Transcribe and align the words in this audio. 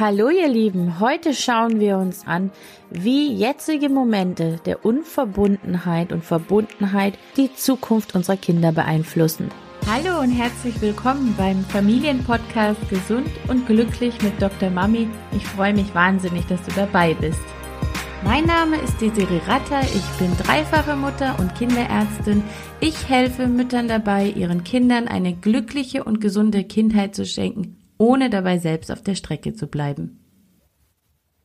Hallo 0.00 0.28
ihr 0.28 0.46
Lieben, 0.46 1.00
heute 1.00 1.34
schauen 1.34 1.80
wir 1.80 1.98
uns 1.98 2.24
an, 2.24 2.52
wie 2.88 3.32
jetzige 3.32 3.88
Momente 3.88 4.60
der 4.64 4.84
Unverbundenheit 4.84 6.12
und 6.12 6.24
Verbundenheit 6.24 7.18
die 7.36 7.52
Zukunft 7.52 8.14
unserer 8.14 8.36
Kinder 8.36 8.70
beeinflussen. 8.70 9.50
Hallo 9.90 10.20
und 10.20 10.30
herzlich 10.30 10.80
willkommen 10.80 11.34
beim 11.36 11.64
Familienpodcast 11.64 12.88
Gesund 12.88 13.26
und 13.48 13.66
Glücklich 13.66 14.22
mit 14.22 14.40
Dr. 14.40 14.70
Mami. 14.70 15.08
Ich 15.32 15.44
freue 15.44 15.74
mich 15.74 15.92
wahnsinnig, 15.96 16.46
dass 16.46 16.62
du 16.62 16.70
dabei 16.76 17.14
bist. 17.14 17.42
Mein 18.22 18.44
Name 18.44 18.76
ist 18.76 19.00
Desiree 19.00 19.40
Ratter, 19.48 19.80
ich 19.82 20.18
bin 20.20 20.30
dreifache 20.36 20.94
Mutter 20.94 21.34
und 21.40 21.56
Kinderärztin. 21.56 22.44
Ich 22.78 23.08
helfe 23.08 23.48
Müttern 23.48 23.88
dabei, 23.88 24.28
ihren 24.28 24.62
Kindern 24.62 25.08
eine 25.08 25.34
glückliche 25.34 26.04
und 26.04 26.20
gesunde 26.20 26.62
Kindheit 26.62 27.16
zu 27.16 27.26
schenken 27.26 27.77
ohne 27.98 28.30
dabei 28.30 28.58
selbst 28.58 28.90
auf 28.90 29.02
der 29.02 29.14
Strecke 29.14 29.54
zu 29.54 29.66
bleiben. 29.66 30.24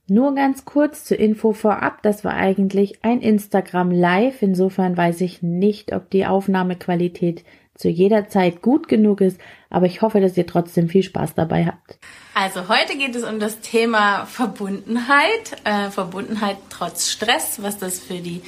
Nur 0.08 0.36
ganz 0.36 0.66
kurz 0.66 1.06
zur 1.06 1.18
Info 1.18 1.54
vorab, 1.54 2.02
das 2.04 2.26
war 2.26 2.34
eigentlich 2.34 3.04
ein 3.04 3.22
Instagram 3.22 3.90
Live, 3.90 4.42
insofern 4.42 4.98
weiß 4.98 5.22
ich 5.22 5.42
nicht, 5.42 5.94
ob 5.94 6.10
die 6.10 6.26
Aufnahmequalität 6.26 7.46
zu 7.76 7.90
jeder 7.90 8.28
Zeit 8.28 8.62
gut 8.62 8.88
genug 8.88 9.22
ist, 9.22 9.40
aber 9.70 9.86
ich 9.86 10.02
hoffe, 10.02 10.20
dass 10.20 10.38
ihr 10.38 10.46
trotzdem 10.46 10.90
viel 10.90 11.04
Spaß 11.04 11.36
dabei 11.36 11.66
habt. 11.66 11.98
Also 12.36 12.68
heute 12.68 12.98
geht 12.98 13.16
es 13.16 13.24
um 13.24 13.40
das 13.40 13.62
Thema 13.62 14.26
Verbundenheit, 14.26 15.56
äh, 15.64 15.90
Verbundenheit 15.90 16.58
trotz 16.70 17.10
Stress, 17.10 17.64
was 17.64 17.78
das 17.80 18.00
für 18.00 18.20
die 18.20 18.42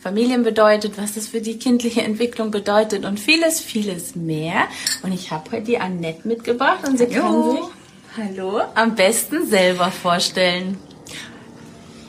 Familien 0.00 0.44
bedeutet, 0.44 0.96
was 0.96 1.12
das 1.12 1.26
für 1.26 1.42
die 1.42 1.58
kindliche 1.58 2.00
Entwicklung 2.00 2.50
bedeutet 2.50 3.04
und 3.04 3.20
vieles, 3.20 3.60
vieles 3.60 4.16
mehr. 4.16 4.62
Und 5.02 5.12
ich 5.12 5.30
habe 5.30 5.50
heute 5.52 5.64
die 5.64 5.78
Annette 5.78 6.26
mitgebracht 6.26 6.88
und 6.88 6.96
sie 6.96 7.06
hallo. 7.06 7.70
kann 8.16 8.32
sich 8.32 8.38
hallo, 8.38 8.60
am 8.74 8.94
besten 8.94 9.46
selber 9.46 9.90
vorstellen. 9.90 10.78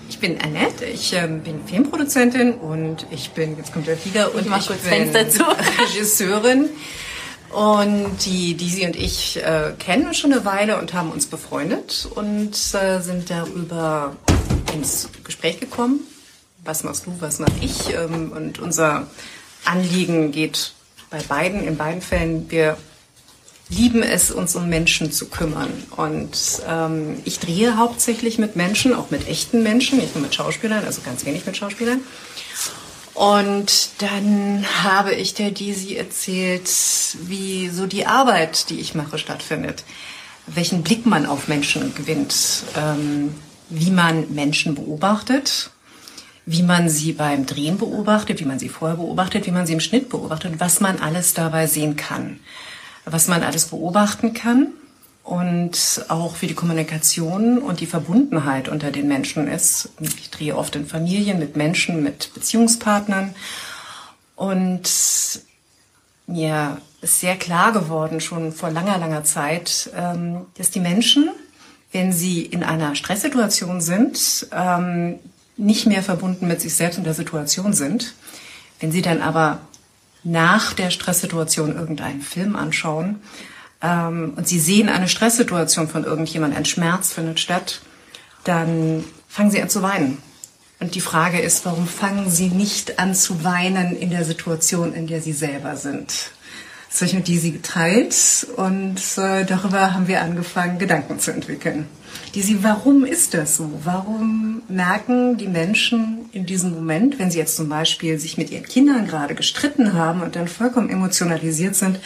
Ich 0.09 0.19
bin 0.19 0.39
Annette, 0.39 0.85
ich 0.85 1.13
äh, 1.13 1.27
bin 1.27 1.65
Filmproduzentin 1.65 2.53
und 2.53 3.05
ich 3.11 3.31
bin, 3.31 3.57
jetzt 3.57 3.73
kommt 3.73 3.87
der 3.87 3.97
Flieger, 3.97 4.33
und 4.33 4.47
ich, 4.47 4.55
ich 4.55 4.67
bin 4.67 4.77
Fenster 4.77 5.29
zu. 5.29 5.43
Regisseurin. 5.81 6.69
Und 7.49 8.25
die, 8.25 8.53
die 8.53 8.69
sie 8.69 8.85
und 8.85 8.95
ich 8.95 9.43
äh, 9.43 9.73
kennen 9.77 10.13
schon 10.13 10.31
eine 10.31 10.45
Weile 10.45 10.79
und 10.79 10.93
haben 10.93 11.11
uns 11.11 11.25
befreundet 11.25 12.07
und 12.15 12.53
äh, 12.73 13.01
sind 13.01 13.29
darüber 13.29 14.15
ins 14.73 15.09
Gespräch 15.25 15.59
gekommen 15.59 15.99
was 16.63 16.83
machst 16.83 17.05
du, 17.05 17.15
was 17.19 17.39
mach 17.39 17.49
ich. 17.61 17.93
Ähm, 17.93 18.31
und 18.31 18.59
unser 18.59 19.07
Anliegen 19.65 20.31
geht 20.31 20.73
bei 21.09 21.21
beiden, 21.21 21.63
in 21.63 21.77
beiden 21.77 22.01
Fällen, 22.01 22.49
wir 22.49 22.77
lieben 23.69 24.03
es, 24.03 24.31
uns 24.31 24.55
um 24.55 24.69
Menschen 24.69 25.11
zu 25.11 25.29
kümmern. 25.29 25.71
Und 25.95 26.61
ähm, 26.67 27.21
ich 27.25 27.39
drehe 27.39 27.77
hauptsächlich 27.77 28.37
mit 28.37 28.55
Menschen, 28.55 28.93
auch 28.93 29.11
mit 29.11 29.27
echten 29.27 29.63
Menschen, 29.63 29.99
nicht 29.99 30.15
nur 30.15 30.23
mit 30.23 30.35
Schauspielern, 30.35 30.85
also 30.85 31.01
ganz 31.01 31.25
wenig 31.25 31.45
mit 31.45 31.57
Schauspielern. 31.57 32.01
Und 33.13 33.89
dann 33.99 34.65
habe 34.83 35.13
ich 35.13 35.33
der 35.33 35.51
Disi 35.51 35.95
erzählt, 35.95 36.69
wie 37.23 37.69
so 37.69 37.85
die 37.85 38.05
Arbeit, 38.05 38.69
die 38.69 38.79
ich 38.79 38.95
mache, 38.95 39.17
stattfindet. 39.17 39.83
Welchen 40.47 40.81
Blick 40.81 41.05
man 41.05 41.25
auf 41.25 41.47
Menschen 41.47 41.93
gewinnt, 41.93 42.63
ähm, 42.75 43.35
wie 43.69 43.91
man 43.91 44.33
Menschen 44.33 44.75
beobachtet 44.75 45.71
wie 46.51 46.63
man 46.63 46.89
sie 46.89 47.13
beim 47.13 47.45
Drehen 47.45 47.77
beobachtet, 47.77 48.41
wie 48.41 48.45
man 48.45 48.59
sie 48.59 48.67
vorher 48.67 48.97
beobachtet, 48.97 49.45
wie 49.47 49.51
man 49.51 49.65
sie 49.65 49.73
im 49.73 49.79
Schnitt 49.79 50.09
beobachtet, 50.09 50.59
was 50.59 50.81
man 50.81 50.99
alles 50.99 51.33
dabei 51.33 51.65
sehen 51.65 51.95
kann, 51.95 52.41
was 53.05 53.29
man 53.29 53.41
alles 53.41 53.67
beobachten 53.67 54.33
kann 54.33 54.67
und 55.23 56.05
auch 56.09 56.41
wie 56.41 56.47
die 56.47 56.53
Kommunikation 56.53 57.59
und 57.59 57.79
die 57.79 57.85
Verbundenheit 57.85 58.67
unter 58.67 58.91
den 58.91 59.07
Menschen 59.07 59.47
ist. 59.47 59.91
Ich 60.01 60.29
drehe 60.29 60.57
oft 60.57 60.75
in 60.75 60.85
Familien 60.85 61.39
mit 61.39 61.55
Menschen, 61.55 62.03
mit 62.03 62.33
Beziehungspartnern 62.33 63.33
und 64.35 64.89
mir 66.27 66.77
ist 67.01 67.19
sehr 67.21 67.37
klar 67.37 67.71
geworden, 67.71 68.19
schon 68.19 68.51
vor 68.51 68.71
langer, 68.71 68.97
langer 68.97 69.23
Zeit, 69.23 69.89
ähm, 69.95 70.47
dass 70.57 70.69
die 70.69 70.79
Menschen, 70.81 71.29
wenn 71.93 72.11
sie 72.11 72.41
in 72.41 72.63
einer 72.63 72.95
Stresssituation 72.95 73.79
sind, 73.79 74.47
ähm, 74.51 75.19
nicht 75.57 75.85
mehr 75.85 76.03
verbunden 76.03 76.47
mit 76.47 76.61
sich 76.61 76.75
selbst 76.75 76.97
und 76.97 77.05
der 77.05 77.13
Situation 77.13 77.73
sind. 77.73 78.13
Wenn 78.79 78.91
sie 78.91 79.01
dann 79.01 79.21
aber 79.21 79.59
nach 80.23 80.73
der 80.73 80.91
Stresssituation 80.91 81.75
irgendeinen 81.75 82.21
Film 82.21 82.55
anschauen 82.55 83.21
ähm, 83.81 84.33
und 84.35 84.47
sie 84.47 84.59
sehen 84.59 84.89
eine 84.89 85.07
Stresssituation 85.07 85.87
von 85.87 86.03
irgendjemand, 86.03 86.55
ein 86.55 86.65
Schmerz 86.65 87.13
findet 87.13 87.39
statt, 87.39 87.81
dann 88.43 89.03
fangen 89.27 89.51
sie 89.51 89.61
an 89.61 89.69
zu 89.69 89.81
weinen. 89.81 90.17
Und 90.79 90.95
die 90.95 91.01
Frage 91.01 91.39
ist, 91.39 91.63
warum 91.65 91.87
fangen 91.87 92.31
sie 92.31 92.49
nicht 92.49 92.97
an 92.97 93.13
zu 93.13 93.43
weinen 93.43 93.95
in 93.95 94.09
der 94.09 94.25
Situation, 94.25 94.93
in 94.93 95.05
der 95.05 95.21
sie 95.21 95.33
selber 95.33 95.75
sind? 95.75 96.31
Das 96.91 96.99
habe 96.99 97.07
ich 97.07 97.15
mit 97.15 97.27
Disi 97.29 97.51
geteilt 97.51 98.47
und 98.57 98.97
äh, 99.17 99.45
darüber 99.45 99.93
haben 99.93 100.09
wir 100.09 100.21
angefangen, 100.21 100.77
Gedanken 100.77 101.19
zu 101.19 101.31
entwickeln. 101.31 101.87
Disi, 102.35 102.57
warum 102.63 103.05
ist 103.05 103.33
das 103.33 103.55
so? 103.55 103.71
Warum 103.85 104.61
merken 104.67 105.37
die 105.37 105.47
Menschen 105.47 106.29
in 106.33 106.45
diesem 106.45 106.73
Moment, 106.73 107.17
wenn 107.17 107.31
sie 107.31 107.37
jetzt 107.37 107.55
zum 107.55 107.69
Beispiel 107.69 108.19
sich 108.19 108.37
mit 108.37 108.51
ihren 108.51 108.65
Kindern 108.65 109.07
gerade 109.07 109.35
gestritten 109.35 109.93
haben 109.93 110.21
und 110.21 110.35
dann 110.35 110.49
vollkommen 110.49 110.89
emotionalisiert 110.89 111.75
sind, 111.75 111.97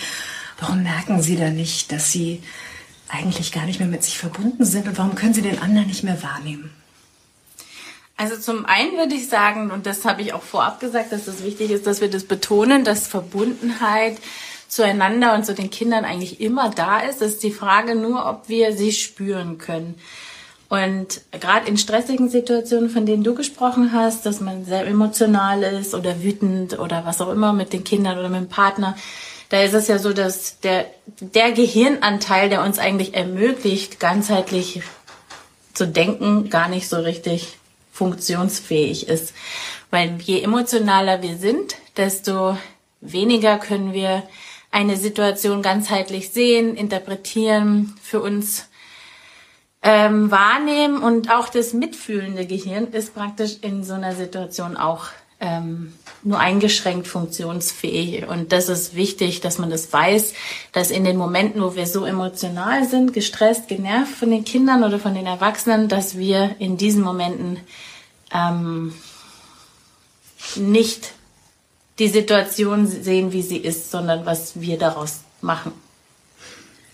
warum 0.60 0.84
merken 0.84 1.20
sie 1.20 1.36
dann 1.36 1.56
nicht, 1.56 1.92
dass 1.92 2.12
sie 2.12 2.44
eigentlich 3.10 3.52
gar 3.52 3.66
nicht 3.66 3.80
mehr 3.80 3.90
mit 3.90 4.04
sich 4.04 4.20
verbunden 4.20 4.66
sind 4.66 4.88
und 4.88 5.00
warum 5.00 5.16
können 5.16 5.34
sie 5.34 5.42
den 5.42 5.64
anderen 5.64 5.88
nicht 5.88 6.04
mehr 6.04 6.22
wahrnehmen? 6.22 6.70
Also 8.18 8.38
zum 8.38 8.66
einen 8.66 8.98
würde 8.98 9.16
ich 9.16 9.30
sagen, 9.30 9.72
und 9.72 9.88
das 9.88 10.06
habe 10.06 10.22
ich 10.22 10.34
auch 10.34 10.44
vorab 10.44 10.80
gesagt, 10.80 11.12
dass 11.12 11.28
es 11.28 11.44
wichtig 11.44 11.72
ist, 11.72 11.88
dass 11.88 12.02
wir 12.02 12.10
das 12.10 12.24
betonen, 12.24 12.86
dass 12.86 13.08
Verbundenheit 13.08 14.18
zueinander 14.68 15.34
und 15.36 15.46
zu 15.46 15.54
den 15.54 15.70
Kindern 15.70 16.06
eigentlich 16.06 16.42
immer 16.42 16.70
da 16.70 17.00
ist. 17.00 17.22
Ist 17.22 17.44
die 17.44 17.52
Frage 17.52 17.96
nur, 17.96 18.26
ob 18.26 18.50
wir 18.50 18.76
sie 18.76 18.92
spüren 18.92 19.58
können. 19.58 19.96
Und 20.68 21.22
gerade 21.32 21.68
in 21.68 21.78
stressigen 21.78 22.30
Situationen, 22.30 22.90
von 22.90 23.06
denen 23.06 23.24
du 23.24 23.36
gesprochen 23.36 23.92
hast, 23.94 24.26
dass 24.26 24.42
man 24.42 24.66
sehr 24.66 24.88
emotional 24.88 25.62
ist 25.64 25.94
oder 25.94 26.24
wütend 26.24 26.80
oder 26.80 27.06
was 27.06 27.22
auch 27.22 27.32
immer 27.32 27.54
mit 27.54 27.72
den 27.72 27.84
Kindern 27.84 28.18
oder 28.18 28.30
mit 28.30 28.42
dem 28.42 28.50
Partner, 28.50 28.98
da 29.50 29.62
ist 29.62 29.74
es 29.74 29.88
ja 29.88 30.00
so, 30.00 30.12
dass 30.12 30.60
der, 30.62 30.88
der 31.20 31.52
Gehirnanteil, 31.52 32.50
der 32.50 32.64
uns 32.64 32.80
eigentlich 32.80 33.14
ermöglicht, 33.14 34.00
ganzheitlich 34.00 34.82
zu 35.74 35.88
denken, 35.88 36.50
gar 36.50 36.68
nicht 36.68 36.90
so 36.90 36.98
richtig 36.98 37.58
funktionsfähig 37.92 39.08
ist. 39.08 39.34
Weil 39.92 40.18
je 40.22 40.42
emotionaler 40.42 41.22
wir 41.22 41.38
sind, 41.38 41.76
desto 41.96 42.58
weniger 43.02 43.60
können 43.60 43.94
wir 43.94 44.24
eine 44.76 44.98
Situation 44.98 45.62
ganzheitlich 45.62 46.32
sehen, 46.32 46.76
interpretieren, 46.76 47.96
für 48.02 48.22
uns 48.22 48.68
ähm, 49.82 50.30
wahrnehmen 50.32 51.02
und 51.02 51.32
auch 51.32 51.48
das 51.48 51.72
mitfühlende 51.72 52.46
Gehirn 52.46 52.88
ist 52.88 53.16
praktisch 53.16 53.60
in 53.62 53.86
so 53.86 53.94
einer 53.94 54.14
Situation 54.14 54.76
auch 54.76 55.06
ähm, 55.40 55.94
nur 56.24 56.40
eingeschränkt 56.40 57.08
funktionsfähig. 57.08 58.28
Und 58.28 58.52
das 58.52 58.68
ist 58.68 58.98
wichtig, 58.98 59.40
dass 59.40 59.60
man 59.60 59.70
das 59.70 59.94
weiß, 59.94 60.34
dass 60.74 60.92
in 60.92 61.06
den 61.06 61.16
Momenten, 61.16 61.62
wo 61.62 61.76
wir 61.76 61.88
so 61.88 62.04
emotional 62.04 62.86
sind, 62.86 63.14
gestresst, 63.14 63.70
genervt 63.70 64.14
von 64.14 64.30
den 64.30 64.44
Kindern 64.44 64.84
oder 64.84 65.00
von 65.00 65.16
den 65.16 65.26
Erwachsenen, 65.26 65.88
dass 65.88 66.18
wir 66.18 66.54
in 66.60 66.76
diesen 66.76 67.02
Momenten 67.02 67.62
ähm, 68.34 68.94
nicht 70.58 71.15
die 72.00 72.08
Situation 72.08 72.88
sehen, 72.88 73.32
wie 73.32 73.42
sie 73.42 73.58
ist, 73.58 73.92
sondern 73.92 74.26
was 74.26 74.60
wir 74.60 74.78
daraus 74.78 75.22
machen. 75.42 75.72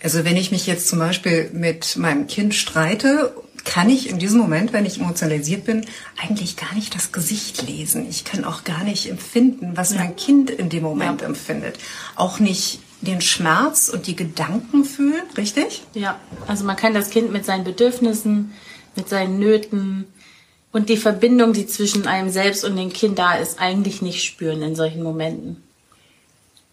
Also 0.04 0.26
wenn 0.26 0.38
ich 0.38 0.52
mich 0.52 0.68
jetzt 0.68 0.88
zum 0.88 1.00
Beispiel 1.00 1.50
mit 1.54 1.96
meinem 1.98 2.28
Kind 2.28 2.56
streite, 2.56 3.34
kann 3.64 3.90
ich 3.90 4.10
in 4.10 4.18
diesem 4.18 4.40
Moment, 4.40 4.74
wenn 4.74 4.86
ich 4.86 5.00
emotionalisiert 5.00 5.66
bin, 5.66 5.86
eigentlich 6.22 6.58
gar 6.58 6.74
nicht 6.74 6.96
das 6.96 7.12
Gesicht 7.12 7.68
lesen. 7.68 8.08
Ich 8.10 8.24
kann 8.24 8.44
auch 8.44 8.64
gar 8.64 8.84
nicht 8.84 9.10
empfinden, 9.10 9.74
was 9.76 9.92
ja. 9.92 10.00
mein 10.00 10.16
Kind 10.16 10.50
in 10.50 10.70
dem 10.70 10.84
Moment 10.84 11.22
ja. 11.22 11.28
empfindet. 11.28 11.78
Auch 12.16 12.40
nicht 12.40 12.80
den 13.02 13.22
Schmerz 13.22 13.90
und 13.90 14.08
die 14.08 14.16
Gedanken 14.16 14.86
fühlen, 14.86 15.24
richtig? 15.38 15.84
Ja, 15.94 16.20
also 16.48 16.66
man 16.66 16.76
kann 16.76 16.94
das 16.94 17.10
Kind 17.10 17.32
mit 17.32 17.46
seinen 17.46 17.64
Bedürfnissen, 17.64 18.54
mit 18.96 19.10
seinen 19.10 19.40
Nöten, 19.40 20.06
und 20.72 20.90
die 20.90 20.98
Verbindung, 20.98 21.54
die 21.54 21.68
zwischen 21.68 22.08
einem 22.08 22.30
selbst 22.30 22.64
und 22.64 22.76
dem 22.76 22.94
Kind 22.94 23.20
da 23.20 23.34
ist, 23.34 23.60
eigentlich 23.60 24.02
nicht 24.02 24.24
spüren 24.24 24.62
in 24.62 24.76
solchen 24.76 25.04
Momenten. 25.04 25.64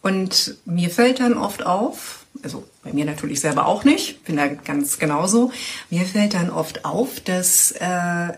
Und 0.02 0.56
mir 0.64 0.90
fällt 0.90 1.20
dann 1.20 1.34
oft 1.34 1.66
auf, 1.66 2.24
also 2.42 2.64
bei 2.84 2.92
mir 2.92 3.04
natürlich 3.04 3.40
selber 3.40 3.66
auch 3.66 3.84
nicht, 3.84 4.24
bin 4.24 4.36
da 4.36 4.46
ganz 4.46 4.98
genauso, 4.98 5.50
mir 5.90 6.04
fällt 6.04 6.34
dann 6.34 6.50
oft 6.50 6.84
auf, 6.84 7.20
dass 7.20 7.72
äh, 7.72 8.32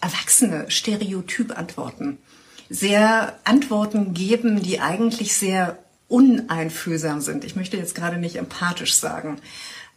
Erwachsene 0.00 0.64
Stereotyp 0.68 1.56
antworten. 1.56 2.18
Sehr 2.68 3.38
Antworten 3.44 4.14
geben, 4.14 4.60
die 4.60 4.80
eigentlich 4.80 5.34
sehr 5.34 5.78
uneinfühlsam 6.08 7.20
sind. 7.20 7.44
Ich 7.44 7.54
möchte 7.54 7.76
jetzt 7.76 7.94
gerade 7.94 8.16
nicht 8.16 8.34
empathisch 8.36 8.94
sagen. 8.94 9.38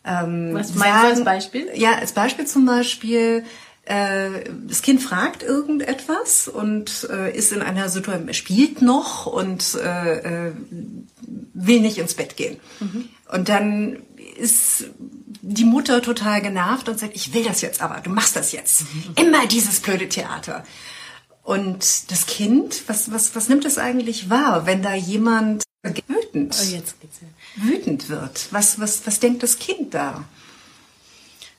Ähm, 0.06 0.52
Was 0.54 0.76
meinst 0.76 1.04
du 1.04 1.08
als 1.08 1.24
Beispiel? 1.24 1.70
Ja, 1.74 1.94
als 1.96 2.12
Beispiel 2.12 2.46
zum 2.46 2.66
Beispiel, 2.68 3.44
das 3.86 4.82
Kind 4.82 5.02
fragt 5.02 5.44
irgendetwas 5.44 6.48
und 6.48 7.08
äh, 7.12 7.36
ist 7.36 7.52
in 7.52 7.62
einer 7.62 7.88
Situation, 7.90 8.34
spielt 8.34 8.82
noch 8.82 9.28
und 9.28 9.76
äh, 9.76 10.48
äh, 10.48 10.54
will 11.54 11.82
nicht 11.82 12.00
ins 12.00 12.16
Bett 12.16 12.36
gehen. 12.36 12.60
Mhm. 12.80 13.10
Und 13.32 13.50
dann 13.50 13.98
ist 14.38 14.86
die 15.42 15.66
Mutter 15.66 16.02
total 16.02 16.42
genervt 16.42 16.90
und 16.90 17.00
sagt, 17.00 17.16
ich 17.16 17.34
will 17.34 17.44
das 17.44 17.62
jetzt 17.62 17.82
aber, 17.82 18.02
du 18.02 18.10
machst 18.10 18.36
das 18.36 18.52
jetzt. 18.52 18.82
Mhm. 18.82 19.14
Immer 19.18 19.48
dieses 19.48 19.80
blöde 19.80 20.10
Theater. 20.10 20.64
Und 21.44 22.10
das 22.10 22.26
Kind, 22.26 22.84
was, 22.88 23.12
was, 23.12 23.36
was 23.36 23.50
nimmt 23.50 23.66
es 23.66 23.78
eigentlich 23.78 24.32
wahr, 24.32 24.66
wenn 24.66 24.82
da 24.82 24.96
jemand 24.96 25.64
wütend, 25.84 26.58
oh, 26.60 27.64
wütend 27.64 28.10
wird? 28.10 28.48
Was, 28.50 28.80
was, 28.80 29.06
was 29.06 29.20
denkt 29.20 29.44
das 29.44 29.60
Kind 29.60 29.94
da? 29.94 30.26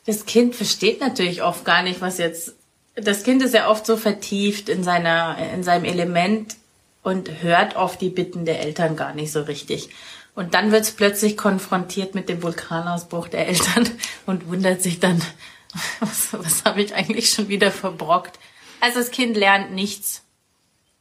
Das 0.07 0.25
Kind 0.25 0.55
versteht 0.55 1.01
natürlich 1.01 1.43
oft 1.43 1.65
gar 1.65 1.83
nicht, 1.83 2.01
was 2.01 2.19
jetzt. 2.19 2.55
Das 2.95 3.25
Kind 3.25 3.43
ist 3.43 3.53
ja 3.53 3.69
oft 3.69 3.85
so 3.85 3.97
vertieft 3.97 4.69
in 4.69 4.83
seiner, 4.83 5.37
in 5.53 5.63
seinem 5.63 5.85
Element 5.85 6.57
und 7.03 7.43
hört 7.43 7.77
oft 7.77 8.01
die 8.01 8.09
Bitten 8.09 8.47
der 8.47 8.61
Eltern 8.61 8.97
gar 8.97 9.15
nicht 9.15 9.33
so 9.33 9.43
richtig. 9.43 9.91
Und 10.35 10.55
dann 10.55 10.71
wird 10.71 10.83
es 10.83 10.93
plötzlich 10.93 11.37
konfrontiert 11.37 12.15
mit 12.15 12.29
dem 12.29 12.43
Vulkanausbruch 12.43 13.29
der 13.29 13.49
Eltern 13.49 13.91
und 14.27 14.49
wundert 14.49 14.83
sich 14.83 15.01
dann, 15.01 15.21
was, 16.01 16.33
was 16.33 16.65
habe 16.65 16.83
ich 16.83 16.95
eigentlich 16.95 17.31
schon 17.31 17.49
wieder 17.49 17.71
verbrockt? 17.71 18.39
Also 18.81 19.01
das 19.01 19.11
Kind 19.11 19.37
lernt 19.37 19.73
nichts 19.73 20.23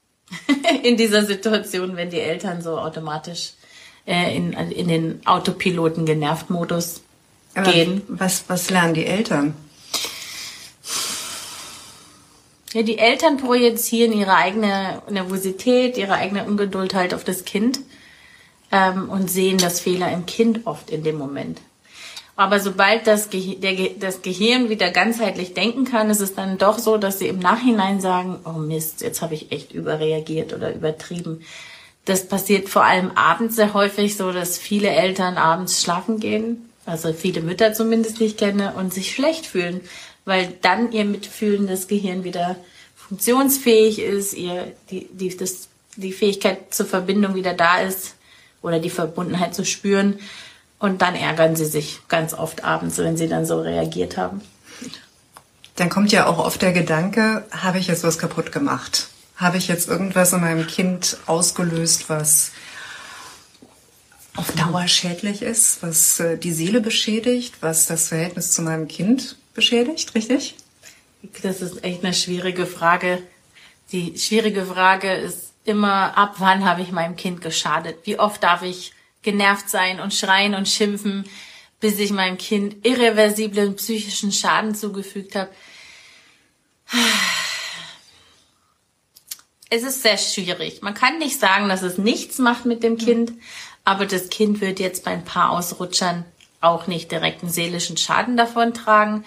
in 0.84 0.98
dieser 0.98 1.26
Situation, 1.26 1.96
wenn 1.96 2.10
die 2.10 2.20
Eltern 2.20 2.62
so 2.62 2.80
automatisch 2.80 3.54
äh, 4.06 4.36
in, 4.36 4.54
in 4.54 4.88
den 4.88 5.26
Autopiloten 5.26 6.06
genervt 6.06 6.50
Modus 6.50 7.02
gehen. 7.64 8.02
Was, 8.08 8.46
was 8.48 8.70
lernen 8.70 8.94
die 8.94 9.06
Eltern? 9.06 9.54
Ja, 12.74 12.82
die 12.82 12.98
Eltern 12.98 13.38
projizieren 13.38 14.12
ihre 14.12 14.36
eigene 14.36 15.02
Nervosität, 15.10 15.98
ihre 15.98 16.16
eigene 16.16 16.44
Ungeduld 16.44 16.94
halt 16.94 17.14
auf 17.14 17.24
das 17.24 17.46
Kind 17.46 17.80
ähm, 18.72 19.10
und 19.10 19.32
sehen 19.32 19.58
das 19.58 19.80
Fehler 19.80 20.12
im 20.12 20.26
Kind 20.26 20.68
oft 20.68 20.90
in 20.90 21.04
dem 21.04 21.18
Moment. 21.18 21.62
Aber 22.36 22.60
sobald 22.60 23.08
das, 23.08 23.30
Ge 23.30 23.56
der, 23.56 23.92
das 23.98 24.22
Gehirn 24.22 24.68
wieder 24.70 24.92
ganzheitlich 24.92 25.54
denken 25.54 25.86
kann, 25.86 26.10
ist 26.10 26.20
es 26.20 26.36
dann 26.36 26.58
doch 26.58 26.80
so, 26.80 26.98
dass 26.98 27.20
sie 27.20 27.28
im 27.28 27.40
Nachhinein 27.40 28.02
sagen, 28.02 28.40
oh 28.44 28.60
Mist, 28.60 29.02
jetzt 29.02 29.22
habe 29.22 29.36
ich 29.36 29.54
echt 29.54 29.72
überreagiert 29.72 30.52
oder 30.54 30.74
übertrieben. 30.74 31.46
Das 32.04 32.28
passiert 32.28 32.68
vor 32.68 32.84
allem 32.84 33.12
abends 33.16 33.56
sehr 33.56 33.74
häufig 33.74 34.18
so, 34.18 34.34
dass 34.34 34.58
viele 34.58 34.90
Eltern 34.90 35.38
abends 35.38 35.82
schlafen 35.82 36.20
gehen, 36.20 36.70
also 36.86 37.14
viele 37.14 37.42
Mütter 37.42 37.74
zumindest, 37.74 38.20
die 38.20 38.26
ich 38.26 38.38
kenne, 38.38 38.74
und 38.74 38.94
sich 38.94 39.14
schlecht 39.14 39.46
fühlen, 39.46 39.82
weil 40.26 40.54
dann 40.62 40.92
ihr 40.92 41.06
mitfühlendes 41.06 41.88
Gehirn 41.88 42.24
wieder 42.24 42.56
funktionsfähig 42.96 44.00
ist, 44.00 44.34
ihr 44.34 44.72
die, 44.90 45.08
die, 45.12 45.36
das, 45.36 45.68
die 45.96 46.12
Fähigkeit 46.12 46.74
zur 46.74 46.86
Verbindung 46.86 47.36
wieder 47.36 47.54
da 47.54 47.80
ist 47.80 48.16
oder 48.62 48.80
die 48.80 48.90
Verbundenheit 48.90 49.54
zu 49.54 49.66
spüren 49.66 50.20
und 50.80 51.02
dann 51.02 51.16
ärgern 51.16 51.56
sie 51.56 51.66
sich 51.66 52.02
ganz 52.08 52.34
oft 52.34 52.64
abends, 52.64 52.98
wenn 52.98 53.18
sie 53.18 53.28
dann 53.28 53.46
so 53.46 53.62
reagiert 53.62 54.18
haben. 54.18 54.42
Dann 55.76 55.90
kommt 55.90 56.12
ja 56.12 56.26
auch 56.28 56.38
oft 56.40 56.62
der 56.62 56.72
Gedanke, 56.72 57.46
habe 57.52 57.80
ich 57.80 57.88
jetzt 57.88 58.04
was 58.04 58.18
kaputt 58.18 58.52
gemacht? 58.52 59.10
Habe 59.36 59.58
ich 59.58 59.68
jetzt 59.68 59.90
irgendwas 59.90 60.32
in 60.32 60.42
meinem 60.42 60.66
Kind 60.68 61.18
ausgelöst, 61.26 62.10
was 62.10 62.52
auf 64.36 64.52
Dauer 64.52 64.88
schädlich 64.88 65.42
ist, 65.42 65.82
was 65.82 66.20
äh, 66.20 66.38
die 66.38 66.52
Seele 66.52 66.82
beschädigt, 66.82 67.56
was 67.62 67.88
das 67.88 68.10
Verhältnis 68.10 68.52
zu 68.52 68.62
meinem 68.62 68.88
Kind 68.88 69.38
beschädigt, 69.54 70.14
richtig? 70.16 70.56
Das 71.42 71.62
ist 71.62 71.84
echt 71.84 72.04
eine 72.04 72.14
schwierige 72.14 72.66
Frage. 72.66 73.22
Die 73.92 74.18
schwierige 74.18 74.66
Frage 74.66 75.14
ist 75.14 75.54
immer, 75.64 76.18
ab 76.18 76.36
wann 76.38 76.66
habe 76.66 76.82
ich 76.82 76.92
meinem 76.92 77.16
Kind 77.16 77.42
geschadet? 77.42 77.98
Wie 78.04 78.20
oft 78.20 78.44
darf 78.44 78.62
ich 78.62 78.94
genervt 79.26 79.70
sein 79.70 80.00
und 80.00 80.14
schreien 80.14 80.54
und 80.54 80.70
schimpfen, 80.70 81.26
bis 81.82 82.00
ich 82.00 82.12
meinem 82.12 82.38
Kind 82.38 82.86
irreversiblen 82.86 83.76
psychischen 83.76 84.32
Schaden 84.32 84.76
zugefügt 84.76 85.36
habe. 85.36 85.50
Es 89.76 89.84
ist 89.84 90.02
sehr 90.04 90.18
schwierig. 90.18 90.82
Man 90.82 90.94
kann 90.94 91.18
nicht 91.18 91.38
sagen, 91.38 91.68
dass 91.68 91.82
es 91.82 91.98
nichts 91.98 92.40
macht 92.40 92.66
mit 92.66 92.82
dem 92.82 92.98
Kind, 92.98 93.34
aber 93.84 94.06
das 94.06 94.30
Kind 94.30 94.62
wird 94.62 94.80
jetzt 94.80 95.04
bei 95.04 95.12
ein 95.12 95.26
paar 95.26 95.50
Ausrutschern 95.50 96.24
auch 96.62 96.88
nicht 96.88 97.12
direkt 97.12 97.42
einen 97.42 97.52
seelischen 97.52 97.98
Schaden 97.98 98.38
davon 98.38 98.74
tragen. 98.74 99.26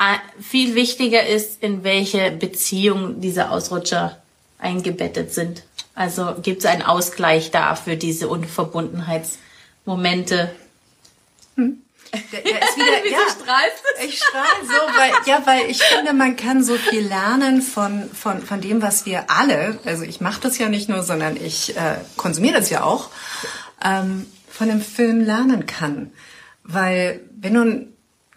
Äh, 0.00 0.16
viel 0.42 0.74
wichtiger 0.74 1.24
ist, 1.24 1.62
in 1.62 1.84
welche 1.84 2.32
Beziehung 2.32 3.20
diese 3.20 3.50
Ausrutscher 3.50 4.20
eingebettet 4.58 5.32
sind. 5.32 5.62
Also 5.94 6.34
gibt 6.42 6.64
es 6.64 6.66
einen 6.66 6.82
Ausgleich 6.82 7.52
da 7.52 7.76
für 7.76 7.96
diese 7.96 8.26
Unverbundenheitsmomente. 8.26 10.50
Hm. 11.54 11.80
Der, 12.32 12.40
der 12.40 12.62
ist 12.62 12.76
wieder, 12.76 13.06
ja, 13.10 13.18
ich 14.04 14.18
strahle 14.18 14.46
so, 14.62 14.98
weil, 14.98 15.12
ja, 15.26 15.42
weil 15.44 15.70
ich 15.70 15.82
finde, 15.82 16.12
man 16.12 16.36
kann 16.36 16.62
so 16.62 16.76
viel 16.76 17.06
lernen 17.06 17.62
von, 17.62 18.10
von, 18.10 18.42
von 18.42 18.60
dem, 18.60 18.82
was 18.82 19.06
wir 19.06 19.30
alle, 19.30 19.78
also 19.84 20.02
ich 20.02 20.20
mache 20.20 20.40
das 20.40 20.58
ja 20.58 20.68
nicht 20.68 20.88
nur, 20.88 21.02
sondern 21.02 21.36
ich 21.36 21.76
äh, 21.76 21.96
konsumiere 22.16 22.58
das 22.58 22.70
ja 22.70 22.82
auch, 22.82 23.10
ähm, 23.84 24.26
von 24.48 24.68
dem 24.68 24.80
Film 24.80 25.20
lernen 25.20 25.66
kann. 25.66 26.12
Weil 26.64 27.20
wenn 27.38 27.54
du 27.54 27.86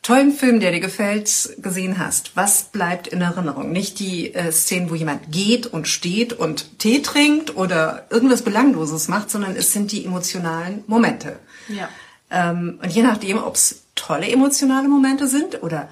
tollen 0.01 0.31
Film, 0.31 0.59
der 0.59 0.71
dir 0.71 0.79
gefällt, 0.79 1.55
gesehen 1.57 1.99
hast, 1.99 2.35
was 2.35 2.63
bleibt 2.63 3.07
in 3.07 3.21
Erinnerung? 3.21 3.71
Nicht 3.71 3.99
die 3.99 4.33
äh, 4.33 4.51
Szenen, 4.51 4.89
wo 4.89 4.95
jemand 4.95 5.31
geht 5.31 5.67
und 5.67 5.87
steht 5.87 6.33
und 6.33 6.79
Tee 6.79 7.01
trinkt 7.01 7.55
oder 7.55 8.07
irgendwas 8.09 8.41
Belangloses 8.41 9.07
macht, 9.07 9.29
sondern 9.29 9.55
es 9.55 9.71
sind 9.73 9.91
die 9.91 10.05
emotionalen 10.05 10.83
Momente. 10.87 11.37
Ja. 11.67 11.89
Ähm, 12.31 12.79
und 12.81 12.89
je 12.89 13.03
nachdem, 13.03 13.37
ob 13.37 13.55
es 13.55 13.83
tolle 13.95 14.29
emotionale 14.29 14.87
Momente 14.87 15.27
sind 15.27 15.63
oder 15.63 15.89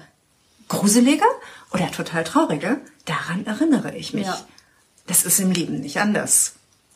gruselige 0.68 1.24
oder 1.72 1.90
total 1.90 2.24
traurige, 2.24 2.78
daran 3.04 3.46
erinnere 3.46 3.94
ich 3.96 4.14
mich. 4.14 4.26
Ja. 4.26 4.38
Das 5.06 5.24
ist 5.24 5.40
im 5.40 5.50
Leben 5.50 5.80
nicht 5.80 5.98
anders. 6.00 6.54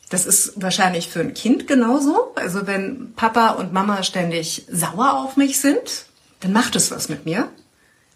Das 0.09 0.25
ist 0.25 0.61
wahrscheinlich 0.61 1.09
für 1.09 1.21
ein 1.21 1.33
Kind 1.33 1.67
genauso. 1.67 2.33
Also 2.35 2.67
wenn 2.67 3.13
Papa 3.15 3.49
und 3.49 3.73
Mama 3.73 4.03
ständig 4.03 4.65
sauer 4.71 5.13
auf 5.13 5.37
mich 5.37 5.59
sind, 5.59 6.05
dann 6.41 6.53
macht 6.53 6.75
es 6.75 6.91
was 6.91 7.09
mit 7.09 7.25
mir. 7.25 7.49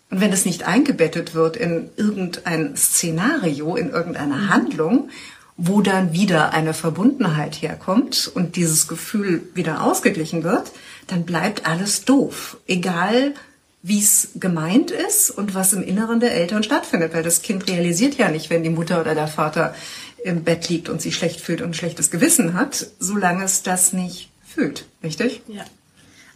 Und 0.10 0.22
wenn 0.22 0.32
es 0.32 0.46
nicht 0.46 0.68
eingebettet 0.68 1.34
wird 1.34 1.58
in 1.58 1.90
irgendein 1.98 2.78
Szenario, 2.78 3.76
in 3.76 3.90
irgendeine 3.90 4.36
mhm. 4.36 4.50
Handlung, 4.50 5.10
wo 5.58 5.82
dann 5.82 6.14
wieder 6.14 6.54
eine 6.54 6.76
Verbundenheit 6.76 7.62
herkommt 7.62 8.32
und 8.34 8.56
dieses 8.56 8.88
Gefühl 8.88 9.50
wieder 9.56 9.82
ausgeglichen 9.82 10.44
wird, 10.44 10.72
dann 11.08 11.26
bleibt 11.26 11.66
alles 11.66 12.06
doof. 12.06 12.58
Egal, 12.68 13.34
wie 13.82 14.00
es 14.00 14.30
gemeint 14.36 14.92
ist 14.92 15.30
und 15.30 15.56
was 15.56 15.74
im 15.74 15.84
Inneren 15.84 16.20
der 16.20 16.34
Eltern 16.34 16.64
stattfindet, 16.64 17.14
weil 17.14 17.24
das 17.24 17.42
Kind 17.42 17.68
realisiert 17.68 18.16
ja 18.16 18.30
nicht, 18.30 18.50
wenn 18.50 18.64
die 18.64 18.70
Mutter 18.70 19.00
oder 19.00 19.16
der 19.16 19.28
Vater 19.28 19.74
im 20.24 20.44
Bett 20.44 20.68
liegt 20.68 20.90
und 20.90 21.02
sich 21.02 21.16
schlecht 21.16 21.40
fühlt 21.40 21.62
und 21.62 21.70
ein 21.70 21.74
schlechtes 21.74 22.12
Gewissen 22.12 22.54
hat, 22.54 22.88
solange 23.00 23.44
es 23.44 23.64
das 23.64 23.94
nicht 23.94 24.30
fühlt. 24.46 24.86
Richtig? 25.04 25.42
Ja. 25.48 25.64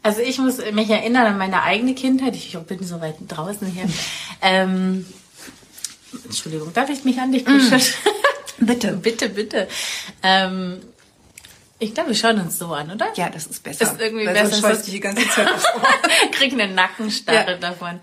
Also 0.04 0.22
ich 0.22 0.38
muss 0.40 0.58
mich 0.72 0.90
erinnern 0.90 1.28
an 1.28 1.38
meine 1.38 1.64
eigene 1.64 1.94
Kindheit. 1.94 2.36
Ich 2.36 2.58
bin 2.58 2.84
so 2.84 3.02
weit 3.02 3.16
draußen 3.28 3.68
hier. 3.68 3.86
Ähm, 4.44 5.06
Entschuldigung, 6.26 6.74
darf 6.74 6.90
ich 6.90 7.06
mich 7.06 7.20
an 7.20 7.32
dich 7.32 7.46
kuscheln? 7.46 7.80
Mm. 8.60 8.66
Bitte. 8.66 8.94
bitte, 9.04 9.30
bitte. 9.30 9.68
Ähm, 10.24 10.78
ich 11.82 11.96
glaube, 11.96 12.10
wir 12.10 12.16
schauen 12.16 12.40
uns 12.40 12.60
so 12.60 12.68
an, 12.68 12.92
oder? 12.92 13.08
Ja, 13.16 13.30
das 13.30 13.48
ist 13.48 13.64
besser. 13.64 13.86
Ist 13.86 14.00
irgendwie 14.00 14.28
Weil 14.28 14.36
besser. 14.36 14.58
Sonst 14.58 14.86
die 14.86 15.00
ganze 15.00 15.28
Zeit 15.28 15.50
Krieg 16.32 16.54
eine 16.54 16.72
Nackenstarre 16.72 17.54
ja. 17.54 17.58
davon. 17.58 18.00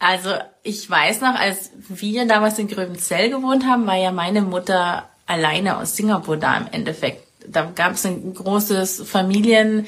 Also 0.00 0.30
ich 0.64 0.90
weiß 0.90 1.20
noch, 1.20 1.36
als 1.36 1.70
wir 1.88 2.26
damals 2.26 2.58
in 2.58 2.66
Gröbenzell 2.66 3.30
gewohnt 3.30 3.64
haben, 3.66 3.86
war 3.86 3.96
ja 3.96 4.10
meine 4.10 4.42
Mutter 4.42 5.08
alleine 5.26 5.76
aus 5.76 5.96
Singapur 5.96 6.38
da 6.38 6.56
im 6.56 6.66
Endeffekt. 6.72 7.22
Da 7.46 7.70
gab 7.72 7.92
es 7.92 8.04
ein 8.04 8.34
großes 8.34 9.02
Familien 9.06 9.86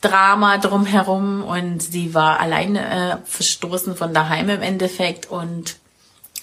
Drama 0.00 0.58
drumherum 0.58 1.42
und 1.44 1.82
sie 1.82 2.14
war 2.14 2.40
alleine 2.40 2.80
äh, 2.88 3.16
verstoßen 3.24 3.96
von 3.96 4.14
daheim 4.14 4.48
im 4.48 4.62
Endeffekt 4.62 5.26
und 5.26 5.76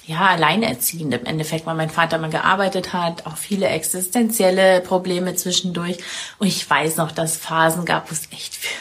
ja, 0.07 0.27
alleinerziehend 0.27 1.13
im 1.13 1.25
Endeffekt, 1.25 1.65
weil 1.65 1.75
mein 1.75 1.89
Vater 1.89 2.17
mal 2.17 2.29
gearbeitet 2.29 2.93
hat, 2.93 3.25
auch 3.25 3.37
viele 3.37 3.67
existenzielle 3.67 4.81
Probleme 4.81 5.35
zwischendurch. 5.35 5.97
Und 6.39 6.47
ich 6.47 6.69
weiß 6.69 6.97
noch, 6.97 7.11
dass 7.11 7.37
Phasen 7.37 7.85
gab, 7.85 8.11
wo 8.11 8.13
es 8.13 8.31
echt 8.31 8.55
viel, 8.55 8.77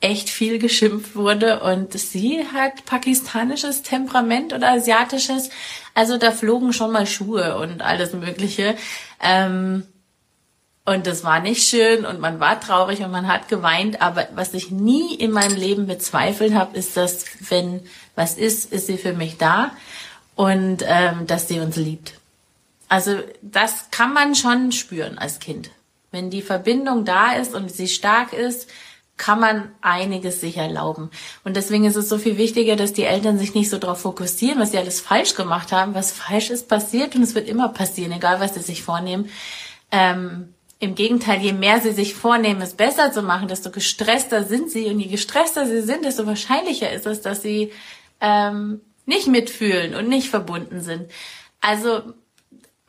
echt 0.00 0.30
viel 0.30 0.58
geschimpft 0.58 1.14
wurde. 1.14 1.60
Und 1.60 1.92
sie 1.92 2.44
hat 2.52 2.84
pakistanisches 2.86 3.82
Temperament 3.82 4.52
oder 4.52 4.70
asiatisches. 4.72 5.50
Also 5.94 6.18
da 6.18 6.32
flogen 6.32 6.72
schon 6.72 6.92
mal 6.92 7.06
Schuhe 7.06 7.58
und 7.58 7.82
alles 7.82 8.12
Mögliche. 8.12 8.76
Ähm, 9.20 9.86
Und 10.84 11.06
das 11.06 11.22
war 11.22 11.38
nicht 11.38 11.62
schön 11.68 12.04
und 12.04 12.18
man 12.18 12.40
war 12.40 12.58
traurig 12.58 13.02
und 13.02 13.12
man 13.12 13.28
hat 13.28 13.46
geweint. 13.46 14.02
Aber 14.02 14.26
was 14.34 14.52
ich 14.52 14.72
nie 14.72 15.14
in 15.14 15.30
meinem 15.30 15.56
Leben 15.56 15.86
bezweifelt 15.86 16.54
habe, 16.54 16.76
ist, 16.76 16.96
dass 16.96 17.24
wenn 17.48 17.80
was 18.16 18.34
ist, 18.34 18.72
ist 18.72 18.88
sie 18.88 18.98
für 18.98 19.12
mich 19.12 19.38
da 19.38 19.70
und 20.34 20.84
ähm, 20.86 21.26
dass 21.26 21.48
sie 21.48 21.60
uns 21.60 21.76
liebt. 21.76 22.14
Also 22.88 23.18
das 23.40 23.90
kann 23.90 24.12
man 24.12 24.34
schon 24.34 24.72
spüren 24.72 25.18
als 25.18 25.38
Kind. 25.38 25.70
Wenn 26.10 26.28
die 26.28 26.42
Verbindung 26.42 27.04
da 27.04 27.32
ist 27.32 27.54
und 27.54 27.70
sie 27.70 27.88
stark 27.88 28.32
ist, 28.34 28.68
kann 29.16 29.40
man 29.40 29.70
einiges 29.80 30.40
sich 30.40 30.56
erlauben. 30.56 31.10
Und 31.44 31.56
deswegen 31.56 31.84
ist 31.84 31.96
es 31.96 32.08
so 32.08 32.18
viel 32.18 32.38
wichtiger, 32.38 32.76
dass 32.76 32.92
die 32.92 33.04
Eltern 33.04 33.38
sich 33.38 33.54
nicht 33.54 33.70
so 33.70 33.78
darauf 33.78 34.00
fokussieren, 34.00 34.58
was 34.58 34.72
sie 34.72 34.78
alles 34.78 35.00
falsch 35.00 35.34
gemacht 35.34 35.70
haben. 35.72 35.94
Was 35.94 36.12
falsch 36.12 36.50
ist, 36.50 36.68
passiert 36.68 37.14
und 37.14 37.22
es 37.22 37.34
wird 37.34 37.48
immer 37.48 37.68
passieren, 37.68 38.12
egal 38.12 38.40
was 38.40 38.54
sie 38.54 38.60
sich 38.60 38.82
vornehmen. 38.82 39.30
Ähm, 39.90 40.54
Im 40.80 40.94
Gegenteil, 40.94 41.40
je 41.40 41.52
mehr 41.52 41.80
sie 41.80 41.92
sich 41.92 42.14
vornehmen, 42.14 42.60
es 42.62 42.74
besser 42.74 43.12
zu 43.12 43.22
machen, 43.22 43.48
desto 43.48 43.70
gestresster 43.70 44.44
sind 44.44 44.70
sie. 44.70 44.86
Und 44.86 44.98
je 44.98 45.06
gestresster 45.06 45.66
sie 45.66 45.82
sind, 45.82 46.04
desto 46.04 46.26
wahrscheinlicher 46.26 46.90
ist 46.92 47.06
es, 47.06 47.22
dass 47.22 47.42
sie 47.42 47.70
ähm, 48.20 48.80
nicht 49.06 49.26
mitfühlen 49.26 49.94
und 49.94 50.08
nicht 50.08 50.28
verbunden 50.28 50.80
sind. 50.80 51.10
Also 51.60 52.02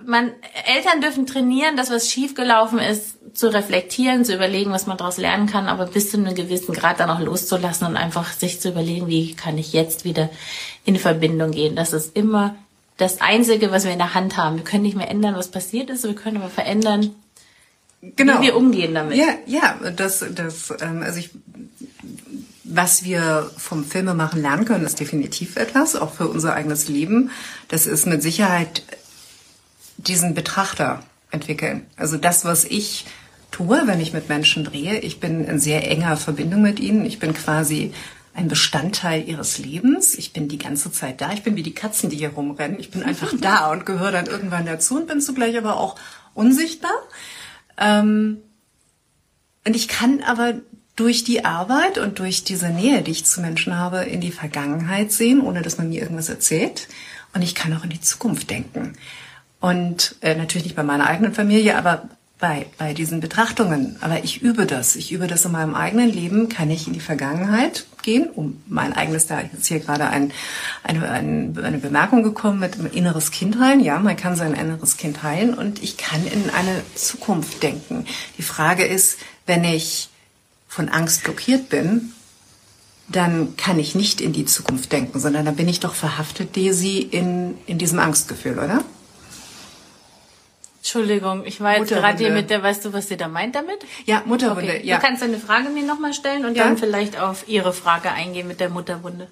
man, 0.06 0.32
Eltern 0.66 1.02
dürfen 1.02 1.26
trainieren, 1.26 1.78
das, 1.78 1.90
was 1.90 2.12
schiefgelaufen 2.12 2.80
ist, 2.80 3.18
zu 3.34 3.52
reflektieren, 3.52 4.26
zu 4.26 4.36
überlegen, 4.36 4.72
was 4.72 4.86
man 4.86 4.98
daraus 4.98 5.18
lernen 5.18 5.48
kann, 5.48 5.68
aber 5.68 5.88
bis 5.88 6.12
zu 6.12 6.18
einem 6.18 6.36
gewissen 6.36 6.74
Grad 6.74 7.00
dann 7.00 7.10
auch 7.10 7.20
loszulassen 7.20 7.88
und 7.88 7.98
einfach 7.98 8.32
sich 8.32 8.62
zu 8.62 8.70
überlegen, 8.70 9.08
wie 9.08 9.34
kann 9.34 9.58
ich 9.58 9.74
jetzt 9.74 10.06
wieder 10.06 10.30
in 10.86 10.98
Verbindung 10.98 11.52
gehen. 11.52 11.76
Das 11.76 11.94
ist 11.94 12.16
immer 12.16 12.56
das 12.98 13.22
Einzige, 13.22 13.72
was 13.72 13.86
wir 13.86 13.92
in 13.92 13.98
der 13.98 14.14
Hand 14.14 14.38
haben. 14.38 14.58
Wir 14.58 14.64
können 14.64 14.84
nicht 14.84 14.96
mehr 14.96 15.10
ändern, 15.10 15.36
was 15.36 15.50
passiert 15.50 15.90
ist, 15.90 16.04
wir 16.04 16.14
können 16.14 16.38
aber 16.38 16.50
verändern, 16.50 17.16
genau. 18.02 18.40
wie 18.40 18.48
wir 18.48 18.56
umgehen 18.56 18.94
damit. 18.94 19.18
Ja, 19.18 19.30
ja, 19.48 19.80
das, 19.96 20.24
das, 20.36 20.72
ähm, 20.82 21.02
also 21.02 21.18
ich, 21.18 21.32
was 22.76 23.04
wir 23.04 23.52
vom 23.58 23.86
Filmemachen 23.86 24.42
lernen 24.42 24.66
können, 24.66 24.86
ist 24.86 25.00
definitiv 25.00 25.58
etwas, 25.58 25.96
auch 25.96 26.14
für 26.14 26.28
unser 26.28 26.54
eigenes 26.54 26.88
Leben. 26.88 27.30
Das 27.68 27.86
ist 27.86 28.08
mit 28.08 28.24
Sicherheit 28.24 28.84
diesen 29.98 30.34
Betrachter 30.34 31.04
entwickeln. 31.30 31.86
Also 31.98 32.18
das, 32.18 32.46
was 32.46 32.66
ich 32.66 33.06
tue, 33.52 33.84
wenn 33.86 34.00
ich 34.00 34.14
mit 34.14 34.28
Menschen 34.28 34.64
drehe, 34.64 35.00
ich 35.00 35.20
bin 35.20 35.46
in 35.46 35.60
sehr 35.60 35.90
enger 35.90 36.18
Verbindung 36.18 36.64
mit 36.64 36.80
ihnen. 36.80 37.06
Ich 37.06 37.20
bin 37.20 37.34
quasi 37.34 37.94
ein 38.34 38.48
Bestandteil 38.48 39.28
ihres 39.28 39.60
Lebens. 39.60 40.16
Ich 40.16 40.34
bin 40.34 40.48
die 40.48 40.58
ganze 40.58 40.92
Zeit 40.92 41.22
da. 41.22 41.32
Ich 41.32 41.44
bin 41.44 41.56
wie 41.56 41.64
die 41.64 41.76
Katzen, 41.76 42.10
die 42.10 42.18
hier 42.18 42.30
rumrennen. 42.30 42.80
Ich 42.80 42.90
bin 42.90 43.04
einfach 43.04 43.34
da 43.40 43.72
und 43.72 43.86
gehöre 43.86 44.12
dann 44.12 44.26
irgendwann 44.26 44.66
dazu 44.66 44.96
und 44.96 45.08
bin 45.08 45.22
zugleich 45.22 45.56
aber 45.58 45.78
auch 45.78 45.96
unsichtbar. 46.34 46.92
Ähm, 47.78 48.40
und 49.66 49.76
ich 49.76 49.88
kann 49.88 50.24
aber 50.24 50.56
durch 50.96 51.24
die 51.24 51.44
Arbeit 51.46 51.98
und 51.98 52.20
durch 52.20 52.44
diese 52.44 52.70
Nähe, 52.70 53.02
die 53.02 53.12
ich 53.12 53.26
zu 53.26 53.42
Menschen 53.42 53.78
habe, 53.78 54.00
in 54.00 54.22
die 54.22 54.32
Vergangenheit 54.32 55.12
sehen, 55.12 55.42
ohne 55.42 55.62
dass 55.62 55.78
man 55.78 55.90
mir 55.90 56.02
irgendwas 56.02 56.30
erzählt. 56.30 56.88
Und 57.34 57.42
ich 57.42 57.56
kann 57.56 57.76
auch 57.76 57.84
in 57.84 57.90
die 57.90 58.02
Zukunft 58.02 58.50
denken. 58.50 58.94
Und 59.60 60.16
äh, 60.22 60.36
natürlich 60.36 60.66
nicht 60.66 60.76
bei 60.76 60.84
meiner 60.84 61.08
eigenen 61.08 61.34
Familie, 61.34 61.78
aber 61.78 62.10
bei, 62.44 62.66
bei 62.78 62.94
diesen 62.94 63.22
Betrachtungen. 63.22 63.96
Aber 64.02 64.24
ich 64.24 64.42
übe 64.42 64.66
das. 64.66 64.98
Ich 64.98 65.14
übe 65.14 65.28
das 65.28 65.46
in 65.46 65.54
meinem 65.54 65.76
eigenen 65.76 66.12
Leben. 66.12 66.50
Kann 66.50 66.70
ich 66.70 66.86
in 66.86 66.94
die 66.94 67.00
Vergangenheit 67.00 67.86
gehen, 68.02 68.30
um 68.30 68.62
mein 68.68 68.92
eigenes, 68.92 69.28
da 69.28 69.40
ist 69.40 69.68
hier 69.68 69.80
gerade 69.80 70.08
ein, 70.08 70.34
eine, 70.84 71.10
eine, 71.10 71.78
Bemerkung 71.78 72.22
gekommen 72.22 72.60
mit 72.60 72.76
inneres 72.94 73.32
Kind 73.32 73.60
heilen. 73.60 73.80
Ja, 73.80 73.98
man 74.00 74.18
kann 74.18 74.36
sein 74.36 74.54
inneres 74.54 74.98
Kind 74.98 75.24
heilen 75.24 75.54
und 75.54 75.82
ich 75.82 75.96
kann 75.96 76.28
in 76.28 76.50
eine 76.50 76.82
Zukunft 76.96 77.64
denken. 77.64 78.06
Die 78.38 78.44
Frage 78.44 78.84
ist, 78.84 79.20
wenn 79.46 79.64
ich 79.64 80.10
von 80.74 80.90
Angst 80.90 81.24
blockiert 81.24 81.70
bin, 81.70 82.14
dann 83.08 83.56
kann 83.58 83.78
ich 83.78 83.94
nicht 83.94 84.22
in 84.22 84.34
die 84.34 84.46
Zukunft 84.46 84.92
denken, 84.92 85.20
sondern 85.20 85.46
dann 85.46 85.56
bin 85.56 85.68
ich 85.68 85.80
doch 85.80 85.94
verhaftet, 85.94 86.58
Daisy, 86.58 86.98
in, 86.98 87.60
in 87.68 87.78
diesem 87.78 88.00
Angstgefühl, 88.00 88.54
oder? 88.54 88.84
Entschuldigung, 90.78 91.46
ich 91.46 91.62
war 91.62 91.78
jetzt 91.78 91.90
gerade 91.90 92.18
hier 92.18 92.32
mit 92.32 92.50
der, 92.50 92.64
weißt 92.64 92.86
du, 92.86 92.92
was 92.92 93.08
sie 93.08 93.18
da 93.18 93.28
meint 93.28 93.54
damit? 93.54 93.86
Ja, 94.06 94.24
Mutterwunde, 94.26 94.74
okay. 94.74 94.82
ja. 94.84 94.98
Du 94.98 95.06
kannst 95.06 95.22
deine 95.22 95.38
Frage 95.38 95.70
mir 95.70 95.84
nochmal 95.84 96.14
stellen 96.14 96.44
und 96.44 96.58
ja. 96.58 96.64
dann 96.64 96.78
vielleicht 96.78 97.20
auf 97.20 97.48
ihre 97.48 97.72
Frage 97.72 98.10
eingehen 98.12 98.48
mit 98.48 98.60
der 98.60 98.70
Mutterwunde. 98.70 99.28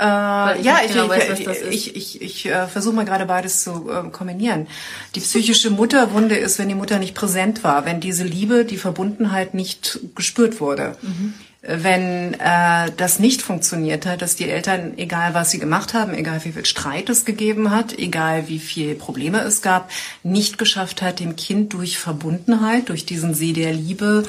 Äh, 0.00 0.62
ja, 0.62 0.78
ich, 0.82 0.92
genau 0.92 1.10
weiß, 1.10 1.38
ich, 1.38 1.46
ich, 1.46 1.96
ich, 1.96 2.22
ich, 2.22 2.46
äh, 2.46 2.66
versuche 2.66 2.94
mal 2.94 3.04
gerade 3.04 3.26
beides 3.26 3.62
zu 3.62 3.90
äh, 3.90 4.08
kombinieren. 4.10 4.66
Die 5.14 5.20
psychische 5.20 5.68
Mutterwunde 5.70 6.36
ist, 6.36 6.58
wenn 6.58 6.68
die 6.68 6.74
Mutter 6.74 6.98
nicht 6.98 7.14
präsent 7.14 7.62
war, 7.64 7.84
wenn 7.84 8.00
diese 8.00 8.24
Liebe, 8.24 8.64
die 8.64 8.78
Verbundenheit 8.78 9.52
nicht 9.52 10.00
gespürt 10.14 10.60
wurde. 10.60 10.96
Mhm 11.02 11.34
wenn 11.62 12.34
äh, 12.40 12.90
das 12.96 13.18
nicht 13.18 13.42
funktioniert 13.42 14.06
hat, 14.06 14.22
dass 14.22 14.34
die 14.34 14.48
Eltern, 14.48 14.94
egal 14.96 15.34
was 15.34 15.50
sie 15.50 15.58
gemacht 15.58 15.92
haben, 15.92 16.14
egal 16.14 16.42
wie 16.44 16.52
viel 16.52 16.64
Streit 16.64 17.10
es 17.10 17.26
gegeben 17.26 17.70
hat, 17.70 17.98
egal 17.98 18.48
wie 18.48 18.58
viel 18.58 18.94
Probleme 18.94 19.40
es 19.40 19.60
gab, 19.60 19.90
nicht 20.22 20.56
geschafft 20.56 21.02
hat, 21.02 21.20
dem 21.20 21.36
Kind 21.36 21.74
durch 21.74 21.98
Verbundenheit, 21.98 22.88
durch 22.88 23.04
diesen 23.04 23.34
See 23.34 23.52
der 23.52 23.74
Liebe 23.74 24.22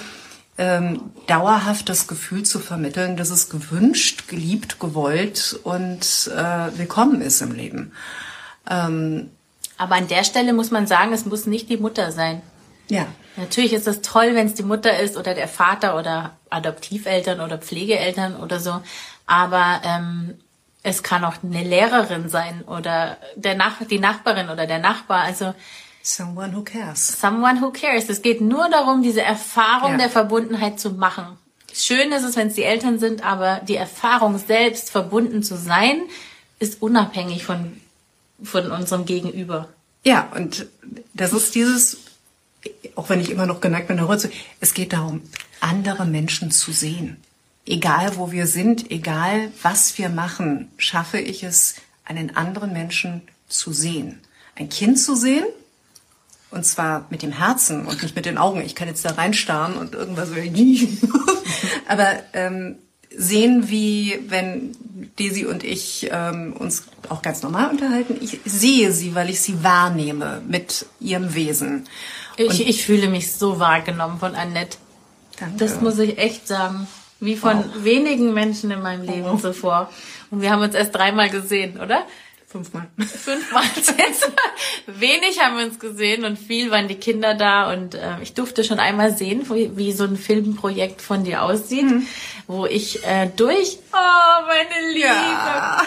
ähm, 0.57 1.11
dauerhaft 1.27 1.89
das 1.89 2.07
Gefühl 2.07 2.43
zu 2.43 2.59
vermitteln, 2.59 3.17
dass 3.17 3.29
es 3.29 3.49
gewünscht, 3.49 4.27
geliebt, 4.27 4.79
gewollt 4.79 5.59
und 5.63 6.31
äh, 6.35 6.77
willkommen 6.77 7.21
ist 7.21 7.41
im 7.41 7.53
Leben. 7.53 7.93
Ähm, 8.69 9.31
Aber 9.77 9.95
an 9.95 10.07
der 10.07 10.23
Stelle 10.23 10.53
muss 10.53 10.71
man 10.71 10.87
sagen, 10.87 11.13
es 11.13 11.25
muss 11.25 11.45
nicht 11.45 11.69
die 11.69 11.77
Mutter 11.77 12.11
sein. 12.11 12.41
Ja. 12.89 13.07
Natürlich 13.37 13.73
ist 13.73 13.87
es 13.87 14.01
toll, 14.01 14.35
wenn 14.35 14.47
es 14.47 14.55
die 14.55 14.63
Mutter 14.63 14.99
ist 14.99 15.15
oder 15.15 15.33
der 15.33 15.47
Vater 15.47 15.97
oder 15.97 16.37
Adoptiveltern 16.49 17.39
oder 17.39 17.57
Pflegeeltern 17.57 18.35
oder 18.35 18.59
so. 18.59 18.81
Aber 19.25 19.81
ähm, 19.85 20.37
es 20.83 21.01
kann 21.01 21.23
auch 21.23 21.35
eine 21.41 21.63
Lehrerin 21.63 22.27
sein 22.27 22.63
oder 22.63 23.17
der 23.35 23.55
Nach 23.55 23.75
die 23.89 23.99
Nachbarin 23.99 24.49
oder 24.49 24.67
der 24.67 24.79
Nachbar. 24.79 25.21
Also 25.21 25.53
someone 26.03 26.55
who 26.55 26.63
cares. 26.63 27.19
Someone 27.19 27.61
who 27.61 27.71
cares. 27.71 28.09
Es 28.09 28.21
geht 28.21 28.41
nur 28.41 28.69
darum, 28.69 29.01
diese 29.01 29.21
Erfahrung 29.21 29.91
ja. 29.91 29.97
der 29.97 30.09
Verbundenheit 30.09 30.79
zu 30.79 30.91
machen. 30.91 31.37
Schön 31.73 32.11
ist 32.11 32.23
es, 32.23 32.35
wenn 32.35 32.47
es 32.47 32.55
die 32.55 32.63
Eltern 32.63 32.99
sind, 32.99 33.23
aber 33.23 33.61
die 33.67 33.75
Erfahrung 33.75 34.37
selbst 34.37 34.89
verbunden 34.89 35.41
zu 35.43 35.57
sein, 35.57 36.01
ist 36.59 36.81
unabhängig 36.81 37.45
von 37.45 37.79
von 38.43 38.71
unserem 38.71 39.05
Gegenüber. 39.05 39.69
Ja, 40.03 40.29
und 40.35 40.65
das 41.13 41.31
ist 41.31 41.53
dieses 41.53 41.97
auch 42.95 43.09
wenn 43.09 43.19
ich 43.19 43.29
immer 43.29 43.45
noch 43.45 43.61
geneigt 43.61 43.87
bin, 43.87 43.99
es 44.59 44.73
geht 44.73 44.93
darum, 44.93 45.21
andere 45.59 46.05
Menschen 46.05 46.51
zu 46.51 46.71
sehen. 46.71 47.17
Egal 47.65 48.17
wo 48.17 48.31
wir 48.31 48.47
sind, 48.47 48.91
egal 48.91 49.51
was 49.61 49.97
wir 49.97 50.09
machen, 50.09 50.71
schaffe 50.77 51.19
ich 51.19 51.43
es, 51.43 51.75
einen 52.05 52.35
anderen 52.35 52.73
Menschen 52.73 53.21
zu 53.47 53.71
sehen. 53.71 54.19
Ein 54.55 54.69
Kind 54.69 54.99
zu 54.99 55.15
sehen, 55.15 55.45
und 56.51 56.65
zwar 56.65 57.05
mit 57.09 57.21
dem 57.21 57.31
Herzen 57.31 57.85
und 57.85 58.03
nicht 58.03 58.15
mit 58.15 58.25
den 58.25 58.37
Augen. 58.37 58.61
Ich 58.61 58.75
kann 58.75 58.87
jetzt 58.87 59.05
da 59.05 59.11
reinstarren 59.11 59.75
und 59.75 59.95
irgendwas, 59.95 60.29
aber 61.87 62.19
ähm, 62.33 62.75
sehen, 63.15 63.69
wie 63.69 64.19
wenn 64.27 64.75
Desi 65.19 65.45
und 65.45 65.63
ich 65.63 66.09
ähm, 66.11 66.53
uns 66.53 66.83
auch 67.09 67.21
ganz 67.21 67.41
normal 67.41 67.69
unterhalten. 67.69 68.17
Ich 68.21 68.39
sehe 68.45 68.91
sie, 68.91 69.15
weil 69.15 69.29
ich 69.29 69.41
sie 69.41 69.63
wahrnehme 69.63 70.41
mit 70.47 70.85
ihrem 70.99 71.33
Wesen. 71.33 71.85
Ich, 72.37 72.67
ich 72.67 72.85
fühle 72.85 73.09
mich 73.09 73.33
so 73.33 73.59
wahrgenommen 73.59 74.19
von 74.19 74.35
Annette. 74.35 74.77
Danke. 75.39 75.57
Das 75.57 75.81
muss 75.81 75.99
ich 75.99 76.17
echt 76.17 76.47
sagen. 76.47 76.87
Wie 77.19 77.35
von 77.35 77.57
wow. 77.57 77.83
wenigen 77.83 78.33
Menschen 78.33 78.71
in 78.71 78.81
meinem 78.81 79.03
Leben 79.03 79.25
wow. 79.25 79.41
zuvor. 79.41 79.89
Und 80.31 80.41
wir 80.41 80.49
haben 80.49 80.61
uns 80.61 80.73
erst 80.73 80.95
dreimal 80.95 81.29
gesehen, 81.29 81.79
oder? 81.79 82.03
Fünfmal. 82.51 82.89
Fünfmal. 82.97 83.63
Wenig 84.87 85.39
haben 85.39 85.57
wir 85.57 85.63
uns 85.63 85.79
gesehen 85.79 86.25
und 86.25 86.37
viel 86.37 86.69
waren 86.69 86.89
die 86.89 86.95
Kinder 86.95 87.33
da 87.33 87.71
und 87.71 87.95
äh, 87.95 88.21
ich 88.21 88.33
durfte 88.33 88.65
schon 88.65 88.77
einmal 88.77 89.15
sehen, 89.15 89.49
wie, 89.49 89.77
wie 89.77 89.93
so 89.93 90.03
ein 90.03 90.17
Filmprojekt 90.17 91.01
von 91.01 91.23
dir 91.23 91.43
aussieht, 91.43 91.85
mhm. 91.85 92.05
wo 92.47 92.65
ich 92.65 93.05
äh, 93.05 93.29
durch, 93.37 93.79
oh 93.93 94.45
meine 94.47 94.93
Liebe, 94.93 95.07
ja. 95.07 95.81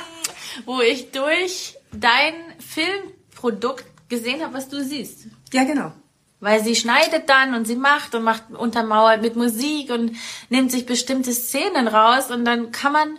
wo 0.64 0.80
ich 0.80 1.10
durch 1.10 1.74
dein 1.92 2.32
Filmprodukt 2.58 3.84
gesehen 4.08 4.42
habe, 4.42 4.54
was 4.54 4.70
du 4.70 4.82
siehst. 4.82 5.26
Ja, 5.52 5.64
genau. 5.64 5.92
Weil 6.40 6.64
sie 6.64 6.76
schneidet 6.76 7.28
dann 7.28 7.54
und 7.54 7.66
sie 7.66 7.76
macht 7.76 8.14
und 8.14 8.22
macht 8.22 8.50
untermauert 8.50 9.20
mit 9.20 9.36
Musik 9.36 9.90
und 9.90 10.16
nimmt 10.48 10.72
sich 10.72 10.86
bestimmte 10.86 11.34
Szenen 11.34 11.88
raus 11.88 12.30
und 12.30 12.46
dann 12.46 12.72
kann 12.72 12.92
man 12.92 13.18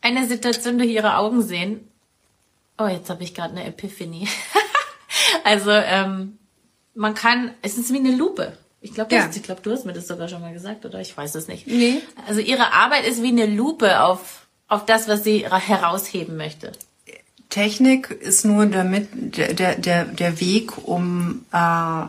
eine 0.00 0.26
Situation 0.28 0.78
durch 0.78 0.90
ihre 0.90 1.16
Augen 1.16 1.42
sehen. 1.42 1.90
Oh, 2.78 2.86
jetzt 2.86 3.10
habe 3.10 3.22
ich 3.22 3.34
gerade 3.34 3.52
eine 3.52 3.64
Epiphanie. 3.64 4.28
also 5.44 5.70
ähm, 5.70 6.38
man 6.94 7.14
kann, 7.14 7.52
es 7.62 7.78
ist 7.78 7.92
wie 7.92 7.98
eine 7.98 8.14
Lupe. 8.14 8.56
Ich 8.80 8.92
glaube, 8.92 9.14
ja. 9.14 9.30
ich 9.34 9.42
glaube, 9.42 9.62
du 9.62 9.72
hast 9.72 9.86
mir 9.86 9.94
das 9.94 10.06
sogar 10.06 10.28
schon 10.28 10.42
mal 10.42 10.52
gesagt, 10.52 10.84
oder? 10.84 11.00
Ich 11.00 11.16
weiß 11.16 11.34
es 11.36 11.48
nicht. 11.48 11.66
Nee. 11.66 12.02
Also 12.26 12.40
ihre 12.40 12.72
Arbeit 12.74 13.06
ist 13.06 13.22
wie 13.22 13.28
eine 13.28 13.46
Lupe 13.46 14.02
auf 14.02 14.44
auf 14.68 14.86
das, 14.86 15.08
was 15.08 15.24
sie 15.24 15.48
herausheben 15.48 16.36
möchte. 16.36 16.72
Technik 17.48 18.10
ist 18.10 18.44
nur 18.44 18.66
damit 18.66 19.38
der 19.38 19.76
der 19.76 20.04
der 20.04 20.40
Weg, 20.40 20.86
um 20.86 21.44
äh, 21.52 22.04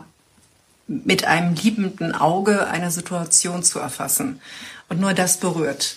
mit 0.86 1.24
einem 1.24 1.54
liebenden 1.54 2.14
Auge 2.14 2.66
eine 2.66 2.90
Situation 2.90 3.62
zu 3.62 3.78
erfassen. 3.78 4.40
Und 4.88 5.00
nur 5.00 5.14
das 5.14 5.38
berührt. 5.38 5.96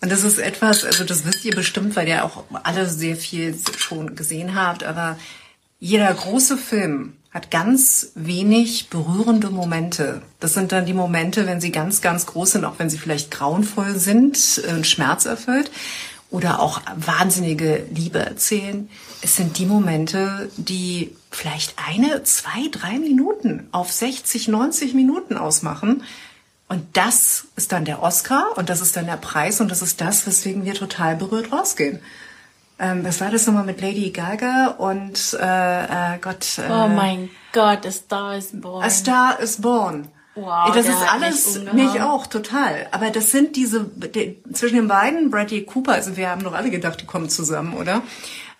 Und 0.00 0.12
das 0.12 0.22
ist 0.22 0.38
etwas, 0.38 0.84
also 0.84 1.04
das 1.04 1.24
wisst 1.24 1.44
ihr 1.44 1.54
bestimmt, 1.54 1.96
weil 1.96 2.08
ihr 2.08 2.24
auch 2.24 2.44
alle 2.62 2.88
sehr 2.88 3.16
viel 3.16 3.58
schon 3.76 4.14
gesehen 4.14 4.54
habt, 4.54 4.84
aber 4.84 5.18
jeder 5.80 6.12
große 6.12 6.56
Film 6.56 7.14
hat 7.30 7.50
ganz 7.50 8.12
wenig 8.14 8.88
berührende 8.88 9.50
Momente. 9.50 10.22
Das 10.40 10.54
sind 10.54 10.72
dann 10.72 10.86
die 10.86 10.94
Momente, 10.94 11.46
wenn 11.46 11.60
sie 11.60 11.72
ganz, 11.72 12.00
ganz 12.00 12.26
groß 12.26 12.52
sind, 12.52 12.64
auch 12.64 12.78
wenn 12.78 12.90
sie 12.90 12.98
vielleicht 12.98 13.30
grauenvoll 13.30 13.96
sind, 13.98 14.58
äh, 14.58 14.82
schmerzerfüllt 14.82 15.70
oder 16.30 16.60
auch 16.60 16.80
wahnsinnige 16.96 17.86
Liebe 17.92 18.18
erzählen. 18.18 18.88
Es 19.20 19.36
sind 19.36 19.58
die 19.58 19.66
Momente, 19.66 20.50
die 20.56 21.14
vielleicht 21.30 21.74
eine, 21.76 22.22
zwei, 22.22 22.68
drei 22.70 22.98
Minuten 22.98 23.68
auf 23.72 23.92
60, 23.92 24.48
90 24.48 24.94
Minuten 24.94 25.36
ausmachen. 25.36 26.02
Und 26.68 26.96
das 26.96 27.46
ist 27.56 27.72
dann 27.72 27.84
der 27.86 28.02
Oscar 28.02 28.56
und 28.56 28.68
das 28.68 28.80
ist 28.80 28.96
dann 28.96 29.06
der 29.06 29.16
Preis 29.16 29.60
und 29.60 29.70
das 29.70 29.80
ist 29.80 30.00
das, 30.00 30.26
weswegen 30.26 30.64
wir 30.64 30.74
total 30.74 31.16
berührt 31.16 31.50
rausgehen. 31.50 32.00
Ähm, 32.78 33.04
was 33.04 33.20
war 33.20 33.30
das 33.30 33.46
nochmal 33.46 33.64
mit 33.64 33.80
Lady 33.80 34.10
Gaga 34.10 34.74
und 34.78 35.36
äh, 35.40 36.14
äh, 36.14 36.18
Gott? 36.20 36.58
Äh, 36.58 36.70
oh 36.70 36.86
mein 36.86 37.30
Gott, 37.52 37.86
A 37.86 37.90
Star 37.90 38.36
is 38.36 38.50
Born. 38.52 38.84
A 38.84 38.90
Star 38.90 39.40
is 39.40 39.60
Born. 39.60 40.08
Wow, 40.36 40.72
das 40.72 40.86
ist 40.86 41.12
alles 41.12 41.60
mich 41.72 42.00
auch 42.00 42.28
total. 42.28 42.86
Aber 42.92 43.10
das 43.10 43.32
sind 43.32 43.56
diese 43.56 43.84
die, 43.84 44.40
zwischen 44.52 44.76
den 44.76 44.88
beiden, 44.88 45.30
Bradley 45.30 45.64
Cooper, 45.64 45.94
also 45.94 46.16
wir 46.16 46.28
haben 46.30 46.44
doch 46.44 46.52
alle 46.52 46.70
gedacht, 46.70 47.00
die 47.00 47.06
kommen 47.06 47.28
zusammen, 47.28 47.74
oder? 47.74 48.02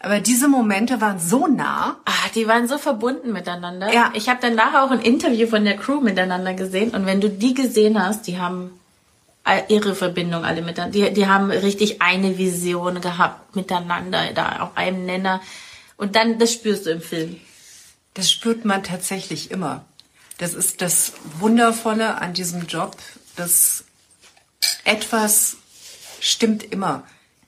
Aber 0.00 0.21
diese 0.21 0.49
Momente 0.49 1.00
waren 1.00 1.19
so 1.19 1.47
nah. 1.47 1.97
Ah, 2.05 2.28
die 2.35 2.47
waren 2.47 2.69
so 2.69 2.78
verbunden 2.78 3.33
miteinander. 3.33 3.93
Ja. 3.93 4.12
Ich 4.14 4.28
habe 4.28 4.40
dann 4.40 4.55
nachher 4.55 4.85
auch 4.85 4.93
ein 4.93 5.00
Interview 5.00 5.49
von 5.49 5.64
der 5.64 5.76
Crew 5.76 6.00
miteinander 6.00 6.55
gesehen 6.55 6.90
und 6.90 7.05
wenn 7.07 7.21
du 7.21 7.28
die 7.28 7.55
gesehen 7.55 8.00
hast, 8.00 8.26
die 8.26 8.38
haben 8.38 8.78
ihre 9.69 9.95
Verbindung 9.95 10.45
alle 10.45 10.62
miteinander. 10.62 11.09
Die, 11.09 11.14
die 11.14 11.26
haben 11.26 11.50
richtig 11.50 12.02
eine 12.02 12.38
Vision 12.38 13.00
gehabt 13.00 13.57
miteinander, 13.57 14.33
da 14.35 14.61
auf 14.61 14.76
einem 14.76 15.07
Nenner. 15.07 15.40
Und 15.97 16.17
dann, 16.17 16.38
das 16.38 16.52
spürst 16.52 16.87
du 16.87 16.90
im 16.90 17.00
Film. 17.00 17.40
Das 18.14 18.31
spürt 18.31 18.64
man 18.64 18.83
tatsächlich 18.83 19.50
immer. 19.50 19.85
Das 20.38 20.55
ist 20.55 20.83
das 20.83 21.14
Wundervolle 21.38 22.21
an 22.21 22.35
diesem 22.35 22.67
Job, 22.67 22.97
dass 23.37 23.85
etwas 24.85 25.57
stimmt 26.21 26.62
immer. 26.64 27.05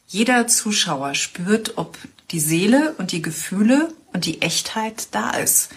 Jeder 0.08 0.46
Zuschauer 0.46 1.14
spürt, 1.14 1.76
ob 1.76 1.98
die 2.30 2.40
Seele 2.40 2.94
und 2.98 3.12
die 3.12 3.22
Gefühle 3.22 3.92
und 4.12 4.24
die 4.24 4.42
Echtheit 4.42 5.08
da 5.12 5.30
ist. 5.30 5.70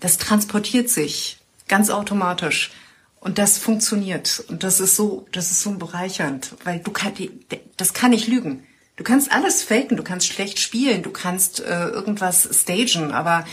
Das 0.00 0.18
transportiert 0.18 0.90
sich 0.90 1.38
ganz 1.68 1.90
automatisch. 1.90 2.72
Und 3.20 3.38
das 3.38 3.56
funktioniert. 3.56 4.44
Und 4.48 4.64
das 4.64 4.80
ist 4.80 4.96
so, 4.96 5.26
das 5.32 5.50
ist 5.50 5.62
so 5.62 5.72
bereichernd, 5.72 6.54
weil 6.64 6.80
du 6.80 6.90
kann, 6.90 7.14
die, 7.14 7.30
das 7.78 7.94
kann 7.94 8.10
nicht 8.10 8.28
lügen. 8.28 8.66
Du 8.96 9.02
kannst 9.02 9.32
alles 9.32 9.62
faken, 9.62 9.96
du 9.96 10.04
kannst 10.04 10.26
schlecht 10.26 10.58
spielen, 10.60 11.02
du 11.02 11.10
kannst 11.10 11.60
äh, 11.60 11.88
irgendwas 11.88 12.48
stagen, 12.52 13.12
aber 13.12 13.46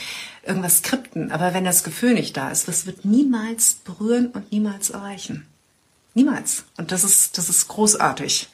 irgendwas 0.46 0.80
skripten. 0.80 1.32
Aber 1.32 1.54
wenn 1.54 1.64
das 1.64 1.84
Gefühl 1.84 2.14
nicht 2.14 2.36
da 2.36 2.52
ist, 2.52 2.68
das 2.68 2.86
wird 2.86 3.06
niemals 3.06 3.76
berühren 3.76 4.28
und 4.28 4.52
niemals 4.52 4.90
erreichen. 4.90 5.48
Niemals. 6.14 6.66
Und 6.78 6.92
das 6.92 7.04
ist, 7.06 7.38
das 7.38 7.48
ist 7.48 7.70
großartig. 7.70 8.50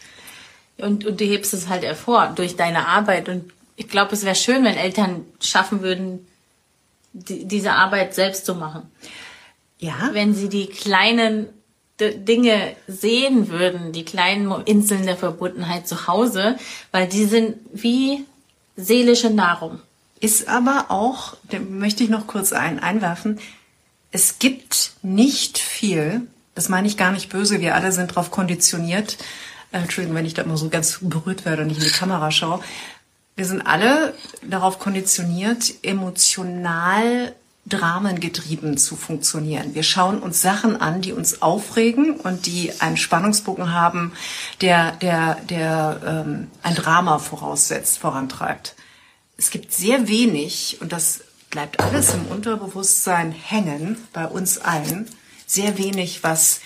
Und, 0.78 1.06
und 1.06 1.20
du 1.20 1.26
hebst 1.26 1.54
es 1.54 1.68
halt 1.68 1.84
hervor 1.84 2.32
durch 2.36 2.56
deine 2.56 2.88
Arbeit. 2.88 3.28
Und 3.28 3.52
ich 3.78 3.88
glaube, 3.88 4.14
es 4.14 4.26
wäre 4.26 4.36
schön, 4.36 4.66
wenn 4.66 4.76
Eltern 4.76 5.24
schaffen 5.40 5.82
würden, 5.82 6.28
die, 7.14 7.46
diese 7.46 7.72
Arbeit 7.72 8.14
selbst 8.14 8.46
zu 8.46 8.56
machen. 8.56 8.92
Ja. 9.80 10.10
Wenn 10.12 10.34
sie 10.34 10.50
die 10.50 10.68
kleinen 10.68 11.48
Dinge 12.00 12.76
sehen 12.88 13.50
würden, 13.50 13.92
die 13.92 14.04
kleinen 14.04 14.52
Inseln 14.66 15.06
der 15.06 15.16
Verbundenheit 15.16 15.88
zu 15.88 16.08
Hause, 16.08 16.58
weil 16.92 17.08
die 17.08 17.26
sind 17.26 17.58
wie 17.72 18.26
seelische 18.76 19.30
Nahrung. 19.30 19.80
Ist 20.20 20.48
aber 20.48 20.88
auch, 20.90 21.38
da 21.50 21.60
möchte 21.60 22.04
ich 22.04 22.10
noch 22.10 22.28
kurz 22.28 22.54
ein, 22.54 22.80
einwerfen, 22.80 23.40
es 24.12 24.40
gibt 24.40 24.92
nicht 25.02 25.58
viel, 25.58 26.28
das 26.56 26.70
meine 26.70 26.88
ich 26.88 26.98
gar 26.98 27.12
nicht 27.12 27.30
böse, 27.30 27.62
wir 27.62 27.76
alle 27.76 27.92
sind 27.92 28.12
darauf 28.12 28.32
konditioniert, 28.32 29.18
äh, 29.72 29.80
Entschuldigung, 29.80 30.16
wenn 30.16 30.26
ich 30.26 30.34
da 30.34 30.44
immer 30.44 30.58
so 30.58 30.70
ganz 30.70 31.00
berührt 31.02 31.46
werde 31.46 31.64
und 31.64 31.68
nicht 31.70 31.80
in 31.80 31.88
die 31.88 31.92
Kamera 31.92 32.32
schaue, 32.32 32.62
wir 33.38 33.46
sind 33.46 33.62
alle 33.62 34.16
darauf 34.42 34.80
konditioniert, 34.80 35.76
emotional 35.84 37.36
dramengetrieben 37.68 38.78
zu 38.78 38.96
funktionieren. 38.96 39.76
Wir 39.76 39.84
schauen 39.84 40.20
uns 40.20 40.42
Sachen 40.42 40.80
an, 40.82 41.02
die 41.02 41.14
uns 41.14 41.42
aufregen 41.44 42.16
und 42.16 42.48
die 42.48 42.72
einen 42.80 42.98
Spannungsbogen 42.98 43.74
haben, 43.74 44.14
der, 44.62 44.94
der, 44.94 45.36
der 45.50 46.26
ähm, 46.26 46.48
ein 46.64 46.76
Drama 46.76 47.20
voraussetzt, 47.20 48.00
vorantreibt. 48.00 48.76
Es 49.38 49.52
gibt 49.52 49.72
sehr 49.72 50.08
wenig, 50.08 50.78
und 50.82 50.92
das 50.92 51.22
bleibt 51.52 51.80
alles 51.80 52.16
im 52.16 52.26
Unterbewusstsein 52.28 53.32
hängen, 53.32 53.98
bei 54.14 54.26
uns 54.26 54.58
allen, 54.58 55.08
sehr 55.46 55.78
wenig, 55.78 56.24
was 56.24 56.62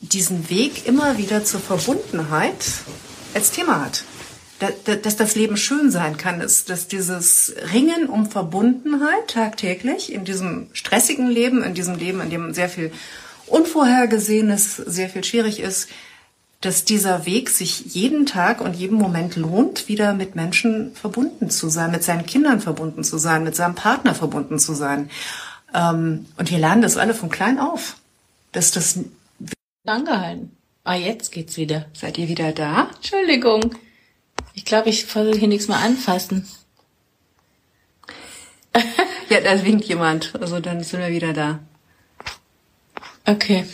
diesen 0.00 0.48
Weg 0.48 0.86
immer 0.86 1.18
wieder 1.18 1.44
zur 1.44 1.60
Verbundenheit 1.60 2.64
als 3.34 3.50
Thema 3.50 3.84
hat. 3.84 4.04
Da- 4.58 4.70
da- 4.84 4.96
Dass 4.96 5.16
das 5.16 5.34
Leben 5.34 5.56
schön 5.56 5.90
sein 5.90 6.16
kann, 6.16 6.40
ist, 6.40 6.70
dass 6.70 6.88
dieses 6.88 7.54
Ringen 7.72 8.06
um 8.08 8.30
Verbundenheit 8.30 9.28
tagtäglich 9.28 10.12
in 10.12 10.24
diesem 10.24 10.68
stressigen 10.72 11.28
Leben, 11.28 11.62
in 11.62 11.74
diesem 11.74 11.96
Leben, 11.96 12.20
in 12.22 12.30
dem 12.30 12.54
sehr 12.54 12.68
viel 12.70 12.90
Unvorhergesehenes, 13.46 14.76
sehr 14.76 15.08
viel 15.10 15.24
schwierig 15.24 15.60
ist, 15.60 15.88
dass 16.62 16.84
dieser 16.84 17.26
Weg 17.26 17.50
sich 17.50 17.94
jeden 17.94 18.24
Tag 18.24 18.60
und 18.62 18.74
jeden 18.74 18.96
Moment 18.96 19.36
lohnt, 19.36 19.88
wieder 19.88 20.14
mit 20.14 20.34
Menschen 20.36 20.94
verbunden 20.94 21.50
zu 21.50 21.68
sein, 21.68 21.90
mit 21.90 22.02
seinen 22.02 22.24
Kindern 22.24 22.60
verbunden 22.60 23.04
zu 23.04 23.18
sein, 23.18 23.44
mit 23.44 23.54
seinem 23.54 23.74
Partner 23.74 24.14
verbunden 24.14 24.58
zu 24.58 24.72
sein. 24.74 25.10
Ähm, 25.74 26.26
Und 26.38 26.50
wir 26.50 26.58
lernen 26.58 26.80
das 26.82 26.96
alle 26.96 27.12
von 27.14 27.28
klein 27.28 27.58
auf. 27.58 27.96
Dass 28.52 28.70
das, 28.70 28.98
Angehalten. 29.84 30.50
Ah, 30.84 30.94
jetzt 30.94 31.30
geht's 31.32 31.56
wieder. 31.56 31.86
seid 31.92 32.16
ihr 32.18 32.28
wieder 32.28 32.52
da? 32.52 32.88
Entschuldigung. 32.96 33.74
Ich 34.54 34.64
glaube, 34.64 34.88
ich 34.88 35.06
versuche 35.06 35.38
hier 35.38 35.48
nichts 35.48 35.68
mehr 35.68 35.78
anfassen. 35.78 36.48
Ja, 39.28 39.40
da 39.40 39.64
winkt 39.64 39.86
jemand. 39.86 40.34
Also 40.40 40.60
dann 40.60 40.84
sind 40.84 41.00
wir 41.00 41.08
wieder 41.08 41.32
da. 41.32 41.58
Okay. 43.24 43.66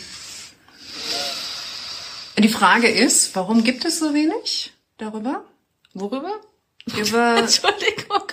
Die 2.39 2.49
Frage 2.49 2.87
ist, 2.89 3.35
warum 3.35 3.63
gibt 3.63 3.85
es 3.85 3.99
so 3.99 4.13
wenig 4.15 4.73
darüber? 4.97 5.45
Worüber? 5.93 6.41
Über 6.97 7.37
Entschuldigung. 7.37 8.23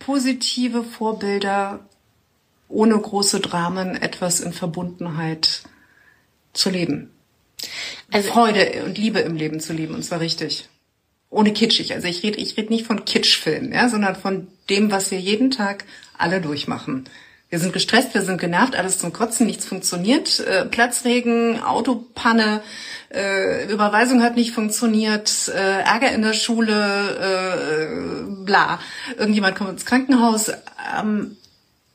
positive 0.00 0.82
Vorbilder, 0.82 1.88
ohne 2.68 2.98
große 2.98 3.40
Dramen, 3.40 3.94
etwas 3.94 4.40
in 4.40 4.52
Verbundenheit 4.52 5.62
zu 6.52 6.70
leben. 6.70 7.14
Also, 8.10 8.32
Freude 8.32 8.84
und 8.84 8.98
Liebe 8.98 9.20
im 9.20 9.36
Leben 9.36 9.60
zu 9.60 9.72
leben, 9.72 9.94
und 9.94 10.02
zwar 10.02 10.20
richtig. 10.20 10.68
Ohne 11.30 11.52
kitschig. 11.52 11.92
Also 11.94 12.08
ich 12.08 12.22
rede 12.22 12.38
ich 12.38 12.56
red 12.56 12.70
nicht 12.70 12.86
von 12.86 13.04
Kitschfilmen, 13.04 13.72
ja, 13.72 13.88
sondern 13.88 14.16
von 14.16 14.48
dem, 14.70 14.90
was 14.90 15.10
wir 15.10 15.20
jeden 15.20 15.50
Tag 15.50 15.84
alle 16.16 16.40
durchmachen. 16.40 17.08
Wir 17.50 17.58
sind 17.58 17.72
gestresst, 17.72 18.12
wir 18.12 18.22
sind 18.22 18.38
genervt, 18.40 18.76
alles 18.76 18.98
zum 18.98 19.12
Kotzen, 19.12 19.46
nichts 19.46 19.64
funktioniert. 19.64 20.40
Äh, 20.40 20.66
Platzregen, 20.66 21.62
Autopanne, 21.62 22.62
äh, 23.12 23.70
Überweisung 23.72 24.22
hat 24.22 24.36
nicht 24.36 24.52
funktioniert, 24.52 25.48
äh, 25.48 25.80
Ärger 25.80 26.12
in 26.12 26.20
der 26.20 26.34
Schule, 26.34 26.68
äh, 27.20 28.44
bla. 28.44 28.80
Irgendjemand 29.16 29.56
kommt 29.56 29.70
ins 29.70 29.86
Krankenhaus. 29.86 30.50
Ähm, 30.98 31.36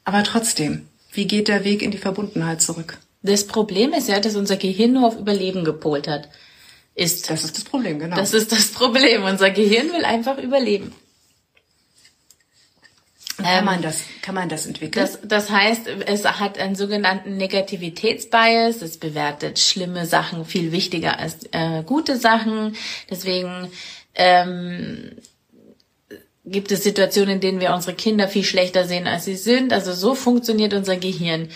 aber 0.05 0.23
trotzdem, 0.23 0.87
wie 1.11 1.27
geht 1.27 1.47
der 1.47 1.63
Weg 1.63 1.83
in 1.83 1.91
die 1.91 1.99
Verbundenheit 1.99 2.61
zurück? 2.61 2.97
das 3.23 3.47
Problem 3.47 3.93
ist 3.93 4.09
ja, 4.09 4.19
dass 4.19 4.35
unser 4.35 4.57
Gehirn 4.57 4.93
nur 4.93 5.07
auf 5.07 5.17
Überleben 5.17 5.63
gepolt 5.63 6.07
hat. 6.07 6.27
Ist. 6.95 7.29
Das 7.29 7.43
ist 7.43 7.57
das 7.57 7.63
Problem, 7.63 7.99
genau. 7.99 8.15
Das 8.15 8.33
ist 8.33 8.51
das 8.51 8.67
Problem. 8.67 9.23
Unser 9.23 9.49
Gehirn 9.49 9.91
will 9.91 10.05
einfach 10.05 10.37
überleben. 10.37 10.93
kann 13.37 13.65
man 13.65 13.81
das, 13.81 14.03
kann 14.21 14.35
man 14.35 14.47
das 14.47 14.67
entwickeln? 14.67 15.03
Das, 15.03 15.19
das 15.23 15.49
heißt, 15.49 15.87
es 15.87 16.25
hat 16.25 16.59
einen 16.59 16.75
sogenannten 16.75 17.35
Negativitätsbias. 17.37 18.83
Es 18.83 18.97
bewertet 18.97 19.57
schlimme 19.57 20.05
Sachen 20.05 20.45
viel 20.45 20.71
wichtiger 20.71 21.17
als 21.17 21.39
äh, 21.51 21.81
gute 21.83 22.15
Sachen. 22.17 22.75
Deswegen 23.09 23.69
ähm, 24.13 25.17
gibt 26.45 26.71
es 26.71 26.83
Situationen, 26.83 27.35
in 27.35 27.41
denen 27.41 27.59
wir 27.59 27.73
unsere 27.73 27.95
Kinder 27.95 28.27
viel 28.27 28.43
schlechter 28.43 28.85
sehen, 28.85 29.07
als 29.07 29.25
sie 29.25 29.35
sind. 29.35 29.73
Also 29.73 29.93
so 29.93 30.13
funktioniert 30.13 30.73
unser 30.73 30.97
Gehirn. 30.97 31.49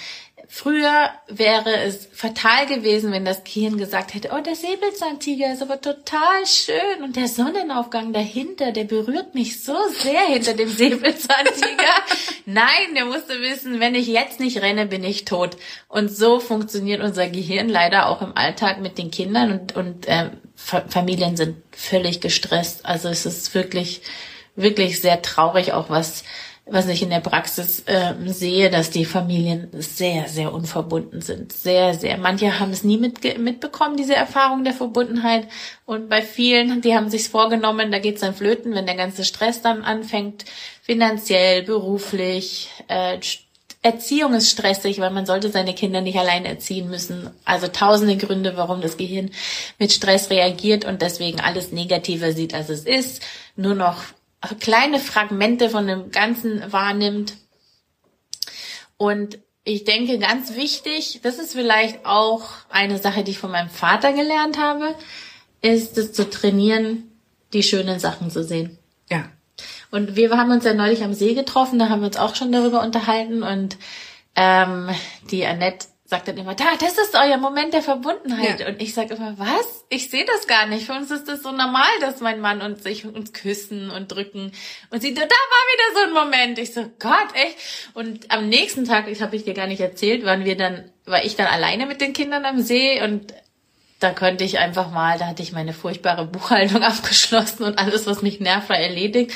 Früher 0.49 1.10
wäre 1.27 1.81
es 1.83 2.07
fatal 2.13 2.67
gewesen, 2.67 3.12
wenn 3.12 3.25
das 3.25 3.43
Gehirn 3.43 3.77
gesagt 3.77 4.13
hätte, 4.13 4.29
oh, 4.33 4.41
der 4.41 4.55
Säbelzahntiger 4.55 5.51
ist 5.51 5.62
aber 5.62 5.81
total 5.81 6.45
schön 6.45 7.03
und 7.03 7.17
der 7.17 7.27
Sonnenaufgang 7.27 8.13
dahinter, 8.13 8.71
der 8.71 8.86
berührt 8.86 9.36
mich 9.36 9.62
so 9.62 9.75
sehr 9.91 10.21
hinter 10.21 10.53
dem 10.53 10.69
Säbelzahntiger. 10.69 11.93
Nein, 12.45 12.95
der 12.95 13.05
musste 13.05 13.41
wissen, 13.41 13.81
wenn 13.81 13.93
ich 13.93 14.07
jetzt 14.07 14.39
nicht 14.39 14.62
renne, 14.62 14.86
bin 14.86 15.03
ich 15.03 15.25
tot. 15.25 15.57
Und 15.89 16.10
so 16.10 16.39
funktioniert 16.39 17.01
unser 17.01 17.27
Gehirn 17.27 17.67
leider 17.67 18.07
auch 18.07 18.21
im 18.21 18.36
Alltag 18.38 18.79
mit 18.79 18.97
den 18.97 19.12
Kindern 19.12 19.51
und, 19.51 19.75
und 19.75 20.07
äh, 20.07 20.29
Familien 20.55 21.36
sind 21.36 21.57
völlig 21.71 22.21
gestresst. 22.21 22.86
Also 22.86 23.10
es 23.10 23.25
ist 23.25 23.53
wirklich, 23.53 24.01
wirklich 24.55 25.01
sehr 25.01 25.21
traurig 25.21 25.73
auch, 25.73 25.89
was 25.89 26.23
was 26.69 26.88
ich 26.88 27.01
in 27.01 27.10
der 27.10 27.19
Praxis 27.19 27.84
äh, 27.86 28.13
sehe, 28.25 28.69
dass 28.69 28.89
die 28.89 29.06
Familien 29.06 29.69
sehr, 29.73 30.27
sehr 30.27 30.53
unverbunden 30.53 31.21
sind. 31.21 31.53
Sehr, 31.53 31.93
sehr. 31.93 32.17
Manche 32.17 32.60
haben 32.60 32.71
es 32.71 32.84
nie 32.84 32.97
mit, 32.97 33.23
mitbekommen, 33.39 33.97
diese 33.97 34.15
Erfahrung 34.15 34.63
der 34.63 34.73
Verbundenheit. 34.73 35.47
Und 35.86 36.10
bei 36.10 36.21
vielen, 36.21 36.82
die 36.82 36.95
haben 36.95 37.10
sich's 37.10 37.27
vorgenommen, 37.27 37.91
da 37.91 37.99
geht's 37.99 38.21
dann 38.21 38.36
flöten, 38.36 38.73
wenn 38.73 38.86
der 38.86 38.95
ganze 38.95 39.23
Stress 39.23 39.62
dann 39.62 39.84
anfängt, 39.84 40.45
finanziell, 40.82 41.63
beruflich. 41.63 42.69
Äh, 42.88 43.19
Erziehung 43.84 44.34
ist 44.34 44.49
stressig, 44.49 44.99
weil 44.99 45.12
man 45.12 45.25
sollte 45.25 45.49
seine 45.49 45.73
Kinder 45.73 46.01
nicht 46.01 46.17
allein 46.17 46.43
erziehen 46.45 46.89
müssen. 46.89 47.30
Also 47.45 47.67
tausende 47.67 48.17
Gründe, 48.17 48.58
warum 48.58 48.82
das 48.82 48.97
Gehirn 48.97 49.32
mit 49.80 49.93
Stress 49.93 50.30
reagiert 50.30 50.84
und 50.84 51.01
deswegen 51.01 51.39
alles 51.39 51.71
negativer 51.71 52.34
sieht, 52.34 52.53
als 52.53 52.69
es 52.69 52.84
ist. 52.84 53.21
Nur 53.56 53.75
noch 53.75 54.03
kleine 54.60 55.00
Fragmente 55.00 55.69
von 55.69 55.88
dem 55.88 56.12
Ganzen 56.12 56.71
wahrnimmt. 56.71 57.34
Und 58.97 59.39
ich 59.63 59.84
denke, 59.84 60.17
ganz 60.17 60.56
wichtig, 60.56 61.19
das 61.23 61.39
ist 61.39 61.54
vielleicht 61.54 62.06
auch 62.06 62.50
eine 62.69 62.97
Sache, 63.00 63.23
die 63.23 63.32
ich 63.32 63.39
von 63.39 63.52
meinem 63.52 63.69
Vater 63.69 64.13
gelernt 64.13 64.58
habe, 64.58 64.95
ist 65.62 65.97
es 65.97 66.13
zu 66.13 66.30
trainieren, 66.30 67.12
die 67.54 67.63
schönen 67.63 68.00
Sachen 68.00 68.32
zu 68.32 68.43
sehen. 68.43 68.78
Ja. 69.10 69.30
Und 69.91 70.15
wir 70.15 70.30
haben 70.38 70.52
uns 70.52 70.65
ja 70.65 70.73
neulich 70.73 71.04
am 71.04 71.13
See 71.13 71.34
getroffen, 71.34 71.80
da 71.80 71.89
haben 71.89 72.02
wir 72.02 72.08
uns 72.08 72.17
auch 72.17 72.36
schon 72.36 72.52
darüber 72.52 72.82
unterhalten 72.82 73.43
und 73.43 73.78
ähm, 74.36 74.89
die 75.32 75.45
Annette 75.45 75.88
sagt 76.08 76.30
dann 76.30 76.38
immer, 76.38 76.56
da, 76.56 76.63
das 76.80 76.98
ist 76.98 77.15
euer 77.15 77.38
Moment 77.38 77.74
der 77.74 77.82
Verbundenheit. 77.82 78.62
Ja. 78.62 78.67
Und 78.70 78.82
ich 78.82 78.93
sage 78.93 79.15
immer, 79.15 79.38
was? 79.38 79.86
Ich 79.89 80.10
sehe 80.10 80.24
das 80.24 80.48
gar 80.48 80.65
nicht. 80.65 80.86
Für 80.86 80.93
uns 80.93 81.12
ist 81.12 81.28
das 81.28 81.43
so 81.43 81.52
normal, 81.52 81.89
dass 82.00 82.22
mein 82.22 82.39
Mann 82.39 82.62
und 82.62 82.82
sich 82.82 83.06
uns 83.06 83.34
küssen 83.34 83.89
und 83.89 84.08
drücken. 84.08 84.54
Und 84.89 85.02
sie, 85.02 85.13
da 85.13 85.22
war 85.22 85.28
wieder 85.28 86.00
so 86.00 86.08
ein 86.08 86.13
Moment. 86.13 86.60
Ich 86.60 86.74
so, 86.74 86.84
Gott, 86.98 87.28
echt? 87.34 87.58
Und 87.93 88.32
am 88.32 88.48
nächsten 88.48 88.86
Tag, 88.86 89.10
ich 89.10 89.22
habe 89.22 89.36
ich 89.36 89.43
dir 89.43 89.54
gar 89.54 89.67
nicht 89.67 89.82
erzählt, 89.82 90.24
waren 90.24 90.46
wir 90.46 90.56
dann, 90.56 90.89
war 91.06 91.26
ich 91.26 91.36
dann 91.36 91.48
alleine 91.48 91.86
mit 91.86 92.00
den 92.00 92.13
Kindern 92.13 92.46
am 92.46 92.62
See 92.62 93.04
und 93.04 93.34
da 94.00 94.12
konnte 94.12 94.46
ich 94.46 94.60
einfach 94.60 94.91
mal, 94.91 95.17
da 95.17 95.28
hatte 95.28 95.43
ich 95.43 95.52
meine 95.52 95.74
furchtbare 95.74 96.26
Buchhaltung 96.26 96.84
abgeschlossen 96.84 97.63
und 97.63 97.80
alles, 97.80 98.08
was 98.08 98.22
mich 98.22 98.39
nervt, 98.39 98.70
war 98.70 98.78
erledigt. 98.78 99.34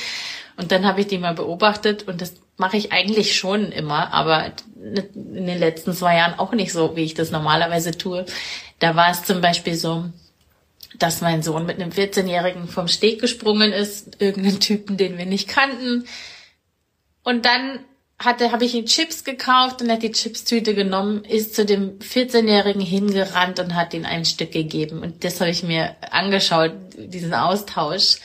Und 0.56 0.72
dann 0.72 0.86
habe 0.86 1.02
ich 1.02 1.08
die 1.08 1.18
mal 1.18 1.34
beobachtet 1.34 2.08
und 2.08 2.22
das 2.22 2.36
mache 2.62 2.78
ich 2.78 2.92
eigentlich 2.94 3.36
schon 3.36 3.72
immer, 3.72 4.14
aber 4.14 4.54
in 4.82 5.46
den 5.48 5.60
letzten 5.60 5.94
zwei 5.94 6.16
Jahren 6.16 6.38
auch 6.40 6.54
nicht 6.54 6.72
so, 6.72 6.96
wie 6.96 7.04
ich 7.04 7.16
das 7.16 7.32
normalerweise 7.32 7.98
tue. 7.98 8.26
Da 8.80 8.96
war 8.96 9.10
es 9.10 9.24
zum 9.24 9.42
Beispiel 9.42 9.76
so, 9.76 10.06
dass 11.00 11.22
mein 11.22 11.42
Sohn 11.42 11.66
mit 11.66 11.82
einem 11.82 11.90
14-Jährigen 11.90 12.68
vom 12.68 12.88
Steg 12.88 13.20
gesprungen 13.20 13.74
ist, 13.74 14.22
irgendeinen 14.22 14.60
Typen, 14.60 14.96
den 14.96 15.18
wir 15.18 15.26
nicht 15.26 15.48
kannten. 15.48 16.06
Und 17.24 17.46
dann 17.46 17.80
hatte, 18.20 18.52
habe 18.52 18.66
ich 18.66 18.76
ihm 18.76 18.86
Chips 18.86 19.24
gekauft 19.24 19.82
und 19.82 19.92
hat 19.92 20.04
die 20.04 20.12
Chips-Tüte 20.12 20.76
genommen, 20.76 21.24
ist 21.26 21.56
zu 21.56 21.66
dem 21.66 21.98
14-Jährigen 21.98 22.82
hingerannt 22.82 23.60
und 23.60 23.74
hat 23.74 23.96
ihm 23.96 24.06
ein 24.06 24.26
Stück 24.26 24.52
gegeben. 24.52 25.02
Und 25.02 25.24
das 25.24 25.42
habe 25.42 25.50
ich 25.50 25.64
mir 25.64 25.96
angeschaut, 26.12 26.74
diesen 26.96 27.34
Austausch. 27.34 28.18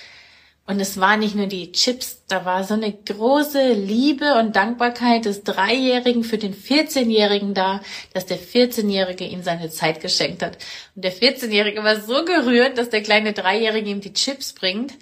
Und 0.69 0.81
es 0.81 0.99
war 0.99 1.17
nicht 1.17 1.37
nur 1.37 1.47
die 1.47 1.71
Chips, 1.71 2.25
da 2.27 2.45
war 2.45 2.65
so 2.65 2.75
eine 2.75 2.93
große 2.93 3.73
Liebe 3.73 4.35
und 4.35 4.57
Dankbarkeit 4.57 5.25
des 5.25 5.45
Dreijährigen 5.45 6.25
für 6.25 6.39
den 6.39 6.57
14-Jährigen 6.57 7.55
da, 7.55 7.81
dass 8.15 8.27
der 8.27 8.39
14-Jährige 8.39 9.25
ihm 9.25 9.45
seine 9.45 9.71
Zeit 9.71 10.01
geschenkt 10.01 10.43
hat. 10.43 10.59
Und 10.97 11.05
der 11.05 11.13
14-Jährige 11.13 11.85
war 11.85 12.01
so 12.01 12.25
gerührt, 12.25 12.79
dass 12.79 12.91
der 12.91 13.03
kleine 13.03 13.33
Dreijährige 13.33 13.89
ihm 13.89 14.01
die 14.01 14.13
Chips 14.13 14.55
bringt. 14.55 14.95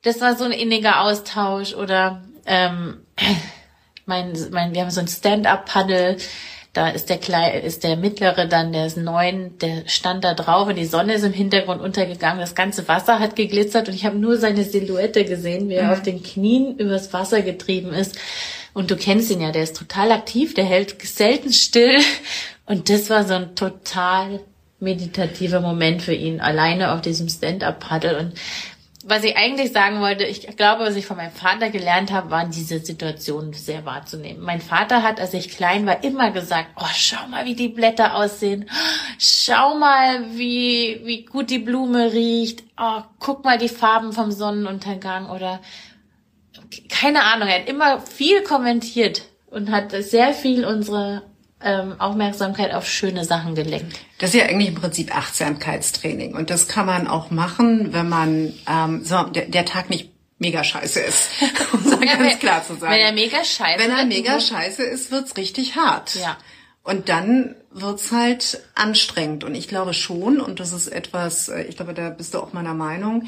Das 0.00 0.22
war 0.22 0.34
so 0.34 0.44
ein 0.44 0.52
inniger 0.52 1.02
Austausch. 1.02 1.74
Oder 1.74 2.24
ähm, 2.46 3.02
mein, 4.06 4.32
mein, 4.50 4.74
wir 4.74 4.80
haben 4.80 4.90
so 4.90 5.00
ein 5.00 5.08
Stand-up-Paddle 5.08 6.16
da 6.76 6.88
ist 6.88 7.08
der 7.08 7.16
Kleine, 7.16 7.60
ist 7.60 7.84
der 7.84 7.96
mittlere 7.96 8.46
dann, 8.46 8.72
der 8.72 8.86
ist 8.86 8.98
neun, 8.98 9.56
der 9.58 9.84
stand 9.86 10.24
da 10.24 10.34
drauf 10.34 10.68
und 10.68 10.76
die 10.76 10.84
Sonne 10.84 11.14
ist 11.14 11.24
im 11.24 11.32
Hintergrund 11.32 11.80
untergegangen. 11.80 12.38
Das 12.38 12.54
ganze 12.54 12.86
Wasser 12.86 13.18
hat 13.18 13.34
geglitzert 13.34 13.88
und 13.88 13.94
ich 13.94 14.04
habe 14.04 14.18
nur 14.18 14.36
seine 14.36 14.62
Silhouette 14.62 15.24
gesehen, 15.24 15.70
wie 15.70 15.74
er 15.74 15.84
mhm. 15.84 15.92
auf 15.92 16.02
den 16.02 16.22
Knien 16.22 16.76
übers 16.76 17.12
Wasser 17.14 17.40
getrieben 17.40 17.94
ist. 17.94 18.18
Und 18.74 18.90
du 18.90 18.96
kennst 18.96 19.30
ihn 19.30 19.40
ja, 19.40 19.52
der 19.52 19.62
ist 19.62 19.76
total 19.76 20.12
aktiv, 20.12 20.52
der 20.52 20.66
hält 20.66 20.96
selten 21.02 21.52
still. 21.52 21.96
Und 22.66 22.90
das 22.90 23.08
war 23.08 23.24
so 23.24 23.34
ein 23.34 23.54
total 23.54 24.40
meditativer 24.78 25.60
Moment 25.60 26.02
für 26.02 26.12
ihn, 26.12 26.40
alleine 26.40 26.92
auf 26.92 27.00
diesem 27.00 27.28
Stand-up-Paddle. 27.30 28.18
Und 28.18 28.34
was 29.08 29.22
ich 29.22 29.36
eigentlich 29.36 29.72
sagen 29.72 30.00
wollte, 30.00 30.24
ich 30.24 30.56
glaube, 30.56 30.84
was 30.84 30.96
ich 30.96 31.06
von 31.06 31.16
meinem 31.16 31.30
Vater 31.30 31.70
gelernt 31.70 32.10
habe, 32.10 32.30
waren 32.32 32.50
diese 32.50 32.80
Situationen 32.80 33.52
sehr 33.52 33.86
wahrzunehmen. 33.86 34.42
Mein 34.42 34.60
Vater 34.60 35.04
hat, 35.04 35.20
als 35.20 35.32
ich 35.32 35.48
klein 35.50 35.86
war, 35.86 36.02
immer 36.02 36.32
gesagt, 36.32 36.70
oh, 36.76 36.88
schau 36.92 37.28
mal, 37.28 37.44
wie 37.44 37.54
die 37.54 37.68
Blätter 37.68 38.16
aussehen. 38.16 38.68
Schau 39.18 39.78
mal, 39.78 40.36
wie, 40.36 41.02
wie 41.04 41.24
gut 41.24 41.50
die 41.50 41.60
Blume 41.60 42.12
riecht. 42.12 42.64
Oh, 42.76 43.02
guck 43.20 43.44
mal 43.44 43.58
die 43.58 43.68
Farben 43.68 44.12
vom 44.12 44.32
Sonnenuntergang 44.32 45.30
oder 45.30 45.60
keine 46.88 47.22
Ahnung. 47.22 47.46
Er 47.46 47.60
hat 47.60 47.68
immer 47.68 48.00
viel 48.00 48.42
kommentiert 48.42 49.22
und 49.46 49.70
hat 49.70 49.92
sehr 49.92 50.34
viel 50.34 50.64
unsere 50.64 51.22
ähm, 51.62 51.98
Aufmerksamkeit 51.98 52.74
auf 52.74 52.88
schöne 52.88 53.24
Sachen 53.24 53.54
gelenkt. 53.54 53.98
Das 54.18 54.34
ist 54.34 54.40
ja 54.40 54.46
eigentlich 54.46 54.68
im 54.68 54.74
Prinzip 54.74 55.16
Achtsamkeitstraining. 55.16 56.34
Und 56.34 56.50
das 56.50 56.68
kann 56.68 56.86
man 56.86 57.06
auch 57.06 57.30
machen, 57.30 57.92
wenn 57.92 58.08
man 58.08 58.52
ähm, 58.68 59.04
so, 59.04 59.22
der, 59.24 59.46
der 59.46 59.64
Tag 59.64 59.90
nicht 59.90 60.10
mega 60.38 60.62
scheiße 60.62 61.00
ist. 61.00 61.30
Um 61.72 61.80
es 61.84 61.90
ja, 61.90 62.16
ganz 62.16 62.38
klar 62.38 62.64
zu 62.64 62.74
sagen. 62.74 62.92
Wenn 62.92 63.00
er 63.00 63.12
mega 63.12 63.42
scheiße 63.42 63.82
Wenn 63.82 63.90
er 63.90 64.04
mega 64.04 64.40
scheiße 64.40 64.82
ist, 64.82 65.10
wird's 65.10 65.36
richtig 65.36 65.76
hart. 65.76 66.14
Ja. 66.16 66.36
Und 66.82 67.08
dann 67.08 67.56
wird's 67.70 68.12
halt 68.12 68.60
anstrengend. 68.74 69.42
Und 69.42 69.54
ich 69.54 69.66
glaube 69.66 69.94
schon, 69.94 70.40
und 70.40 70.60
das 70.60 70.72
ist 70.72 70.88
etwas, 70.88 71.48
äh, 71.48 71.62
ich 71.62 71.76
glaube, 71.76 71.94
da 71.94 72.10
bist 72.10 72.34
du 72.34 72.38
auch 72.38 72.52
meiner 72.52 72.74
Meinung, 72.74 73.26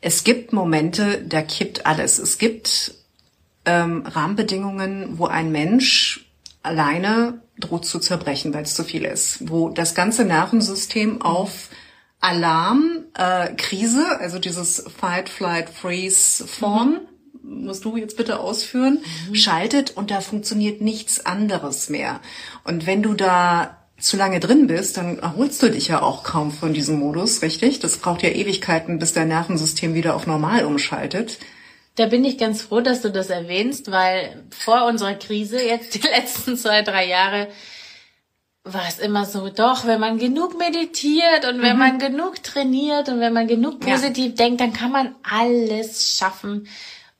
es 0.00 0.24
gibt 0.24 0.52
Momente, 0.52 1.22
da 1.26 1.42
kippt 1.42 1.86
alles. 1.86 2.18
Es 2.18 2.38
gibt 2.38 2.94
ähm, 3.64 4.04
Rahmenbedingungen, 4.06 5.18
wo 5.18 5.26
ein 5.26 5.50
Mensch 5.52 6.26
alleine 6.62 7.40
droht 7.58 7.86
zu 7.86 7.98
zerbrechen, 7.98 8.52
weil 8.54 8.64
es 8.64 8.74
zu 8.74 8.84
viel 8.84 9.04
ist, 9.04 9.48
wo 9.48 9.68
das 9.68 9.94
ganze 9.94 10.24
Nervensystem 10.24 11.22
auf 11.22 11.68
Alarm, 12.20 13.04
äh, 13.14 13.54
Krise, 13.54 14.18
also 14.20 14.38
dieses 14.38 14.84
Fight, 14.98 15.28
Flight, 15.28 15.70
Freeze 15.70 16.46
Form, 16.46 17.00
musst 17.42 17.84
du 17.84 17.96
jetzt 17.96 18.16
bitte 18.16 18.40
ausführen, 18.40 19.00
mhm. 19.28 19.34
schaltet 19.34 19.96
und 19.96 20.10
da 20.10 20.20
funktioniert 20.20 20.80
nichts 20.80 21.24
anderes 21.24 21.88
mehr. 21.88 22.20
Und 22.64 22.86
wenn 22.86 23.02
du 23.02 23.14
da 23.14 23.78
zu 23.98 24.16
lange 24.16 24.40
drin 24.40 24.66
bist, 24.66 24.96
dann 24.96 25.18
erholst 25.18 25.62
du 25.62 25.70
dich 25.70 25.88
ja 25.88 26.02
auch 26.02 26.22
kaum 26.22 26.50
von 26.50 26.74
diesem 26.74 26.98
Modus, 26.98 27.42
richtig? 27.42 27.80
Das 27.80 27.96
braucht 27.98 28.22
ja 28.22 28.30
Ewigkeiten, 28.30 28.98
bis 28.98 29.12
dein 29.12 29.28
Nervensystem 29.28 29.94
wieder 29.94 30.14
auf 30.14 30.26
normal 30.26 30.64
umschaltet. 30.64 31.38
Da 31.96 32.06
bin 32.06 32.24
ich 32.24 32.38
ganz 32.38 32.62
froh, 32.62 32.80
dass 32.80 33.02
du 33.02 33.10
das 33.10 33.30
erwähnst, 33.30 33.90
weil 33.90 34.44
vor 34.50 34.86
unserer 34.86 35.14
Krise, 35.14 35.62
jetzt 35.62 35.94
die 35.94 36.06
letzten 36.06 36.56
zwei, 36.56 36.82
drei 36.82 37.06
Jahre, 37.06 37.48
war 38.64 38.86
es 38.88 38.98
immer 38.98 39.24
so, 39.24 39.48
doch, 39.48 39.86
wenn 39.86 40.00
man 40.00 40.18
genug 40.18 40.58
meditiert 40.58 41.44
und 41.44 41.62
wenn 41.62 41.74
mhm. 41.74 41.78
man 41.78 41.98
genug 41.98 42.42
trainiert 42.42 43.08
und 43.08 43.20
wenn 43.20 43.32
man 43.32 43.46
genug 43.46 43.80
positiv 43.80 44.30
ja. 44.30 44.34
denkt, 44.46 44.60
dann 44.60 44.72
kann 44.72 44.90
man 44.90 45.14
alles 45.22 46.16
schaffen. 46.16 46.68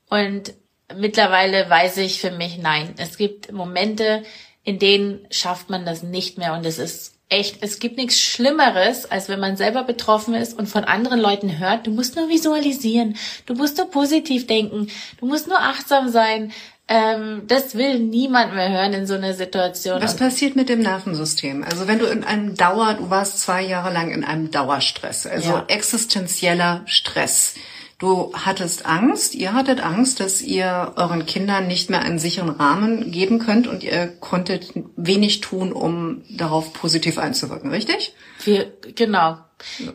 Und 0.09 0.53
mittlerweile 0.95 1.69
weiß 1.69 1.97
ich 1.97 2.19
für 2.19 2.31
mich, 2.31 2.57
nein, 2.57 2.93
es 2.97 3.17
gibt 3.17 3.51
Momente, 3.51 4.23
in 4.63 4.77
denen 4.77 5.25
schafft 5.31 5.69
man 5.69 5.85
das 5.85 6.03
nicht 6.03 6.37
mehr 6.37 6.53
und 6.53 6.65
es 6.65 6.79
ist 6.79 7.16
echt, 7.29 7.57
es 7.61 7.79
gibt 7.79 7.97
nichts 7.97 8.19
Schlimmeres, 8.19 9.09
als 9.09 9.29
wenn 9.29 9.39
man 9.39 9.57
selber 9.57 9.83
betroffen 9.83 10.33
ist 10.33 10.57
und 10.57 10.67
von 10.67 10.83
anderen 10.83 11.19
Leuten 11.19 11.59
hört, 11.59 11.87
du 11.87 11.91
musst 11.91 12.15
nur 12.15 12.29
visualisieren, 12.29 13.15
du 13.45 13.53
musst 13.53 13.77
nur 13.77 13.89
positiv 13.89 14.47
denken, 14.47 14.87
du 15.19 15.25
musst 15.25 15.47
nur 15.47 15.59
achtsam 15.59 16.09
sein. 16.09 16.53
Ähm, 16.89 17.41
das 17.47 17.75
will 17.75 17.99
niemand 17.99 18.55
mehr 18.55 18.69
hören 18.69 18.93
in 18.93 19.07
so 19.07 19.15
einer 19.15 19.33
Situation. 19.33 20.01
Was 20.01 20.15
passiert 20.15 20.55
mit 20.55 20.69
dem 20.69 20.79
Nervensystem? 20.79 21.65
Also 21.65 21.85
wenn 21.85 21.99
du 21.99 22.05
in 22.05 22.23
einem 22.23 22.55
Dauer, 22.55 22.93
du 22.93 23.09
warst 23.09 23.41
zwei 23.41 23.61
Jahre 23.61 23.91
lang 23.91 24.11
in 24.11 24.23
einem 24.23 24.51
Dauerstress, 24.51 25.27
also 25.27 25.49
ja. 25.49 25.65
existenzieller 25.67 26.83
Stress. 26.85 27.55
Du 27.99 28.31
hattest 28.33 28.85
Angst, 28.85 29.33
ihr 29.33 29.53
hattet 29.53 29.81
Angst, 29.81 30.19
dass 30.19 30.43
ihr 30.43 30.93
euren 30.97 31.25
Kindern 31.25 31.65
nicht 31.65 31.89
mehr 31.89 32.01
einen 32.01 32.19
sicheren 32.19 32.51
Rahmen 32.51 33.11
geben 33.11 33.39
könnt 33.39 33.65
und 33.65 33.83
ihr 33.83 34.07
konntet 34.07 34.71
wenig 34.95 35.41
tun, 35.41 35.73
um 35.73 36.21
darauf 36.29 36.73
positiv 36.73 37.17
einzuwirken, 37.17 37.71
richtig? 37.71 38.13
Wir, 38.43 38.71
genau. 38.95 39.39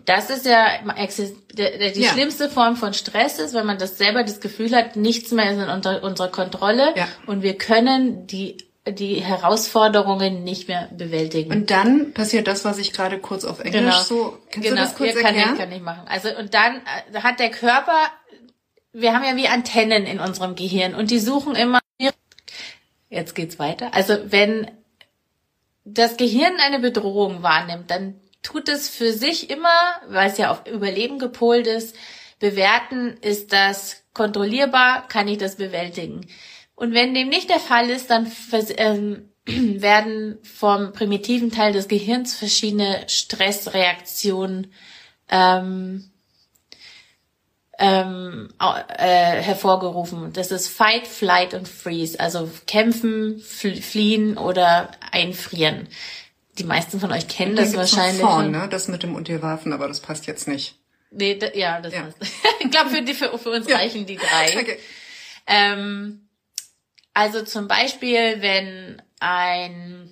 Das 0.05 0.31
ist 0.31 0.45
ja 0.45 0.67
die 1.57 2.01
ja. 2.01 2.12
schlimmste 2.12 2.51
Form 2.51 2.75
von 2.75 2.93
Stress 2.93 3.38
ist, 3.38 3.55
wenn 3.55 3.67
man 3.67 3.79
das 3.79 3.99
selber 3.99 4.25
das 4.25 4.41
Gefühl 4.41 4.75
hat, 4.75 4.97
nichts 4.97 5.31
mehr 5.31 5.53
ist 5.53 5.59
in 5.59 5.69
unter, 5.69 6.03
unserer 6.03 6.29
Kontrolle 6.29 6.95
ja. 6.97 7.07
und 7.27 7.43
wir 7.43 7.57
können 7.57 8.27
die 8.27 8.57
die 8.87 9.16
Herausforderungen 9.16 10.42
nicht 10.42 10.66
mehr 10.66 10.88
bewältigen. 10.92 11.53
Und 11.53 11.71
dann 11.71 12.12
passiert 12.12 12.49
das, 12.49 12.64
was 12.64 12.79
ich 12.79 12.92
gerade 12.92 13.18
kurz 13.18 13.45
auf 13.45 13.61
Englisch 13.61 13.81
genau. 13.81 14.03
so. 14.03 14.38
Kannst 14.51 14.68
genau. 14.68 14.81
du 14.81 14.83
das 14.83 14.95
kurz 14.97 15.14
ja, 15.14 15.21
kann, 15.21 15.35
erklären? 15.35 15.59
kann 15.59 15.73
ich 15.73 15.81
machen. 15.81 16.03
Also 16.09 16.29
und 16.37 16.53
dann 16.55 16.83
äh, 17.12 17.21
hat 17.21 17.38
der 17.38 17.51
Körper, 17.51 17.97
wir 18.92 19.14
haben 19.14 19.25
ja 19.25 19.37
wie 19.37 19.47
Antennen 19.47 20.05
in 20.05 20.18
unserem 20.18 20.57
Gehirn 20.57 20.95
und 20.95 21.11
die 21.11 21.21
suchen 21.21 21.55
immer. 21.55 21.79
Jetzt 23.09 23.35
geht's 23.35 23.59
weiter. 23.59 23.95
Also 23.95 24.16
wenn 24.25 24.71
das 25.85 26.16
Gehirn 26.16 26.55
eine 26.64 26.79
Bedrohung 26.79 27.42
wahrnimmt, 27.42 27.90
dann 27.90 28.21
tut 28.42 28.68
es 28.68 28.88
für 28.88 29.12
sich 29.12 29.51
immer, 29.51 29.68
weil 30.09 30.31
es 30.31 30.38
ja 30.38 30.51
auf 30.51 30.66
Überleben 30.66 31.18
gepolt 31.18 31.66
ist, 31.66 31.95
bewerten, 32.38 33.16
ist 33.21 33.53
das 33.53 34.03
kontrollierbar, 34.14 35.07
kann 35.09 35.29
ich 35.29 35.38
das 35.38 35.57
bewältigen. 35.57 36.27
Und 36.83 36.95
wenn 36.95 37.14
dem 37.14 37.29
nicht 37.29 37.49
der 37.49 37.61
Fall 37.61 37.90
ist, 37.90 38.11
dann 38.11 38.33
ähm, 38.77 39.29
werden 39.47 40.38
vom 40.42 40.92
primitiven 40.92 41.53
Teil 41.53 41.73
des 41.73 41.87
Gehirns 41.87 42.35
verschiedene 42.35 43.05
Stressreaktionen 43.07 44.73
ähm, 45.29 46.11
ähm, 47.79 48.49
äh, 48.99 49.42
hervorgerufen. 49.42 50.33
Das 50.33 50.51
ist 50.51 50.66
Fight, 50.66 51.07
Flight 51.07 51.55
und 51.55 51.68
Freeze, 51.68 52.18
also 52.18 52.51
kämpfen, 52.66 53.38
fliehen 53.38 54.37
oder 54.37 54.90
einfrieren. 55.12 55.87
Die 56.59 56.64
meisten 56.64 56.99
von 56.99 57.12
euch 57.12 57.29
kennen 57.29 57.55
das 57.55 57.77
wahrscheinlich. 57.77 58.23
Vorn, 58.23 58.51
ne? 58.51 58.66
Das 58.68 58.88
mit 58.88 59.05
dem 59.05 59.14
Unterwerfen, 59.14 59.73
aber 59.73 59.87
das 59.87 60.01
passt 60.01 60.27
jetzt 60.27 60.49
nicht. 60.49 60.75
Nee, 61.12 61.37
da, 61.37 61.47
ja, 61.55 61.81
das 61.81 61.95
ja. 61.95 62.03
passt. 62.03 62.16
ich 62.59 62.71
glaube, 62.73 62.90
für, 62.90 63.03
die, 63.03 63.14
für, 63.14 63.38
für 63.38 63.51
uns 63.51 63.68
ja. 63.68 63.77
reichen 63.77 64.05
die 64.05 64.16
drei. 64.16 64.57
Okay. 64.61 64.79
Ähm, 65.47 66.21
also 67.14 67.42
zum 67.42 67.68
Beispiel, 67.68 68.40
wenn 68.40 69.03
ein 69.20 70.11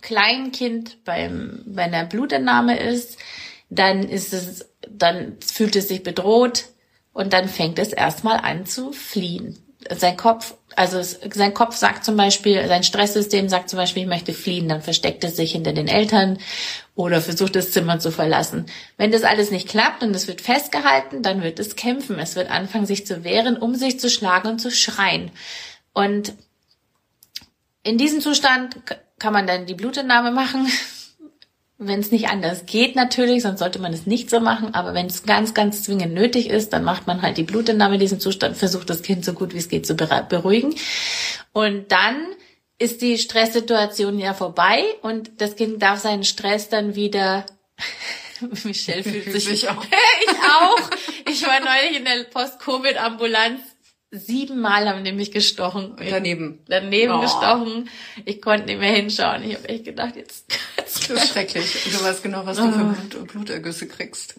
Kleinkind 0.00 1.04
beim, 1.04 1.62
bei 1.66 1.82
einer 1.82 2.06
Blutentnahme 2.06 2.78
ist, 2.78 3.18
dann 3.68 4.08
ist 4.08 4.32
es, 4.32 4.68
dann 4.88 5.36
fühlt 5.40 5.76
es 5.76 5.88
sich 5.88 6.02
bedroht 6.02 6.64
und 7.12 7.32
dann 7.32 7.48
fängt 7.48 7.78
es 7.78 7.92
erstmal 7.92 8.38
an 8.38 8.66
zu 8.66 8.92
fliehen. 8.92 9.58
Sein 9.90 10.16
Kopf, 10.16 10.54
also 10.76 10.98
es, 10.98 11.20
sein 11.32 11.54
Kopf 11.54 11.74
sagt 11.74 12.04
zum 12.04 12.16
Beispiel, 12.16 12.66
sein 12.68 12.82
Stresssystem 12.82 13.48
sagt 13.48 13.70
zum 13.70 13.78
Beispiel, 13.78 14.02
ich 14.02 14.08
möchte 14.08 14.34
fliehen, 14.34 14.68
dann 14.68 14.82
versteckt 14.82 15.24
es 15.24 15.36
sich 15.36 15.52
hinter 15.52 15.72
den 15.72 15.88
Eltern 15.88 16.38
oder 16.94 17.22
versucht 17.22 17.56
das 17.56 17.70
Zimmer 17.72 17.98
zu 17.98 18.10
verlassen. 18.10 18.66
Wenn 18.98 19.10
das 19.10 19.22
alles 19.22 19.50
nicht 19.50 19.68
klappt 19.68 20.02
und 20.02 20.14
es 20.14 20.28
wird 20.28 20.42
festgehalten, 20.42 21.22
dann 21.22 21.42
wird 21.42 21.58
es 21.58 21.76
kämpfen. 21.76 22.18
Es 22.18 22.36
wird 22.36 22.50
anfangen, 22.50 22.84
sich 22.84 23.06
zu 23.06 23.24
wehren, 23.24 23.56
um 23.56 23.74
sich 23.74 23.98
zu 23.98 24.10
schlagen 24.10 24.48
und 24.48 24.58
zu 24.58 24.70
schreien. 24.70 25.30
Und 25.92 26.34
in 27.82 27.98
diesem 27.98 28.20
Zustand 28.20 28.76
kann 29.18 29.32
man 29.32 29.46
dann 29.46 29.66
die 29.66 29.74
Blutentnahme 29.74 30.30
machen. 30.30 30.66
Wenn 31.82 32.00
es 32.00 32.10
nicht 32.10 32.28
anders 32.28 32.66
geht 32.66 32.94
natürlich, 32.94 33.42
sonst 33.42 33.60
sollte 33.60 33.78
man 33.78 33.94
es 33.94 34.04
nicht 34.04 34.28
so 34.28 34.38
machen. 34.38 34.74
Aber 34.74 34.92
wenn 34.92 35.06
es 35.06 35.22
ganz, 35.22 35.54
ganz 35.54 35.82
zwingend 35.82 36.12
nötig 36.12 36.50
ist, 36.50 36.74
dann 36.74 36.84
macht 36.84 37.06
man 37.06 37.22
halt 37.22 37.38
die 37.38 37.42
Blutentnahme 37.42 37.94
in 37.94 38.00
diesem 38.00 38.20
Zustand, 38.20 38.58
versucht 38.58 38.90
das 38.90 39.00
Kind 39.00 39.24
so 39.24 39.32
gut 39.32 39.54
wie 39.54 39.58
es 39.58 39.70
geht 39.70 39.86
zu 39.86 39.94
beruhigen. 39.94 40.74
Und 41.54 41.90
dann 41.90 42.16
ist 42.78 43.00
die 43.00 43.16
Stresssituation 43.16 44.18
ja 44.18 44.34
vorbei 44.34 44.84
und 45.00 45.40
das 45.40 45.56
Kind 45.56 45.80
darf 45.82 46.00
seinen 46.00 46.24
Stress 46.24 46.68
dann 46.68 46.96
wieder 46.96 47.46
Michelle 48.64 49.02
fühlt 49.02 49.32
sich. 49.32 49.48
Ich 49.48 49.68
auch. 49.70 49.84
ich 49.84 50.38
auch. 50.38 50.90
Ich 51.30 51.46
war 51.46 51.60
neulich 51.60 51.98
in 51.98 52.04
der 52.04 52.24
Post-Covid-Ambulanz 52.24 53.60
Siebenmal 54.12 54.88
haben 54.88 55.04
die 55.04 55.12
mich 55.12 55.30
gestochen. 55.30 55.94
Daneben. 55.96 56.58
Daneben 56.66 57.12
oh. 57.12 57.20
gestochen. 57.20 57.88
Ich 58.24 58.42
konnte 58.42 58.66
nicht 58.66 58.80
mehr 58.80 58.92
hinschauen. 58.92 59.44
Ich 59.44 59.54
habe 59.54 59.68
echt 59.68 59.84
gedacht, 59.84 60.16
jetzt. 60.16 60.52
jetzt 60.76 61.08
das 61.08 61.22
ist 61.22 61.32
schrecklich. 61.32 61.84
Du 61.92 62.02
weißt 62.02 62.22
genau, 62.22 62.44
was 62.44 62.56
du 62.56 62.72
für 62.72 62.80
oh. 62.80 63.08
Blut, 63.08 63.28
Blutergüsse 63.28 63.86
kriegst. 63.86 64.34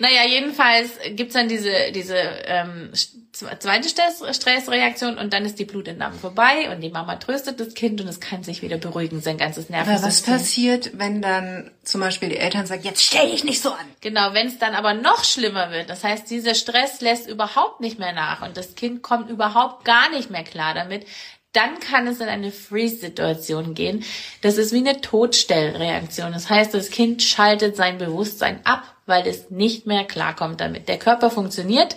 Naja, 0.00 0.26
jedenfalls 0.26 0.92
gibt's 1.14 1.34
dann 1.34 1.46
diese, 1.46 1.92
diese 1.92 2.16
ähm, 2.46 2.90
zweite 3.32 3.86
Stress 3.86 4.24
Stressreaktion 4.34 5.18
und 5.18 5.34
dann 5.34 5.44
ist 5.44 5.58
die 5.58 5.66
Blutentnahme 5.66 6.16
vorbei 6.16 6.70
und 6.72 6.80
die 6.80 6.88
Mama 6.88 7.16
tröstet 7.16 7.60
das 7.60 7.74
Kind 7.74 8.00
und 8.00 8.08
es 8.08 8.18
kann 8.18 8.42
sich 8.42 8.62
wieder 8.62 8.78
beruhigen, 8.78 9.20
sein 9.20 9.36
ganzes 9.36 9.68
Nervensystem. 9.68 10.02
Aber 10.02 10.06
was 10.06 10.22
passiert, 10.22 10.98
wenn 10.98 11.20
dann 11.20 11.70
zum 11.84 12.00
Beispiel 12.00 12.30
die 12.30 12.38
Eltern 12.38 12.64
sagen, 12.64 12.80
jetzt 12.82 13.04
stell 13.04 13.30
dich 13.30 13.44
nicht 13.44 13.60
so 13.60 13.72
an? 13.72 13.86
Genau, 14.00 14.32
wenn 14.32 14.46
es 14.46 14.58
dann 14.58 14.74
aber 14.74 14.94
noch 14.94 15.22
schlimmer 15.22 15.70
wird, 15.70 15.90
das 15.90 16.02
heißt, 16.02 16.30
dieser 16.30 16.54
Stress 16.54 17.02
lässt 17.02 17.28
überhaupt 17.28 17.82
nicht 17.82 17.98
mehr 17.98 18.14
nach 18.14 18.40
und 18.40 18.56
das 18.56 18.76
Kind 18.76 19.02
kommt 19.02 19.28
überhaupt 19.28 19.84
gar 19.84 20.08
nicht 20.08 20.30
mehr 20.30 20.44
klar 20.44 20.72
damit, 20.72 21.04
dann 21.52 21.78
kann 21.80 22.06
es 22.06 22.20
in 22.20 22.28
eine 22.28 22.52
Freeze-Situation 22.52 23.74
gehen. 23.74 24.04
Das 24.40 24.56
ist 24.56 24.72
wie 24.72 24.78
eine 24.78 25.00
Todstellreaktion. 25.00 26.32
Das 26.32 26.48
heißt, 26.48 26.72
das 26.72 26.90
Kind 26.90 27.22
schaltet 27.22 27.76
sein 27.76 27.98
Bewusstsein 27.98 28.64
ab, 28.64 28.84
weil 29.10 29.26
es 29.26 29.50
nicht 29.50 29.86
mehr 29.86 30.04
klarkommt 30.04 30.60
damit. 30.62 30.88
Der 30.88 30.98
Körper 30.98 31.30
funktioniert, 31.30 31.96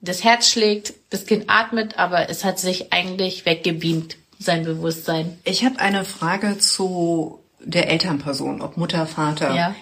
das 0.00 0.22
Herz 0.22 0.48
schlägt, 0.48 0.94
das 1.10 1.26
Kind 1.26 1.44
atmet, 1.48 1.98
aber 1.98 2.30
es 2.30 2.44
hat 2.44 2.60
sich 2.60 2.92
eigentlich 2.92 3.44
weggebeamt, 3.44 4.16
sein 4.38 4.64
Bewusstsein. 4.64 5.38
Ich 5.42 5.64
habe 5.64 5.80
eine 5.80 6.04
Frage 6.04 6.58
zu 6.58 7.40
der 7.58 7.90
Elternperson, 7.90 8.62
ob 8.62 8.76
Mutter, 8.76 9.06
Vater. 9.06 9.54
Ja. 9.54 9.74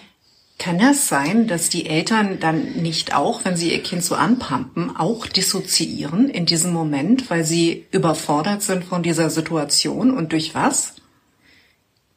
Kann 0.57 0.79
das 0.79 1.07
sein, 1.07 1.47
dass 1.47 1.69
die 1.69 1.85
Eltern 1.85 2.39
dann 2.39 2.73
nicht 2.77 3.15
auch, 3.15 3.45
wenn 3.45 3.55
sie 3.55 3.71
ihr 3.71 3.83
Kind 3.83 4.03
so 4.03 4.15
anpumpen, 4.15 4.95
auch 4.97 5.27
dissoziieren 5.27 6.29
in 6.29 6.47
diesem 6.47 6.73
Moment, 6.73 7.29
weil 7.29 7.43
sie 7.43 7.85
überfordert 7.91 8.63
sind 8.63 8.83
von 8.83 9.03
dieser 9.03 9.29
Situation 9.29 10.17
und 10.17 10.31
durch 10.31 10.55
was? 10.55 10.95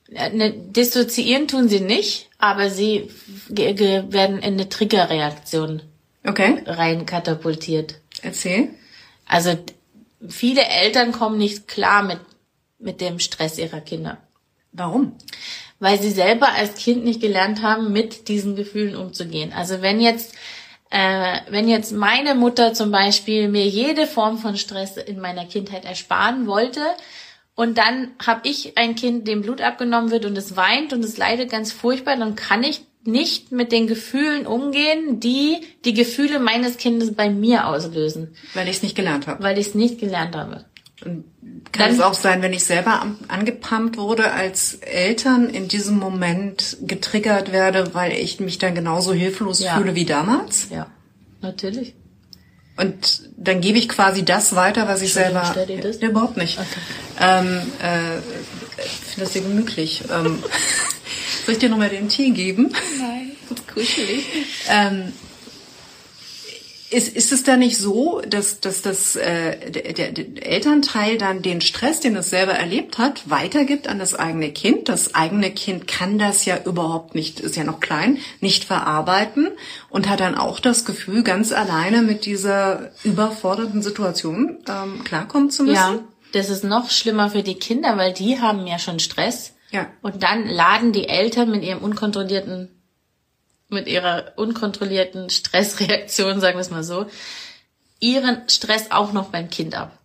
Ne, 0.08 0.52
dissoziieren 0.52 1.48
tun 1.48 1.68
sie 1.68 1.80
nicht, 1.80 2.29
aber 2.40 2.70
sie 2.70 3.10
werden 3.48 4.38
in 4.38 4.54
eine 4.54 4.68
Triggerreaktion 4.68 5.82
okay. 6.26 6.62
rein 6.66 7.06
katapultiert. 7.06 7.96
Erzähl. 8.22 8.70
Also 9.26 9.56
viele 10.28 10.62
Eltern 10.62 11.12
kommen 11.12 11.38
nicht 11.38 11.68
klar 11.68 12.02
mit, 12.02 12.20
mit 12.78 13.00
dem 13.00 13.18
Stress 13.18 13.58
ihrer 13.58 13.80
Kinder. 13.80 14.18
Warum? 14.72 15.12
Weil 15.78 16.00
sie 16.00 16.10
selber 16.10 16.52
als 16.52 16.74
Kind 16.74 17.04
nicht 17.04 17.20
gelernt 17.20 17.62
haben, 17.62 17.92
mit 17.92 18.28
diesen 18.28 18.56
Gefühlen 18.56 18.96
umzugehen. 18.96 19.52
Also 19.52 19.82
wenn 19.82 20.00
jetzt, 20.00 20.34
äh, 20.90 21.38
wenn 21.48 21.68
jetzt 21.68 21.92
meine 21.92 22.34
Mutter 22.34 22.74
zum 22.74 22.90
Beispiel 22.90 23.48
mir 23.48 23.66
jede 23.66 24.06
Form 24.06 24.38
von 24.38 24.56
Stress 24.56 24.96
in 24.96 25.20
meiner 25.20 25.44
Kindheit 25.46 25.84
ersparen 25.84 26.46
wollte, 26.46 26.80
und 27.60 27.76
dann 27.76 28.08
habe 28.24 28.48
ich 28.48 28.78
ein 28.78 28.94
Kind, 28.94 29.28
dem 29.28 29.42
Blut 29.42 29.60
abgenommen 29.60 30.10
wird 30.10 30.24
und 30.24 30.34
es 30.38 30.56
weint 30.56 30.94
und 30.94 31.04
es 31.04 31.18
leidet 31.18 31.50
ganz 31.50 31.72
furchtbar, 31.72 32.16
dann 32.16 32.34
kann 32.34 32.62
ich 32.62 32.86
nicht 33.04 33.52
mit 33.52 33.70
den 33.70 33.86
Gefühlen 33.86 34.46
umgehen, 34.46 35.20
die 35.20 35.58
die 35.84 35.92
Gefühle 35.92 36.38
meines 36.38 36.78
Kindes 36.78 37.14
bei 37.14 37.28
mir 37.28 37.66
auslösen. 37.66 38.34
Weil 38.54 38.66
ich 38.68 38.76
es 38.76 38.82
nicht 38.82 38.96
gelernt 38.96 39.26
habe. 39.26 39.44
Weil 39.44 39.58
ich 39.58 39.66
es 39.66 39.74
nicht 39.74 40.00
gelernt 40.00 40.36
habe. 40.36 40.64
Und 41.04 41.24
kann 41.70 41.88
Dann, 41.88 41.90
es 41.96 42.00
auch 42.00 42.14
sein, 42.14 42.40
wenn 42.40 42.54
ich 42.54 42.64
selber 42.64 43.14
angepumpt 43.28 43.98
wurde 43.98 44.32
als 44.32 44.76
Eltern 44.76 45.50
in 45.50 45.68
diesem 45.68 45.98
Moment 45.98 46.78
getriggert 46.80 47.52
werde, 47.52 47.92
weil 47.92 48.12
ich 48.12 48.40
mich 48.40 48.56
dann 48.56 48.74
genauso 48.74 49.12
hilflos 49.12 49.62
ja. 49.62 49.76
fühle 49.76 49.94
wie 49.94 50.06
damals? 50.06 50.68
Ja, 50.70 50.86
natürlich. 51.42 51.94
Und 52.80 53.22
dann 53.36 53.60
gebe 53.60 53.78
ich 53.78 53.88
quasi 53.88 54.24
das 54.24 54.54
weiter, 54.54 54.88
was 54.88 55.02
ich 55.02 55.12
selber. 55.12 55.46
Stell 55.50 55.66
dir 55.66 55.80
das? 55.80 56.00
Ja, 56.00 56.08
überhaupt 56.08 56.36
nicht. 56.36 56.58
Okay. 56.58 56.80
Ähm, 57.20 57.60
äh, 57.82 58.18
ich 58.84 58.90
finde 58.90 59.20
das 59.24 59.32
sehr 59.34 59.42
gemütlich. 59.42 60.02
ähm, 60.10 60.42
soll 61.44 61.54
ich 61.54 61.58
dir 61.58 61.68
nochmal 61.68 61.90
den 61.90 62.08
Tee 62.08 62.30
geben? 62.30 62.72
Nein, 62.98 63.32
kuschelig. 63.72 64.24
ähm, 64.68 65.12
ist, 66.90 67.16
ist 67.16 67.32
es 67.32 67.44
da 67.44 67.56
nicht 67.56 67.78
so, 67.78 68.20
dass, 68.28 68.60
dass 68.60 68.82
das, 68.82 69.14
äh, 69.14 69.70
der, 69.70 70.12
der 70.12 70.46
Elternteil 70.46 71.18
dann 71.18 71.40
den 71.40 71.60
Stress, 71.60 72.00
den 72.00 72.16
es 72.16 72.30
selber 72.30 72.52
erlebt 72.52 72.98
hat, 72.98 73.30
weitergibt 73.30 73.88
an 73.88 73.98
das 73.98 74.14
eigene 74.14 74.52
Kind? 74.52 74.88
Das 74.88 75.14
eigene 75.14 75.50
Kind 75.52 75.86
kann 75.86 76.18
das 76.18 76.44
ja 76.44 76.58
überhaupt 76.64 77.14
nicht, 77.14 77.38
ist 77.40 77.56
ja 77.56 77.64
noch 77.64 77.80
klein, 77.80 78.18
nicht 78.40 78.64
verarbeiten 78.64 79.50
und 79.88 80.08
hat 80.08 80.20
dann 80.20 80.36
auch 80.36 80.58
das 80.58 80.84
Gefühl, 80.84 81.22
ganz 81.22 81.52
alleine 81.52 82.02
mit 82.02 82.26
dieser 82.26 82.90
überforderten 83.04 83.82
Situation 83.82 84.58
ähm, 84.68 85.04
klarkommen 85.04 85.50
zu 85.50 85.62
müssen? 85.62 85.74
Ja, 85.74 85.98
das 86.32 86.50
ist 86.50 86.64
noch 86.64 86.90
schlimmer 86.90 87.30
für 87.30 87.42
die 87.42 87.54
Kinder, 87.54 87.96
weil 87.98 88.12
die 88.12 88.40
haben 88.40 88.66
ja 88.66 88.78
schon 88.78 88.98
Stress. 88.98 89.54
Ja. 89.70 89.86
Und 90.02 90.24
dann 90.24 90.48
laden 90.48 90.92
die 90.92 91.08
Eltern 91.08 91.50
mit 91.50 91.62
ihrem 91.62 91.78
unkontrollierten 91.78 92.79
mit 93.70 93.86
ihrer 93.88 94.32
unkontrollierten 94.36 95.30
Stressreaktion, 95.30 96.40
sagen 96.40 96.56
wir 96.56 96.62
es 96.62 96.70
mal 96.70 96.84
so, 96.84 97.06
ihren 98.00 98.48
Stress 98.48 98.90
auch 98.90 99.12
noch 99.12 99.28
beim 99.28 99.50
Kind 99.50 99.74
ab. 99.74 100.00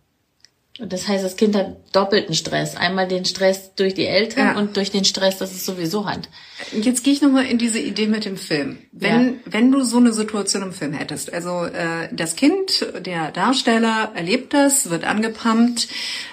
Und 0.78 0.92
das 0.92 1.08
heißt, 1.08 1.24
das 1.24 1.36
Kind 1.36 1.56
hat 1.56 1.74
doppelten 1.92 2.34
Stress. 2.34 2.76
Einmal 2.76 3.08
den 3.08 3.24
Stress 3.24 3.74
durch 3.76 3.94
die 3.94 4.04
Eltern 4.04 4.46
ja. 4.46 4.58
und 4.58 4.76
durch 4.76 4.90
den 4.90 5.06
Stress, 5.06 5.38
das 5.38 5.52
es 5.52 5.64
sowieso 5.64 6.04
hat. 6.04 6.28
Jetzt 6.72 7.02
gehe 7.02 7.14
ich 7.14 7.22
nochmal 7.22 7.46
in 7.46 7.56
diese 7.56 7.78
Idee 7.78 8.06
mit 8.06 8.26
dem 8.26 8.36
Film. 8.36 8.76
Wenn, 8.92 9.24
ja. 9.24 9.32
wenn 9.46 9.72
du 9.72 9.82
so 9.82 9.96
eine 9.96 10.12
Situation 10.12 10.62
im 10.62 10.72
Film 10.74 10.92
hättest, 10.92 11.32
also 11.32 11.64
äh, 11.64 12.10
das 12.12 12.36
Kind, 12.36 12.86
der 13.00 13.30
Darsteller 13.30 14.12
erlebt 14.14 14.52
das, 14.52 14.90
wird 14.90 15.04
angepumpt, 15.04 15.88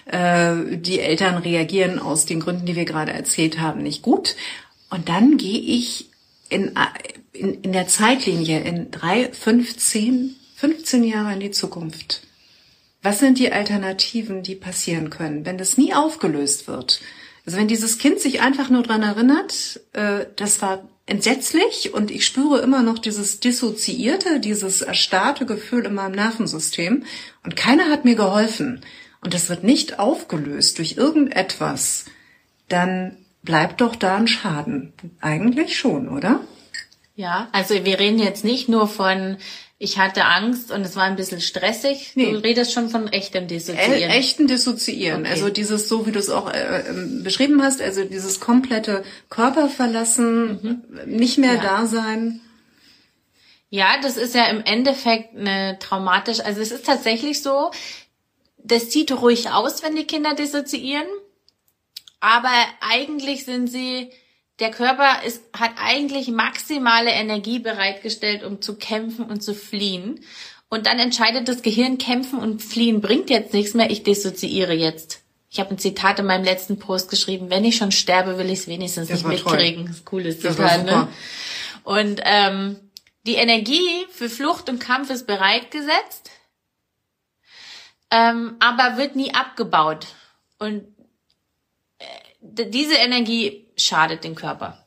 äh, 0.08 0.76
die 0.76 1.00
Eltern 1.00 1.38
reagieren 1.38 2.00
aus 2.00 2.26
den 2.26 2.42
Gründen, 2.42 2.66
die 2.66 2.76
wir 2.76 2.86
gerade 2.86 3.14
erzählt 3.14 3.62
haben, 3.62 3.82
nicht 3.82 4.02
gut. 4.02 4.36
Und 4.90 5.08
dann 5.08 5.38
gehe 5.38 5.60
ich 5.60 6.10
in, 6.50 6.74
in, 7.34 7.62
in 7.62 7.74
der 7.74 7.88
Zeitlinie 7.88 8.62
in 8.62 8.92
drei, 8.92 9.32
fünf, 9.34 9.78
zehn, 9.78 10.36
15 10.56 11.04
Jahre 11.04 11.34
in 11.34 11.40
die 11.40 11.52
Zukunft 11.52 12.22
was 13.04 13.20
sind 13.20 13.38
die 13.38 13.52
Alternativen, 13.52 14.44
die 14.44 14.56
passieren 14.56 15.10
können, 15.10 15.46
wenn 15.46 15.58
das 15.58 15.78
nie 15.78 15.94
aufgelöst 15.94 16.68
wird? 16.68 17.02
Also 17.46 17.58
wenn 17.58 17.68
dieses 17.68 17.98
Kind 17.98 18.22
sich 18.22 18.42
einfach 18.42 18.70
nur 18.70 18.82
dran 18.82 19.04
erinnert, 19.04 19.82
äh, 19.92 20.26
das 20.38 20.62
war 20.62 20.88
entsetzlich 21.06 21.94
und 21.94 22.10
ich 22.10 22.26
spüre 22.26 22.62
immer 22.62 22.82
noch 22.82 22.98
dieses 22.98 23.42
dissoziierte, 23.42 24.40
dieses 24.40 24.82
erstarrte 24.82 25.46
Gefühl 25.46 25.86
in 25.86 25.94
meinem 25.94 26.14
Nervensystem 26.14 27.04
und 27.44 27.58
keiner 27.58 27.90
hat 27.90 28.06
mir 28.06 28.16
geholfen 28.16 28.80
und 29.20 29.34
das 29.34 29.50
wird 29.50 29.66
nicht 29.66 30.00
aufgelöst 30.00 30.78
durch 30.78 30.96
irgendetwas, 30.96 32.06
dann 32.70 33.18
bleibt 33.42 33.82
doch 33.82 33.98
da 33.98 34.16
ein 34.16 34.28
Schaden. 34.30 34.94
Eigentlich 35.20 35.78
schon, 35.78 36.08
oder? 36.08 36.40
Ja, 37.16 37.48
also 37.52 37.74
wir 37.86 38.00
reden 38.00 38.20
jetzt 38.20 38.44
nicht 38.44 38.70
nur 38.70 38.88
von 38.88 39.38
ich 39.84 39.98
hatte 39.98 40.24
Angst 40.24 40.72
und 40.72 40.82
es 40.82 40.96
war 40.96 41.04
ein 41.04 41.18
bisschen 41.18 41.42
stressig. 41.42 42.14
Nee. 42.16 42.32
Du 42.32 42.38
redest 42.38 42.72
schon 42.72 42.90
von 42.90 43.10
echtem 43.10 43.50
Dissoziieren. 43.50 43.92
E 43.92 44.06
echten 44.06 44.48
Dissoziieren. 44.48 45.22
Okay. 45.22 45.32
Also 45.32 45.50
dieses, 45.50 45.90
so 45.90 46.08
wie 46.08 46.14
du 46.14 46.20
es 46.20 46.30
auch 46.30 46.50
äh, 46.50 46.88
ähm, 46.88 47.22
beschrieben 47.22 47.62
hast, 47.62 47.82
also 47.82 48.06
dieses 48.06 48.40
komplette 48.40 49.04
Körperverlassen, 49.30 50.84
mhm. 50.86 51.18
nicht 51.18 51.38
mehr 51.38 51.56
ja. 51.56 51.62
da 51.62 51.86
sein. 51.86 52.40
Ja, 53.70 54.00
das 54.02 54.16
ist 54.16 54.36
ja 54.36 54.46
im 54.46 54.64
Endeffekt 54.64 55.36
eine 55.36 55.78
traumatisch, 55.80 56.40
also 56.40 56.62
es 56.62 56.72
ist 56.72 56.86
tatsächlich 56.86 57.42
so, 57.42 57.72
das 58.58 58.90
sieht 58.92 59.12
ruhig 59.12 59.50
aus, 59.50 59.84
wenn 59.84 59.98
die 59.98 60.06
Kinder 60.06 60.34
dissoziieren, 60.34 61.08
aber 62.22 62.54
eigentlich 62.80 63.44
sind 63.44 63.68
sie 63.68 64.12
der 64.60 64.72
Körper 64.72 65.24
ist, 65.26 65.44
hat 65.58 65.72
eigentlich 65.78 66.30
maximale 66.30 67.12
Energie 67.12 67.60
bereitgestellt, 67.60 68.44
um 68.44 68.62
zu 68.62 68.76
kämpfen 68.76 69.26
und 69.26 69.42
zu 69.42 69.56
fliehen. 69.56 70.24
Und 70.70 70.86
dann 70.86 71.00
entscheidet 71.00 71.48
das 71.48 71.62
Gehirn, 71.62 71.98
kämpfen 71.98 72.40
und 72.40 72.62
fliehen 72.62 73.02
bringt 73.02 73.30
jetzt 73.30 73.54
nichts 73.54 73.74
mehr, 73.74 73.90
ich 73.90 74.04
dissoziiere 74.04 74.74
jetzt. 74.74 75.22
Ich 75.50 75.60
habe 75.60 75.72
ein 75.72 75.78
Zitat 75.78 76.18
in 76.20 76.26
meinem 76.26 76.44
letzten 76.44 76.80
Post 76.80 77.12
geschrieben, 77.12 77.52
wenn 77.52 77.64
ich 77.64 77.76
schon 77.76 77.92
sterbe, 77.92 78.40
will 78.40 78.50
ich 78.50 78.60
es 78.60 78.68
wenigstens 78.68 79.08
das 79.08 79.24
nicht 79.24 79.46
mitkriegen. 79.46 79.86
Das 79.86 79.98
ist 79.98 80.06
cooles 80.06 80.40
Zitat, 80.40 80.84
ne? 80.86 81.08
Und 81.84 82.22
ähm, 82.24 82.80
die 83.28 83.36
Energie 83.36 84.08
für 84.10 84.30
Flucht 84.30 84.68
und 84.70 84.80
Kampf 84.80 85.10
ist 85.10 85.28
bereitgesetzt, 85.28 86.32
ähm, 88.10 88.56
aber 88.60 88.98
wird 88.98 89.16
nie 89.16 89.34
abgebaut. 89.34 90.08
Und 90.58 90.86
äh, 92.00 92.66
diese 92.70 92.96
Energie 92.96 93.63
schadet 93.78 94.24
den 94.24 94.36
Körper. 94.36 94.80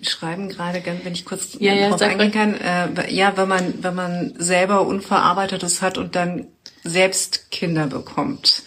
Schreiben 0.00 0.48
gerade, 0.48 0.82
wenn 1.04 1.12
ich 1.12 1.24
kurz 1.24 1.56
ja, 1.58 1.74
ja, 1.74 1.90
drauf 1.90 2.00
eingehen 2.00 2.32
kann, 2.32 2.54
äh, 2.54 3.12
ja, 3.12 3.36
wenn 3.36 3.48
man, 3.48 3.82
wenn 3.82 3.94
man 3.94 4.34
selber 4.38 4.86
Unverarbeitetes 4.86 5.82
hat 5.82 5.98
und 5.98 6.16
dann 6.16 6.46
selbst 6.82 7.50
Kinder 7.50 7.86
bekommt. 7.86 8.62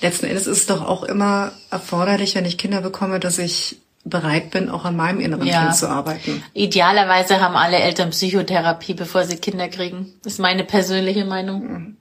Letzten 0.00 0.26
Endes 0.26 0.48
ist 0.48 0.58
es 0.58 0.66
doch 0.66 0.82
auch 0.86 1.04
immer 1.04 1.52
erforderlich, 1.70 2.34
wenn 2.34 2.44
ich 2.44 2.58
Kinder 2.58 2.80
bekomme, 2.80 3.20
dass 3.20 3.38
ich 3.38 3.80
bereit 4.04 4.50
bin, 4.50 4.68
auch 4.68 4.84
an 4.84 4.96
meinem 4.96 5.20
inneren 5.20 5.46
ja. 5.46 5.62
Kind 5.62 5.76
zu 5.76 5.88
arbeiten. 5.88 6.42
Idealerweise 6.54 7.40
haben 7.40 7.54
alle 7.54 7.78
Eltern 7.78 8.10
Psychotherapie, 8.10 8.94
bevor 8.94 9.24
sie 9.24 9.36
Kinder 9.36 9.68
kriegen. 9.68 10.14
Das 10.24 10.34
ist 10.34 10.38
meine 10.40 10.64
persönliche 10.64 11.24
Meinung. 11.24 11.96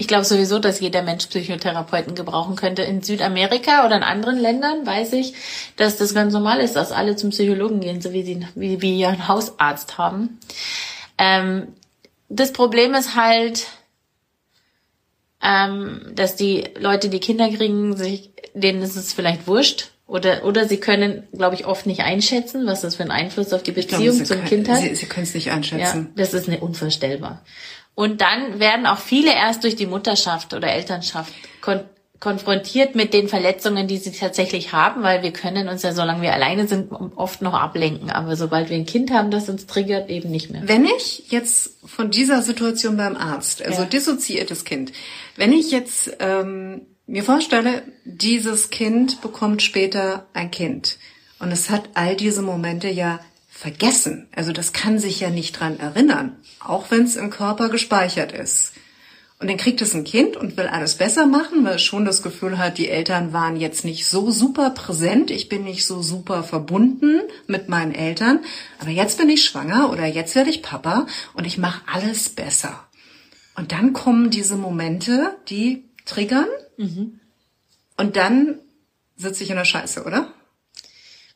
Ich 0.00 0.08
glaube 0.08 0.24
sowieso, 0.24 0.58
dass 0.58 0.80
jeder 0.80 1.02
Mensch 1.02 1.26
Psychotherapeuten 1.26 2.14
gebrauchen 2.14 2.56
könnte. 2.56 2.80
In 2.80 3.02
Südamerika 3.02 3.84
oder 3.84 3.98
in 3.98 4.02
anderen 4.02 4.38
Ländern 4.38 4.86
weiß 4.86 5.12
ich, 5.12 5.34
dass 5.76 5.98
das 5.98 6.14
ganz 6.14 6.32
normal 6.32 6.60
ist, 6.60 6.74
dass 6.74 6.90
alle 6.90 7.16
zum 7.16 7.28
Psychologen 7.28 7.80
gehen, 7.80 8.00
so 8.00 8.14
wie 8.14 8.22
sie 8.22 8.46
wie, 8.54 8.80
wie 8.80 9.04
einen 9.04 9.28
Hausarzt 9.28 9.98
haben. 9.98 10.38
Ähm, 11.18 11.74
das 12.30 12.54
Problem 12.54 12.94
ist 12.94 13.14
halt, 13.14 13.66
ähm, 15.42 16.00
dass 16.14 16.34
die 16.34 16.64
Leute, 16.78 17.10
die 17.10 17.20
Kinder 17.20 17.50
kriegen, 17.50 17.94
sich, 17.94 18.30
denen 18.54 18.80
ist 18.80 18.96
es 18.96 19.12
vielleicht 19.12 19.46
wurscht. 19.46 19.90
Oder, 20.06 20.46
oder 20.46 20.66
sie 20.66 20.78
können, 20.78 21.28
glaube 21.34 21.56
ich, 21.56 21.66
oft 21.66 21.84
nicht 21.84 22.00
einschätzen, 22.00 22.66
was 22.66 22.80
das 22.80 22.96
für 22.96 23.02
einen 23.02 23.12
Einfluss 23.12 23.52
auf 23.52 23.62
die 23.62 23.72
Beziehung 23.72 24.16
glaube, 24.16 24.24
zum 24.24 24.36
können, 24.38 24.48
Kind 24.48 24.68
hat. 24.70 24.78
Sie, 24.78 24.94
sie 24.94 25.06
können 25.06 25.24
es 25.24 25.34
nicht 25.34 25.50
einschätzen. 25.52 26.06
Ja, 26.16 26.24
das 26.24 26.32
ist 26.32 26.48
nicht 26.48 26.62
unvorstellbar. 26.62 27.44
Und 28.00 28.22
dann 28.22 28.60
werden 28.60 28.86
auch 28.86 28.96
viele 28.96 29.30
erst 29.30 29.62
durch 29.62 29.76
die 29.76 29.84
Mutterschaft 29.84 30.54
oder 30.54 30.68
Elternschaft 30.68 31.34
kon 31.60 31.80
konfrontiert 32.18 32.94
mit 32.94 33.14
den 33.14 33.28
Verletzungen, 33.28 33.88
die 33.88 33.96
sie 33.96 34.12
tatsächlich 34.12 34.72
haben, 34.72 35.02
weil 35.02 35.22
wir 35.22 35.32
können 35.32 35.68
uns 35.68 35.82
ja, 35.82 35.94
solange 35.94 36.20
wir 36.20 36.34
alleine 36.34 36.68
sind, 36.68 36.92
oft 36.92 37.40
noch 37.40 37.54
ablenken. 37.54 38.10
Aber 38.10 38.36
sobald 38.36 38.68
wir 38.68 38.76
ein 38.76 38.84
Kind 38.84 39.10
haben, 39.10 39.30
das 39.30 39.48
uns 39.48 39.66
triggert, 39.66 40.10
eben 40.10 40.30
nicht 40.30 40.50
mehr. 40.50 40.60
Wenn 40.66 40.84
ich 40.84 41.30
jetzt 41.30 41.78
von 41.86 42.10
dieser 42.10 42.42
Situation 42.42 42.98
beim 42.98 43.16
Arzt, 43.16 43.62
also 43.62 43.82
ja. 43.82 43.88
dissoziiertes 43.88 44.66
Kind, 44.66 44.92
wenn 45.36 45.52
ich 45.52 45.70
jetzt 45.70 46.14
ähm, 46.20 46.82
mir 47.06 47.22
vorstelle, 47.22 47.82
dieses 48.04 48.68
Kind 48.68 49.22
bekommt 49.22 49.62
später 49.62 50.26
ein 50.34 50.50
Kind 50.50 50.98
und 51.38 51.52
es 51.52 51.70
hat 51.70 51.88
all 51.94 52.16
diese 52.16 52.42
Momente 52.42 52.88
ja 52.88 53.20
vergessen. 53.60 54.26
Also 54.34 54.52
das 54.52 54.72
kann 54.72 54.98
sich 54.98 55.20
ja 55.20 55.28
nicht 55.28 55.60
dran 55.60 55.78
erinnern, 55.78 56.36
auch 56.60 56.90
wenn 56.90 57.04
es 57.04 57.16
im 57.16 57.28
Körper 57.28 57.68
gespeichert 57.68 58.32
ist. 58.32 58.72
Und 59.38 59.48
dann 59.48 59.58
kriegt 59.58 59.82
es 59.82 59.94
ein 59.94 60.04
Kind 60.04 60.34
und 60.36 60.56
will 60.56 60.66
alles 60.66 60.94
besser 60.94 61.26
machen, 61.26 61.62
weil 61.64 61.76
es 61.76 61.82
schon 61.82 62.06
das 62.06 62.22
Gefühl 62.22 62.56
hat, 62.56 62.78
die 62.78 62.88
Eltern 62.88 63.34
waren 63.34 63.56
jetzt 63.56 63.84
nicht 63.84 64.06
so 64.06 64.30
super 64.30 64.70
präsent, 64.70 65.30
ich 65.30 65.50
bin 65.50 65.64
nicht 65.64 65.84
so 65.84 66.00
super 66.00 66.42
verbunden 66.42 67.20
mit 67.46 67.68
meinen 67.68 67.94
Eltern, 67.94 68.40
aber 68.78 68.90
jetzt 68.90 69.18
bin 69.18 69.28
ich 69.28 69.44
schwanger 69.44 69.90
oder 69.90 70.06
jetzt 70.06 70.34
werde 70.34 70.48
ich 70.48 70.62
Papa 70.62 71.06
und 71.34 71.46
ich 71.46 71.58
mache 71.58 71.82
alles 71.86 72.30
besser. 72.30 72.88
Und 73.56 73.72
dann 73.72 73.92
kommen 73.92 74.30
diese 74.30 74.56
Momente, 74.56 75.36
die 75.50 75.84
triggern 76.06 76.48
mhm. 76.78 77.20
und 77.98 78.16
dann 78.16 78.58
sitze 79.16 79.44
ich 79.44 79.50
in 79.50 79.56
der 79.56 79.66
Scheiße, 79.66 80.04
oder? 80.04 80.32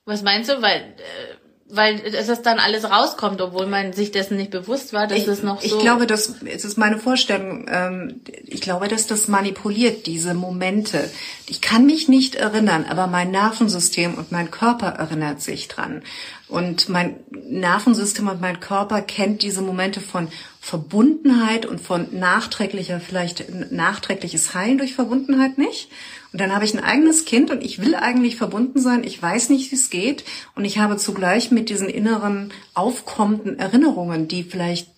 Was 0.07 0.23
meinst 0.23 0.51
du? 0.51 0.63
Weil 0.63 0.95
äh 0.99 1.34
weil 1.77 2.01
es 2.05 2.43
dann 2.43 2.59
alles 2.59 2.85
rauskommt, 2.85 3.41
obwohl 3.41 3.67
man 3.67 3.93
sich 3.93 4.13
dessen 4.13 4.37
nicht 4.37 4.51
bewusst 4.51 4.93
war, 4.93 5.07
dass 5.07 5.19
ich, 5.19 5.27
es 5.27 5.43
noch 5.43 5.61
so. 5.61 5.67
Ich 5.67 5.79
glaube, 5.79 6.07
das 6.07 6.35
es 6.45 6.65
ist 6.65 6.79
meine 6.79 6.99
Vorstellung. 6.99 7.67
Ähm, 7.69 8.21
ich 8.45 8.61
glaube, 8.61 8.89
dass 8.89 9.07
das 9.07 9.29
manipuliert 9.29 10.07
diese 10.07 10.35
Momente. 10.35 11.11
Ich 11.47 11.61
kann 11.61 11.87
mich 11.87 12.09
nicht 12.09 12.35
erinnern, 12.35 12.87
aber 12.89 13.07
mein 13.07 13.31
Nervensystem 13.31 14.15
und 14.15 14.33
mein 14.33 14.51
Körper 14.51 14.89
erinnert 14.89 15.43
sich 15.43 15.69
dran. 15.69 16.03
Und 16.49 16.89
mein 16.89 17.17
Nervensystem 17.31 18.29
und 18.29 18.41
mein 18.41 18.61
Körper 18.61 19.01
kennt 19.01 19.43
diese 19.43 19.63
Momente 19.63 20.01
von 20.01 20.29
Verbundenheit 20.65 21.67
und 21.67 21.79
von 21.79 22.19
nachträglicher, 22.19 22.99
vielleicht 22.99 23.71
nachträgliches 23.71 24.55
Heilen 24.55 24.79
durch 24.79 24.95
Verbundenheit 24.95 25.59
nicht. 25.59 25.91
Und 26.33 26.41
dann 26.41 26.55
habe 26.55 26.65
ich 26.65 26.73
ein 26.73 26.83
eigenes 26.83 27.27
Kind 27.27 27.51
und 27.51 27.63
ich 27.63 27.83
will 27.83 27.95
eigentlich 27.95 28.37
verbunden 28.37 28.81
sein. 28.81 29.05
Ich 29.05 29.21
weiß 29.21 29.51
nicht, 29.51 29.71
wie 29.71 29.75
es 29.75 29.91
geht. 29.91 30.25
Und 30.55 30.65
ich 30.65 30.79
habe 30.79 30.97
zugleich 30.97 31.51
mit 31.51 31.69
diesen 31.69 31.91
inneren 31.91 32.51
aufkommenden 32.73 33.59
Erinnerungen, 33.59 34.27
die 34.27 34.43
vielleicht 34.43 34.89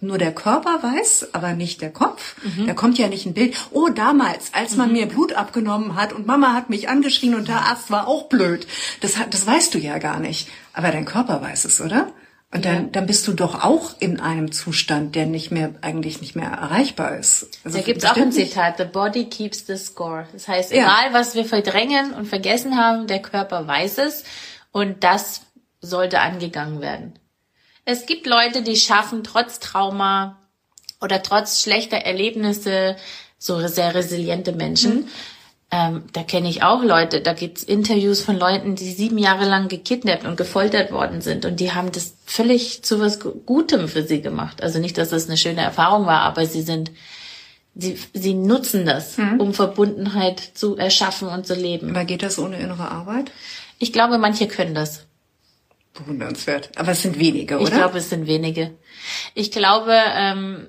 nur 0.00 0.18
der 0.18 0.34
Körper 0.34 0.82
weiß, 0.82 1.34
aber 1.34 1.52
nicht 1.52 1.80
der 1.80 1.92
Kopf. 1.92 2.34
Mhm. 2.42 2.66
Da 2.66 2.74
kommt 2.74 2.98
ja 2.98 3.06
nicht 3.06 3.26
ein 3.26 3.32
Bild. 3.32 3.56
Oh, 3.70 3.90
damals, 3.90 4.54
als 4.54 4.74
man 4.74 4.88
mhm. 4.88 4.94
mir 4.94 5.06
Blut 5.06 5.34
abgenommen 5.34 5.94
hat 5.94 6.12
und 6.12 6.26
Mama 6.26 6.52
hat 6.52 6.68
mich 6.68 6.88
angeschrien 6.88 7.36
und 7.36 7.46
der 7.46 7.60
Arzt 7.60 7.92
war 7.92 8.08
auch 8.08 8.28
blöd. 8.28 8.66
Das, 9.02 9.14
das 9.30 9.46
weißt 9.46 9.72
du 9.72 9.78
ja 9.78 9.98
gar 9.98 10.18
nicht. 10.18 10.48
Aber 10.72 10.90
dein 10.90 11.04
Körper 11.04 11.40
weiß 11.40 11.64
es, 11.64 11.80
oder? 11.80 12.12
Und 12.54 12.64
dann, 12.64 12.84
ja. 12.84 12.88
dann 12.92 13.06
bist 13.06 13.26
du 13.26 13.32
doch 13.32 13.64
auch 13.64 13.96
in 13.98 14.20
einem 14.20 14.52
Zustand, 14.52 15.16
der 15.16 15.26
nicht 15.26 15.50
mehr, 15.50 15.74
eigentlich 15.80 16.20
nicht 16.20 16.36
mehr 16.36 16.48
erreichbar 16.48 17.18
ist. 17.18 17.48
Also 17.64 17.78
da 17.78 17.84
gibt's 17.84 18.04
auch 18.04 18.16
ein 18.16 18.30
Zitat, 18.30 18.78
the 18.78 18.84
body 18.84 19.24
keeps 19.24 19.66
the 19.66 19.76
score. 19.76 20.28
Das 20.32 20.46
heißt, 20.46 20.70
egal 20.70 21.12
was 21.12 21.34
wir 21.34 21.44
verdrängen 21.44 22.12
und 22.12 22.26
vergessen 22.26 22.76
haben, 22.76 23.08
der 23.08 23.20
Körper 23.20 23.66
weiß 23.66 23.98
es 23.98 24.22
und 24.70 25.02
das 25.02 25.42
sollte 25.80 26.20
angegangen 26.20 26.80
werden. 26.80 27.18
Es 27.84 28.06
gibt 28.06 28.24
Leute, 28.24 28.62
die 28.62 28.76
schaffen 28.76 29.24
trotz 29.24 29.58
Trauma 29.58 30.38
oder 31.00 31.24
trotz 31.24 31.60
schlechter 31.60 31.96
Erlebnisse, 31.96 32.94
so 33.36 33.66
sehr 33.66 33.96
resiliente 33.96 34.52
Menschen, 34.52 34.94
mhm 34.94 35.08
Ähm, 35.76 36.04
da 36.12 36.22
kenne 36.22 36.48
ich 36.48 36.62
auch 36.62 36.84
Leute, 36.84 37.20
da 37.20 37.32
gibt's 37.32 37.64
Interviews 37.64 38.20
von 38.20 38.38
Leuten, 38.38 38.76
die 38.76 38.92
sieben 38.92 39.18
Jahre 39.18 39.44
lang 39.44 39.66
gekidnappt 39.66 40.24
und 40.24 40.36
gefoltert 40.36 40.92
worden 40.92 41.20
sind 41.20 41.44
und 41.46 41.58
die 41.58 41.72
haben 41.72 41.90
das 41.90 42.14
völlig 42.26 42.84
zu 42.84 43.00
was 43.00 43.18
Gutem 43.18 43.88
für 43.88 44.04
sie 44.04 44.20
gemacht. 44.22 44.62
Also 44.62 44.78
nicht, 44.78 44.96
dass 44.98 45.08
das 45.08 45.26
eine 45.26 45.36
schöne 45.36 45.62
Erfahrung 45.62 46.06
war, 46.06 46.20
aber 46.20 46.46
sie 46.46 46.62
sind, 46.62 46.92
sie, 47.74 47.98
sie 48.12 48.34
nutzen 48.34 48.86
das, 48.86 49.16
Mhm. 49.18 49.40
um 49.40 49.52
Verbundenheit 49.54 50.38
zu 50.54 50.76
erschaffen 50.76 51.26
und 51.28 51.44
zu 51.44 51.54
leben. 51.54 51.90
Aber 51.90 52.04
geht 52.04 52.22
das 52.22 52.38
ohne 52.38 52.58
innere 52.60 52.88
Arbeit? 52.90 53.32
Ich 53.80 53.92
glaube, 53.92 54.18
manche 54.18 54.46
können 54.46 54.74
das. 54.76 55.06
Bewundernswert. 55.94 56.70
Aber 56.76 56.92
es 56.92 57.02
sind 57.02 57.18
wenige, 57.18 57.56
oder? 57.56 57.64
Ich 57.64 57.70
glaube, 57.74 57.98
es 57.98 58.10
sind 58.10 58.26
wenige. 58.28 58.70
Ich 59.34 59.50
glaube, 59.50 59.92
ähm, 60.16 60.66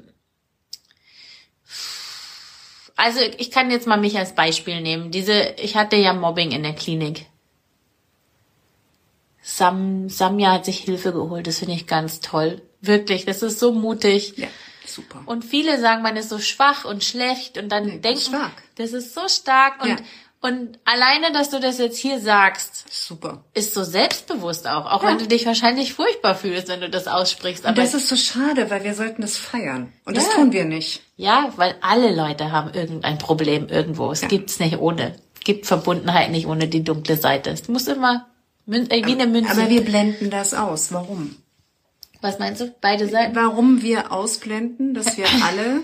also 2.95 3.19
ich 3.37 3.51
kann 3.51 3.71
jetzt 3.71 3.87
mal 3.87 3.97
mich 3.97 4.17
als 4.17 4.35
Beispiel 4.35 4.81
nehmen. 4.81 5.11
Diese, 5.11 5.55
ich 5.61 5.75
hatte 5.75 5.95
ja 5.95 6.13
Mobbing 6.13 6.51
in 6.51 6.63
der 6.63 6.73
Klinik. 6.73 7.25
Sam, 9.41 10.09
Samja 10.09 10.53
hat 10.53 10.65
sich 10.65 10.79
Hilfe 10.79 11.11
geholt. 11.13 11.45
Das 11.47 11.59
finde 11.59 11.75
ich 11.75 11.85
ganz 11.87 12.19
toll. 12.19 12.61
Wirklich, 12.81 13.25
das 13.25 13.43
ist 13.43 13.59
so 13.59 13.71
mutig. 13.71 14.33
ja, 14.37 14.47
super. 14.85 15.21
Und 15.25 15.45
viele 15.45 15.79
sagen, 15.79 16.01
man 16.01 16.17
ist 16.17 16.29
so 16.29 16.39
schwach 16.39 16.85
und 16.85 17.03
schlecht 17.03 17.57
und 17.57 17.69
dann 17.69 17.85
Nee, 17.85 17.99
denken, 17.99 18.21
stark. 18.21 18.63
das 18.75 18.93
ist 18.93 19.13
so 19.13 19.27
stark 19.27 19.81
und 19.83 19.89
Ja. 19.89 19.95
Und 20.45 20.79
alleine, 20.85 21.31
dass 21.31 21.49
du 21.49 21.59
das 21.59 21.77
jetzt 21.79 21.97
hier 21.97 22.19
sagst, 22.19 22.85
Super. 22.89 23.43
ist 23.53 23.73
so 23.73 23.83
selbstbewusst 23.83 24.67
auch, 24.67 24.85
auch 24.85 25.03
Ja. 25.03 25.09
wenn 25.09 25.17
du 25.17 25.27
dich 25.27 25.45
wahrscheinlich 25.45 25.93
furchtbar 25.93 26.35
fühlst, 26.35 26.67
wenn 26.69 26.81
du 26.81 26.89
das 26.89 27.07
aussprichst. 27.07 27.63
Und 27.65 27.71
Aber 27.71 27.81
das 27.81 27.93
ist 27.93 28.07
so 28.07 28.15
schade, 28.15 28.69
weil 28.69 28.83
wir 28.83 28.93
sollten 28.93 29.21
das 29.21 29.37
feiern. 29.37 29.91
Und 30.05 30.15
das 30.17 30.27
Ja. 30.27 30.33
tun 30.35 30.51
wir 30.53 30.65
nicht. 30.65 31.01
ja, 31.17 31.51
weil 31.55 31.75
alle 31.81 32.13
Leute 32.15 32.51
haben 32.51 32.71
irgendein 32.73 33.17
Problem 33.17 33.67
irgendwo. 33.69 34.11
Es 34.11 34.21
Ja. 34.21 34.27
gibt's 34.27 34.59
nicht 34.59 34.77
ohne. 34.79 35.15
Gibt 35.43 35.65
Verbundenheit 35.65 36.31
nicht 36.31 36.47
ohne 36.47 36.67
die 36.67 36.83
dunkle 36.83 37.17
Seite. 37.17 37.49
Es 37.51 37.67
muss 37.67 37.87
immer 37.87 38.27
Mün 38.65 38.89
äh, 38.89 39.05
wie 39.05 39.11
eine 39.13 39.27
Münze. 39.27 39.51
Aber 39.51 39.69
wir 39.69 39.81
blenden 39.81 40.29
das 40.31 40.53
aus. 40.55 40.91
Warum? 40.91 41.35
Was 42.21 42.39
meinst 42.39 42.61
du? 42.61 42.73
Beide 42.81 43.07
Seiten? 43.07 43.35
Warum 43.35 43.81
wir 43.83 44.11
ausblenden, 44.11 44.93
dass 44.95 45.17
wir 45.17 45.25
alle, 45.47 45.81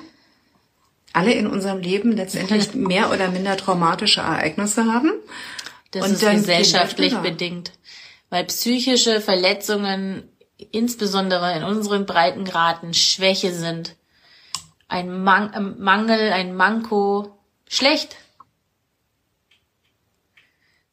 alle 1.14 1.34
in 1.34 1.48
unserem 1.48 1.80
Leben 1.80 2.12
letztendlich 2.14 2.74
mehr 2.74 3.12
oder 3.12 3.30
minder 3.30 3.58
traumatische 3.58 4.22
Ereignisse 4.22 4.86
haben. 4.86 5.12
Das 5.92 6.06
Und 6.06 6.14
ist 6.14 6.22
gesellschaftlich 6.22 7.14
drüber. 7.14 7.30
bedingt. 7.30 7.72
Weil 8.30 8.46
psychische 8.46 9.20
Verletzungen, 9.20 10.24
insbesondere 10.72 11.58
in 11.58 11.64
unseren 11.64 12.06
Breitengraden, 12.06 12.94
Schwäche 12.94 13.54
sind. 13.54 13.96
Ein 14.88 15.24
Man 15.24 15.54
ein 15.54 15.80
Mangel, 15.80 16.32
ein 16.32 16.56
Manko, 16.56 17.38
schlecht. 17.68 18.16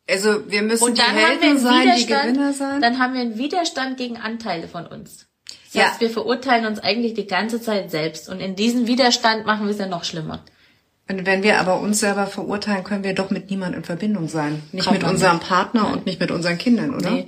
Also 0.09 0.51
wir 0.51 0.62
müssen 0.62 0.85
Und 0.85 0.99
die 0.99 1.03
Helden 1.03 1.59
sein, 1.59 1.93
die 1.97 2.07
Gewinner 2.07 2.53
sein. 2.53 2.81
dann 2.81 2.99
haben 2.99 3.14
wir 3.14 3.21
einen 3.21 3.37
Widerstand 3.39 3.99
gegen 3.99 4.16
Anteile 4.16 4.66
von 4.66 4.87
uns. 4.87 5.28
Das 5.73 5.75
Ja. 5.75 5.89
heißt, 5.91 6.01
wir 6.01 6.11
verurteilen 6.11 6.66
uns 6.66 6.79
eigentlich 6.79 7.14
die 7.14 7.27
ganze 7.27 7.61
Zeit 7.61 7.91
selbst. 7.91 8.29
Und 8.29 8.41
in 8.41 8.57
diesem 8.57 8.87
Widerstand 8.87 9.45
machen 9.47 9.66
wir 9.66 9.73
es 9.73 9.79
ja 9.79 9.87
noch 9.87 10.05
schlimmer. 10.05 10.43
Und 11.11 11.25
wenn 11.27 11.43
wir 11.43 11.59
aber 11.61 11.81
uns 11.81 12.01
selber 12.01 12.27
verurteilen, 12.27 12.85
können 12.85 13.05
wir 13.05 13.14
doch 13.14 13.31
mit 13.31 13.51
niemandem 13.51 13.81
in 13.81 13.85
Verbindung 13.85 14.29
sein. 14.29 14.62
Nicht 14.73 14.85
Kann 14.87 14.95
mit 14.95 15.05
unserem 15.05 15.37
nicht. 15.39 15.49
Partner 15.49 15.91
und 15.93 16.07
nicht 16.07 16.21
mit 16.21 16.31
unseren 16.31 16.59
Kindern, 16.59 16.95
oder? 16.95 17.11
Nee. 17.11 17.27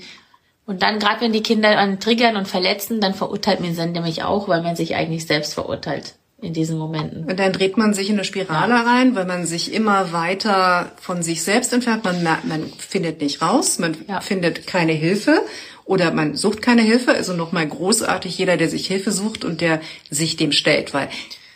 Und 0.67 0.83
dann, 0.83 0.99
gerade 0.99 1.23
wenn 1.23 1.33
die 1.33 1.43
Kinder 1.43 1.77
an 1.79 1.99
triggern 1.99 2.37
und 2.37 2.47
verletzen, 2.47 3.01
dann 3.01 3.15
verurteilt 3.15 3.61
man 3.61 3.75
sie 3.75 3.87
nämlich 3.87 4.23
auch, 4.23 4.49
weil 4.49 4.63
man 4.63 4.77
sich 4.77 4.95
eigentlich 4.95 5.27
selbst 5.27 5.55
verurteilt 5.55 6.15
in 6.43 6.53
diesen 6.55 6.79
Momenten. 6.79 7.25
Und 7.25 7.39
dann 7.39 7.53
dreht 7.53 7.77
man 7.77 7.93
sich 7.93 8.09
in 8.09 8.17
eine 8.17 8.25
Spirale 8.25 8.87
rein, 8.87 9.15
weil 9.15 9.27
man 9.27 9.45
sich 9.47 9.75
immer 9.75 10.13
weiter 10.13 10.93
von 11.01 11.23
sich 11.23 11.43
selbst 11.43 11.73
entfernt. 11.73 12.05
Man 12.05 12.23
merkt, 12.23 12.45
man 12.47 12.67
findet 12.79 13.21
nicht 13.21 13.43
raus, 13.43 13.79
man 13.79 13.97
Ja. 14.09 14.21
findet 14.21 14.67
keine 14.67 14.93
Hilfe 14.93 15.43
oder 15.91 16.13
man 16.13 16.37
sucht 16.37 16.63
keine 16.63 16.83
Hilfe. 16.83 17.13
Also 17.13 17.33
nochmal 17.33 17.67
großartig 17.67 18.39
jeder, 18.39 18.57
der 18.57 18.69
sich 18.69 18.87
Hilfe 18.87 19.11
sucht 19.11 19.45
und 19.45 19.61
der 19.61 19.81
sich 20.09 20.37
dem 20.37 20.53
stellt, 20.53 20.95
weil 20.95 21.09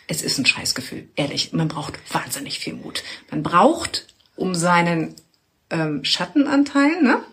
es 0.07 0.21
ist 0.21 0.37
ein 0.37 0.45
Scheißgefühl. 0.45 1.07
Ehrlich, 1.15 1.53
man 1.53 1.69
braucht 1.69 1.93
wahnsinnig 2.13 2.59
viel 2.59 2.73
Mut. 2.73 3.01
Man 3.31 3.43
braucht, 3.43 4.07
um 4.35 4.53
seinen 4.53 5.15
ähm, 5.69 6.03
Schattenanteilen 6.03 7.01
ne, 7.01 7.23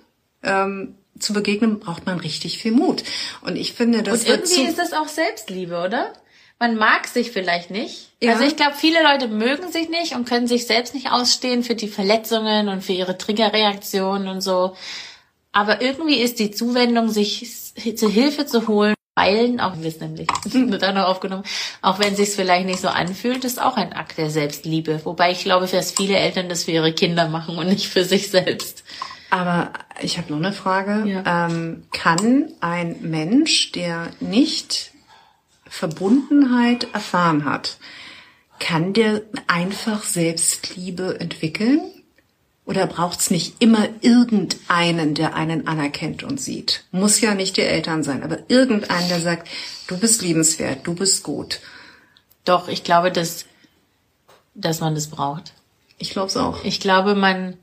ähm, 0.45 0.95
zu 1.19 1.33
begegnen, 1.33 1.81
braucht 1.81 2.07
man 2.07 2.21
richtig 2.21 2.59
viel 2.59 2.71
Mut. 2.71 3.03
Und 3.41 3.57
ich 3.57 3.73
finde, 3.73 4.05
das 4.05 4.21
Und 4.21 4.29
irgendwie 4.29 4.63
ist 4.63 4.79
das 4.79 4.93
auch 4.93 5.09
Selbstliebe, 5.09 5.83
oder? 5.85 6.13
Man 6.61 6.77
mag 6.77 7.09
sich 7.09 7.33
vielleicht 7.33 7.73
nicht. 7.73 8.11
Ja. 8.21 8.35
Also 8.35 8.45
ich 8.45 8.55
glaube, 8.55 8.77
viele 8.77 9.03
Leute 9.03 9.27
mögen 9.27 9.73
sich 9.73 9.89
nicht 9.89 10.15
und 10.15 10.29
können 10.29 10.47
sich 10.47 10.69
selbst 10.69 10.95
nicht 10.95 11.11
ausstehen 11.11 11.65
für 11.65 11.75
die 11.75 11.89
Verletzungen 11.89 12.69
und 12.69 12.85
für 12.85 12.93
ihre 12.93 13.19
Triggerreaktionen 13.19 14.29
und 14.29 14.41
so. 14.41 14.77
Aber 15.53 15.83
irgendwie 15.83 16.17
ist 16.17 16.39
die 16.39 16.51
Zuwendung, 16.51 17.11
sich 17.11 17.73
zur 17.97 18.11
Hilfe 18.11 18.47
zu 18.47 18.67
holen, 18.69 18.95
weilen, 19.15 19.61
auch 19.61 19.77
wir 19.79 19.89
es 19.89 20.01
nämlich 20.01 20.29
auch 20.55 20.95
noch 20.95 21.05
aufgenommen, 21.05 21.45
auch 21.83 21.99
wenn 21.99 22.17
sich's 22.17 22.35
vielleicht 22.35 22.67
nicht 22.67 22.81
so 22.81 22.89
anfühlt, 22.89 23.45
ist 23.45 23.61
auch 23.61 23.77
ein 23.77 23.93
Akt 23.93 24.17
der 24.17 24.31
Selbstliebe. 24.31 25.01
Wobei 25.05 25.33
ich 25.33 25.45
glaube, 25.45 25.67
dass 25.67 25.93
viele 25.93 26.17
Eltern 26.17 26.49
das 26.49 26.65
für 26.65 26.71
ihre 26.71 26.93
Kinder 26.93 27.29
machen 27.29 27.59
und 27.59 27.69
nicht 27.69 27.89
für 27.89 28.05
sich 28.05 28.31
selbst. 28.31 28.85
Aber 29.31 29.73
ich 30.01 30.19
habe 30.19 30.31
noch 30.31 30.39
eine 30.39 30.53
Frage. 30.53 31.09
Ja. 31.09 31.47
Ähm, 31.47 31.85
kann 31.91 32.53
ein 32.61 32.97
Mensch, 33.03 33.73
der 33.73 34.09
nicht 34.21 34.93
Verbundenheit 35.67 36.87
erfahren 36.93 37.45
hat, 37.45 37.79
kann 38.59 38.93
der 38.93 39.23
einfach 39.47 40.03
Selbstliebe 40.05 41.19
entwickeln? 41.19 41.81
Oder 42.73 42.87
braucht's 42.87 43.31
nicht 43.31 43.57
immer 43.59 43.87
irgendeinen, 44.01 45.15
der 45.15 45.35
einen 45.35 45.67
anerkennt 45.67 46.23
und 46.23 46.41
sieht? 46.41 46.85
Muss 46.91 47.21
ja 47.21 47.35
nicht 47.35 47.59
die 47.59 47.61
Eltern 47.61 48.03
sein, 48.03 48.23
aber 48.23 48.39
irgendeinen, 48.49 49.11
der 49.11 49.21
sagt, 49.21 49.47
du 49.89 49.99
bist 49.99 50.23
liebenswert, 50.23 50.87
du 50.87 50.95
bist 50.95 51.23
gut. 51.23 51.61
Doch, 52.47 52.69
ich 52.69 52.83
glaube, 52.83 53.13
dass, 53.13 53.45
dass 54.55 54.81
man 54.81 54.95
das 54.95 55.09
braucht. 55.09 55.53
Ich 55.99 56.13
glaube 56.13 56.29
es 56.29 56.37
auch. 56.39 56.65
Ich 56.65 56.81
glaube, 56.81 57.15
man, 57.15 57.59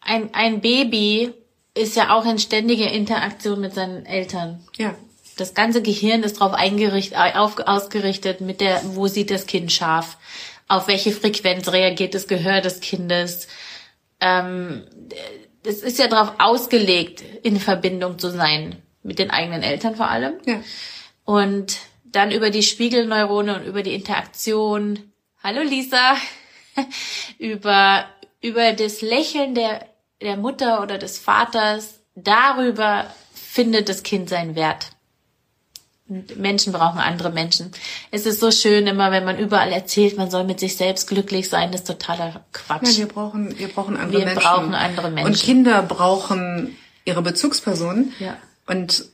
ein, 0.00 0.34
ein 0.34 0.60
Baby 0.60 1.32
ist 1.74 1.94
ja 1.94 2.16
auch 2.16 2.26
in 2.26 2.40
ständiger 2.40 2.90
Interaktion 2.90 3.60
mit 3.60 3.74
seinen 3.74 4.06
Eltern. 4.06 4.58
Ja. 4.76 4.96
Das 5.36 5.54
ganze 5.54 5.82
Gehirn 5.82 6.24
ist 6.24 6.40
darauf 6.40 6.54
ausgerichtet, 6.58 8.40
mit 8.40 8.60
der, 8.60 8.80
wo 8.96 9.06
sieht 9.06 9.30
das 9.30 9.46
Kind 9.46 9.70
scharf? 9.70 10.16
Auf 10.66 10.88
welche 10.88 11.12
Frequenz 11.12 11.68
reagiert 11.68 12.14
das 12.14 12.26
Gehör 12.26 12.60
des 12.60 12.80
Kindes? 12.80 13.46
Ähm, 14.20 14.84
es 15.64 15.82
ist 15.82 15.98
ja 15.98 16.08
darauf 16.08 16.34
ausgelegt, 16.38 17.22
in 17.42 17.58
Verbindung 17.58 18.18
zu 18.18 18.30
sein 18.30 18.76
mit 19.02 19.18
den 19.18 19.30
eigenen 19.30 19.62
Eltern 19.62 19.96
vor 19.96 20.08
allem. 20.08 20.34
Ja. 20.46 20.60
Und 21.24 21.78
dann 22.04 22.30
über 22.30 22.50
die 22.50 22.62
Spiegelneurone 22.62 23.56
und 23.56 23.64
über 23.64 23.82
die 23.82 23.94
Interaktion, 23.94 25.12
hallo 25.42 25.62
Lisa, 25.62 26.16
über, 27.38 28.06
über 28.40 28.72
das 28.72 29.02
Lächeln 29.02 29.54
der, 29.54 29.86
der 30.22 30.36
Mutter 30.36 30.82
oder 30.82 30.98
des 30.98 31.18
Vaters, 31.18 32.00
darüber 32.14 33.12
findet 33.32 33.88
das 33.88 34.02
Kind 34.02 34.28
seinen 34.28 34.54
Wert. 34.54 34.90
Menschen 36.36 36.72
brauchen 36.72 36.98
andere 36.98 37.30
Menschen. 37.30 37.70
Es 38.10 38.24
ist 38.24 38.40
so 38.40 38.50
schön 38.50 38.86
immer, 38.86 39.10
wenn 39.10 39.24
man 39.24 39.38
überall 39.38 39.70
erzählt, 39.72 40.16
man 40.16 40.30
soll 40.30 40.44
mit 40.44 40.58
sich 40.58 40.76
selbst 40.76 41.06
glücklich 41.06 41.48
sein, 41.48 41.70
das 41.70 41.82
ist 41.82 41.86
totaler 41.86 42.44
Quatsch. 42.52 42.92
Ja, 42.92 42.98
wir 42.98 43.06
brauchen, 43.08 43.58
wir 43.58 43.68
brauchen 43.68 43.96
andere 43.96 44.18
Wir 44.18 44.24
Menschen. 44.26 44.42
brauchen 44.42 44.74
andere 44.74 45.10
Menschen. 45.10 45.26
Und 45.26 45.38
Kinder 45.38 45.82
brauchen 45.82 46.76
ihre 47.04 47.22
Bezugspersonen. 47.22 48.12
Ja. 48.18 48.36
Und 48.66 49.04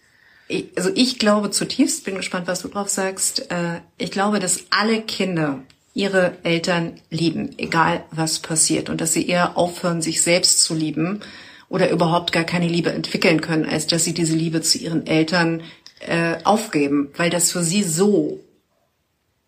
ich, 0.47 0.67
also 0.77 0.91
ich 0.95 1.19
glaube 1.19 1.51
zutiefst, 1.51 2.05
bin 2.05 2.17
gespannt, 2.17 2.47
was 2.47 2.63
du 2.63 2.69
drauf 2.69 2.89
sagst. 2.89 3.51
Äh, 3.51 3.81
ich 3.99 4.11
glaube, 4.11 4.39
dass 4.39 4.65
alle 4.71 5.03
Kinder 5.03 5.61
ihre 5.95 6.37
Eltern 6.43 7.01
lieben, 7.11 7.57
egal 7.57 8.05
was 8.11 8.41
passiert, 8.41 8.89
und 8.91 9.01
dass 9.01 9.13
sie 9.13 9.27
eher 9.29 9.57
aufhören, 9.57 10.03
sich 10.03 10.23
selbst 10.23 10.63
zu 10.63 10.75
lieben 10.75 11.21
oder 11.69 11.91
überhaupt 11.91 12.33
gar 12.33 12.45
keine 12.45 12.69
Liebe 12.69 12.93
entwickeln 12.93 13.41
können, 13.41 13.65
als 13.65 13.87
dass 13.87 14.05
sie 14.05 14.13
diese 14.13 14.35
Liebe 14.35 14.61
zu 14.61 14.79
ihren 14.79 15.07
Eltern 15.07 15.63
äh, 16.05 16.37
aufgeben, 16.45 17.11
weil 17.17 17.31
das 17.31 17.53
für 17.53 17.63
sie 17.63 17.83
so 17.83 18.41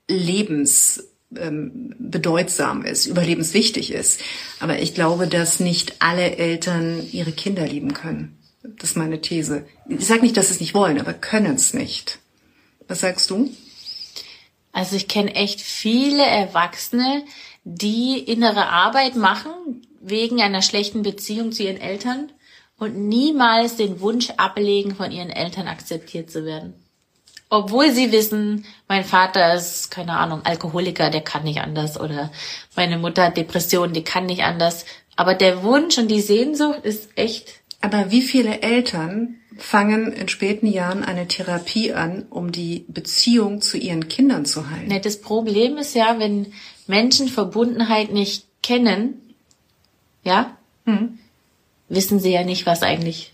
lebens 0.09 1.09
ähm, 1.37 1.95
ist, 2.85 3.07
überlebenswichtig 3.07 3.93
ist. 3.93 4.21
Aber 4.61 4.79
ich 4.79 4.95
glaube, 4.95 5.27
dass 5.27 5.61
nicht 5.61 5.97
alle 6.01 6.37
Eltern 6.37 7.07
ihre 7.13 7.33
Kinder 7.33 7.67
lieben 7.67 7.93
können. 7.93 8.39
Das 8.63 8.91
ist 8.91 8.97
meine 8.97 9.21
These. 9.21 9.67
Ich 9.89 10.07
sage 10.07 10.23
nicht, 10.23 10.37
dass 10.37 10.49
sie 10.49 10.55
es 10.55 10.61
nicht 10.61 10.75
wollen, 10.75 11.01
aber 11.01 11.13
können 11.13 11.55
es 11.55 11.75
nicht. 11.75 12.19
Was 12.89 13.01
sagst 13.01 13.31
du? 13.31 13.51
Also 14.73 14.97
ich 14.97 15.09
kenne 15.09 15.35
echt 15.35 15.61
viele 15.61 16.25
Erwachsene, 16.25 17.25
die 17.65 18.19
innere 18.19 18.69
Arbeit 18.69 19.17
machen 19.17 19.83
wegen 20.01 20.41
einer 20.41 20.63
schlechten 20.63 21.03
Beziehung 21.03 21.53
zu 21.53 21.65
ihren 21.65 21.81
Eltern 21.81 22.31
und 22.79 22.97
niemals 22.97 23.77
den 23.77 24.01
Wunsch 24.01 24.31
ablegen, 24.37 24.95
von 24.95 25.11
ihren 25.11 25.31
Eltern 25.31 25.69
akzeptiert 25.69 26.31
zu 26.31 26.45
werden. 26.45 26.75
Obwohl 27.49 27.93
sie 27.93 28.11
wissen, 28.11 28.65
mein 28.89 29.05
Vater 29.05 29.55
ist, 29.55 29.91
keine 29.91 30.19
Ahnung, 30.19 30.41
Alkoholiker, 30.45 31.11
der 31.11 31.21
kann 31.21 31.45
nicht 31.45 31.61
anders. 31.61 31.99
Oder 31.99 32.33
meine 32.75 32.99
Mutter 32.99 33.27
hat 33.27 33.37
Depressionen, 33.37 33.95
die 33.95 34.03
kann 34.03 34.27
nicht 34.27 34.43
anders. 34.43 34.85
Aber 35.15 35.35
der 35.35 35.63
Wunsch 35.63 35.97
und 35.97 36.09
die 36.09 36.21
Sehnsucht 36.21 36.81
ist 36.83 37.11
echt. 37.15 37.61
Aber 37.81 38.11
wie 38.11 38.23
viele 38.23 38.63
Eltern 38.63 39.37
fangen 39.57 40.13
in 40.13 40.29
späten 40.29 40.67
Jahren 40.67 41.05
eine 41.05 41.29
Therapie 41.29 41.93
an, 41.93 42.27
um 42.31 42.51
die 42.51 42.85
Beziehung 42.89 43.63
zu 43.63 43.79
ihren 43.79 44.09
Kindern 44.09 44.45
zu 44.45 44.69
heilen? 44.69 44.89
Ne, 44.89 45.01
das 45.01 45.21
Problem 45.21 45.79
ist 45.79 45.95
ja, 45.95 46.19
wenn 46.19 46.53
Menschen 46.89 47.29
Verbundenheit 47.29 48.13
nicht 48.13 48.45
kennen, 48.61 49.35
ja, 50.25 50.57
Hm. 50.87 51.19
Wissen 51.89 52.19
sie 52.21 52.33
ja 52.33 52.43
nicht, 52.45 52.67
was 52.67 52.83
eigentlich, 52.83 53.33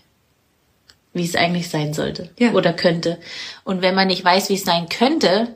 wie 1.13 1.25
es 1.25 1.35
eigentlich 1.35 1.69
sein 1.69 1.93
sollte 1.93 2.29
Ja. 2.39 2.51
oder 2.53 2.73
könnte. 2.73 3.19
Und 3.63 3.81
wenn 3.81 3.95
man 3.95 4.07
nicht 4.07 4.23
weiß, 4.23 4.49
wie 4.49 4.55
es 4.55 4.63
sein 4.63 4.89
könnte, 4.89 5.55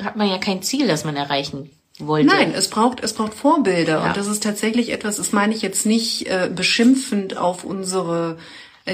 hat 0.00 0.16
man 0.16 0.28
ja 0.28 0.38
kein 0.38 0.62
Ziel, 0.62 0.86
das 0.86 1.04
man 1.04 1.16
erreichen 1.16 1.70
wollte. 1.98 2.26
Nein, 2.26 2.52
es 2.54 2.68
braucht, 2.68 3.02
es 3.02 3.14
braucht 3.14 3.32
Vorbilder. 3.34 3.94
Ja. 4.00 4.06
Und 4.08 4.16
das 4.16 4.26
ist 4.26 4.42
tatsächlich 4.42 4.90
etwas, 4.92 5.16
das 5.16 5.32
meine 5.32 5.54
ich 5.54 5.62
jetzt 5.62 5.86
nicht 5.86 6.26
äh, 6.26 6.50
beschimpfend 6.54 7.36
auf 7.38 7.64
unsere, 7.64 8.36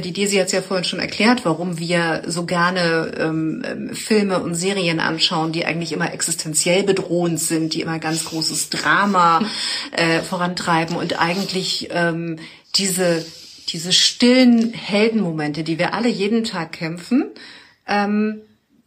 die 0.01 0.13
Desi 0.13 0.37
hat 0.37 0.47
es 0.47 0.53
ja 0.53 0.63
vorhin 0.63 0.85
schon 0.85 1.01
erklärt, 1.01 1.45
warum 1.45 1.79
wir 1.79 2.23
so 2.27 2.47
gerne 2.47 3.13
ähm, 3.19 3.63
ähm, 3.65 3.95
Filme 3.95 4.43
und 4.43 4.55
Serien 4.55 5.01
anschauen, 5.01 5.53
die 5.53 5.67
eigentlich 5.67 5.93
immer 5.93 6.13
existenziell 6.13 6.83
bedrohend 6.83 7.39
sind, 7.39 7.75
die 7.75 7.83
immer 7.83 7.99
ganz 7.99 8.25
großes 8.25 8.71
Drama 8.71 9.43
äh, 9.93 10.21
vorantreiben 10.21 10.97
und 10.97 11.21
eigentlich 11.21 11.89
ähm, 11.91 12.39
diese, 12.75 13.25
diese 13.69 13.93
stillen 13.93 14.73
Heldenmomente, 14.73 15.63
die 15.63 15.79
wir 15.79 15.93
alle 15.93 16.09
jeden 16.09 16.45
Tag 16.45 16.73
kämpfen, 16.73 17.27
ähm, 17.87 18.41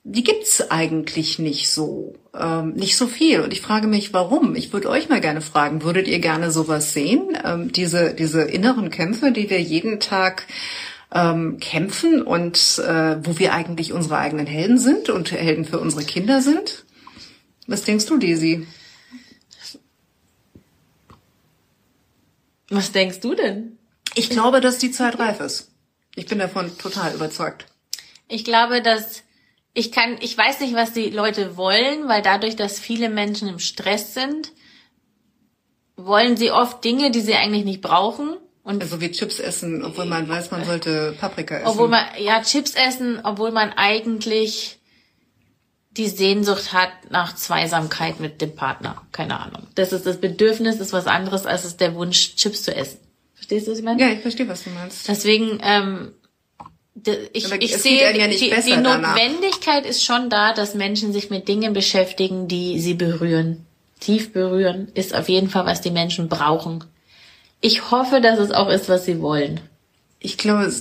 die 0.07 0.23
gibt's 0.23 0.69
eigentlich 0.69 1.39
nicht 1.39 1.67
so, 1.69 2.13
ähm, 2.39 2.73
nicht 2.73 2.95
so 2.95 3.07
viel. 3.07 3.41
Und 3.41 3.53
ich 3.53 3.61
frage 3.61 3.87
mich, 3.87 4.13
warum? 4.13 4.55
Ich 4.55 4.71
würde 4.71 4.89
euch 4.89 5.09
mal 5.09 5.19
gerne 5.19 5.41
fragen, 5.41 5.81
würdet 5.81 6.07
ihr 6.07 6.19
gerne 6.19 6.51
sowas 6.51 6.93
sehen? 6.93 7.35
Ähm, 7.43 7.71
diese, 7.71 8.13
diese 8.13 8.43
inneren 8.43 8.91
Kämpfe, 8.91 9.31
die 9.31 9.49
wir 9.49 9.59
jeden 9.59 9.99
Tag 9.99 10.45
ähm, 11.15 11.59
kämpfen 11.59 12.21
und 12.21 12.57
äh, 12.79 13.25
wo 13.25 13.39
wir 13.39 13.53
eigentlich 13.53 13.93
unsere 13.93 14.17
eigenen 14.17 14.45
Helden 14.45 14.77
sind 14.77 15.09
und 15.09 15.31
Helden 15.31 15.65
für 15.65 15.79
unsere 15.79 16.03
Kinder 16.03 16.41
sind? 16.41 16.85
Was 17.67 17.83
denkst 17.83 18.05
du, 18.05 18.17
Daisy? 18.17 18.67
Was 22.69 22.91
denkst 22.91 23.21
du 23.21 23.33
denn? 23.33 23.77
Ich 24.13 24.29
glaube, 24.29 24.59
dass 24.59 24.77
die 24.77 24.91
Zeit 24.91 25.17
reif 25.17 25.39
ist. 25.39 25.71
Ich 26.15 26.25
bin 26.25 26.39
davon 26.39 26.77
total 26.77 27.15
überzeugt. 27.15 27.65
Ich 28.27 28.43
glaube, 28.43 28.81
dass 28.81 29.23
ich 29.73 29.91
kann, 29.91 30.17
ich 30.21 30.37
weiß 30.37 30.61
nicht, 30.61 30.73
was 30.73 30.93
die 30.93 31.09
Leute 31.09 31.57
wollen, 31.57 32.07
weil 32.07 32.21
dadurch, 32.21 32.55
dass 32.55 32.79
viele 32.79 33.09
Menschen 33.09 33.47
im 33.49 33.59
Stress 33.59 34.13
sind, 34.13 34.51
wollen 35.97 36.37
sie 36.37 36.51
oft 36.51 36.83
Dinge, 36.83 37.11
die 37.11 37.21
sie 37.21 37.35
eigentlich 37.35 37.65
nicht 37.65 37.81
brauchen. 37.81 38.37
Und 38.65 38.81
Also 38.81 38.99
wie 38.99 39.11
Chips 39.11 39.39
essen, 39.39 39.85
obwohl 39.85 40.05
man 40.05 40.27
weiß, 40.27 40.49
man 40.49 40.65
sollte 40.65 41.15
Paprika 41.19 41.55
essen. 41.57 41.67
obwohl 41.67 41.87
man, 41.87 42.03
ja, 42.19 42.41
Chips 42.41 42.73
essen, 42.73 43.19
obwohl 43.23 43.51
man 43.51 43.71
eigentlich 43.73 44.79
die 45.91 46.09
Sehnsucht 46.09 46.73
hat 46.73 46.89
nach 47.11 47.35
Zweisamkeit 47.35 48.19
mit 48.19 48.41
dem 48.41 48.55
Partner. 48.55 49.03
Keine 49.11 49.39
Ahnung. 49.39 49.67
Das 49.75 49.93
ist 49.93 50.05
das 50.07 50.19
Bedürfnis, 50.19 50.79
ist 50.79 50.93
was 50.93 51.05
anderes, 51.05 51.45
als 51.45 51.63
es 51.63 51.77
der 51.77 51.93
Wunsch, 51.93 52.35
Chips 52.35 52.63
zu 52.63 52.75
essen. 52.75 52.99
Verstehst 53.35 53.67
du, 53.67 53.71
was 53.71 53.77
ich 53.77 53.85
meine? 53.85 54.01
ja, 54.01 54.09
ich 54.09 54.19
verstehe, 54.21 54.47
was 54.47 54.63
du 54.63 54.71
meinst. 54.71 55.07
Deswegen, 55.07 55.59
ähm, 55.61 56.11
ich, 57.33 57.45
Aber 57.45 57.61
ich 57.61 57.77
sehe, 57.77 58.17
ja 58.17 58.27
die, 58.27 58.35
die 58.35 58.49
danach. 58.49 59.15
Notwendigkeit 59.15 59.85
ist 59.85 60.03
schon 60.03 60.31
da, 60.31 60.53
dass 60.53 60.73
Menschen 60.73 61.13
sich 61.13 61.29
mit 61.29 61.47
Dingen 61.47 61.73
beschäftigen, 61.73 62.47
die 62.47 62.79
sie 62.79 62.95
berühren. 62.95 63.65
Tief 63.99 64.33
berühren 64.33 64.87
ist 64.95 65.13
auf 65.13 65.29
jeden 65.29 65.49
Fall, 65.49 65.65
was 65.67 65.81
die 65.81 65.91
Menschen 65.91 66.29
brauchen. 66.29 66.83
Ich 67.61 67.91
hoffe, 67.91 68.21
dass 68.21 68.39
es 68.39 68.51
auch 68.51 68.69
ist, 68.69 68.89
was 68.89 69.05
sie 69.05 69.21
wollen. 69.21 69.59
Ich 70.19 70.37
glaube, 70.37 70.71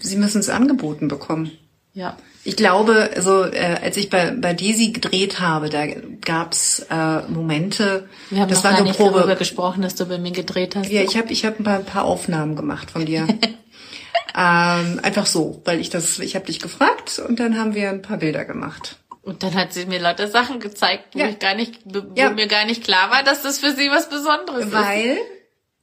sie 0.00 0.16
müssen 0.16 0.40
es 0.40 0.48
angeboten 0.48 1.08
bekommen. 1.08 1.50
Ja. 1.92 2.16
Ich 2.46 2.56
glaube, 2.56 3.10
also 3.14 3.44
äh, 3.44 3.78
als 3.82 3.96
ich 3.96 4.10
bei, 4.10 4.30
bei 4.32 4.52
Daisy 4.52 4.90
gedreht 4.92 5.40
habe, 5.40 5.70
da 5.70 5.86
gab's 5.86 6.84
äh, 6.90 7.20
Momente, 7.28 8.08
Wir 8.30 8.40
haben 8.40 8.48
das 8.50 8.58
noch 8.58 8.64
war 8.64 8.70
gar 8.72 8.80
eine 8.80 8.88
nicht 8.88 9.00
darüber 9.00 9.20
Probe. 9.20 9.36
gesprochen, 9.36 9.82
dass 9.82 9.94
du 9.94 10.04
bei 10.06 10.18
mir 10.18 10.32
gedreht 10.32 10.76
hast. 10.76 10.90
Ja, 10.90 11.02
ich 11.02 11.16
habe 11.16 11.32
ich 11.32 11.44
hab 11.46 11.58
ein 11.58 11.64
paar, 11.64 11.78
ein 11.78 11.84
paar 11.86 12.04
Aufnahmen 12.04 12.54
gemacht 12.56 12.90
von 12.90 13.06
dir. 13.06 13.26
ähm, 14.36 15.00
einfach 15.02 15.26
so, 15.26 15.62
weil 15.64 15.80
ich 15.80 15.90
das, 15.90 16.18
ich 16.18 16.34
habe 16.34 16.46
dich 16.46 16.60
gefragt 16.60 17.18
und 17.26 17.38
dann 17.40 17.58
haben 17.58 17.74
wir 17.74 17.88
ein 17.90 18.02
paar 18.02 18.18
Bilder 18.18 18.44
gemacht. 18.44 18.96
Und 19.22 19.42
dann 19.42 19.54
hat 19.54 19.72
sie 19.72 19.86
mir 19.86 20.00
lauter 20.00 20.28
Sachen 20.28 20.60
gezeigt, 20.60 21.14
wo 21.14 21.20
Ja. 21.20 21.28
ich 21.28 21.38
gar 21.38 21.54
nicht, 21.54 21.80
wo 21.86 22.02
Ja. 22.14 22.30
mir 22.30 22.46
gar 22.46 22.66
nicht 22.66 22.84
klar 22.84 23.10
war, 23.10 23.22
dass 23.22 23.42
das 23.42 23.58
für 23.58 23.70
sie 23.72 23.88
was 23.90 24.10
Besonderes 24.10 24.66
ist. 24.66 24.72
Weil, 24.72 25.16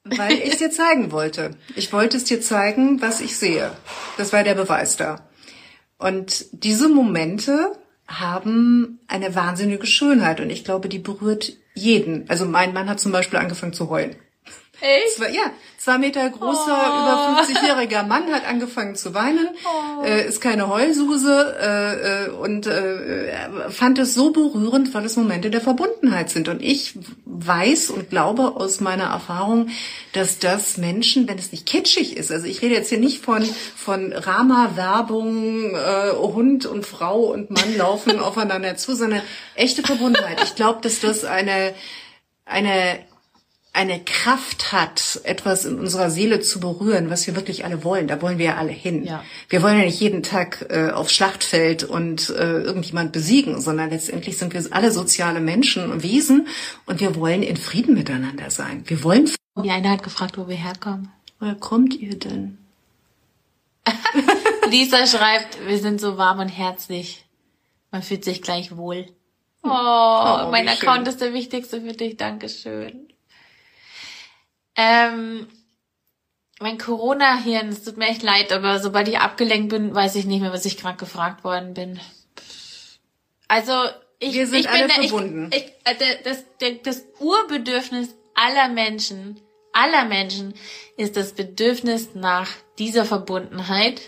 weil 0.04 0.34
ich 0.34 0.54
es 0.54 0.58
dir 0.58 0.72
zeigen 0.72 1.12
wollte. 1.12 1.52
Ich 1.76 1.93
wollte 1.93 2.18
es 2.18 2.24
dir 2.24 2.41
zeigen, 2.41 3.02
was 3.02 3.22
ich 3.22 3.38
sehe. 3.38 3.72
Das 4.18 4.34
war 4.34 4.43
der 4.43 4.56
Beweis 4.56 4.97
da. 4.97 5.28
Und 5.97 6.45
diese 6.52 6.89
Momente 6.89 7.78
haben 8.08 8.99
eine 9.08 9.36
wahnsinnige 9.36 9.86
Schönheit 9.86 10.39
und 10.39 10.49
ich 10.49 10.66
glaube, 10.66 10.89
die 10.89 10.99
berührt 10.99 11.54
jeden. 11.76 12.30
Also 12.30 12.45
mein 12.45 12.74
Mann 12.74 12.89
hat 12.89 12.99
zum 12.99 13.12
Beispiel 13.12 13.39
angefangen 13.39 13.74
zu 13.74 13.89
heulen. 13.89 14.16
Echt? 14.82 15.18
Zwei, 15.18 15.30
ja, 15.30 15.52
zwei 15.78 16.00
Meter 16.00 16.28
großer, 16.28 16.72
über 16.72 17.38
50-jähriger 17.40 18.04
Mann 18.04 18.32
hat 18.34 18.48
angefangen 18.48 18.96
zu 18.96 19.14
weinen, 19.14 19.48
äh, 20.04 20.28
ist 20.28 20.42
keine 20.42 20.70
Heulsuse 20.70 21.56
äh, 21.62 22.26
äh, 22.26 22.30
und 22.30 22.66
äh, 22.66 23.70
fand 23.70 24.00
es 24.00 24.16
so 24.16 24.32
berührend, 24.32 24.92
weil 24.96 25.06
es 25.06 25.16
Momente 25.18 25.52
der 25.52 25.62
Verbundenheit 25.62 26.32
sind. 26.32 26.50
Und 26.50 26.64
ich 26.64 26.96
weiß 27.26 27.92
und 27.92 28.10
glaube 28.10 28.56
aus 28.56 28.80
meiner 28.80 29.06
Erfahrung, 29.06 29.70
dass 30.14 30.40
das 30.40 30.78
Menschen, 30.78 31.28
wenn 31.28 31.38
es 31.38 31.52
nicht 31.52 31.68
kitschig 31.68 32.18
ist, 32.18 32.32
also 32.32 32.48
ich 32.48 32.64
rede 32.64 32.74
jetzt 32.74 32.90
hier 32.90 33.00
nicht 33.00 33.24
von 33.24 33.44
von 33.76 34.14
Rama-Werbung, 34.14 35.76
äh, 35.76 36.12
Hund 36.12 36.66
und 36.66 36.88
Frau 36.88 37.20
und 37.26 37.52
Mann 37.52 37.78
laufen 37.78 38.20
aufeinander 38.32 38.78
zu, 38.78 38.96
sondern 38.96 39.22
echte 39.54 39.84
Verbundenheit. 39.84 40.42
Ich 40.44 40.56
glaube, 40.56 40.82
dass 40.82 41.02
das 41.02 41.24
eine 41.24 41.76
eine 42.46 43.00
eine 43.74 44.03
Kraft 44.03 44.74
hat, 44.74 45.22
etwas 45.24 45.63
in 45.63 45.80
unserer 45.80 46.09
Seele 46.09 46.41
zu 46.41 46.59
berühren, 46.59 47.09
was 47.09 47.26
wir 47.26 47.36
wirklich 47.36 47.63
alle 47.63 47.86
wollen. 47.86 48.07
Da 48.07 48.22
wollen 48.22 48.38
wir 48.38 48.47
ja 48.47 48.55
alle 48.57 48.72
hin. 48.72 49.05
Ja. 49.05 49.24
Wir 49.47 49.61
wollen 49.61 49.78
ja 49.78 49.86
nicht 49.86 49.99
jeden 49.99 50.24
Tag 50.24 50.65
äh, 50.69 50.89
aufs 50.89 51.13
Schlachtfeld 51.13 51.86
und 51.86 52.30
äh, 52.32 52.61
irgendjemand 52.61 53.13
besiegen, 53.13 53.61
sondern 53.61 53.89
letztendlich 53.89 54.38
sind 54.38 54.53
wir 54.53 54.61
alle 54.72 54.91
soziale 54.91 55.39
Menschen 55.39 55.89
und 55.89 56.03
Wesen 56.03 56.47
und 56.86 56.99
wir 56.99 57.15
wollen 57.15 57.43
in 57.43 57.55
Frieden 57.55 57.93
miteinander 57.93 58.51
sein. 58.51 58.84
Wir 58.88 59.03
wollen. 59.03 59.30
Die 59.63 59.72
eine 59.72 59.89
hat 59.89 60.03
gefragt, 60.03 60.38
wo 60.38 60.49
wir 60.49 60.57
herkommen. 60.57 61.09
Woher 61.39 61.55
kommt 61.55 61.93
ihr 61.93 62.19
denn? 62.19 62.57
Lisa 64.69 65.07
schreibt, 65.07 65.65
wir 65.65 65.78
sind 65.80 66.01
so 66.01 66.17
warm 66.17 66.39
und 66.39 66.49
herzlich. 66.49 67.26
Man 67.89 68.03
fühlt 68.03 68.26
sich 68.26 68.41
gleich 68.41 68.76
wohl. 68.76 69.07
Oh, 69.63 70.49
mein 70.51 70.65
wie 70.65 70.69
Account 70.69 70.99
schön. 70.99 71.07
ist 71.07 71.22
der 71.22 71.34
wichtigste 71.34 71.82
für 71.82 71.93
dich. 71.93 72.17
Dankeschön. 72.17 73.11
Ähm, 74.76 75.47
mein 76.59 76.78
Corona-Hirn, 76.78 77.69
es 77.69 77.84
tut 77.84 77.97
mir 77.97 78.07
echt 78.07 78.22
leid, 78.22 78.51
aber 78.51 78.80
sobald 78.80 79.07
ich 79.07 79.19
abgelenkt 79.19 79.69
bin, 79.69 79.95
weiß 79.95 80.15
ich 80.15 80.26
nicht 80.26 80.41
mehr, 80.41 80.53
was 80.53 80.65
ich 80.65 80.78
gerade 80.78 80.97
gefragt 80.97 81.43
worden 81.43 81.74
bin. 81.74 81.99
Also, 83.47 83.74
ich, 84.19 84.36
Wir 84.36 84.47
sind 84.47 84.59
ich 84.59 84.69
alle 84.69 84.88
bin 84.88 85.07
verbunden. 85.07 85.49
Ich, 85.51 85.63
ich, 85.63 85.74
äh, 85.84 86.17
das, 86.24 86.45
der, 86.61 86.72
das 86.84 87.03
Urbedürfnis 87.19 88.15
aller 88.36 88.69
Menschen, 88.69 89.39
aller 89.74 90.05
Menschen 90.05 90.53
ist 90.97 91.17
das 91.17 91.34
Bedürfnis 91.34 92.09
nach 92.13 92.47
dieser 92.78 93.05
Verbundenheit. 93.05 94.01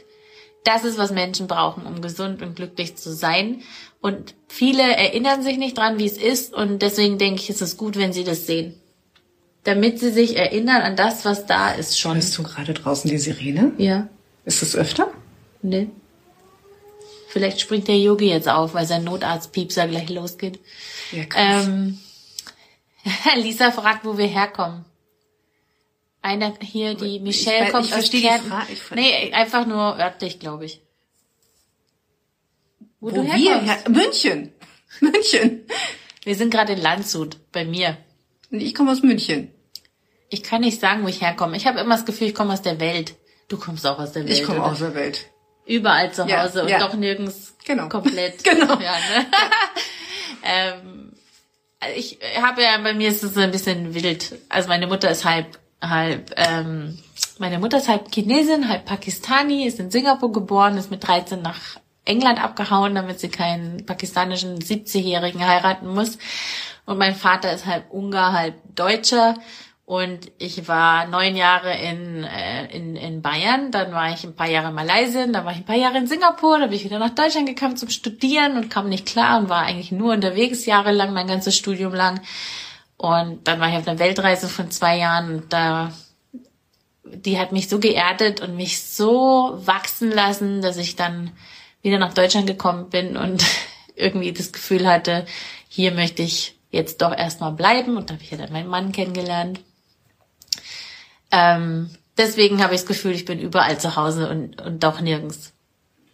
Das 0.64 0.86
ist, 0.86 0.98
was 0.98 1.12
Menschen 1.12 1.48
brauchen, 1.48 1.86
um 1.86 2.02
gesund 2.02 2.42
und 2.42 2.56
glücklich 2.56 2.96
zu 2.96 3.14
sein. 3.14 3.64
Und 4.00 4.36
viele 4.48 4.84
erinnern 4.84 5.42
sich 5.42 5.58
nicht 5.58 5.78
dran, 5.78 5.98
wie 5.98 6.06
es 6.06 6.18
ist. 6.18 6.54
Und 6.54 6.82
deswegen 6.82 7.18
denke 7.18 7.42
ich, 7.42 7.50
ist 7.50 7.62
es 7.62 7.78
gut, 7.78 7.98
wenn 7.98 8.14
sie 8.14 8.24
das 8.24 8.46
sehen. 8.46 8.80
Damit 9.64 10.00
sie 10.00 10.12
sich 10.12 10.36
erinnern 10.36 10.82
an 10.82 10.96
das, 10.96 11.24
was 11.26 11.46
da 11.46 11.72
ist 11.72 11.98
schon. 12.00 12.16
Hörst 12.16 12.38
du 12.38 12.44
gerade 12.44 12.74
draußen 12.74 13.10
die 13.10 13.18
Sirene? 13.18 13.72
Ja, 13.78 14.10
Ist 14.46 14.62
das 14.62 14.76
öfter? 14.76 15.12
ne? 15.62 15.90
Vielleicht 17.30 17.62
springt 17.62 17.88
der 17.88 17.98
Yogi 17.98 18.30
jetzt 18.30 18.48
auf, 18.50 18.74
weil 18.76 18.86
sein 18.86 19.04
Notarztpiepser 19.06 19.88
gleich 19.88 20.10
losgeht. 20.10 20.60
Ja, 21.12 21.26
krass. 21.26 21.66
Ähm, 21.66 21.98
Lisa 23.38 23.72
fragt, 23.72 24.06
wo 24.06 24.18
wir 24.18 24.28
herkommen. 24.28 24.86
Einer 26.22 26.54
hier, 26.62 26.94
die 26.96 27.20
Michelle 27.20 27.68
weiß- 27.68 27.72
kommt 27.72 27.86
ich 27.88 27.96
aus 27.96 28.10
Kärnten. 28.12 28.52
Ich 28.72 28.92
nee, 28.94 29.34
einfach 29.34 29.66
nur 29.66 29.98
örtlich, 29.98 30.40
glaube 30.40 30.66
ich. 30.66 30.82
Wo, 33.00 33.08
Wo 33.12 33.16
du 33.16 33.24
herkommst. 33.24 33.68
Ja, 33.86 33.90
München. 33.90 34.52
München. 35.00 35.62
Wir 36.24 36.36
sind 36.36 36.52
gerade 36.54 36.74
in 36.74 36.82
Landshut, 36.82 37.38
bei 37.52 37.66
mir. 37.66 37.98
Und 38.52 38.62
ich 38.62 38.76
komme 38.76 38.92
aus 38.92 39.02
München. 39.02 39.50
Ich 40.30 40.44
kann 40.44 40.62
nicht 40.62 40.80
sagen, 40.80 41.04
wo 41.04 41.08
ich 41.08 41.22
herkomme. 41.22 41.56
Ich 41.58 41.68
habe 41.68 41.80
immer 41.80 41.96
das 41.96 42.06
Gefühl, 42.06 42.28
ich 42.28 42.36
komme 42.36 42.54
aus 42.54 42.62
der 42.62 42.80
Welt. 42.80 43.16
Du 43.50 43.58
kommst 43.58 43.86
auch 43.86 44.00
aus 44.00 44.14
der 44.14 44.24
Welt. 44.26 44.38
Ich 44.38 44.44
komme 44.46 44.64
aus 44.64 44.80
der 44.80 44.96
Welt. 44.96 45.28
überall 45.66 46.12
zu 46.12 46.26
Ja, 46.26 46.44
Hause 46.44 46.64
und 46.64 46.70
ja. 46.70 46.80
doch 46.80 46.94
nirgends 46.94 47.56
Genau. 47.66 47.88
komplett. 47.90 48.44
Genau. 48.44 48.74
Ja, 48.80 48.94
ne? 48.94 49.26
ähm, 50.44 51.14
ich 51.96 52.18
habe 52.42 52.62
ja, 52.64 52.78
bei 52.80 52.94
mir 52.94 53.10
ist 53.10 53.24
es 53.24 53.34
so 53.34 53.42
ein 53.42 53.52
bisschen 53.52 53.94
wild. 53.94 54.36
Also 54.50 54.70
meine 54.70 54.88
Mutter 54.88 55.10
ist 55.12 55.26
halb, 55.26 55.60
halb, 55.82 56.32
ähm, 56.38 56.98
meine 57.40 57.60
Mutter 57.60 57.78
ist 57.78 57.90
halb 57.90 58.14
Chinesin, 58.14 58.70
halb 58.70 58.86
Pakistani, 58.86 59.66
ist 59.66 59.80
in 59.80 59.92
Singapur 59.92 60.32
geboren, 60.32 60.78
ist 60.78 60.92
mit 60.92 61.06
13 61.06 61.42
nach 61.42 61.60
England 62.06 62.42
abgehauen, 62.44 62.96
damit 62.96 63.20
sie 63.20 63.30
keinen 63.30 63.86
pakistanischen 63.86 64.60
70-Jährigen 64.60 65.46
heiraten 65.46 65.88
muss. 65.94 66.18
Und 66.86 66.98
mein 66.98 67.16
Vater 67.16 67.54
ist 67.54 67.66
halb 67.66 67.92
Ungar, 67.92 68.34
halb 68.34 68.56
Deutscher. 68.76 69.36
Und 69.86 70.32
ich 70.38 70.70
war 70.70 71.08
neun 71.08 71.36
Jahre 71.36 71.76
in, 71.76 72.24
äh, 72.24 72.74
in, 72.74 72.96
in 72.96 73.22
Bayern, 73.22 73.70
dann 73.72 73.92
war 73.92 74.14
ich 74.14 74.24
ein 74.24 74.36
paar 74.36 74.48
Jahre 74.48 74.70
in 74.70 74.76
Malaysia, 74.76 75.28
dann 75.28 75.44
war 75.44 75.52
ich 75.52 75.58
ein 75.58 75.66
paar 75.66 75.76
Jahre 75.76 75.98
in 75.98 76.08
Singapur, 76.08 76.58
dann 76.58 76.70
bin 76.70 76.78
ich 76.78 76.86
wieder 76.86 77.00
nach 77.00 77.14
Deutschland 77.14 77.48
gekommen 77.48 77.76
zum 77.76 77.90
Studieren 77.90 78.56
und 78.56 78.70
kam 78.70 78.88
nicht 78.88 79.06
klar 79.06 79.40
und 79.40 79.50
war 79.50 79.64
eigentlich 79.64 79.92
nur 79.92 80.14
unterwegs 80.14 80.66
jahrelang, 80.66 81.12
mein 81.14 81.28
ganzes 81.28 81.58
Studium 81.58 81.94
lang. 81.94 82.22
Und 82.96 83.46
dann 83.46 83.60
war 83.60 83.70
ich 83.70 83.76
auf 83.76 83.88
einer 83.88 84.00
Weltreise 84.00 84.48
von 84.48 84.72
zwei 84.72 84.98
Jahren 84.98 85.36
und 85.36 85.52
da, 85.52 85.92
die 87.04 87.38
hat 87.38 87.52
mich 87.52 87.68
so 87.68 87.80
geerdet 87.80 88.40
und 88.40 88.56
mich 88.56 88.82
so 88.82 89.60
wachsen 89.66 90.12
lassen, 90.12 90.62
dass 90.62 90.78
ich 90.78 90.96
dann 90.96 91.32
wieder 91.82 91.98
nach 91.98 92.14
Deutschland 92.14 92.48
gekommen 92.48 92.90
bin 92.90 93.18
und 93.18 93.44
irgendwie 93.96 94.32
das 94.32 94.54
Gefühl 94.54 94.88
hatte, 94.88 95.26
hier 95.68 95.92
möchte 95.92 96.24
ich 96.24 96.56
jetzt 96.72 97.02
doch 97.02 97.16
erstmal 97.16 97.52
bleiben 97.52 97.98
und 97.98 98.10
da 98.10 98.14
habe 98.14 98.24
ich 98.24 98.32
ja 98.32 98.38
dann 98.38 98.54
meinen 98.54 98.70
Mann 98.70 98.94
kennengelernt. 98.94 99.60
Ähm, 101.34 101.90
deswegen 102.18 102.64
habe 102.64 102.76
ich 102.76 102.82
das 102.82 102.88
Gefühl, 102.88 103.12
ich 103.14 103.26
bin 103.26 103.40
überall 103.40 103.80
zu 103.80 103.96
Hause 103.96 104.30
und, 104.30 104.62
und 104.62 104.84
doch 104.84 105.02
nirgends. 105.02 105.54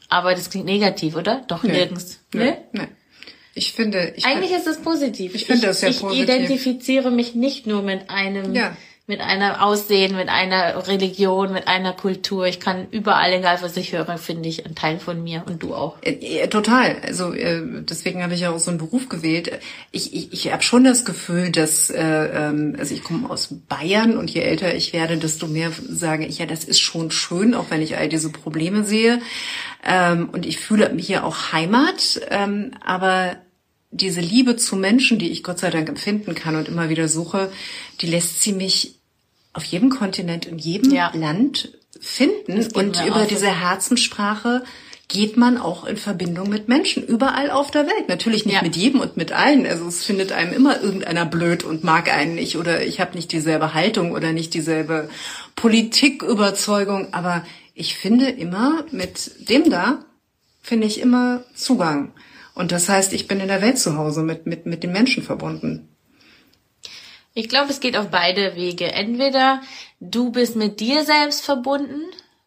Aber 0.07 0.33
das 0.33 0.49
klingt 0.49 0.65
negativ, 0.65 1.15
oder? 1.15 1.43
Doch 1.47 1.61
Nee. 1.63 1.73
nirgends. 1.73 2.19
Nee. 2.33 2.45
Ne? 2.45 2.57
nee. 2.71 2.87
Ich 3.53 3.73
finde, 3.73 4.13
ich 4.15 4.25
Eigentlich 4.25 4.51
ist 4.51 4.67
es 4.67 4.81
positiv. 4.81 5.35
Ich 5.35 5.45
finde 5.45 5.67
das 5.67 5.81
sehr 5.81 5.89
ich 5.89 5.99
positiv. 5.99 6.23
identifiziere 6.23 7.11
mich 7.11 7.35
nicht 7.35 7.67
nur 7.67 7.81
mit 7.81 8.09
einem, 8.09 8.55
Ja. 8.55 8.75
Mit 9.09 9.21
einer 9.21 9.65
Aussehen, 9.65 10.15
mit 10.15 10.29
einer 10.29 10.87
Religion, 10.87 11.51
mit 11.51 11.67
einer 11.67 11.93
Kultur. 11.93 12.45
Ich 12.45 12.59
kann 12.59 12.85
überall, 12.91 13.33
egal 13.33 13.57
was 13.61 13.75
ich 13.75 13.91
höre, 13.91 14.19
finde 14.19 14.47
ich 14.47 14.67
ein 14.67 14.75
Teil 14.75 14.99
von 14.99 15.23
mir 15.23 15.43
und 15.47 15.63
du 15.63 15.73
auch. 15.73 15.97
Äh, 16.03 16.11
äh, 16.11 16.47
Total. 16.47 16.95
Also 17.01 17.33
äh, 17.33 17.63
deswegen 17.81 18.21
habe 18.21 18.35
ich 18.35 18.41
ja 18.41 18.51
auch 18.51 18.59
so 18.59 18.69
einen 18.69 18.77
Beruf 18.77 19.09
gewählt. 19.09 19.51
Ich, 19.89 20.13
ich, 20.13 20.31
ich 20.31 20.53
habe 20.53 20.61
schon 20.61 20.83
das 20.83 21.05
Gefühl, 21.05 21.49
dass 21.51 21.89
äh, 21.89 22.03
ähm, 22.03 22.75
also 22.77 22.93
ich 22.93 23.03
komme 23.03 23.31
aus 23.31 23.49
Bayern 23.67 24.15
und 24.15 24.29
je 24.29 24.41
älter 24.41 24.75
ich 24.75 24.93
werde, 24.93 25.17
desto 25.17 25.47
mehr 25.47 25.71
sage 25.89 26.27
ich 26.27 26.37
ja, 26.37 26.45
das 26.45 26.63
ist 26.63 26.79
schon 26.79 27.09
schön, 27.09 27.55
auch 27.55 27.71
wenn 27.71 27.81
ich 27.81 27.97
all 27.97 28.09
diese 28.09 28.31
Probleme 28.31 28.83
sehe. 28.83 29.23
Ähm, 29.83 30.29
und 30.31 30.45
ich 30.45 30.59
fühle 30.59 30.93
mich 30.93 31.07
ja 31.07 31.23
auch 31.23 31.51
Heimat. 31.51 32.21
Ähm, 32.29 32.73
aber 32.85 33.37
diese 33.89 34.21
Liebe 34.21 34.55
zu 34.55 34.75
Menschen, 34.75 35.17
die 35.17 35.31
ich 35.31 35.41
Gott 35.41 35.57
sei 35.57 35.71
Dank 35.71 35.89
empfinden 35.89 36.35
kann 36.35 36.55
und 36.55 36.67
immer 36.67 36.89
wieder 36.89 37.07
suche, 37.07 37.51
die 38.01 38.05
lässt 38.05 38.43
sie 38.43 38.53
mich 38.53 38.98
auf 39.59 39.65
jedem 39.65 39.89
Kontinent, 39.89 40.45
in 40.45 40.57
jedem 40.57 40.93
Ja. 40.93 41.11
Land 41.13 41.77
finden. 41.99 42.65
Und 42.73 43.05
über 43.05 43.23
so. 43.23 43.27
diese 43.27 43.47
Herzenssprache 43.47 44.63
geht 45.09 45.35
man 45.35 45.57
auch 45.57 45.83
in 45.85 45.97
Verbindung 45.97 46.47
mit 46.49 46.69
Menschen 46.69 47.03
überall 47.05 47.49
auf 47.51 47.71
der 47.71 47.85
Welt. 47.87 48.07
Natürlich 48.07 48.45
nicht 48.45 48.55
Ja. 48.55 48.61
mit 48.61 48.77
jedem 48.77 49.01
und 49.01 49.17
mit 49.17 49.33
allen. 49.33 49.65
Also 49.65 49.85
es 49.87 50.05
findet 50.05 50.31
einem 50.31 50.53
immer 50.53 50.79
irgendeiner 50.81 51.25
blöd 51.25 51.65
und 51.65 51.83
mag 51.83 52.09
einen 52.13 52.35
nicht 52.35 52.55
oder 52.57 52.85
ich 52.85 53.01
habe 53.01 53.15
nicht 53.15 53.33
dieselbe 53.33 53.73
Haltung 53.73 54.13
oder 54.13 54.31
nicht 54.31 54.53
dieselbe 54.53 55.09
Politiküberzeugung. 55.55 57.13
Aber 57.13 57.43
ich 57.73 57.95
finde 57.97 58.29
immer 58.29 58.85
mit 58.91 59.49
dem 59.49 59.69
da 59.69 60.05
finde 60.61 60.87
ich 60.87 61.01
immer 61.01 61.43
Zugang. 61.53 62.11
Und 62.53 62.71
das 62.71 62.87
heißt, 62.87 63.11
ich 63.13 63.27
bin 63.27 63.41
in 63.41 63.47
der 63.49 63.61
Welt 63.61 63.77
zu 63.79 63.97
Hause 63.97 64.21
mit 64.23 64.45
mit 64.45 64.65
mit 64.65 64.83
den 64.83 64.93
Menschen 64.93 65.23
verbunden. 65.23 65.89
Ich 67.39 67.47
glaube, 67.47 67.69
es 67.69 67.79
geht 67.79 67.95
auf 67.95 68.09
beide 68.09 68.57
Wege. 68.57 68.91
Entweder 68.91 69.61
du 70.01 70.29
bist 70.29 70.57
mit 70.57 70.81
dir 70.81 71.05
selbst 71.05 71.41
verbunden. 71.41 72.01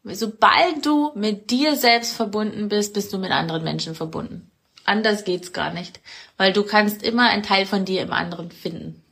Sobald 0.05 0.85
du 0.85 1.13
mit 1.15 1.51
dir 1.51 1.77
selbst 1.77 2.15
verbunden 2.15 2.69
bist, 2.69 2.93
bist 2.93 3.11
du 3.11 3.17
mit 3.17 3.31
anderen 3.31 3.65
Menschen 3.65 3.95
verbunden. 3.95 4.51
Anders 4.85 5.25
geht's 5.25 5.55
gar 5.55 5.73
nicht. 5.73 6.01
Weil 6.37 6.53
du 6.53 6.63
kannst 6.63 7.03
immer 7.03 7.31
einen 7.31 7.43
Teil 7.43 7.65
von 7.65 7.87
dir 7.87 8.03
im 8.03 8.13
anderen 8.13 8.51
finden. 8.51 9.03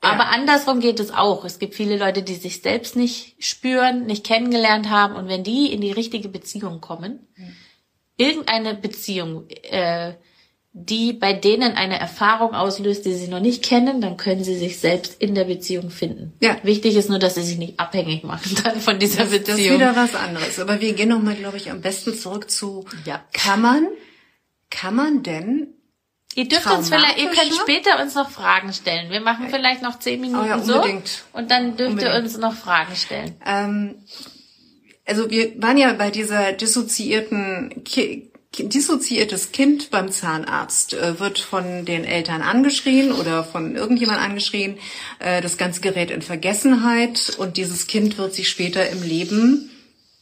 Aber 0.00 0.30
andersrum 0.30 0.80
geht 0.80 1.00
es 1.00 1.10
auch. 1.10 1.44
Es 1.44 1.58
gibt 1.58 1.74
viele 1.74 1.98
Leute, 1.98 2.22
die 2.22 2.36
sich 2.36 2.62
selbst 2.62 2.96
nicht 2.96 3.44
spüren, 3.44 4.06
nicht 4.06 4.24
kennengelernt 4.24 4.88
haben. 4.88 5.16
Und 5.16 5.28
wenn 5.28 5.44
die 5.44 5.70
in 5.70 5.82
die 5.82 5.92
richtige 5.92 6.30
Beziehung 6.30 6.80
kommen, 6.80 7.28
irgendeine 8.16 8.72
Beziehung, 8.72 9.50
äh, 9.64 10.14
die 10.74 11.12
bei 11.12 11.34
denen 11.34 11.72
eine 11.74 11.98
Erfahrung 12.00 12.54
auslöst, 12.54 13.04
die 13.04 13.12
sie 13.12 13.28
noch 13.28 13.40
nicht 13.40 13.62
kennen, 13.62 14.00
dann 14.00 14.16
können 14.16 14.42
sie 14.42 14.56
sich 14.56 14.78
selbst 14.78 15.20
in 15.20 15.34
der 15.34 15.44
Beziehung 15.44 15.90
finden. 15.90 16.32
Ja. 16.40 16.56
Wichtig 16.62 16.96
ist 16.96 17.10
nur, 17.10 17.18
dass 17.18 17.34
sie 17.34 17.42
sich 17.42 17.58
nicht 17.58 17.78
abhängig 17.78 18.24
machen 18.24 18.56
dann 18.64 18.80
von 18.80 18.98
dieser 18.98 19.24
Das, 19.24 19.30
das 19.32 19.38
ist 19.40 19.46
Beziehung. 19.48 19.76
wieder 19.76 19.94
was 19.94 20.14
anderes. 20.14 20.58
Aber 20.58 20.80
wir 20.80 20.94
gehen 20.94 21.10
nochmal, 21.10 21.34
glaube 21.34 21.58
ich, 21.58 21.70
am 21.70 21.82
besten 21.82 22.14
zurück 22.14 22.50
zu, 22.50 22.86
Ja. 23.04 23.22
kann 23.34 23.60
man, 23.60 23.86
kann 24.70 24.94
man 24.94 25.22
denn, 25.22 25.74
ihr 26.34 26.48
dürft 26.48 26.70
uns 26.70 26.88
vielleicht, 26.88 27.18
ihr 27.18 27.26
könnt 27.28 27.52
später 27.54 28.00
uns 28.00 28.14
noch 28.14 28.30
Fragen 28.30 28.72
stellen. 28.72 29.10
Wir 29.10 29.20
machen 29.20 29.48
vielleicht 29.50 29.82
noch 29.82 29.98
zehn 29.98 30.22
Minuten 30.22 30.44
Oh 30.44 30.48
ja, 30.48 30.58
so 30.58 30.82
und 31.34 31.50
dann 31.50 31.76
dürft 31.76 31.80
ihr 32.00 32.08
Unbedingt. 32.08 32.14
uns 32.24 32.38
noch 32.38 32.54
Fragen 32.54 32.96
stellen. 32.96 33.36
ähm, 33.44 33.96
also 35.04 35.28
wir 35.30 35.60
waren 35.60 35.76
ja 35.76 35.92
bei 35.92 36.10
dieser 36.10 36.52
dissoziierten, 36.52 37.82
Ki 37.84 38.31
dissoziiertes 38.58 39.52
Kind 39.52 39.90
beim 39.90 40.10
Zahnarzt 40.10 40.94
äh, 40.94 41.18
wird 41.18 41.38
von 41.38 41.84
den 41.84 42.04
Eltern 42.04 42.42
angeschrien 42.42 43.12
oder 43.12 43.44
von 43.44 43.76
irgendjemand 43.76 44.20
angeschrien. 44.20 44.78
Äh, 45.18 45.40
das 45.40 45.56
Ganze 45.56 45.80
gerät 45.80 46.10
in 46.10 46.22
Vergessenheit 46.22 47.34
und 47.38 47.56
dieses 47.56 47.86
Kind 47.86 48.18
wird 48.18 48.34
sich 48.34 48.48
später 48.48 48.88
im 48.90 49.02
Leben 49.02 49.70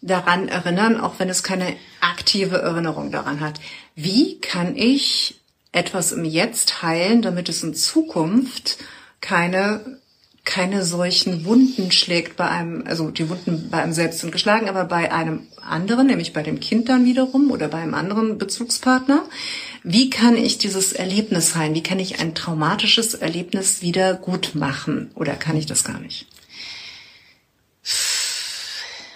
daran 0.00 0.48
erinnern, 0.48 1.00
auch 1.00 1.14
wenn 1.18 1.28
es 1.28 1.42
keine 1.42 1.76
aktive 2.00 2.58
Erinnerung 2.58 3.10
daran 3.10 3.40
hat. 3.40 3.60
Wie 3.96 4.40
kann 4.40 4.76
ich 4.76 5.40
etwas 5.72 6.12
im 6.12 6.24
Jetzt 6.24 6.82
heilen, 6.82 7.22
damit 7.22 7.48
es 7.48 7.62
in 7.62 7.74
Zukunft 7.74 8.78
keine 9.20 9.99
keine 10.44 10.84
solchen 10.84 11.44
Wunden 11.44 11.92
schlägt 11.92 12.36
bei 12.36 12.48
einem, 12.48 12.84
also 12.86 13.10
die 13.10 13.28
Wunden 13.28 13.68
bei 13.70 13.82
einem 13.82 13.92
selbst 13.92 14.20
sind 14.20 14.32
geschlagen, 14.32 14.68
aber 14.68 14.84
bei 14.84 15.12
einem 15.12 15.46
anderen, 15.62 16.06
nämlich 16.06 16.32
bei 16.32 16.42
dem 16.42 16.60
Kind 16.60 16.88
dann 16.88 17.04
wiederum 17.04 17.50
oder 17.50 17.68
bei 17.68 17.78
einem 17.78 17.94
anderen 17.94 18.38
Bezugspartner. 18.38 19.24
Wie 19.82 20.10
kann 20.10 20.36
ich 20.36 20.58
dieses 20.58 20.92
Erlebnis 20.92 21.54
heilen? 21.54 21.74
Wie 21.74 21.82
kann 21.82 21.98
ich 21.98 22.20
ein 22.20 22.34
traumatisches 22.34 23.14
Erlebnis 23.14 23.82
wieder 23.82 24.14
gut 24.14 24.54
machen? 24.54 25.10
Oder 25.14 25.34
kann 25.34 25.56
ich 25.56 25.66
das 25.66 25.84
gar 25.84 26.00
nicht? 26.00 26.26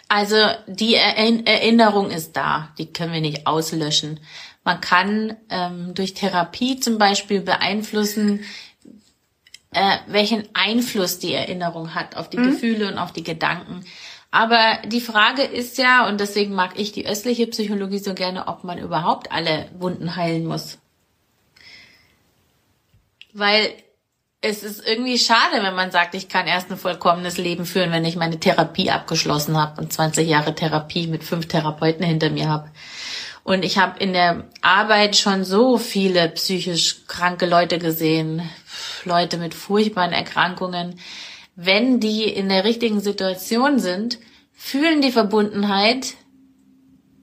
Also 0.08 0.36
die 0.66 0.96
Erinn- 0.96 1.46
Erinnerung 1.46 2.10
ist 2.10 2.36
da, 2.36 2.68
die 2.78 2.86
können 2.86 3.12
wir 3.12 3.20
nicht 3.20 3.46
auslöschen. 3.46 4.20
Man 4.62 4.80
kann 4.80 5.36
ähm, 5.50 5.94
durch 5.94 6.14
Therapie 6.14 6.78
zum 6.80 6.98
Beispiel 6.98 7.40
beeinflussen, 7.40 8.40
äh, 9.74 9.98
welchen 10.06 10.48
Einfluss 10.54 11.18
die 11.18 11.34
Erinnerung 11.34 11.94
hat 11.94 12.16
auf 12.16 12.30
die 12.30 12.36
Gefühle 12.36 12.88
und 12.88 12.98
auf 12.98 13.12
die 13.12 13.24
Gedanken. 13.24 13.84
Aber 14.30 14.78
die 14.86 15.00
Frage 15.00 15.42
ist 15.42 15.78
ja, 15.78 16.08
und 16.08 16.18
deswegen 16.18 16.54
mag 16.54 16.72
ich 16.76 16.90
die 16.90 17.06
östliche 17.06 17.46
Psychologie 17.46 17.98
so 17.98 18.14
gerne, 18.14 18.48
ob 18.48 18.64
man 18.64 18.78
überhaupt 18.78 19.30
alle 19.30 19.68
Wunden 19.78 20.16
heilen 20.16 20.46
muss. 20.46 20.78
Weil 23.32 23.72
es 24.40 24.62
ist 24.62 24.86
irgendwie 24.86 25.18
schade, 25.18 25.62
wenn 25.62 25.74
man 25.74 25.90
sagt, 25.90 26.14
ich 26.14 26.28
kann 26.28 26.46
erst 26.46 26.70
ein 26.70 26.76
vollkommenes 26.76 27.38
Leben 27.38 27.64
führen, 27.64 27.92
wenn 27.92 28.04
ich 28.04 28.16
meine 28.16 28.38
Therapie 28.38 28.90
abgeschlossen 28.90 29.56
habe 29.56 29.80
und 29.80 29.92
20 29.92 30.28
Jahre 30.28 30.54
Therapie 30.54 31.06
mit 31.06 31.24
fünf 31.24 31.46
Therapeuten 31.46 32.04
hinter 32.04 32.30
mir 32.30 32.48
habe. 32.48 32.70
Und 33.44 33.64
ich 33.64 33.78
habe 33.78 33.98
in 34.00 34.12
der 34.14 34.44
Arbeit 34.62 35.16
schon 35.16 35.44
so 35.44 35.78
viele 35.78 36.28
psychisch 36.30 37.06
kranke 37.06 37.46
Leute 37.46 37.78
gesehen, 37.78 38.42
Leute 39.04 39.36
mit 39.36 39.54
furchtbaren 39.54 40.12
Erkrankungen. 40.12 40.98
Wenn 41.56 42.00
die 42.00 42.24
in 42.24 42.48
der 42.48 42.64
richtigen 42.64 43.00
Situation 43.00 43.78
sind, 43.78 44.18
fühlen 44.52 45.02
die 45.02 45.12
Verbundenheit, 45.12 46.14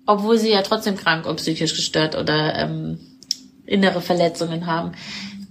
obwohl 0.06 0.38
sie 0.38 0.52
ja 0.52 0.62
trotzdem 0.62 0.98
krank 0.98 1.26
und 1.26 1.38
psychisch 1.38 1.76
gestört 1.76 2.16
oder 2.16 2.56
ähm, 2.56 3.00
innere 3.66 4.02
Verletzungen 4.02 4.68
haben. 4.68 4.94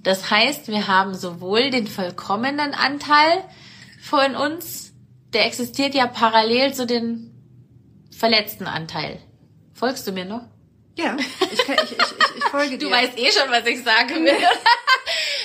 Das 0.02 0.30
heißt, 0.30 0.68
wir 0.68 0.88
haben 0.88 1.14
sowohl 1.14 1.70
den 1.70 1.86
vollkommenen 1.86 2.74
Anteil 2.74 3.44
von 4.00 4.34
uns, 4.34 4.92
der 5.32 5.46
existiert 5.46 5.94
ja 5.94 6.06
parallel 6.06 6.72
zu 6.72 6.86
dem 6.86 7.30
verletzten 8.10 8.66
Anteil. 8.66 9.18
Folgst 9.74 10.06
du 10.06 10.12
mir 10.12 10.24
noch? 10.24 10.42
Ja, 10.96 11.16
ich, 11.52 11.58
kann, 11.64 11.76
ich, 11.84 11.92
ich, 11.92 11.98
ich, 11.98 12.36
ich 12.36 12.44
folge 12.44 12.76
dir. 12.76 12.86
Du 12.86 12.90
weißt 12.90 13.18
eh 13.18 13.30
schon, 13.30 13.50
was 13.50 13.66
ich 13.66 13.82
sagen 13.82 14.24
will. 14.24 14.32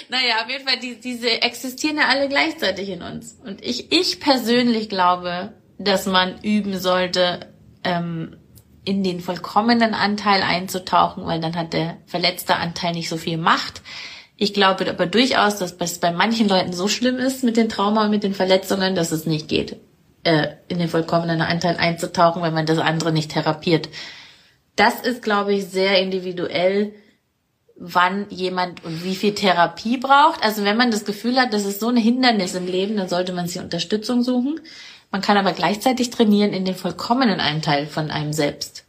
naja, 0.09 0.43
auf 0.43 0.49
jeden 0.49 0.67
Fall, 0.67 0.79
die, 0.79 0.99
diese 0.99 1.41
existieren 1.41 1.97
ja 1.97 2.07
alle 2.07 2.29
gleichzeitig 2.29 2.89
in 2.89 3.01
uns. 3.01 3.37
Und 3.43 3.63
ich, 3.63 3.91
ich 3.91 4.19
persönlich 4.19 4.89
glaube, 4.89 5.53
dass 5.77 6.05
man 6.05 6.41
üben 6.41 6.77
sollte, 6.79 7.51
ähm, 7.83 8.37
in 8.85 9.03
den 9.03 9.19
vollkommenen 9.19 9.93
Anteil 9.93 10.41
einzutauchen, 10.43 11.25
weil 11.25 11.39
dann 11.39 11.55
hat 11.55 11.73
der 11.73 11.97
verletzte 12.05 12.55
Anteil 12.55 12.93
nicht 12.93 13.09
so 13.09 13.17
viel 13.17 13.37
Macht. 13.37 13.81
Ich 14.37 14.53
glaube 14.53 14.87
aber 14.89 15.05
durchaus, 15.07 15.57
dass 15.57 15.75
es 15.79 15.99
bei 15.99 16.11
manchen 16.11 16.47
Leuten 16.47 16.73
so 16.73 16.87
schlimm 16.87 17.17
ist 17.17 17.43
mit 17.43 17.57
den 17.57 17.69
Trauma 17.69 18.05
und 18.05 18.11
mit 18.11 18.23
den 18.23 18.33
Verletzungen, 18.33 18.95
dass 18.95 19.11
es 19.11 19.25
nicht 19.25 19.47
geht, 19.47 19.77
äh, 20.23 20.49
in 20.67 20.77
den 20.77 20.89
vollkommenen 20.89 21.41
Anteil 21.41 21.77
einzutauchen, 21.77 22.43
wenn 22.43 22.53
man 22.53 22.65
das 22.65 22.77
andere 22.77 23.11
nicht 23.11 23.31
therapiert. 23.31 23.89
Das 24.75 24.99
ist, 25.01 25.23
glaube 25.23 25.53
ich, 25.53 25.65
sehr 25.65 25.99
individuell, 25.99 26.93
wann 27.75 28.27
jemand 28.29 28.83
und 28.85 29.03
wie 29.03 29.15
viel 29.15 29.35
Therapie 29.35 29.97
braucht. 29.97 30.43
Also 30.43 30.63
wenn 30.63 30.77
man 30.77 30.91
das 30.91 31.05
Gefühl 31.05 31.37
hat, 31.37 31.53
das 31.53 31.65
ist 31.65 31.79
so 31.79 31.89
ein 31.89 31.97
Hindernis 31.97 32.55
im 32.55 32.67
Leben, 32.67 32.95
dann 32.95 33.09
sollte 33.09 33.33
man 33.33 33.47
sich 33.47 33.61
Unterstützung 33.61 34.23
suchen. 34.23 34.61
Man 35.11 35.21
kann 35.21 35.37
aber 35.37 35.53
gleichzeitig 35.53 36.09
trainieren 36.09 36.53
in 36.53 36.65
den 36.65 36.75
vollkommenen 36.75 37.39
Anteil 37.39 37.85
von 37.87 38.11
einem 38.11 38.33
selbst. 38.33 38.84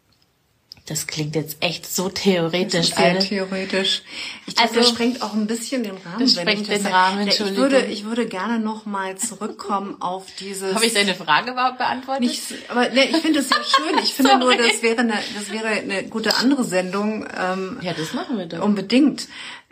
Das 0.87 1.09
klingt 1.09 1.35
jetzt 1.35 1.57
echt 1.61 1.93
so 1.93 2.09
theoretisch. 2.09 2.95
sehr 2.95 3.07
alle. 3.07 3.19
theoretisch. 3.19 4.03
Ich 4.47 4.55
glaube, 4.55 4.69
also, 4.69 4.81
das 4.81 4.89
sprengt 4.91 5.21
auch 5.21 5.35
ein 5.35 5.49
bisschen 5.49 5.83
den 5.83 5.97
Rahmen. 5.97 6.21
Das 6.21 6.33
sprengt 6.35 6.69
den 6.69 6.87
Rahmen, 6.87 7.21
Entschuldigung. 7.23 7.67
Ich 7.67 7.73
würde, 7.73 7.87
ich 7.87 8.05
würde 8.05 8.27
gerne 8.27 8.61
noch 8.61 8.87
mal 8.87 9.17
zurückkommen 9.19 9.97
auf 10.01 10.27
dieses... 10.39 10.75
Habe 10.75 10.87
ich 10.87 10.95
deine 10.95 11.17
Frage 11.17 11.51
überhaupt 11.51 11.79
beantwortet? 11.79 12.23
Nicht, 12.23 12.41
aber 12.69 12.89
ne, 12.91 13.05
ich 13.05 13.17
finde 13.17 13.41
es 13.41 13.49
sehr 13.49 13.65
schön. 13.65 13.99
Ich 14.01 14.15
finde 14.15 14.39
nur, 14.39 14.55
das 14.55 14.81
wäre 14.83 15.01
eine, 15.01 15.19
das 15.35 15.51
wäre 15.51 15.67
eine 15.67 16.05
gute 16.05 16.37
andere 16.37 16.63
Sendung. 16.63 17.27
Ähm, 17.37 17.79
ja, 17.83 17.93
das 17.93 18.15
machen 18.15 18.39
wir 18.39 18.47
doch. 18.47 18.63
Unbedingt. 18.63 19.27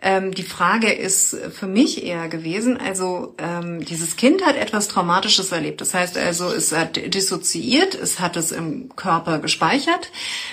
Ähm, 0.07 0.35
die 0.35 0.43
Frage 0.43 0.93
ist 0.93 1.35
für 1.51 1.67
mich 1.67 2.05
eher 2.05 2.29
gewesen, 2.29 2.77
also 2.77 3.35
ähm, 3.39 3.83
dieses 3.83 4.17
Kind 4.17 4.45
hat 4.45 4.55
etwas 4.55 4.89
Traumatisches 4.89 5.51
erlebt. 5.51 5.81
Das 5.81 5.95
heißt 5.95 6.19
also, 6.19 6.53
es 6.53 6.73
hat 6.73 6.97
dissoziiert, 7.15 7.95
es 7.95 8.21
hat 8.21 8.37
es 8.37 8.53
im 8.53 8.95
Körper 8.97 9.39
gespeichert. 9.39 10.11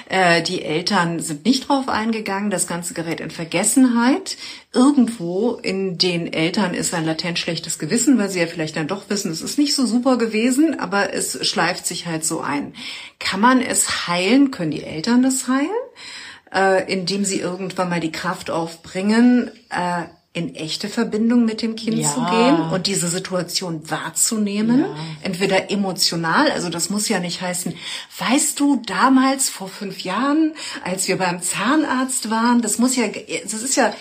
Äh, 0.07 0.41
die 0.41 0.61
Eltern 0.61 1.19
sind 1.19 1.43
nicht 1.43 1.67
drauf 1.67 1.89
eingegangen, 1.89 2.49
das 2.49 2.65
Ganze 2.65 2.93
gerät 2.93 3.19
in 3.19 3.29
Vergessenheit. 3.29 4.37
Irgendwo 4.73 5.59
in 5.61 5.97
den 5.97 6.31
Eltern 6.31 6.73
ist 6.73 6.93
ein 6.93 7.03
latent 7.03 7.37
schlechtes 7.37 7.77
Gewissen, 7.77 8.17
weil 8.17 8.29
sie 8.29 8.39
ja 8.39 8.47
vielleicht 8.47 8.77
dann 8.77 8.87
doch 8.87 9.09
wissen, 9.09 9.33
es 9.33 9.41
ist 9.41 9.59
nicht 9.59 9.75
so 9.75 9.85
super 9.85 10.17
gewesen, 10.17 10.79
aber 10.79 11.13
es 11.13 11.45
schleift 11.45 11.85
sich 11.85 12.05
halt 12.05 12.23
so 12.23 12.39
ein. 12.39 12.73
Kann 13.19 13.41
man 13.41 13.59
es 13.59 14.07
heilen? 14.07 14.49
Können 14.51 14.71
die 14.71 14.83
Eltern 14.83 15.23
das 15.23 15.49
heilen? 15.49 15.69
Äh, 16.53 16.91
indem 16.91 17.25
sie 17.25 17.39
irgendwann 17.39 17.89
mal 17.89 17.99
die 17.99 18.11
Kraft 18.11 18.49
aufbringen, 18.49 19.51
äh, 19.69 20.03
in 20.33 20.55
echte 20.55 20.87
Verbindung 20.87 21.43
mit 21.43 21.61
dem 21.61 21.75
Kind 21.75 21.97
ja. 21.97 22.13
zu 22.13 22.21
gehen 22.21 22.61
und 22.71 22.87
diese 22.87 23.09
Situation 23.09 23.89
wahrzunehmen, 23.89 24.81
ja. 24.81 24.95
entweder 25.23 25.69
emotional, 25.71 26.49
also 26.51 26.69
das 26.69 26.89
muss 26.89 27.09
ja 27.09 27.19
nicht 27.19 27.41
heißen, 27.41 27.75
weißt 28.17 28.57
du, 28.57 28.81
damals 28.85 29.49
vor 29.49 29.67
fünf 29.67 29.99
Jahren, 30.01 30.53
als 30.85 31.09
wir 31.09 31.17
beim 31.17 31.41
Zahnarzt 31.41 32.29
waren, 32.29 32.61
das 32.61 32.77
muss 32.77 32.95
ja, 32.95 33.07
das 33.43 33.61
ist 33.61 33.75
ja 33.75 33.93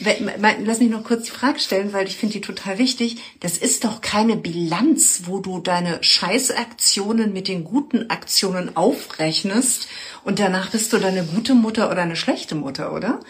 Lass 0.00 0.78
mich 0.78 0.90
noch 0.90 1.04
kurz 1.04 1.24
die 1.24 1.30
Frage 1.30 1.58
stellen, 1.58 1.92
weil 1.92 2.06
ich 2.06 2.16
finde 2.16 2.34
die 2.34 2.40
total 2.40 2.78
wichtig. 2.78 3.16
Das 3.40 3.58
ist 3.58 3.84
doch 3.84 4.00
keine 4.00 4.36
Bilanz, 4.36 5.22
wo 5.24 5.40
du 5.40 5.58
deine 5.58 6.02
Scheißaktionen 6.02 7.32
mit 7.32 7.48
den 7.48 7.64
guten 7.64 8.08
Aktionen 8.10 8.76
aufrechnest 8.76 9.88
und 10.24 10.38
danach 10.38 10.70
bist 10.70 10.92
du 10.92 10.98
dann 10.98 11.16
eine 11.16 11.24
gute 11.24 11.54
Mutter 11.54 11.90
oder 11.90 12.02
eine 12.02 12.16
schlechte 12.16 12.54
Mutter, 12.54 12.92
oder? 12.92 13.20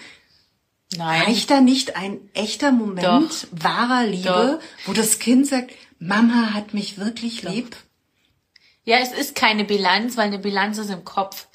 Nein. 0.96 1.22
Reicht 1.22 1.50
da 1.50 1.60
nicht 1.60 1.96
ein 1.96 2.18
echter 2.34 2.72
Moment 2.72 3.04
Doch. 3.04 3.30
wahrer 3.50 4.06
Liebe, 4.06 4.58
Doch. 4.60 4.86
wo 4.86 4.92
das 4.92 5.18
Kind 5.18 5.46
sagt, 5.46 5.70
Mama 5.98 6.54
hat 6.54 6.74
mich 6.74 6.98
wirklich 6.98 7.42
Doch. 7.42 7.50
lieb? 7.52 7.76
Ja, 8.84 8.98
es 8.98 9.12
ist 9.12 9.34
keine 9.34 9.64
Bilanz, 9.64 10.16
weil 10.16 10.28
eine 10.28 10.38
Bilanz 10.38 10.78
ist 10.78 10.90
im 10.90 11.04
Kopf 11.04 11.46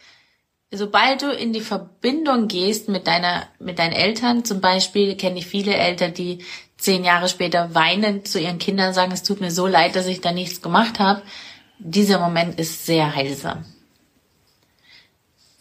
sobald 0.73 1.21
du 1.21 1.31
in 1.31 1.53
die 1.53 1.61
Verbindung 1.61 2.47
gehst 2.47 2.89
mit 2.89 3.07
deiner, 3.07 3.47
mit 3.59 3.79
deinen 3.79 3.93
Eltern, 3.93 4.43
zum 4.43 4.59
Beispiel 4.59 5.15
kenne 5.15 5.39
ich 5.39 5.47
viele 5.47 5.75
Eltern, 5.75 6.13
die 6.13 6.43
zehn 6.77 7.03
Jahre 7.03 7.29
später 7.29 7.73
weinend 7.73 8.27
zu 8.27 8.39
ihren 8.39 8.59
Kindern 8.59 8.93
sagen, 8.93 9.11
es 9.11 9.23
tut 9.23 9.39
mir 9.39 9.51
so 9.51 9.67
leid, 9.67 9.95
dass 9.95 10.07
ich 10.07 10.21
da 10.21 10.31
nichts 10.31 10.61
gemacht 10.61 10.99
habe. 10.99 11.21
Dieser 11.79 12.19
Moment 12.19 12.59
ist 12.59 12.85
sehr 12.85 13.15
heilsam. 13.15 13.65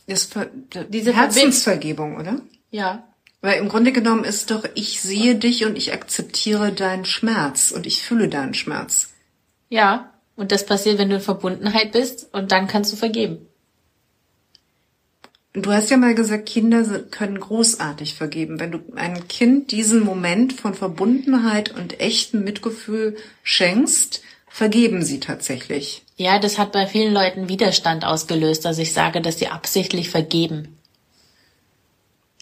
Ist 0.07 0.33
für, 0.33 0.51
diese 0.89 1.15
Herzensvergebung, 1.15 2.17
oder? 2.17 2.41
Ja. 2.71 3.07
Weil 3.41 3.61
im 3.61 3.69
Grunde 3.69 3.93
genommen 3.93 4.25
ist 4.25 4.51
doch, 4.51 4.65
ich 4.75 5.01
sehe 5.01 5.35
dich 5.35 5.65
und 5.65 5.77
ich 5.77 5.93
akzeptiere 5.93 6.73
deinen 6.73 7.05
Schmerz 7.05 7.71
und 7.71 7.87
ich 7.87 8.03
fühle 8.03 8.29
deinen 8.29 8.55
Schmerz. 8.55 9.13
Ja. 9.69 10.13
Und 10.35 10.51
das 10.51 10.65
passiert, 10.65 10.99
wenn 10.99 11.11
du 11.11 11.17
in 11.17 11.23
Verbundenheit 11.23 11.93
bist 11.93 12.33
und 12.33 12.53
dann 12.53 12.67
kannst 12.67 12.93
du 12.93 12.97
vergeben. 12.97 13.47
Du 15.55 15.71
hast 15.71 15.91
ja 15.91 15.99
mal 15.99 16.15
gesagt, 16.15 16.47
Kinder 16.47 16.83
können 17.11 17.39
großartig 17.39 18.15
vergeben. 18.15 18.59
Wenn 18.59 18.73
du 18.73 18.81
einem 18.97 19.29
Kind 19.29 19.71
diesen 19.71 20.03
Moment 20.03 20.55
von 20.55 20.73
Verbundenheit 20.73 21.75
und 21.77 22.01
echtem 22.01 22.43
Mitgefühl 22.43 23.17
schenkst, 23.43 24.23
vergeben 24.49 25.03
sie 25.03 25.21
tatsächlich. 25.21 26.05
Ja, 26.17 26.39
das 26.39 26.57
hat 26.57 26.73
bei 26.73 26.87
vielen 26.87 27.13
Leuten 27.13 27.51
Widerstand 27.51 28.05
ausgelöst, 28.05 28.65
dass 28.65 28.79
ich 28.79 28.95
sage, 28.95 29.21
dass 29.21 29.39
sie 29.39 29.49
absichtlich 29.49 30.09
vergeben. 30.09 30.79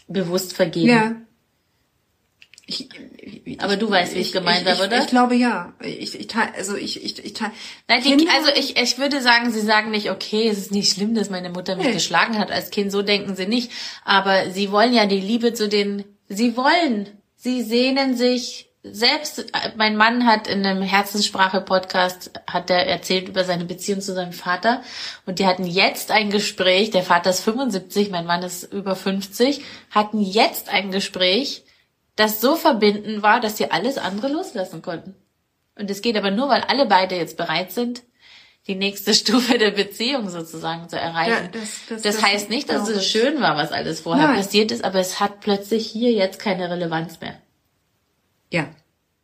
Bewusst 0.06 0.52
vergeben. 0.52 0.88
Ja. 0.88 1.16
Ich, 2.70 2.88
ich, 3.44 3.60
aber 3.60 3.76
du 3.76 3.90
weißt, 3.90 4.14
wie 4.14 4.20
ich 4.20 4.30
gemeint 4.30 4.64
habe, 4.64 4.84
oder? 4.84 5.00
Ich 5.00 5.08
glaube 5.08 5.34
ja. 5.34 5.72
Ich, 5.82 6.18
ich 6.18 6.28
teile, 6.28 6.54
also 6.54 6.76
ich, 6.76 7.04
ich, 7.04 7.24
ich 7.24 7.32
teile. 7.32 7.50
Nein, 7.88 8.00
die, 8.04 8.28
also 8.28 8.50
ich, 8.54 8.76
ich 8.76 8.96
würde 8.96 9.20
sagen, 9.20 9.50
sie 9.50 9.60
sagen 9.60 9.90
nicht, 9.90 10.08
okay, 10.08 10.48
es 10.48 10.58
ist 10.58 10.70
nicht 10.70 10.92
schlimm, 10.92 11.16
dass 11.16 11.30
meine 11.30 11.50
Mutter 11.50 11.74
mich 11.74 11.86
nee. 11.86 11.92
geschlagen 11.92 12.38
hat 12.38 12.52
als 12.52 12.70
Kind. 12.70 12.92
So 12.92 13.02
denken 13.02 13.34
sie 13.34 13.46
nicht. 13.46 13.72
Aber 14.04 14.50
sie 14.50 14.70
wollen 14.70 14.92
ja 14.92 15.06
die 15.06 15.18
Liebe 15.18 15.52
zu 15.52 15.68
den, 15.68 16.04
sie 16.28 16.56
wollen, 16.56 17.08
sie 17.34 17.62
sehnen 17.62 18.16
sich 18.16 18.70
selbst, 18.84 19.52
mein 19.76 19.96
Mann 19.96 20.24
hat 20.24 20.46
in 20.46 20.64
einem 20.64 20.82
Herzenssprache-Podcast, 20.82 22.30
hat 22.46 22.70
er 22.70 22.86
erzählt 22.86 23.28
über 23.28 23.42
seine 23.42 23.64
Beziehung 23.64 24.00
zu 24.00 24.14
seinem 24.14 24.32
Vater. 24.32 24.82
Und 25.26 25.40
die 25.40 25.46
hatten 25.46 25.66
jetzt 25.66 26.12
ein 26.12 26.30
Gespräch, 26.30 26.90
der 26.90 27.02
Vater 27.02 27.30
ist 27.30 27.40
75, 27.40 28.10
mein 28.10 28.26
Mann 28.26 28.44
ist 28.44 28.72
über 28.72 28.94
50, 28.94 29.60
hatten 29.90 30.20
jetzt 30.20 30.68
ein 30.68 30.92
Gespräch, 30.92 31.64
das 32.16 32.40
so 32.40 32.56
verbindend 32.56 33.22
war, 33.22 33.40
dass 33.40 33.56
sie 33.56 33.70
alles 33.70 33.98
andere 33.98 34.28
loslassen 34.28 34.82
konnten. 34.82 35.14
Und 35.76 35.90
es 35.90 36.02
geht 36.02 36.16
aber 36.16 36.30
nur, 36.30 36.48
weil 36.48 36.62
alle 36.62 36.86
beide 36.86 37.16
jetzt 37.16 37.36
bereit 37.36 37.72
sind, 37.72 38.02
die 38.66 38.74
nächste 38.74 39.14
Stufe 39.14 39.58
der 39.58 39.70
Beziehung 39.70 40.28
sozusagen 40.28 40.88
zu 40.88 40.98
erreichen. 40.98 41.30
Ja, 41.30 41.48
das, 41.48 41.86
das, 41.88 42.02
das, 42.02 42.16
das, 42.16 42.22
heißt 42.22 42.50
nicht, 42.50 42.68
dass 42.68 42.88
es 42.88 43.06
schön 43.06 43.40
war, 43.40 43.56
was 43.56 43.72
alles 43.72 44.00
vorher 44.00 44.28
Nein. 44.28 44.36
passiert 44.36 44.72
ist, 44.72 44.84
aber 44.84 44.98
es 44.98 45.20
hat 45.20 45.40
plötzlich 45.40 45.86
hier 45.86 46.12
jetzt 46.12 46.38
keine 46.38 46.70
Relevanz 46.70 47.20
mehr. 47.20 47.40
Ja, 48.52 48.68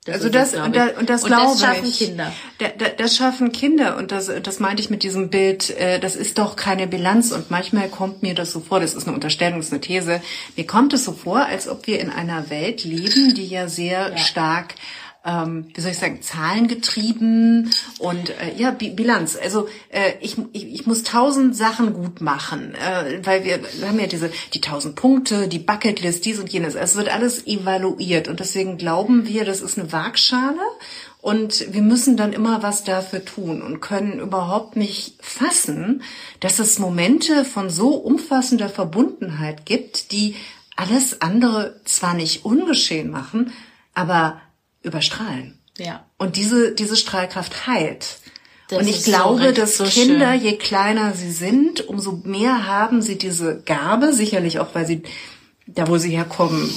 das 0.06 0.14
also 0.16 0.28
das, 0.28 0.52
das 0.52 0.66
und, 0.66 0.76
da, 0.76 0.86
und 0.98 1.10
das 1.10 1.22
und 1.24 1.28
glaube 1.28 1.50
das 1.50 1.60
schaffen 1.60 1.86
ich. 1.86 1.98
Kinder. 1.98 2.32
Da, 2.58 2.68
da, 2.68 2.86
das 2.96 3.16
schaffen 3.16 3.52
Kinder 3.52 3.96
und 3.96 4.12
das, 4.12 4.30
das 4.42 4.60
meinte 4.60 4.80
ich 4.80 4.88
mit 4.88 5.02
diesem 5.02 5.30
Bild. 5.30 5.70
Äh, 5.70 5.98
das 5.98 6.16
ist 6.16 6.38
doch 6.38 6.56
keine 6.56 6.86
Bilanz 6.86 7.32
und 7.32 7.50
manchmal 7.50 7.88
kommt 7.88 8.22
mir 8.22 8.34
das 8.34 8.52
so 8.52 8.60
vor. 8.60 8.80
Das 8.80 8.94
ist 8.94 9.06
eine 9.06 9.14
Unterstellung, 9.14 9.58
das 9.58 9.66
ist 9.66 9.72
eine 9.72 9.80
These. 9.80 10.22
Mir 10.56 10.66
kommt 10.66 10.92
es 10.92 11.04
so 11.04 11.12
vor, 11.12 11.44
als 11.44 11.68
ob 11.68 11.86
wir 11.86 12.00
in 12.00 12.10
einer 12.10 12.48
Welt 12.50 12.84
leben, 12.84 13.34
die 13.34 13.46
ja 13.46 13.68
sehr 13.68 14.10
ja. 14.10 14.16
stark 14.16 14.74
ähm, 15.26 15.66
wie 15.74 15.80
soll 15.80 15.90
ich 15.90 15.98
sagen, 15.98 16.22
zahlengetrieben 16.22 17.70
und 17.98 18.30
äh, 18.30 18.54
ja, 18.56 18.70
Bi 18.70 18.90
Bilanz. 18.90 19.36
Also 19.36 19.68
äh, 19.90 20.12
ich, 20.20 20.36
ich, 20.52 20.72
ich 20.72 20.86
muss 20.86 21.02
tausend 21.02 21.56
Sachen 21.56 21.92
gut 21.92 22.20
machen, 22.20 22.74
äh, 22.74 23.20
weil 23.24 23.44
wir 23.44 23.60
haben 23.86 23.98
ja 23.98 24.06
diese 24.06 24.30
die 24.54 24.60
tausend 24.60 24.94
Punkte, 24.94 25.48
die 25.48 25.58
Bucketlist, 25.58 26.24
dies 26.24 26.38
und 26.38 26.52
jenes. 26.52 26.76
Es 26.76 26.94
wird 26.94 27.08
alles 27.08 27.46
evaluiert 27.46 28.28
und 28.28 28.38
deswegen 28.38 28.78
glauben 28.78 29.26
wir, 29.26 29.44
das 29.44 29.60
ist 29.60 29.78
eine 29.78 29.90
Waagschale 29.92 30.60
und 31.20 31.72
wir 31.72 31.82
müssen 31.82 32.16
dann 32.16 32.32
immer 32.32 32.62
was 32.62 32.84
dafür 32.84 33.24
tun 33.24 33.60
und 33.62 33.80
können 33.80 34.20
überhaupt 34.20 34.76
nicht 34.76 35.16
fassen, 35.20 36.02
dass 36.38 36.60
es 36.60 36.78
Momente 36.78 37.44
von 37.44 37.68
so 37.68 37.96
umfassender 37.96 38.68
Verbundenheit 38.68 39.66
gibt, 39.66 40.12
die 40.12 40.36
alles 40.76 41.20
andere 41.22 41.80
zwar 41.84 42.14
nicht 42.14 42.44
ungeschehen 42.44 43.10
machen, 43.10 43.52
aber 43.92 44.40
überstrahlen. 44.86 45.58
Ja. 45.78 46.06
Und 46.16 46.36
diese, 46.36 46.72
diese 46.72 46.96
Strahlkraft 46.96 47.66
heilt. 47.66 48.18
Das 48.68 48.80
und 48.80 48.88
ich 48.88 49.04
glaube, 49.04 49.44
so 49.44 49.52
dass 49.52 49.76
so 49.76 49.84
Kinder, 49.84 50.32
schön. 50.32 50.42
je 50.42 50.56
kleiner 50.56 51.12
sie 51.12 51.30
sind, 51.30 51.86
umso 51.86 52.20
mehr 52.24 52.66
haben 52.66 53.02
sie 53.02 53.16
diese 53.16 53.62
Gabe, 53.64 54.12
sicherlich 54.12 54.58
auch, 54.58 54.74
weil 54.74 54.86
sie 54.86 55.02
da 55.68 55.88
wo 55.88 55.98
sie 55.98 56.10
herkommen, 56.10 56.70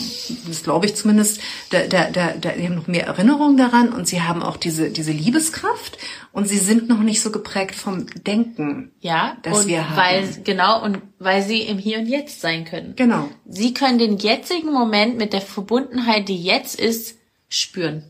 das 0.47 0.63
glaube 0.63 0.87
ich 0.87 0.95
zumindest, 0.95 1.39
da, 1.69 1.85
da, 1.85 2.09
da, 2.09 2.33
da 2.33 2.51
die 2.53 2.65
haben 2.65 2.75
noch 2.75 2.87
mehr 2.87 3.05
Erinnerungen 3.05 3.55
daran 3.55 3.93
und 3.93 4.07
sie 4.07 4.21
haben 4.23 4.41
auch 4.41 4.57
diese, 4.57 4.89
diese 4.89 5.11
Liebeskraft 5.11 5.99
und 6.31 6.47
sie 6.47 6.57
sind 6.57 6.89
noch 6.89 6.99
nicht 6.99 7.21
so 7.21 7.31
geprägt 7.31 7.75
vom 7.75 8.07
Denken, 8.25 8.91
ja, 8.99 9.37
das 9.43 9.67
wir 9.67 9.87
haben. 9.87 9.97
Weil, 9.97 10.43
genau, 10.43 10.83
und 10.83 11.03
weil 11.19 11.43
sie 11.43 11.61
im 11.61 11.77
Hier 11.77 11.99
und 11.99 12.07
Jetzt 12.07 12.41
sein 12.41 12.65
können. 12.65 12.95
Genau. 12.95 13.29
Sie 13.47 13.75
können 13.75 13.99
den 13.99 14.17
jetzigen 14.17 14.73
Moment 14.73 15.17
mit 15.17 15.33
der 15.33 15.41
Verbundenheit, 15.41 16.27
die 16.27 16.41
jetzt 16.41 16.79
ist, 16.79 17.18
spüren. 17.49 18.03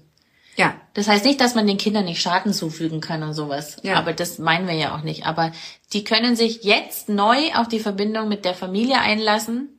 Ja. 0.55 0.75
Das 0.93 1.07
heißt 1.07 1.23
nicht, 1.23 1.39
dass 1.39 1.55
man 1.55 1.67
den 1.67 1.77
Kindern 1.77 2.05
nicht 2.05 2.21
Schaden 2.21 2.53
zufügen 2.53 2.99
kann 2.99 3.23
und 3.23 3.33
sowas. 3.33 3.77
Ja. 3.81 3.95
Aber 3.95 4.11
das 4.11 4.39
meinen 4.39 4.67
wir 4.67 4.75
ja 4.75 4.93
auch 4.93 5.03
nicht. 5.03 5.25
Aber 5.25 5.53
die 5.93 6.03
können 6.03 6.35
sich 6.35 6.63
jetzt 6.63 7.07
neu 7.07 7.37
auf 7.55 7.69
die 7.69 7.79
Verbindung 7.79 8.27
mit 8.27 8.43
der 8.43 8.53
Familie 8.53 8.99
einlassen, 8.99 9.69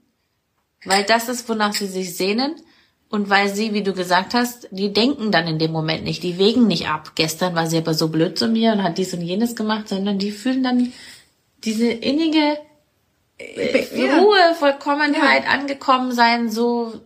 weil 0.84 1.04
das 1.04 1.28
ist, 1.28 1.48
wonach 1.48 1.74
sie 1.74 1.86
sich 1.86 2.16
sehnen. 2.16 2.54
Und 3.10 3.28
weil 3.28 3.52
sie, 3.52 3.74
wie 3.74 3.82
du 3.82 3.92
gesagt 3.92 4.34
hast, 4.34 4.68
die 4.70 4.92
denken 4.92 5.32
dann 5.32 5.48
in 5.48 5.58
dem 5.58 5.72
Moment 5.72 6.04
nicht, 6.04 6.22
die 6.22 6.38
wägen 6.38 6.68
nicht 6.68 6.88
ab. 6.88 7.12
Gestern 7.16 7.56
war 7.56 7.66
sie 7.66 7.78
aber 7.78 7.92
so 7.92 8.08
blöd 8.08 8.38
zu 8.38 8.46
mir 8.46 8.72
und 8.72 8.84
hat 8.84 8.98
dies 8.98 9.12
und 9.12 9.20
jenes 9.20 9.56
gemacht, 9.56 9.88
sondern 9.88 10.18
die 10.20 10.30
fühlen 10.30 10.62
dann 10.62 10.92
diese 11.64 11.90
innige 11.90 12.56
äh, 13.36 14.06
Ja. 14.06 14.18
Ruhe, 14.18 14.54
Vollkommenheit, 14.58 15.46
angekommen 15.48 16.12
sein, 16.12 16.50
so. 16.50 17.00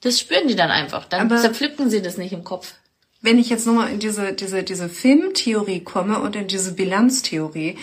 Das 0.00 0.20
spüren 0.20 0.48
die 0.48 0.56
dann 0.56 0.70
einfach. 0.70 1.04
Dann 1.06 1.30
Aber- 1.30 1.40
zerpflücken 1.40 1.90
sie 1.90 2.02
das 2.02 2.16
nicht 2.16 2.32
im 2.32 2.44
Kopf. 2.44 2.74
Wenn 3.20 3.38
ich 3.38 3.48
jetzt 3.50 3.66
nochmal 3.66 3.90
in 3.90 3.98
diese, 3.98 4.32
diese, 4.32 4.62
diese 4.62 4.88
Filmtheorie 4.88 5.80
komme 5.80 6.20
und 6.20 6.36
in 6.36 6.46
diese 6.46 6.72
Bilanztheorie, 6.74 7.76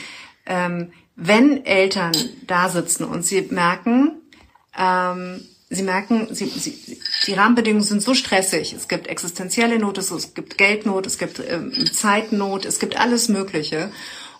ähm, 0.45 0.93
wenn 1.17 1.65
Eltern 1.65 2.13
da 2.47 2.69
sitzen 2.69 3.03
und 3.03 3.25
sie 3.25 3.41
merken, 3.41 4.21
ähm, 4.77 5.41
sie 5.69 5.83
merken, 5.83 6.33
sie, 6.33 6.45
sie, 6.45 6.99
die 7.25 7.33
Rahmenbedingungen 7.33 7.83
sind 7.83 8.01
so 8.01 8.13
stressig. 8.13 8.73
Es 8.73 8.87
gibt 8.87 9.07
existenzielle 9.07 9.77
Not, 9.77 9.97
es, 9.97 10.33
gibt 10.33 10.57
Geldnot, 10.57 11.05
es 11.05 11.17
gibt 11.17 11.41
ähm, 11.45 11.73
Zeitnot, 11.91 12.65
es 12.65 12.79
gibt 12.79 12.97
alles 12.97 13.27
Mögliche. 13.27 13.91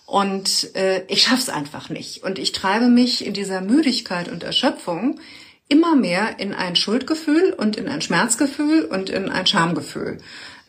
Und 0.06 0.76
äh, 0.76 1.04
ich 1.08 1.24
schaff's 1.24 1.50
einfach 1.50 1.90
nicht. 1.90 2.24
Und 2.24 2.38
ich 2.40 2.52
treibe 2.52 2.88
mich 2.88 3.26
in 3.26 3.34
dieser 3.34 3.62
Müdigkeit 3.62 4.32
und 4.32 4.44
Erschöpfung 4.44 5.20
immer 5.68 5.96
mehr 5.96 6.40
in 6.40 6.54
ein 6.54 6.76
Schuldgefühl 6.76 7.54
und 7.58 7.78
in 7.78 7.88
ein 7.88 8.02
Schmerzgefühl 8.02 8.86
und 8.86 9.10
in 9.10 9.30
ein 9.30 9.48
Schamgefühl. 9.48 10.20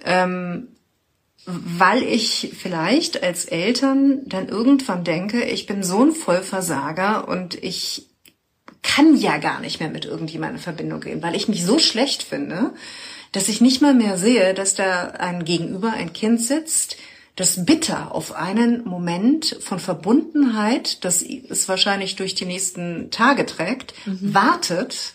Ähm, 0.05 0.69
weil 1.47 2.03
ich 2.03 2.55
vielleicht 2.59 3.23
als 3.23 3.45
Eltern 3.45 4.23
dann 4.27 4.49
irgendwann 4.49 5.05
denke, 5.05 5.45
ich 5.45 5.67
bin 5.67 5.85
so 5.85 6.05
ein 6.05 6.13
Vollversager 6.13 7.29
und 7.29 7.63
ich 7.63 8.09
kann 8.83 9.17
ja 9.17 9.39
gar 9.39 9.61
nicht 9.61 9.81
mehr 9.81 9.89
mit 9.89 10.05
irgendjemandem 10.05 10.57
in 10.57 10.63
Verbindung 10.63 11.01
gehen, 11.01 11.23
weil 11.23 11.37
ich 11.37 11.49
mich 11.49 11.65
so 11.65 11.79
schlecht 11.79 12.23
finde, 12.23 12.73
dass 13.33 13.49
ich 13.49 13.61
nicht 13.61 13.83
mal 13.83 13.95
mehr 13.95 14.17
sehe, 14.17 14.55
dass 14.55 14.75
da 14.75 15.11
ein 15.19 15.45
Gegenüber, 15.45 15.93
ein 15.93 16.13
Kind 16.13 16.41
sitzt, 16.41 16.97
das 17.37 17.64
bitter 17.66 18.14
auf 18.14 18.34
einen 18.34 18.84
Moment 18.84 19.59
von 19.61 19.78
Verbundenheit, 19.78 21.05
das 21.05 21.22
es 21.22 21.68
wahrscheinlich 21.68 22.16
durch 22.16 22.34
die 22.34 22.47
nächsten 22.47 23.11
Tage 23.11 23.45
trägt, 23.45 23.95
wartet, 24.07 25.12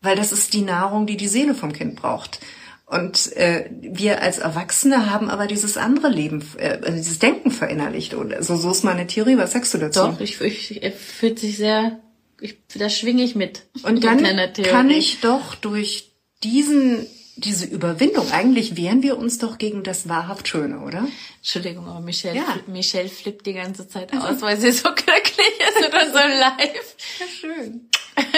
weil 0.00 0.16
das 0.16 0.32
ist 0.32 0.54
die 0.54 0.62
Nahrung, 0.62 1.06
die 1.06 1.16
die 1.16 1.28
Seele 1.28 1.54
vom 1.54 1.72
Kind 1.72 1.96
braucht. 1.96 2.38
Und 2.86 3.34
äh, 3.36 3.70
wir 3.80 4.22
als 4.22 4.38
Erwachsene 4.38 5.10
haben 5.10 5.30
aber 5.30 5.46
dieses 5.46 5.76
andere 5.76 6.08
Leben, 6.08 6.44
äh, 6.58 6.78
also 6.82 6.92
dieses 6.92 7.18
Denken 7.18 7.50
verinnerlicht. 7.50 8.14
Oder 8.14 8.42
so, 8.42 8.56
so 8.56 8.70
ist 8.70 8.84
meine 8.84 9.06
Theorie. 9.06 9.38
Was 9.38 9.52
sagst 9.52 9.72
du 9.74 9.78
dazu? 9.78 10.00
Doch, 10.00 10.20
ich, 10.20 10.40
ich, 10.40 10.82
er 10.82 10.92
fühlt 10.92 11.38
sich 11.38 11.56
sehr, 11.56 11.98
ich, 12.40 12.58
da 12.76 12.90
schwinge 12.90 13.24
ich 13.24 13.34
mit. 13.34 13.62
Und 13.82 14.04
dann 14.04 14.22
kann 14.62 14.90
ich 14.90 15.20
doch 15.20 15.54
durch 15.54 16.12
diesen, 16.42 17.06
diese 17.36 17.66
Überwindung, 17.66 18.30
eigentlich 18.30 18.76
wehren 18.76 19.02
wir 19.02 19.18
uns 19.18 19.38
doch 19.38 19.58
gegen 19.58 19.82
das 19.82 20.08
wahrhaft 20.08 20.46
Schöne, 20.48 20.80
oder? 20.80 21.08
Entschuldigung, 21.38 21.86
aber 21.88 22.00
Michelle, 22.00 22.36
Ja. 22.36 22.58
Michelle 22.66 23.08
flippt 23.08 23.46
die 23.46 23.54
ganze 23.54 23.88
Zeit 23.88 24.12
aus, 24.12 24.40
weil 24.40 24.58
sie 24.60 24.70
so 24.72 24.90
glücklich 24.94 25.60
ist 25.68 25.80
mit 25.80 25.92
unserem 25.92 26.30
Live. 26.38 26.96
Ja, 27.20 27.26
schön. 27.40 27.90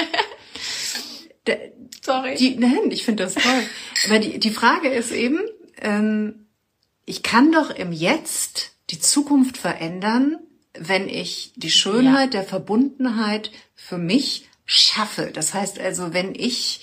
Sorry. 2.05 2.37
Die, 2.37 2.57
nein, 2.57 2.91
ich 2.91 3.05
finde 3.05 3.25
das 3.25 3.35
toll. 3.35 3.63
Aber 4.07 4.19
die, 4.19 4.39
die 4.39 4.51
Frage 4.51 4.89
ist 4.89 5.11
eben, 5.13 5.41
ähm, 5.81 6.47
ich 7.05 7.23
kann 7.23 7.53
doch 7.53 7.71
im 7.71 7.93
Jetzt 7.93 8.73
die 8.91 9.01
Zukunft 9.01 9.57
verändern, 9.57 10.39
wenn 10.79 11.09
ich 11.09 11.53
die 11.57 11.71
Schönheit 11.71 12.35
der 12.35 12.45
Verbundenheit 12.45 13.51
für 13.75 13.99
mich 13.99 14.47
schaffe. 14.65 15.31
Das 15.33 15.55
heißt 15.55 15.79
also, 15.79 16.13
wenn 16.13 16.35
ich 16.35 16.81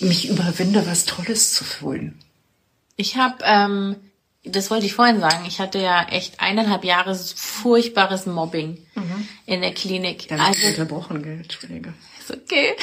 mich 0.00 0.28
überwinde, 0.28 0.86
was 0.86 1.04
Tolles 1.04 1.52
zu 1.54 1.64
fühlen. 1.64 2.18
Ich 2.96 3.16
habe, 3.16 3.36
ähm, 3.44 3.96
das 4.44 4.70
wollte 4.70 4.86
ich 4.86 4.94
vorhin 4.94 5.20
sagen, 5.20 5.44
ich 5.46 5.60
hatte 5.60 5.78
ja 5.80 6.06
echt 6.08 6.40
eineinhalb 6.40 6.84
Jahre 6.84 7.14
furchtbares 7.14 8.26
Mobbing 8.26 8.78
in 9.46 9.60
der 9.62 9.72
Klinik. 9.72 10.28
Da 10.28 10.36
Also, 10.36 10.66
unterbrochen, 10.68 11.22
gell? 11.22 11.40
Entschuldige. 11.40 11.94
ist 12.20 12.30
okay. 12.30 12.74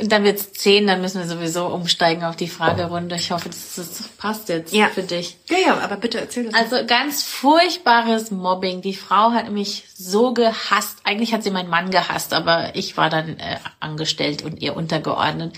Und 0.00 0.10
dann 0.10 0.24
wird's 0.24 0.52
zehn, 0.52 0.86
dann 0.86 1.00
müssen 1.00 1.20
wir 1.20 1.28
sowieso 1.28 1.66
umsteigen 1.66 2.24
auf 2.24 2.34
die 2.36 2.48
Fragerunde. 2.48 3.16
Ich 3.16 3.30
hoffe, 3.32 3.48
das, 3.50 3.74
das 3.76 4.02
passt 4.18 4.48
jetzt 4.48 4.72
Ja. 4.72 4.88
für 4.88 5.02
dich. 5.02 5.36
Ja, 5.48 5.56
ja, 5.58 5.78
aber 5.78 5.96
bitte 5.96 6.18
erzähl 6.20 6.44
das. 6.44 6.54
Also 6.54 6.86
ganz 6.86 7.22
furchtbares 7.22 8.30
Mobbing. 8.30 8.80
Die 8.80 8.94
Frau 8.94 9.32
hat 9.32 9.50
mich 9.50 9.84
so 9.94 10.32
gehasst. 10.32 10.98
Eigentlich 11.04 11.34
hat 11.34 11.42
sie 11.42 11.50
meinen 11.50 11.68
Mann 11.70 11.90
gehasst, 11.90 12.32
aber 12.32 12.74
ich 12.74 12.96
war 12.96 13.10
dann 13.10 13.38
äh, 13.38 13.58
angestellt 13.80 14.42
und 14.42 14.62
ihr 14.62 14.74
untergeordnet. 14.76 15.54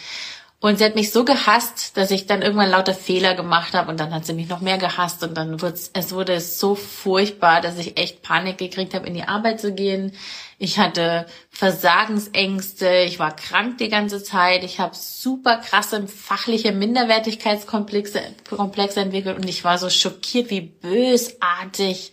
Und 0.62 0.78
sie 0.78 0.84
hat 0.84 0.94
mich 0.94 1.10
so 1.10 1.24
gehasst, 1.24 1.96
dass 1.96 2.12
ich 2.12 2.26
dann 2.26 2.40
irgendwann 2.40 2.70
lauter 2.70 2.94
Fehler 2.94 3.34
gemacht 3.34 3.74
habe 3.74 3.90
und 3.90 3.98
dann 3.98 4.14
hat 4.14 4.24
sie 4.24 4.32
mich 4.32 4.48
noch 4.48 4.60
mehr 4.60 4.78
gehasst 4.78 5.24
und 5.24 5.34
dann 5.34 5.60
wurde 5.60 5.74
es 5.92 6.12
wurde 6.12 6.40
so 6.40 6.76
furchtbar, 6.76 7.60
dass 7.60 7.78
ich 7.78 7.98
echt 7.98 8.22
Panik 8.22 8.58
gekriegt 8.58 8.94
habe, 8.94 9.08
in 9.08 9.14
die 9.14 9.24
Arbeit 9.24 9.60
zu 9.60 9.74
gehen. 9.74 10.12
Ich 10.60 10.78
hatte 10.78 11.26
Versagensängste, 11.50 13.00
ich 13.00 13.18
war 13.18 13.34
krank 13.34 13.78
die 13.78 13.88
ganze 13.88 14.22
Zeit, 14.22 14.62
ich 14.62 14.78
habe 14.78 14.94
super 14.94 15.56
krasse 15.56 16.06
fachliche 16.06 16.70
Minderwertigkeitskomplexe 16.70 18.22
Komplexe 18.48 19.00
entwickelt 19.00 19.38
und 19.38 19.48
ich 19.48 19.64
war 19.64 19.78
so 19.78 19.90
schockiert, 19.90 20.50
wie 20.50 20.60
bösartig. 20.60 22.12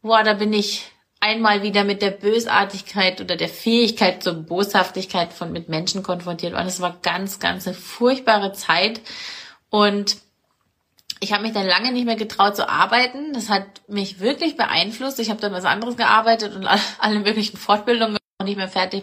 Boah, 0.00 0.22
da 0.22 0.34
bin 0.34 0.52
ich 0.52 0.84
einmal 1.20 1.62
wieder 1.62 1.84
mit 1.84 2.02
der 2.02 2.10
Bösartigkeit 2.10 3.20
oder 3.20 3.36
der 3.36 3.48
Fähigkeit 3.48 4.22
zur 4.22 4.34
Boshaftigkeit 4.34 5.32
von 5.32 5.52
mit 5.52 5.68
Menschen 5.68 6.02
konfrontiert 6.02 6.52
worden. 6.52 6.68
Es 6.68 6.80
war 6.80 6.98
ganz, 7.02 7.38
ganz 7.40 7.66
eine 7.66 7.74
furchtbare 7.74 8.52
Zeit 8.52 9.00
und 9.70 10.16
ich 11.20 11.32
habe 11.32 11.42
mich 11.42 11.52
dann 11.52 11.66
lange 11.66 11.92
nicht 11.92 12.04
mehr 12.04 12.16
getraut 12.16 12.54
zu 12.54 12.68
arbeiten. 12.68 13.32
Das 13.32 13.48
hat 13.48 13.64
mich 13.88 14.20
wirklich 14.20 14.56
beeinflusst. 14.56 15.18
Ich 15.18 15.30
habe 15.30 15.40
dann 15.40 15.52
was 15.52 15.64
anderes 15.64 15.96
gearbeitet 15.96 16.54
und 16.54 16.66
alle, 17.00 17.18
möglichen 17.18 17.56
Fortbildungen 17.56 18.18
auch 18.38 18.44
nicht 18.44 18.56
mehr 18.56 18.68
fertig, 18.68 19.02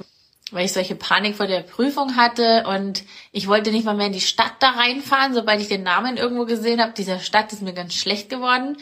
weil 0.51 0.65
ich 0.65 0.71
solche 0.71 0.95
Panik 0.95 1.35
vor 1.35 1.47
der 1.47 1.61
Prüfung 1.61 2.15
hatte 2.15 2.65
und 2.67 3.03
ich 3.33 3.47
wollte 3.47 3.71
nicht 3.71 3.83
mal 3.83 3.95
mehr 3.95 4.07
in 4.07 4.13
die 4.13 4.21
Stadt 4.21 4.53
da 4.61 4.69
reinfahren, 4.69 5.33
sobald 5.33 5.59
ich 5.59 5.67
den 5.67 5.83
Namen 5.83 6.15
irgendwo 6.15 6.45
gesehen 6.45 6.81
habe. 6.81 6.93
Dieser 6.93 7.19
Stadt 7.19 7.51
ist 7.51 7.61
mir 7.61 7.73
ganz 7.73 7.93
schlecht 7.93 8.29
geworden. 8.29 8.77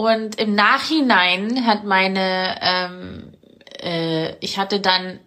Und 0.00 0.40
im 0.40 0.54
Nachhinein 0.54 1.66
hat 1.66 1.84
meine, 1.84 2.58
ähm, 2.62 3.34
äh, 3.82 4.34
ich 4.40 4.56
hatte 4.56 4.80
dann, 4.80 5.20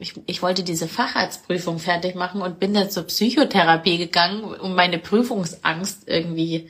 ich, 0.00 0.14
ich 0.26 0.42
wollte 0.42 0.64
diese 0.64 0.88
Facharztprüfung 0.88 1.78
fertig 1.78 2.16
machen 2.16 2.42
und 2.42 2.58
bin 2.58 2.74
dann 2.74 2.90
zur 2.90 3.04
Psychotherapie 3.04 3.96
gegangen, 3.96 4.42
um 4.42 4.74
meine 4.74 4.98
Prüfungsangst 4.98 6.08
irgendwie 6.08 6.68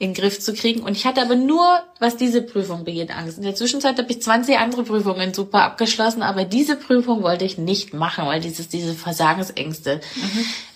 in 0.00 0.10
den 0.10 0.14
Griff 0.14 0.38
zu 0.38 0.54
kriegen. 0.54 0.82
Und 0.82 0.96
ich 0.96 1.06
hatte 1.06 1.20
aber 1.20 1.34
nur, 1.34 1.66
was 1.98 2.16
diese 2.16 2.40
Prüfung 2.40 2.84
begeht, 2.84 3.10
Angst. 3.10 3.36
In 3.36 3.42
der 3.42 3.56
Zwischenzeit 3.56 3.98
habe 3.98 4.10
ich 4.12 4.22
20 4.22 4.56
andere 4.56 4.84
Prüfungen 4.84 5.34
super 5.34 5.62
abgeschlossen, 5.62 6.22
aber 6.22 6.44
diese 6.44 6.76
Prüfung 6.76 7.24
wollte 7.24 7.44
ich 7.44 7.58
nicht 7.58 7.94
machen, 7.94 8.26
weil 8.26 8.40
dieses, 8.40 8.68
diese 8.68 8.94
Versagensängste 8.94 10.00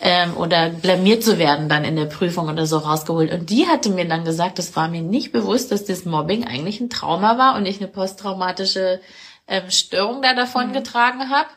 ähm, 0.00 0.36
oder 0.36 0.70
blamiert 0.70 1.22
zu 1.22 1.38
werden 1.38 1.68
dann 1.68 1.84
in 1.84 1.94
der 1.94 2.06
Prüfung 2.06 2.48
oder 2.48 2.66
so 2.66 2.78
rausgeholt. 2.78 3.32
Und 3.32 3.50
die 3.50 3.68
hatte 3.68 3.90
mir 3.90 4.08
dann 4.08 4.24
gesagt, 4.24 4.58
es 4.58 4.74
war 4.74 4.88
mir 4.88 5.02
nicht 5.02 5.30
bewusst, 5.30 5.70
dass 5.70 5.84
das 5.84 6.04
Mobbing 6.04 6.44
eigentlich 6.44 6.80
ein 6.80 6.90
Trauma 6.90 7.38
war 7.38 7.54
und 7.54 7.64
ich 7.64 7.78
eine 7.78 7.88
posttraumatische 7.88 9.00
ähm, 9.46 9.70
Störung 9.70 10.22
da 10.22 10.34
davon 10.34 10.72
getragen 10.72 11.30
habe. 11.30 11.48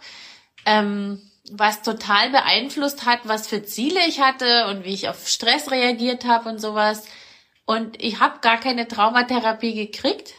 Ähm, 0.67 1.19
was 1.51 1.81
total 1.81 2.31
beeinflusst 2.31 3.05
hat, 3.05 3.19
was 3.23 3.47
für 3.47 3.63
Ziele 3.63 3.99
ich 4.07 4.19
hatte 4.19 4.67
und 4.67 4.83
wie 4.83 4.93
ich 4.93 5.09
auf 5.09 5.27
Stress 5.27 5.71
reagiert 5.71 6.25
habe 6.25 6.49
und 6.49 6.59
sowas. 6.59 7.05
Und 7.65 8.01
ich 8.01 8.19
habe 8.19 8.39
gar 8.41 8.59
keine 8.59 8.87
Traumatherapie 8.87 9.73
gekriegt. 9.73 10.33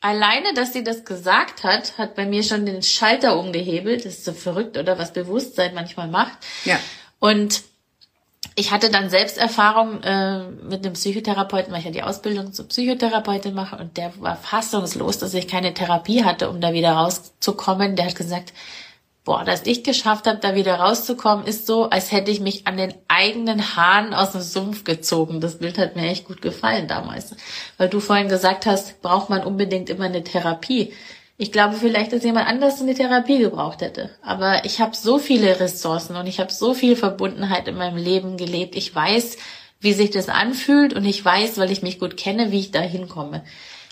Alleine, 0.00 0.54
dass 0.54 0.72
sie 0.72 0.84
das 0.84 1.04
gesagt 1.04 1.62
hat, 1.62 1.98
hat 1.98 2.14
bei 2.14 2.26
mir 2.26 2.42
schon 2.42 2.64
den 2.64 2.82
Schalter 2.82 3.38
umgehebelt. 3.38 4.04
Das 4.04 4.14
ist 4.14 4.24
so 4.24 4.32
verrückt, 4.32 4.78
oder 4.78 4.98
was 4.98 5.12
Bewusstsein 5.12 5.74
manchmal 5.74 6.08
macht. 6.08 6.38
Ja. 6.64 6.78
Und 7.18 7.62
ich 8.56 8.70
hatte 8.72 8.90
dann 8.90 9.10
Selbsterfahrung 9.10 10.02
äh, 10.02 10.44
mit 10.48 10.84
einem 10.84 10.94
Psychotherapeuten, 10.94 11.72
weil 11.72 11.80
ich 11.80 11.86
ja 11.86 11.90
die 11.90 12.02
Ausbildung 12.02 12.52
zur 12.52 12.68
Psychotherapeutin 12.68 13.54
mache 13.54 13.76
und 13.76 13.96
der 13.96 14.12
war 14.20 14.36
fassungslos, 14.36 15.18
dass 15.18 15.34
ich 15.34 15.48
keine 15.48 15.72
Therapie 15.72 16.24
hatte, 16.24 16.50
um 16.50 16.60
da 16.60 16.72
wieder 16.72 16.92
rauszukommen. 16.92 17.96
Der 17.96 18.06
hat 18.06 18.16
gesagt, 18.16 18.52
boah, 19.30 19.44
dass 19.44 19.64
ich 19.64 19.84
geschafft 19.84 20.26
habe, 20.26 20.40
da 20.40 20.56
wieder 20.56 20.74
rauszukommen, 20.74 21.46
ist 21.46 21.64
so, 21.64 21.88
als 21.88 22.10
hätte 22.10 22.32
ich 22.32 22.40
mich 22.40 22.66
an 22.66 22.76
den 22.76 22.92
eigenen 23.06 23.76
Haaren 23.76 24.12
aus 24.12 24.32
dem 24.32 24.40
Sumpf 24.40 24.82
gezogen. 24.82 25.40
Das 25.40 25.58
Bild 25.58 25.78
hat 25.78 25.94
mir 25.94 26.08
echt 26.08 26.26
gut 26.26 26.42
gefallen 26.42 26.88
damals. 26.88 27.36
Weil 27.78 27.88
du 27.88 28.00
vorhin 28.00 28.28
gesagt 28.28 28.66
hast, 28.66 29.00
braucht 29.02 29.30
man 29.30 29.44
unbedingt 29.44 29.88
immer 29.88 30.06
eine 30.06 30.24
Therapie. 30.24 30.92
Ich 31.36 31.52
glaube 31.52 31.76
vielleicht, 31.76 32.12
dass 32.12 32.24
jemand 32.24 32.48
anders 32.48 32.80
eine 32.80 32.92
Therapie 32.92 33.38
gebraucht 33.38 33.82
hätte. 33.82 34.10
Aber 34.20 34.64
ich 34.64 34.80
habe 34.80 34.96
so 34.96 35.20
viele 35.20 35.60
Ressourcen 35.60 36.16
und 36.16 36.26
ich 36.26 36.40
habe 36.40 36.52
so 36.52 36.74
viel 36.74 36.96
Verbundenheit 36.96 37.68
in 37.68 37.76
meinem 37.76 37.98
Leben 37.98 38.36
gelebt. 38.36 38.74
Ich 38.74 38.92
weiß, 38.92 39.36
wie 39.78 39.92
sich 39.92 40.10
das 40.10 40.28
anfühlt 40.28 40.92
und 40.92 41.04
ich 41.04 41.24
weiß, 41.24 41.56
weil 41.58 41.70
ich 41.70 41.82
mich 41.82 42.00
gut 42.00 42.16
kenne, 42.16 42.50
wie 42.50 42.58
ich 42.58 42.72
da 42.72 42.80
hinkomme. 42.80 43.44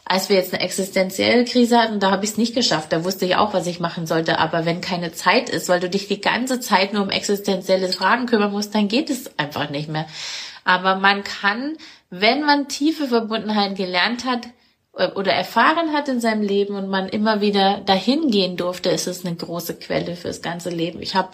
Als 0.08 0.28
wir 0.28 0.36
jetzt 0.36 0.54
eine 0.54 0.62
existenzielle 0.62 1.44
Krise 1.44 1.78
hatten, 1.78 2.00
da 2.00 2.10
habe 2.10 2.24
ich 2.24 2.32
es 2.32 2.36
nicht 2.38 2.54
geschafft. 2.54 2.92
Da 2.92 3.04
wusste 3.04 3.26
ich 3.26 3.36
auch, 3.36 3.52
was 3.52 3.66
ich 3.66 3.80
machen 3.80 4.06
sollte. 4.06 4.38
Aber 4.38 4.64
wenn 4.64 4.80
keine 4.80 5.12
Zeit 5.12 5.50
ist, 5.50 5.68
weil 5.68 5.80
du 5.80 5.88
dich 5.88 6.08
die 6.08 6.20
ganze 6.20 6.60
Zeit 6.60 6.92
nur 6.92 7.02
um 7.02 7.10
existenzielle 7.10 7.88
Fragen 7.88 8.26
kümmern 8.26 8.52
musst, 8.52 8.74
dann 8.74 8.88
geht 8.88 9.10
es 9.10 9.38
einfach 9.38 9.70
nicht 9.70 9.88
mehr. 9.88 10.06
Aber 10.64 10.96
man 10.96 11.24
kann, 11.24 11.76
wenn 12.10 12.42
man 12.42 12.68
tiefe 12.68 13.08
Verbundenheit 13.08 13.76
gelernt 13.76 14.24
hat, 14.24 14.48
oder 15.14 15.32
erfahren 15.32 15.92
hat 15.92 16.08
in 16.08 16.20
seinem 16.20 16.42
Leben 16.42 16.74
und 16.74 16.88
man 16.88 17.08
immer 17.08 17.40
wieder 17.40 17.78
dahin 17.86 18.30
gehen 18.30 18.56
durfte, 18.56 18.90
ist 18.90 19.06
es 19.06 19.24
eine 19.24 19.36
große 19.36 19.74
Quelle 19.74 20.16
fürs 20.16 20.42
ganze 20.42 20.70
Leben. 20.70 21.00
Ich 21.00 21.14
habe 21.14 21.30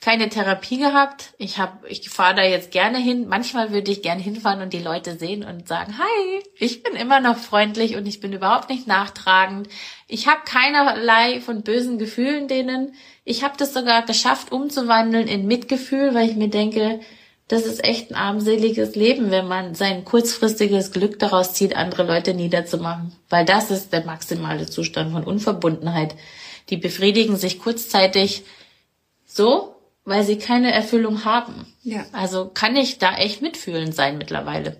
keine 0.00 0.30
Therapie 0.30 0.78
gehabt. 0.78 1.34
Ich 1.36 1.58
habe, 1.58 1.86
ich 1.88 2.08
fahre 2.08 2.34
da 2.34 2.42
jetzt 2.42 2.70
gerne 2.70 2.98
hin. 2.98 3.28
Manchmal 3.28 3.70
würde 3.70 3.90
ich 3.90 4.00
gerne 4.00 4.22
hinfahren 4.22 4.62
und 4.62 4.72
die 4.72 4.78
Leute 4.78 5.18
sehen 5.18 5.44
und 5.44 5.68
sagen, 5.68 5.98
hi, 5.98 6.42
ich 6.58 6.82
bin 6.82 6.94
immer 6.94 7.20
noch 7.20 7.36
freundlich 7.36 7.96
und 7.96 8.06
ich 8.06 8.20
bin 8.20 8.32
überhaupt 8.32 8.70
nicht 8.70 8.86
nachtragend. 8.86 9.68
Ich 10.08 10.26
habe 10.26 10.40
keinerlei 10.46 11.40
von 11.40 11.62
bösen 11.62 11.98
Gefühlen 11.98 12.48
denen. 12.48 12.94
Ich 13.24 13.44
habe 13.44 13.58
das 13.58 13.74
sogar 13.74 14.02
geschafft, 14.06 14.52
umzuwandeln 14.52 15.28
in 15.28 15.46
Mitgefühl, 15.46 16.14
weil 16.14 16.30
ich 16.30 16.36
mir 16.36 16.48
denke, 16.48 17.00
das 17.48 17.66
ist 17.66 17.84
echt 17.84 18.10
ein 18.10 18.16
armseliges 18.16 18.94
Leben, 18.94 19.30
wenn 19.30 19.48
man 19.48 19.74
sein 19.74 20.04
kurzfristiges 20.04 20.92
Glück 20.92 21.18
daraus 21.18 21.52
zieht, 21.52 21.76
andere 21.76 22.04
Leute 22.04 22.32
niederzumachen. 22.32 23.12
Weil 23.28 23.44
das 23.44 23.70
ist 23.70 23.92
der 23.92 24.06
maximale 24.06 24.66
Zustand 24.66 25.12
von 25.12 25.24
Unverbundenheit. 25.24 26.14
Die 26.70 26.76
befriedigen 26.78 27.36
sich 27.36 27.58
kurzzeitig 27.58 28.44
so, 29.26 29.79
weil 30.04 30.24
sie 30.24 30.38
keine 30.38 30.72
Erfüllung 30.72 31.24
haben. 31.24 31.66
Ja. 31.82 32.04
Also 32.12 32.50
kann 32.52 32.76
ich 32.76 32.98
da 32.98 33.16
echt 33.16 33.42
mitfühlend 33.42 33.94
sein 33.94 34.18
mittlerweile. 34.18 34.76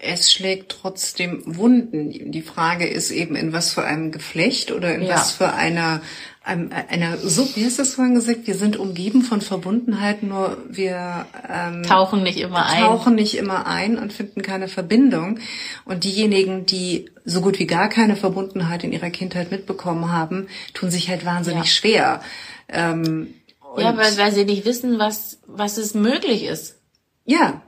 Es 0.00 0.30
schlägt 0.30 0.70
trotzdem 0.70 1.42
Wunden. 1.46 2.30
Die 2.30 2.42
Frage 2.42 2.86
ist 2.86 3.10
eben, 3.10 3.34
in 3.34 3.54
was 3.54 3.72
für 3.72 3.84
einem 3.84 4.12
Geflecht 4.12 4.70
oder 4.70 4.94
in 4.94 5.02
ja. 5.02 5.14
was 5.14 5.30
für 5.30 5.54
einer 5.54 6.02
einem, 6.48 6.70
einer 6.88 7.16
so, 7.18 7.46
wie 7.54 7.64
hast 7.64 7.78
du 7.78 7.82
das 7.82 7.94
vorhin 7.94 8.14
gesagt, 8.14 8.46
wir 8.46 8.54
sind 8.54 8.76
umgeben 8.76 9.22
von 9.22 9.40
Verbundenheit, 9.40 10.22
nur 10.22 10.56
wir 10.68 11.26
ähm, 11.48 11.82
tauchen 11.82 12.22
nicht 12.22 12.38
immer 12.38 12.66
ein. 12.66 12.82
Tauchen 12.82 13.14
nicht 13.14 13.36
immer 13.36 13.66
ein 13.66 13.98
und 13.98 14.12
finden 14.12 14.42
keine 14.42 14.68
Verbindung. 14.68 15.38
Und 15.84 16.04
diejenigen, 16.04 16.66
die 16.66 17.10
so 17.24 17.40
gut 17.40 17.58
wie 17.58 17.66
gar 17.66 17.88
keine 17.88 18.16
Verbundenheit 18.16 18.82
in 18.82 18.92
ihrer 18.92 19.10
Kindheit 19.10 19.50
mitbekommen 19.50 20.10
haben, 20.10 20.48
tun 20.74 20.90
sich 20.90 21.08
halt 21.08 21.24
wahnsinnig 21.24 21.64
ja. 21.64 21.70
schwer. 21.70 22.20
Ähm, 22.68 23.34
ja, 23.76 23.96
weil, 23.96 24.16
weil 24.16 24.32
sie 24.32 24.44
nicht 24.44 24.64
wissen, 24.64 24.98
was, 24.98 25.40
was 25.46 25.78
es 25.78 25.94
möglich 25.94 26.44
ist. 26.44 26.80
Ja. 27.24 27.62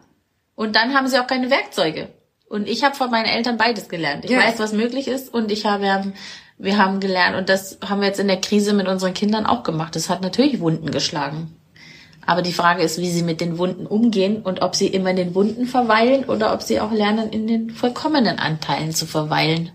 Und 0.54 0.76
dann 0.76 0.94
haben 0.94 1.06
sie 1.08 1.18
auch 1.18 1.26
keine 1.26 1.50
Werkzeuge. 1.50 2.08
Und 2.48 2.68
ich 2.68 2.82
habe 2.82 2.96
von 2.96 3.10
meinen 3.10 3.26
Eltern 3.26 3.56
beides 3.56 3.88
gelernt. 3.88 4.24
Ich 4.24 4.30
ja. 4.30 4.38
weiß, 4.38 4.58
was 4.58 4.72
möglich 4.72 5.08
ist 5.08 5.32
und 5.32 5.52
ich 5.52 5.66
habe 5.66 6.12
wir 6.62 6.76
haben 6.76 7.00
gelernt, 7.00 7.36
und 7.36 7.48
das 7.48 7.78
haben 7.86 8.00
wir 8.00 8.08
jetzt 8.08 8.20
in 8.20 8.28
der 8.28 8.40
Krise 8.40 8.74
mit 8.74 8.86
unseren 8.86 9.14
Kindern 9.14 9.46
auch 9.46 9.62
gemacht. 9.62 9.96
Das 9.96 10.10
hat 10.10 10.20
natürlich 10.20 10.60
Wunden 10.60 10.90
geschlagen. 10.90 11.56
Aber 12.26 12.42
die 12.42 12.52
Frage 12.52 12.82
ist, 12.82 12.98
wie 12.98 13.10
sie 13.10 13.22
mit 13.22 13.40
den 13.40 13.56
Wunden 13.56 13.86
umgehen 13.86 14.42
und 14.42 14.60
ob 14.60 14.76
sie 14.76 14.86
immer 14.86 15.10
in 15.10 15.16
den 15.16 15.34
Wunden 15.34 15.66
verweilen 15.66 16.24
oder 16.24 16.52
ob 16.52 16.62
sie 16.62 16.80
auch 16.80 16.92
lernen, 16.92 17.30
in 17.30 17.46
den 17.46 17.70
vollkommenen 17.70 18.38
Anteilen 18.38 18.92
zu 18.92 19.06
verweilen. 19.06 19.72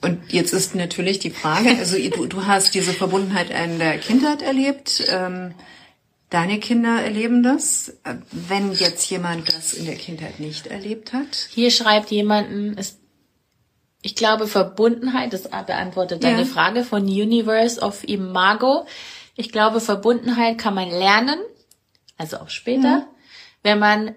Und 0.00 0.32
jetzt 0.32 0.52
ist 0.52 0.74
natürlich 0.74 1.18
die 1.18 1.30
Frage, 1.30 1.70
also 1.70 1.96
du, 2.10 2.26
du 2.26 2.46
hast 2.46 2.74
diese 2.74 2.92
Verbundenheit 2.92 3.50
in 3.50 3.78
der 3.78 3.98
Kindheit 3.98 4.42
erlebt. 4.42 5.04
Ähm, 5.08 5.54
deine 6.30 6.60
Kinder 6.60 7.02
erleben 7.02 7.42
das. 7.42 7.94
Wenn 8.30 8.72
jetzt 8.72 9.08
jemand 9.10 9.52
das 9.52 9.72
in 9.72 9.86
der 9.86 9.96
Kindheit 9.96 10.40
nicht 10.40 10.66
erlebt 10.66 11.12
hat? 11.12 11.48
Hier 11.50 11.70
schreibt 11.70 12.10
jemanden, 12.10 12.76
es 12.76 12.98
ich 14.00 14.14
glaube, 14.14 14.46
Verbundenheit, 14.46 15.32
das 15.32 15.50
beantwortet 15.50 16.22
deine 16.22 16.42
ja. 16.42 16.46
Frage 16.46 16.84
von 16.84 17.02
Universe 17.02 17.80
of 17.80 18.04
Imago. 18.08 18.86
Ich 19.34 19.50
glaube, 19.50 19.80
Verbundenheit 19.80 20.56
kann 20.56 20.74
man 20.74 20.88
lernen, 20.88 21.38
also 22.16 22.38
auch 22.38 22.48
später, 22.48 22.98
mhm. 22.98 23.04
wenn 23.64 23.78
man 23.78 24.14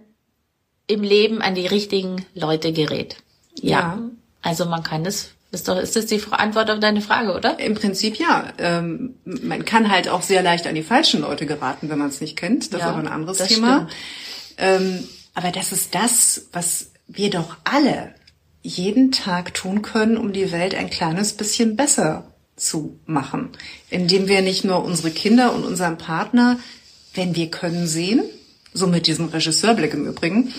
im 0.88 1.02
Leben 1.02 1.42
an 1.42 1.56
die 1.56 1.66
richtigen 1.66 2.26
Leute 2.36 2.74
gerät. 2.74 3.18
Ja. 3.56 3.80
ja. 3.80 4.00
Also 4.42 4.66
man 4.66 4.84
kann 4.84 5.04
das 5.04 5.32
ist 5.52 5.68
doch, 5.68 5.78
ist 5.78 5.96
das 5.96 6.06
die 6.06 6.22
Antwort 6.32 6.72
auf 6.72 6.80
deine 6.80 7.02
Frage, 7.02 7.34
oder? 7.34 7.60
Im 7.60 7.74
Prinzip 7.74 8.16
ja. 8.18 8.54
Ähm, 8.58 9.16
man 9.26 9.66
kann 9.66 9.92
halt 9.92 10.08
auch 10.08 10.22
sehr 10.22 10.42
leicht 10.42 10.66
an 10.66 10.76
die 10.76 10.84
falschen 10.84 11.22
Leute 11.22 11.46
geraten, 11.46 11.90
wenn 11.90 12.00
man 12.00 12.08
es 12.10 12.22
nicht 12.22 12.38
kennt. 12.38 12.74
Das 12.74 12.80
ja, 12.80 12.88
ist 12.88 12.94
aber 12.94 13.00
ein 13.00 13.08
anderes 13.08 13.38
Thema. 13.38 13.88
Ähm, 14.58 15.04
aber 15.34 15.52
das 15.52 15.74
ist 15.74 15.94
das, 15.94 16.48
was 16.54 16.92
wir 17.08 17.30
doch 17.30 17.58
alle 17.66 18.16
jeden 18.62 19.12
Tag 19.12 19.54
tun 19.54 19.82
können, 19.82 20.18
um 20.18 20.32
die 20.32 20.52
Welt 20.52 20.76
ein 20.76 20.90
kleines 20.90 21.34
bisschen 21.34 21.76
besser 21.76 22.32
zu 22.56 23.00
machen, 23.06 23.50
indem 23.90 24.28
wir 24.28 24.42
nicht 24.42 24.64
nur 24.64 24.84
unsere 24.84 25.12
Kinder 25.12 25.54
und 25.54 25.66
unseren 25.66 25.98
Partner, 25.98 26.60
wenn 27.14 27.36
wir 27.36 27.50
können, 27.50 27.88
sehen, 27.88 28.22
so 28.74 28.88
mit 28.88 29.08
diesem 29.08 29.26
Regisseurblick 29.26 29.94
im 29.94 30.06
Übrigen, 30.06 30.54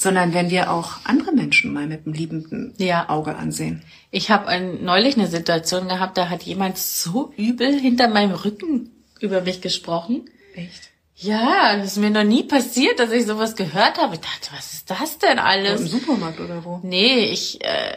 sondern 0.00 0.32
wenn 0.32 0.48
wir 0.48 0.72
auch 0.72 0.92
andere 1.04 1.32
Menschen 1.32 1.74
mal 1.74 1.86
mit 1.86 2.06
einem 2.06 2.14
liebenden 2.14 2.72
ja. 2.78 3.10
Auge 3.10 3.36
ansehen. 3.36 3.82
Ich 4.10 4.30
habe 4.30 4.58
neulich 4.80 5.18
eine 5.18 5.26
Situation 5.26 5.88
gehabt, 5.88 6.16
da 6.16 6.30
hat 6.30 6.42
jemand 6.42 6.78
so 6.78 7.34
übel 7.36 7.78
hinter 7.78 8.08
meinem 8.08 8.32
Rücken 8.32 8.92
über 9.20 9.42
mich 9.42 9.60
gesprochen. 9.60 10.24
Echt? 10.54 10.88
Ja, 11.16 11.76
das 11.76 11.88
ist 11.88 11.96
mir 11.98 12.08
noch 12.08 12.24
nie 12.24 12.44
passiert, 12.44 12.98
dass 12.98 13.12
ich 13.12 13.26
sowas 13.26 13.56
gehört 13.56 13.98
habe. 13.98 14.14
Ich 14.14 14.20
dachte, 14.20 14.48
was 14.56 14.72
ist 14.72 14.90
das 14.90 15.18
denn 15.18 15.38
alles? 15.38 15.82
Im 15.82 15.88
Supermarkt 15.88 16.40
oder 16.40 16.64
wo? 16.64 16.80
Nee, 16.82 17.26
ich, 17.26 17.62
äh, 17.62 17.96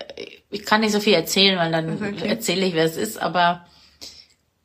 ich 0.50 0.66
kann 0.66 0.82
nicht 0.82 0.92
so 0.92 1.00
viel 1.00 1.14
erzählen, 1.14 1.58
weil 1.58 1.72
dann 1.72 2.04
okay. 2.04 2.28
erzähle 2.28 2.66
ich, 2.66 2.74
wer 2.74 2.84
es 2.84 2.98
ist. 2.98 3.18
Aber 3.18 3.66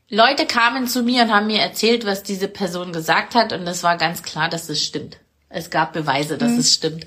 Leute 0.08 0.44
kamen 0.44 0.88
zu 0.88 1.04
mir 1.04 1.22
und 1.22 1.32
haben 1.32 1.46
mir 1.46 1.60
erzählt, 1.60 2.04
was 2.04 2.24
diese 2.24 2.48
Person 2.48 2.92
gesagt 2.92 3.36
hat. 3.36 3.52
Und 3.52 3.64
es 3.68 3.84
war 3.84 3.96
ganz 3.96 4.24
klar, 4.24 4.48
dass 4.48 4.68
es 4.68 4.82
stimmt. 4.82 5.18
Es 5.48 5.70
gab 5.70 5.92
Beweise, 5.92 6.38
dass 6.38 6.52
mhm. 6.52 6.58
es 6.58 6.74
stimmt. 6.74 7.06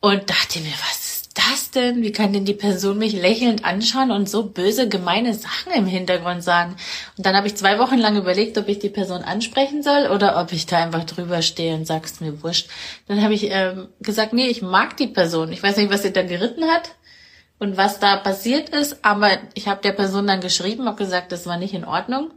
Und 0.00 0.30
dachte 0.30 0.58
mir, 0.60 0.72
was 0.88 1.02
das 1.34 1.70
denn? 1.70 2.02
Wie 2.02 2.12
kann 2.12 2.32
denn 2.32 2.44
die 2.44 2.54
Person 2.54 2.98
mich 2.98 3.12
lächelnd 3.12 3.64
anschauen 3.64 4.10
und 4.10 4.28
so 4.28 4.44
böse, 4.44 4.88
gemeine 4.88 5.34
Sachen 5.34 5.72
im 5.72 5.86
Hintergrund 5.86 6.42
sagen? 6.42 6.76
Und 7.16 7.24
dann 7.24 7.36
habe 7.36 7.46
ich 7.46 7.56
zwei 7.56 7.78
Wochen 7.78 7.98
lang 7.98 8.16
überlegt, 8.16 8.58
ob 8.58 8.68
ich 8.68 8.78
die 8.78 8.88
Person 8.88 9.22
ansprechen 9.22 9.82
soll 9.82 10.08
oder 10.08 10.40
ob 10.40 10.52
ich 10.52 10.66
da 10.66 10.78
einfach 10.78 11.04
drüber 11.04 11.42
stehe 11.42 11.74
und 11.74 11.86
sag's 11.86 12.20
mir 12.20 12.42
wurscht. 12.42 12.68
Dann 13.08 13.22
habe 13.22 13.34
ich 13.34 13.50
ähm, 13.50 13.88
gesagt, 14.00 14.32
nee, 14.32 14.48
ich 14.48 14.62
mag 14.62 14.96
die 14.96 15.06
Person. 15.06 15.52
Ich 15.52 15.62
weiß 15.62 15.76
nicht, 15.76 15.90
was 15.90 16.02
sie 16.02 16.12
dann 16.12 16.28
geritten 16.28 16.64
hat 16.64 16.90
und 17.58 17.76
was 17.76 18.00
da 18.00 18.16
passiert 18.16 18.70
ist, 18.70 19.04
aber 19.04 19.38
ich 19.54 19.68
habe 19.68 19.80
der 19.82 19.92
Person 19.92 20.26
dann 20.26 20.40
geschrieben, 20.40 20.86
habe 20.86 20.96
gesagt, 20.96 21.32
das 21.32 21.46
war 21.46 21.56
nicht 21.56 21.74
in 21.74 21.84
Ordnung. 21.84 22.30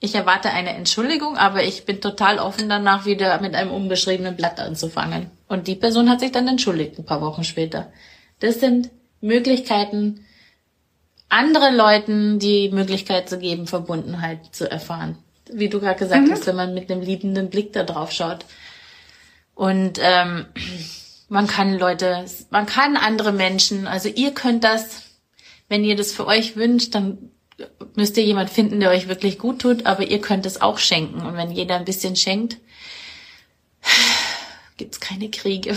Ich 0.00 0.14
erwarte 0.14 0.50
eine 0.50 0.70
Entschuldigung, 0.70 1.36
aber 1.36 1.64
ich 1.64 1.84
bin 1.84 2.00
total 2.00 2.38
offen 2.38 2.68
danach 2.68 3.04
wieder 3.04 3.40
mit 3.40 3.54
einem 3.54 3.72
unbeschriebenen 3.72 4.36
Blatt 4.36 4.60
anzufangen. 4.60 5.30
Und 5.48 5.66
die 5.66 5.74
Person 5.74 6.08
hat 6.08 6.20
sich 6.20 6.30
dann 6.30 6.46
entschuldigt 6.46 6.98
ein 6.98 7.04
paar 7.04 7.20
Wochen 7.20 7.42
später. 7.42 7.92
Das 8.38 8.60
sind 8.60 8.90
Möglichkeiten, 9.20 10.24
andere 11.28 11.74
Leuten 11.74 12.38
die 12.38 12.70
Möglichkeit 12.70 13.28
zu 13.28 13.38
geben, 13.38 13.66
Verbundenheit 13.66 14.54
zu 14.54 14.70
erfahren. 14.70 15.18
Wie 15.50 15.68
du 15.68 15.80
gerade 15.80 15.98
gesagt 15.98 16.28
mhm. 16.28 16.30
hast, 16.30 16.46
wenn 16.46 16.56
man 16.56 16.74
mit 16.74 16.90
einem 16.90 17.00
liebenden 17.00 17.50
Blick 17.50 17.72
da 17.72 17.82
drauf 17.82 18.12
schaut. 18.12 18.44
Und 19.54 19.98
ähm, 20.00 20.46
man 21.28 21.48
kann 21.48 21.76
Leute, 21.76 22.24
man 22.50 22.66
kann 22.66 22.96
andere 22.96 23.32
Menschen, 23.32 23.88
also 23.88 24.08
ihr 24.08 24.32
könnt 24.32 24.62
das, 24.62 25.02
wenn 25.68 25.84
ihr 25.84 25.96
das 25.96 26.12
für 26.12 26.26
euch 26.26 26.56
wünscht, 26.56 26.94
dann 26.94 27.32
müsst 27.94 28.16
ihr 28.16 28.24
jemand 28.24 28.50
finden, 28.50 28.80
der 28.80 28.90
euch 28.90 29.08
wirklich 29.08 29.38
gut 29.38 29.60
tut, 29.60 29.86
aber 29.86 30.06
ihr 30.06 30.20
könnt 30.20 30.46
es 30.46 30.60
auch 30.60 30.78
schenken. 30.78 31.20
Und 31.22 31.36
wenn 31.36 31.50
jeder 31.50 31.76
ein 31.76 31.84
bisschen 31.84 32.16
schenkt, 32.16 32.58
gibt's 34.76 35.00
keine 35.00 35.30
Kriege. 35.30 35.76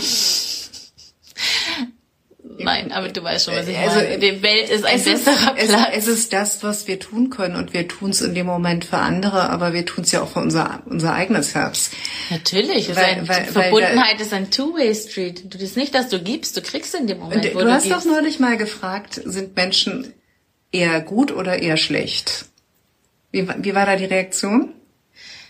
Nein, 2.58 2.92
aber 2.92 3.08
du 3.08 3.22
weißt 3.22 3.46
schon, 3.46 3.54
was 3.54 3.66
ich 3.66 3.76
also, 3.76 3.96
meine. 3.96 4.18
Die 4.18 4.42
Welt 4.42 4.68
ist 4.68 4.84
ein 4.84 5.02
besserer 5.02 5.58
ist, 5.58 5.68
Platz. 5.68 5.88
Es, 5.92 6.06
es, 6.06 6.18
ist 6.18 6.32
das, 6.32 6.62
was 6.62 6.86
wir 6.86 7.00
tun 7.00 7.30
können 7.30 7.56
und 7.56 7.72
wir 7.72 7.88
tun 7.88 8.10
es 8.10 8.20
in 8.20 8.34
dem 8.34 8.46
Moment 8.46 8.84
für 8.84 8.98
andere, 8.98 9.50
aber 9.50 9.72
wir 9.72 9.86
tun 9.86 10.04
es 10.04 10.12
ja 10.12 10.22
auch 10.22 10.28
für 10.28 10.40
unser, 10.40 10.82
unser 10.86 11.14
eigenes 11.14 11.54
Herz. 11.54 11.90
Natürlich. 12.30 12.94
Weil, 12.94 13.04
ein, 13.04 13.28
weil, 13.28 13.44
Verbundenheit 13.44 14.16
weil, 14.18 14.26
ist 14.26 14.32
ein 14.32 14.50
Two-Way-Street. 14.50 15.52
Du 15.52 15.58
bist 15.58 15.76
nicht, 15.76 15.94
dass 15.94 16.08
du 16.08 16.20
gibst, 16.20 16.56
du 16.56 16.62
kriegst 16.62 16.94
in 16.94 17.06
dem 17.06 17.18
Moment, 17.18 17.44
wo 17.54 17.60
du, 17.60 17.64
du 17.64 17.72
hast 17.72 17.84
gibst. 17.84 17.98
doch 17.98 18.10
neulich 18.10 18.38
mal 18.38 18.56
gefragt, 18.56 19.20
sind 19.24 19.56
Menschen 19.56 20.12
eher 20.72 21.00
gut 21.00 21.30
oder 21.30 21.60
eher 21.60 21.76
schlecht? 21.76 22.46
Wie, 23.30 23.48
wie 23.48 23.74
war 23.74 23.86
da 23.86 23.96
die 23.96 24.04
Reaktion? 24.04 24.72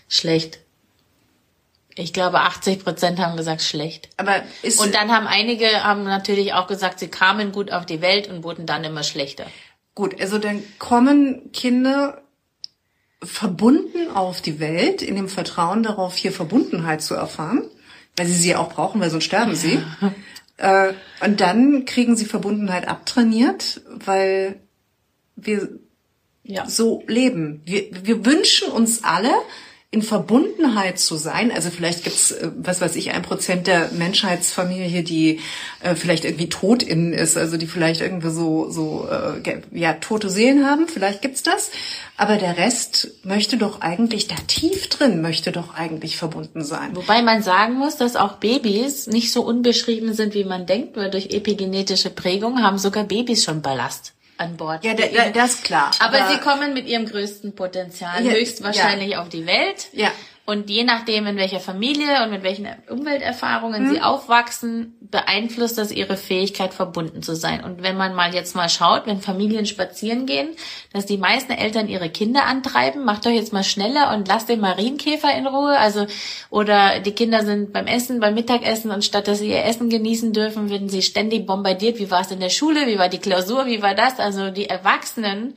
Schlecht. 0.08 0.60
Ich 1.94 2.12
glaube, 2.12 2.40
80 2.40 2.84
Prozent 2.84 3.18
haben 3.18 3.36
gesagt 3.36 3.62
schlecht. 3.62 4.08
Aber 4.16 4.42
ist 4.62 4.80
und 4.80 4.94
dann 4.94 5.10
haben 5.10 5.26
einige 5.26 5.84
haben 5.84 6.04
natürlich 6.04 6.54
auch 6.54 6.66
gesagt, 6.66 6.98
sie 6.98 7.08
kamen 7.08 7.52
gut 7.52 7.70
auf 7.70 7.84
die 7.86 8.00
Welt 8.00 8.28
und 8.28 8.44
wurden 8.44 8.66
dann 8.66 8.84
immer 8.84 9.02
schlechter. 9.02 9.46
Gut, 9.94 10.18
also 10.20 10.38
dann 10.38 10.62
kommen 10.78 11.52
Kinder 11.52 12.22
verbunden 13.22 14.10
auf 14.14 14.40
die 14.40 14.58
Welt, 14.58 15.02
in 15.02 15.16
dem 15.16 15.28
Vertrauen 15.28 15.82
darauf, 15.82 16.16
hier 16.16 16.32
Verbundenheit 16.32 17.02
zu 17.02 17.14
erfahren, 17.14 17.62
weil 18.16 18.26
sie 18.26 18.34
sie 18.34 18.56
auch 18.56 18.72
brauchen, 18.72 19.00
weil 19.00 19.10
sonst 19.10 19.24
sterben 19.24 19.54
sie. 19.54 19.82
Äh, 20.58 20.92
und 21.24 21.40
dann 21.40 21.86
kriegen 21.86 22.14
sie 22.14 22.26
Verbundenheit 22.26 22.86
abtrainiert, 22.86 23.80
weil 23.88 24.60
wir 25.36 25.68
Ja. 26.44 26.68
so 26.68 27.02
leben. 27.06 27.62
Wir, 27.64 27.84
wir 28.02 28.24
wünschen 28.26 28.68
uns 28.68 29.04
alle, 29.04 29.32
in 29.94 30.00
Verbundenheit 30.00 30.98
zu 30.98 31.16
sein. 31.16 31.52
Also 31.52 31.68
vielleicht 31.68 32.02
gibt's, 32.02 32.30
äh, 32.32 32.50
was 32.56 32.80
weiß 32.80 32.96
ich, 32.96 33.10
ein 33.10 33.20
Prozent 33.20 33.66
der 33.66 33.90
Menschheitsfamilie, 33.92 35.02
die 35.02 35.40
äh, 35.82 35.94
vielleicht 35.94 36.24
irgendwie 36.24 36.48
tot 36.48 36.82
innen 36.82 37.12
ist, 37.12 37.36
also 37.36 37.58
die 37.58 37.66
vielleicht 37.66 38.00
irgendwie 38.00 38.30
so, 38.30 38.70
so 38.70 39.06
äh, 39.06 39.60
ja, 39.70 39.92
tote 39.92 40.30
Seelen 40.30 40.64
haben. 40.66 40.88
Vielleicht 40.88 41.20
gibt's 41.20 41.42
das. 41.42 41.70
Aber 42.16 42.36
der 42.36 42.56
Rest 42.56 43.10
möchte 43.22 43.58
doch 43.58 43.82
eigentlich, 43.82 44.28
da 44.28 44.36
tief 44.46 44.88
drin, 44.88 45.20
möchte 45.20 45.52
doch 45.52 45.74
eigentlich 45.74 46.16
verbunden 46.16 46.64
sein. 46.64 46.96
Wobei 46.96 47.20
man 47.20 47.42
sagen 47.42 47.74
muss, 47.74 47.98
dass 47.98 48.16
auch 48.16 48.36
Babys 48.38 49.08
nicht 49.08 49.30
so 49.30 49.42
unbeschrieben 49.42 50.14
sind, 50.14 50.32
wie 50.32 50.44
man 50.44 50.64
denkt, 50.64 50.96
weil 50.96 51.10
durch 51.10 51.26
epigenetische 51.34 52.08
Prägung 52.08 52.62
haben 52.62 52.78
sogar 52.78 53.04
Babys 53.04 53.44
schon 53.44 53.60
Ballast 53.60 54.14
an 54.42 54.56
Bord. 54.56 54.84
Ja, 54.84 54.94
da, 54.94 55.06
da, 55.06 55.30
das 55.30 55.54
ist 55.54 55.64
klar. 55.64 55.90
Aber, 56.00 56.28
sie 56.28 56.38
kommen 56.38 56.74
mit 56.74 56.86
ihrem 56.86 57.06
größten 57.06 57.54
Potenzial 57.54 58.24
Ja, 58.24 58.32
höchstwahrscheinlich 58.32 59.16
auf 59.16 59.28
die 59.28 59.46
Welt. 59.46 59.88
Ja. 59.92 60.10
Und 60.44 60.68
je 60.70 60.82
nachdem, 60.82 61.26
in 61.28 61.36
welcher 61.36 61.60
Familie 61.60 62.24
und 62.24 62.30
mit 62.30 62.42
welchen 62.42 62.66
Umwelterfahrungen 62.90 63.84
Mhm. 63.84 63.90
sie 63.94 64.00
aufwachsen, 64.00 64.96
beeinflusst 65.00 65.78
das 65.78 65.92
ihre 65.92 66.16
Fähigkeit, 66.16 66.74
verbunden 66.74 67.22
zu 67.22 67.36
sein. 67.36 67.62
Und 67.62 67.84
wenn 67.84 67.96
man 67.96 68.12
mal 68.14 68.34
jetzt 68.34 68.56
mal 68.56 68.68
schaut, 68.68 69.06
wenn 69.06 69.20
Familien 69.20 69.66
spazieren 69.66 70.26
gehen, 70.26 70.48
dass 70.92 71.06
die 71.06 71.16
meisten 71.16 71.52
Eltern 71.52 71.88
ihre 71.88 72.10
Kinder 72.10 72.44
antreiben, 72.46 73.04
macht 73.04 73.24
doch 73.24 73.30
jetzt 73.30 73.52
mal 73.52 73.62
schneller 73.62 74.12
und 74.12 74.26
lasst 74.26 74.48
den 74.48 74.58
Marienkäfer 74.58 75.32
in 75.32 75.46
Ruhe. 75.46 75.78
Also, 75.78 76.06
oder 76.50 76.98
die 76.98 77.12
Kinder 77.12 77.44
sind 77.44 77.72
beim 77.72 77.86
Essen, 77.86 78.18
beim 78.18 78.34
Mittagessen 78.34 78.90
und 78.90 79.04
statt 79.04 79.28
dass 79.28 79.38
sie 79.38 79.50
ihr 79.50 79.64
Essen 79.64 79.90
genießen 79.90 80.32
dürfen, 80.32 80.70
werden 80.70 80.88
sie 80.88 81.02
ständig 81.02 81.46
bombardiert. 81.46 82.00
Wie 82.00 82.10
war 82.10 82.22
es 82.22 82.32
in 82.32 82.40
der 82.40 82.50
Schule? 82.50 82.88
Wie 82.88 82.98
war 82.98 83.08
die 83.08 83.18
Klausur? 83.18 83.66
Wie 83.66 83.80
war 83.80 83.94
das? 83.94 84.18
Also, 84.18 84.50
die 84.50 84.68
Erwachsenen 84.68 85.54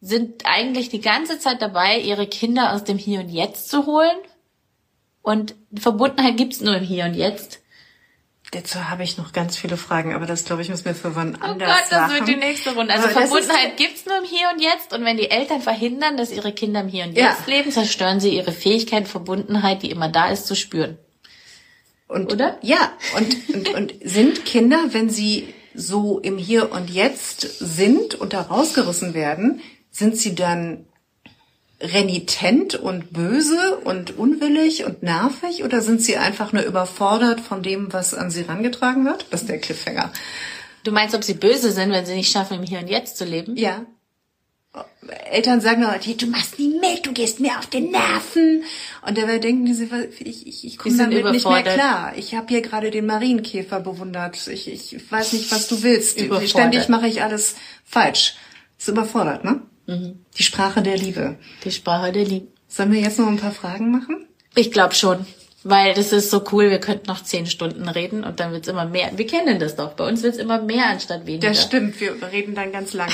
sind 0.00 0.42
eigentlich 0.44 0.88
die 0.88 1.00
ganze 1.00 1.38
Zeit 1.38 1.60
dabei, 1.60 1.98
ihre 1.98 2.26
Kinder 2.26 2.72
aus 2.72 2.84
dem 2.84 2.98
Hier 2.98 3.20
und 3.20 3.28
Jetzt 3.28 3.68
zu 3.68 3.86
holen. 3.86 4.16
Und 5.22 5.54
Verbundenheit 5.74 6.36
gibt's 6.36 6.60
nur 6.60 6.76
im 6.76 6.84
Hier 6.84 7.04
und 7.04 7.14
Jetzt. 7.14 7.60
Dazu 8.52 8.88
habe 8.88 9.02
ich 9.02 9.18
noch 9.18 9.32
ganz 9.32 9.58
viele 9.58 9.76
Fragen, 9.76 10.14
aber 10.14 10.24
das 10.24 10.44
glaube 10.46 10.62
ich 10.62 10.70
müssen 10.70 10.86
wir 10.86 10.94
für 10.94 11.14
wann 11.14 11.36
Oh 11.36 11.44
anders 11.44 11.68
Gott, 11.68 11.86
das 11.90 12.00
machen. 12.00 12.14
wird 12.14 12.28
die 12.28 12.36
nächste 12.36 12.74
Runde. 12.74 12.94
Also 12.94 13.08
Aber 13.08 13.20
Verbundenheit 13.26 13.76
gibt's 13.76 14.06
nur 14.06 14.16
im 14.16 14.24
Hier 14.24 14.48
und 14.54 14.62
Jetzt. 14.62 14.94
Und 14.94 15.04
wenn 15.04 15.18
die 15.18 15.30
Eltern 15.30 15.60
verhindern, 15.60 16.16
dass 16.16 16.30
ihre 16.32 16.52
Kinder 16.52 16.80
im 16.80 16.88
Hier 16.88 17.04
und 17.04 17.14
Ja. 17.16 17.30
Jetzt 17.30 17.46
leben, 17.46 17.70
zerstören 17.70 18.20
sie 18.20 18.34
ihre 18.34 18.52
Fähigkeit, 18.52 19.06
Verbundenheit, 19.06 19.82
die 19.82 19.90
immer 19.90 20.08
da 20.08 20.30
ist, 20.30 20.46
zu 20.46 20.54
spüren. 20.56 20.96
Und, 22.06 22.32
Oder? 22.32 22.56
Ja, 22.62 22.92
und, 23.18 23.36
und, 23.54 23.74
und 23.74 23.94
sind 24.02 24.46
Kinder, 24.46 24.82
wenn 24.92 25.10
sie 25.10 25.52
so 25.74 26.18
im 26.18 26.38
Hier 26.38 26.72
und 26.72 26.88
Jetzt 26.88 27.42
sind 27.58 28.14
und 28.14 28.32
da 28.32 28.40
rausgerissen 28.40 29.12
werden, 29.12 29.60
sind 29.90 30.16
sie 30.16 30.34
dann 30.34 30.84
renitent 31.80 32.74
und 32.74 33.12
böse 33.12 33.78
und 33.84 34.18
unwillig 34.18 34.84
und 34.84 35.02
nervig 35.02 35.62
oder 35.62 35.80
sind 35.80 36.02
sie 36.02 36.16
einfach 36.16 36.52
nur 36.52 36.64
überfordert 36.64 37.40
von 37.40 37.62
dem, 37.62 37.92
was 37.92 38.14
an 38.14 38.30
sie 38.30 38.42
rangetragen 38.42 39.04
wird? 39.04 39.26
Das 39.30 39.42
ist 39.42 39.48
der 39.48 39.58
Cliffhanger. 39.58 40.12
Du 40.82 40.90
meinst, 40.90 41.14
ob 41.14 41.22
sie 41.22 41.34
böse 41.34 41.70
sind, 41.70 41.92
wenn 41.92 42.06
sie 42.06 42.14
nicht 42.14 42.32
schaffen, 42.32 42.58
im 42.58 42.62
Hier 42.64 42.80
und 42.80 42.88
Jetzt 42.88 43.16
zu 43.16 43.24
leben? 43.24 43.56
Ja. 43.56 43.86
Eltern 45.30 45.60
sagen 45.60 45.82
noch, 45.82 45.96
du 45.98 46.26
machst 46.26 46.58
nie 46.58 46.78
mit, 46.78 47.06
du 47.06 47.12
gehst 47.12 47.40
mir 47.40 47.58
auf 47.58 47.66
den 47.66 47.90
Nerven. 47.90 48.64
Und 49.06 49.16
dabei 49.16 49.38
denken 49.38 49.64
die 49.64 49.74
sich, 49.74 49.90
ich, 50.20 50.46
ich, 50.46 50.64
ich 50.64 50.78
komme 50.78 50.96
damit 50.96 51.24
nicht 51.32 51.48
mehr 51.48 51.62
klar. 51.62 52.12
Ich 52.16 52.34
habe 52.34 52.48
hier 52.48 52.60
gerade 52.60 52.90
den 52.90 53.06
Marienkäfer 53.06 53.80
bewundert. 53.80 54.46
Ich, 54.48 54.68
ich 54.68 55.10
weiß 55.10 55.32
nicht, 55.32 55.50
was 55.50 55.68
du 55.68 55.82
willst. 55.82 56.20
Ständig 56.48 56.88
mache 56.88 57.08
ich 57.08 57.22
alles 57.22 57.56
falsch. 57.84 58.36
Ist 58.78 58.88
überfordert, 58.88 59.44
ne? 59.44 59.62
Mhm. 59.88 60.24
Die 60.36 60.42
Sprache 60.44 60.82
der 60.82 60.96
Liebe. 60.96 61.36
Die 61.64 61.72
Sprache 61.72 62.12
der 62.12 62.24
Liebe. 62.24 62.46
Sollen 62.68 62.92
wir 62.92 63.00
jetzt 63.00 63.18
noch 63.18 63.26
ein 63.26 63.38
paar 63.38 63.52
Fragen 63.52 63.90
machen? 63.90 64.26
Ich 64.54 64.70
glaube 64.70 64.94
schon. 64.94 65.26
Weil 65.64 65.92
das 65.94 66.12
ist 66.12 66.30
so 66.30 66.44
cool, 66.52 66.70
wir 66.70 66.78
könnten 66.78 67.06
noch 67.08 67.22
zehn 67.22 67.46
Stunden 67.46 67.88
reden 67.88 68.22
und 68.22 68.38
dann 68.38 68.52
wird's 68.52 68.68
immer 68.68 68.84
mehr. 68.84 69.10
Wir 69.16 69.26
kennen 69.26 69.58
das 69.58 69.74
doch. 69.74 69.94
Bei 69.94 70.06
uns 70.06 70.22
wird's 70.22 70.38
immer 70.38 70.62
mehr 70.62 70.86
anstatt 70.86 71.26
weniger. 71.26 71.48
Das 71.48 71.62
stimmt, 71.62 72.00
wir 72.00 72.16
reden 72.30 72.54
dann 72.54 72.70
ganz 72.70 72.92
lange. 72.92 73.12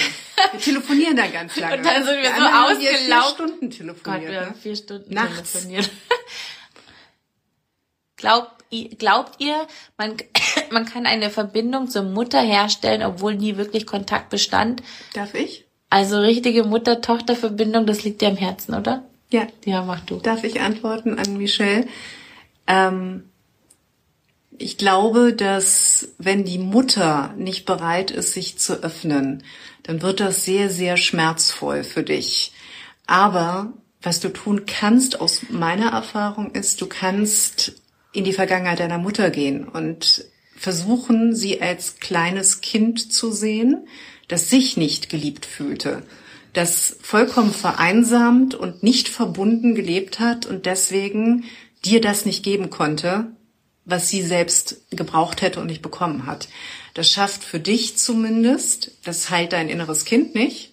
Wir 0.52 0.60
telefonieren 0.60 1.16
dann 1.16 1.32
ganz 1.32 1.56
lange. 1.60 1.78
Und 1.78 1.86
dann 1.86 2.04
sind 2.04 2.16
wir 2.22 2.28
so 2.28 2.42
haben 2.42 2.78
hier 2.78 2.90
ausgelaugt. 2.90 3.36
Vier 3.36 3.46
Stunden 3.48 3.60
Gott, 3.70 3.78
telefoniert. 3.78 4.30
wir 4.30 4.40
haben 4.40 4.48
ne? 4.50 4.54
vier 4.62 4.76
Stunden 4.76 5.14
Nachts. 5.14 5.52
telefoniert. 5.52 5.90
Glaubt, 8.16 8.64
ihr- 8.70 8.90
glaubt 8.90 9.40
ihr, 9.40 9.66
man, 9.98 10.16
man 10.70 10.84
kann 10.86 11.06
eine 11.06 11.30
Verbindung 11.30 11.88
zur 11.88 12.02
Mutter 12.04 12.40
herstellen, 12.40 13.02
obwohl 13.02 13.34
nie 13.34 13.56
wirklich 13.56 13.86
Kontakt 13.86 14.30
bestand? 14.30 14.82
Darf 15.14 15.34
ich? 15.34 15.63
Also 15.94 16.18
richtige 16.18 16.64
Mutter-Tochter-Verbindung, 16.64 17.86
das 17.86 18.02
liegt 18.02 18.20
dir 18.20 18.26
am 18.26 18.36
Herzen, 18.36 18.74
oder? 18.74 19.04
Ja. 19.30 19.46
Ja, 19.64 19.84
mach 19.84 20.00
du. 20.00 20.16
Darf 20.16 20.42
ich 20.42 20.60
antworten 20.60 21.20
an 21.20 21.36
Michelle? 21.36 21.86
Ähm, 22.66 23.30
ich 24.58 24.76
glaube, 24.76 25.34
dass 25.34 26.08
wenn 26.18 26.44
die 26.44 26.58
Mutter 26.58 27.32
nicht 27.36 27.64
bereit 27.64 28.10
ist, 28.10 28.32
sich 28.32 28.58
zu 28.58 28.82
öffnen, 28.82 29.44
dann 29.84 30.02
wird 30.02 30.18
das 30.18 30.44
sehr, 30.44 30.68
sehr 30.68 30.96
schmerzvoll 30.96 31.84
für 31.84 32.02
dich. 32.02 32.50
Aber 33.06 33.72
was 34.02 34.18
du 34.18 34.30
tun 34.30 34.66
kannst 34.66 35.20
aus 35.20 35.42
meiner 35.48 35.92
Erfahrung 35.92 36.50
ist, 36.56 36.80
du 36.80 36.88
kannst 36.88 37.80
in 38.12 38.24
die 38.24 38.32
Vergangenheit 38.32 38.80
deiner 38.80 38.98
Mutter 38.98 39.30
gehen 39.30 39.68
und 39.68 40.24
versuchen, 40.56 41.36
sie 41.36 41.62
als 41.62 42.00
kleines 42.00 42.62
Kind 42.62 43.12
zu 43.12 43.30
sehen, 43.30 43.86
das 44.28 44.50
sich 44.50 44.76
nicht 44.76 45.08
geliebt 45.08 45.46
fühlte, 45.46 46.02
das 46.52 46.96
vollkommen 47.02 47.52
vereinsamt 47.52 48.54
und 48.54 48.82
nicht 48.82 49.08
verbunden 49.08 49.74
gelebt 49.74 50.20
hat 50.20 50.46
und 50.46 50.66
deswegen 50.66 51.44
dir 51.84 52.00
das 52.00 52.24
nicht 52.24 52.42
geben 52.42 52.70
konnte, 52.70 53.26
was 53.84 54.08
sie 54.08 54.22
selbst 54.22 54.82
gebraucht 54.90 55.42
hätte 55.42 55.60
und 55.60 55.66
nicht 55.66 55.82
bekommen 55.82 56.26
hat. 56.26 56.48
Das 56.94 57.10
schafft 57.10 57.44
für 57.44 57.60
dich 57.60 57.96
zumindest, 57.98 58.92
das 59.04 59.30
heilt 59.30 59.52
dein 59.52 59.68
inneres 59.68 60.04
Kind 60.04 60.34
nicht, 60.34 60.72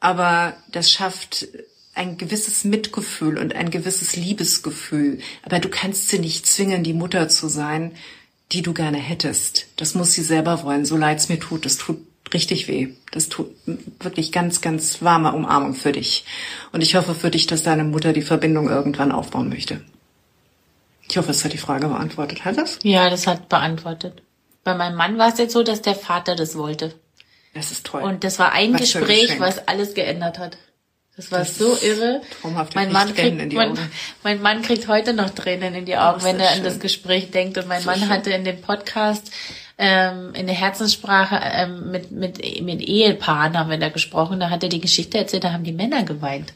aber 0.00 0.56
das 0.72 0.90
schafft 0.90 1.48
ein 1.94 2.16
gewisses 2.16 2.64
Mitgefühl 2.64 3.38
und 3.38 3.54
ein 3.54 3.70
gewisses 3.70 4.16
Liebesgefühl. 4.16 5.18
Aber 5.42 5.58
du 5.58 5.68
kannst 5.68 6.08
sie 6.08 6.18
nicht 6.18 6.46
zwingen, 6.46 6.82
die 6.82 6.94
Mutter 6.94 7.28
zu 7.28 7.48
sein, 7.48 7.92
die 8.52 8.62
du 8.62 8.72
gerne 8.72 8.98
hättest. 8.98 9.66
Das 9.76 9.94
muss 9.94 10.12
sie 10.12 10.22
selber 10.22 10.62
wollen, 10.62 10.86
so 10.86 10.96
leid's 10.96 11.28
mir 11.28 11.38
tut. 11.38 11.66
Das 11.66 11.76
tut 11.76 11.98
richtig 12.34 12.68
weh. 12.68 12.88
Das 13.12 13.28
tut 13.28 13.48
wirklich 14.00 14.32
ganz, 14.32 14.60
ganz 14.60 15.02
warme 15.02 15.32
Umarmung 15.32 15.74
für 15.74 15.92
dich. 15.92 16.24
Und 16.72 16.80
ich 16.82 16.94
hoffe 16.94 17.14
für 17.14 17.30
dich, 17.30 17.46
dass 17.46 17.62
deine 17.62 17.84
Mutter 17.84 18.12
die 18.12 18.22
Verbindung 18.22 18.68
irgendwann 18.68 19.12
aufbauen 19.12 19.48
möchte. 19.48 19.80
Ich 21.08 21.16
hoffe, 21.18 21.30
es 21.32 21.44
hat 21.44 21.52
die 21.52 21.58
Frage 21.58 21.88
beantwortet. 21.88 22.44
Hat 22.44 22.56
es? 22.58 22.78
Ja, 22.82 23.10
das 23.10 23.26
hat 23.26 23.48
beantwortet. 23.48 24.22
Bei 24.62 24.74
meinem 24.74 24.96
Mann 24.96 25.18
war 25.18 25.32
es 25.32 25.38
jetzt 25.38 25.52
so, 25.52 25.62
dass 25.62 25.82
der 25.82 25.94
Vater 25.96 26.36
das 26.36 26.56
wollte. 26.56 26.94
Das 27.54 27.72
ist 27.72 27.84
toll. 27.86 28.02
Und 28.02 28.22
das 28.22 28.38
war 28.38 28.52
ein 28.52 28.74
Was 28.74 28.80
Gespräch, 28.82 29.40
was 29.40 29.66
alles 29.66 29.94
geändert 29.94 30.38
hat. 30.38 30.56
Das 31.16 31.32
war 31.32 31.40
Das 31.40 31.58
so 31.58 31.76
irre. 31.82 32.22
traumhaft. 32.40 32.74
Mein 32.76 32.92
Mann, 32.92 33.12
kriegt, 33.14 33.52
mein, 33.52 33.76
mein 34.22 34.40
Mann 34.40 34.62
kriegt 34.62 34.86
heute 34.86 35.12
noch 35.12 35.30
Tränen 35.30 35.74
in 35.74 35.84
die 35.84 35.96
Augen, 35.96 36.18
ist 36.18 36.24
wenn 36.24 36.38
das 36.38 36.46
er 36.46 36.50
an 36.52 36.56
schön. 36.58 36.64
das 36.64 36.78
Gespräch 36.80 37.30
denkt. 37.32 37.58
Und 37.58 37.66
mein 37.66 37.80
So 37.80 37.86
Mann 37.86 37.98
schön. 37.98 38.08
hatte 38.08 38.30
in 38.30 38.44
dem 38.44 38.60
Podcast 38.60 39.30
ähm, 39.80 40.34
in 40.34 40.46
der 40.46 40.54
Herzenssprache 40.54 41.40
ähm, 41.42 41.90
mit, 41.90 42.10
mit, 42.10 42.62
mit 42.62 42.82
Ehepaaren 42.82 43.58
haben 43.58 43.70
wir 43.70 43.78
da 43.78 43.88
gesprochen. 43.88 44.38
Da 44.38 44.50
hat 44.50 44.62
er 44.62 44.68
die 44.68 44.80
Geschichte 44.80 45.16
erzählt, 45.16 45.42
da 45.42 45.52
haben 45.54 45.64
die 45.64 45.72
Männer 45.72 46.04
geweint. 46.04 46.52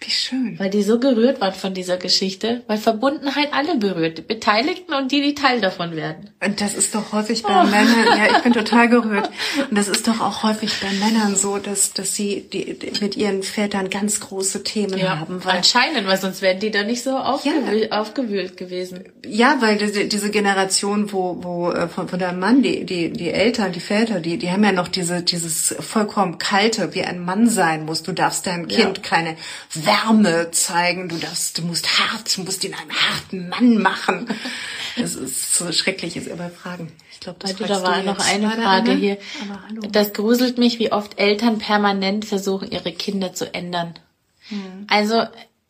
Wie 0.00 0.10
schön. 0.10 0.58
Weil 0.58 0.68
die 0.68 0.82
so 0.82 1.00
gerührt 1.00 1.40
waren 1.40 1.54
von 1.54 1.72
dieser 1.72 1.96
Geschichte, 1.96 2.62
weil 2.66 2.76
Verbundenheit 2.76 3.48
alle 3.52 3.76
berührt, 3.76 4.18
die 4.18 4.22
Beteiligten 4.22 4.92
und 4.92 5.10
die, 5.10 5.22
die 5.22 5.34
Teil 5.34 5.60
davon 5.62 5.96
werden. 5.96 6.30
Und 6.44 6.60
das 6.60 6.74
ist 6.74 6.94
doch 6.94 7.12
häufig 7.12 7.42
bei 7.42 7.64
Männern, 7.64 8.06
ja, 8.16 8.36
ich 8.36 8.42
bin 8.42 8.52
total 8.52 8.88
gerührt. 8.88 9.30
Und 9.70 9.76
das 9.76 9.88
ist 9.88 10.06
doch 10.06 10.20
auch 10.20 10.42
häufig 10.42 10.70
bei 10.80 10.90
Männern 11.04 11.34
so, 11.34 11.56
dass, 11.56 11.94
dass 11.94 12.14
sie 12.14 12.46
die, 12.52 12.78
die 12.78 12.92
mit 13.00 13.16
ihren 13.16 13.42
Vätern 13.42 13.88
ganz 13.88 14.20
große 14.20 14.62
Themen 14.62 15.02
haben. 15.08 15.44
Weil, 15.44 15.56
anscheinend, 15.56 16.06
weil 16.06 16.18
sonst 16.18 16.42
wären 16.42 16.60
die 16.60 16.70
da 16.70 16.82
nicht 16.82 17.02
so 17.02 17.16
aufgewühlt, 17.16 17.90
aufgewühlt 17.90 18.56
gewesen. 18.56 19.04
ja, 19.26 19.56
weil 19.60 19.78
diese, 19.78 20.04
diese 20.04 20.30
Generation, 20.30 21.10
wo, 21.12 21.42
wo 21.42 21.70
äh, 21.70 21.88
von, 21.88 22.08
von 22.08 22.18
deinem 22.18 22.38
Mann, 22.38 22.62
die, 22.62 22.84
die, 22.84 23.10
die 23.12 23.30
Eltern, 23.30 23.72
die 23.72 23.80
Väter, 23.80 24.20
die, 24.20 24.36
die 24.36 24.50
haben 24.50 24.62
ja 24.62 24.72
noch 24.72 24.88
diese, 24.88 25.22
dieses 25.22 25.74
vollkommen 25.80 26.38
kalte, 26.38 26.94
wie 26.94 27.02
ein 27.02 27.20
Mann 27.24 27.48
sein 27.48 27.86
muss. 27.86 28.02
Du 28.02 28.12
darfst 28.12 28.46
deinem 28.46 28.68
Kind 28.68 29.02
keine 29.02 29.36
Wärme 29.86 30.50
zeigen. 30.50 31.08
Du 31.08 31.16
darfst, 31.16 31.58
du 31.58 31.62
musst 31.62 31.98
hart, 31.98 32.36
du 32.36 32.42
musst 32.42 32.64
ihn 32.64 32.74
einen 32.74 32.92
harten 32.92 33.48
Mann 33.48 33.78
machen. 33.78 34.28
Das 34.98 35.14
ist 35.14 35.54
so 35.54 35.72
schrecklich, 35.72 36.16
ist 36.16 36.30
aber 36.30 36.48
Fragen. 36.48 36.90
Ich 37.12 37.20
glaube, 37.20 37.38
das 37.38 37.50
also, 37.50 37.66
da 37.66 37.82
war 37.82 38.02
noch 38.02 38.18
eine 38.18 38.48
Frage 38.48 38.92
eine? 38.92 38.94
hier. 38.94 39.18
Das 39.90 40.14
gruselt 40.14 40.56
mich, 40.56 40.78
wie 40.78 40.90
oft 40.90 41.18
Eltern 41.18 41.58
permanent 41.58 42.24
versuchen, 42.24 42.70
ihre 42.70 42.92
Kinder 42.92 43.34
zu 43.34 43.52
ändern. 43.52 43.98
Hm. 44.48 44.86
Also 44.88 45.22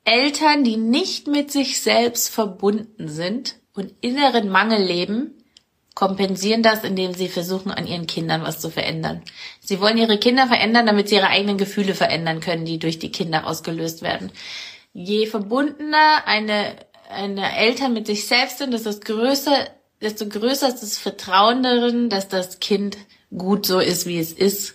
Eltern, 0.04 0.62
die 0.62 0.76
nicht 0.76 1.26
mit 1.26 1.50
sich 1.50 1.80
selbst 1.80 2.28
verbunden 2.28 3.08
sind 3.08 3.56
und 3.74 3.92
inneren 4.00 4.48
Mangel 4.48 4.80
leben, 4.80 5.34
kompensieren 5.96 6.62
das, 6.62 6.84
indem 6.84 7.14
sie 7.14 7.26
versuchen, 7.28 7.70
an 7.72 7.86
ihren 7.86 8.06
Kindern 8.06 8.42
was 8.42 8.60
zu 8.60 8.68
verändern. 8.68 9.22
Sie 9.60 9.80
wollen 9.80 9.96
ihre 9.96 10.18
Kinder 10.18 10.46
verändern, 10.46 10.86
damit 10.86 11.08
sie 11.08 11.14
ihre 11.14 11.28
eigenen 11.28 11.56
Gefühle 11.56 11.94
verändern 11.94 12.40
können, 12.40 12.66
die 12.66 12.78
durch 12.78 12.98
die 12.98 13.10
Kinder 13.10 13.46
ausgelöst 13.46 14.02
werden. 14.02 14.30
Je 14.92 15.26
verbundener 15.26 16.26
eine, 16.26 16.76
eine 17.08 17.56
Eltern 17.56 17.94
mit 17.94 18.06
sich 18.06 18.26
selbst 18.26 18.58
sind, 18.58 18.74
desto 18.74 18.90
größer, 18.92 19.68
desto 20.02 20.28
größer 20.28 20.68
ist 20.68 20.82
das 20.82 20.98
Vertrauen 20.98 21.62
darin, 21.62 22.10
dass 22.10 22.28
das 22.28 22.60
Kind 22.60 22.98
gut 23.36 23.64
so 23.64 23.80
ist, 23.80 24.04
wie 24.04 24.18
es 24.18 24.32
ist. 24.32 24.74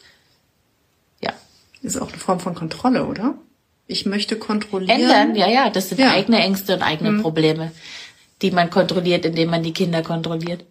Ja. 1.21 1.33
Ist 1.83 2.01
auch 2.01 2.09
eine 2.09 2.17
Form 2.17 2.39
von 2.39 2.55
Kontrolle, 2.55 3.05
oder? 3.05 3.35
Ich 3.85 4.07
möchte 4.07 4.37
kontrollieren. 4.37 5.01
Ändern, 5.01 5.35
ja, 5.35 5.47
ja, 5.47 5.69
das 5.69 5.89
sind 5.89 5.99
Ja. 5.99 6.13
eigene 6.13 6.39
Ängste 6.39 6.73
und 6.73 6.81
eigene 6.81 7.21
Probleme, 7.21 7.71
die 8.41 8.49
man 8.49 8.71
kontrolliert, 8.71 9.23
indem 9.23 9.51
man 9.51 9.61
die 9.61 9.73
Kinder 9.73 10.01
kontrolliert. 10.01 10.65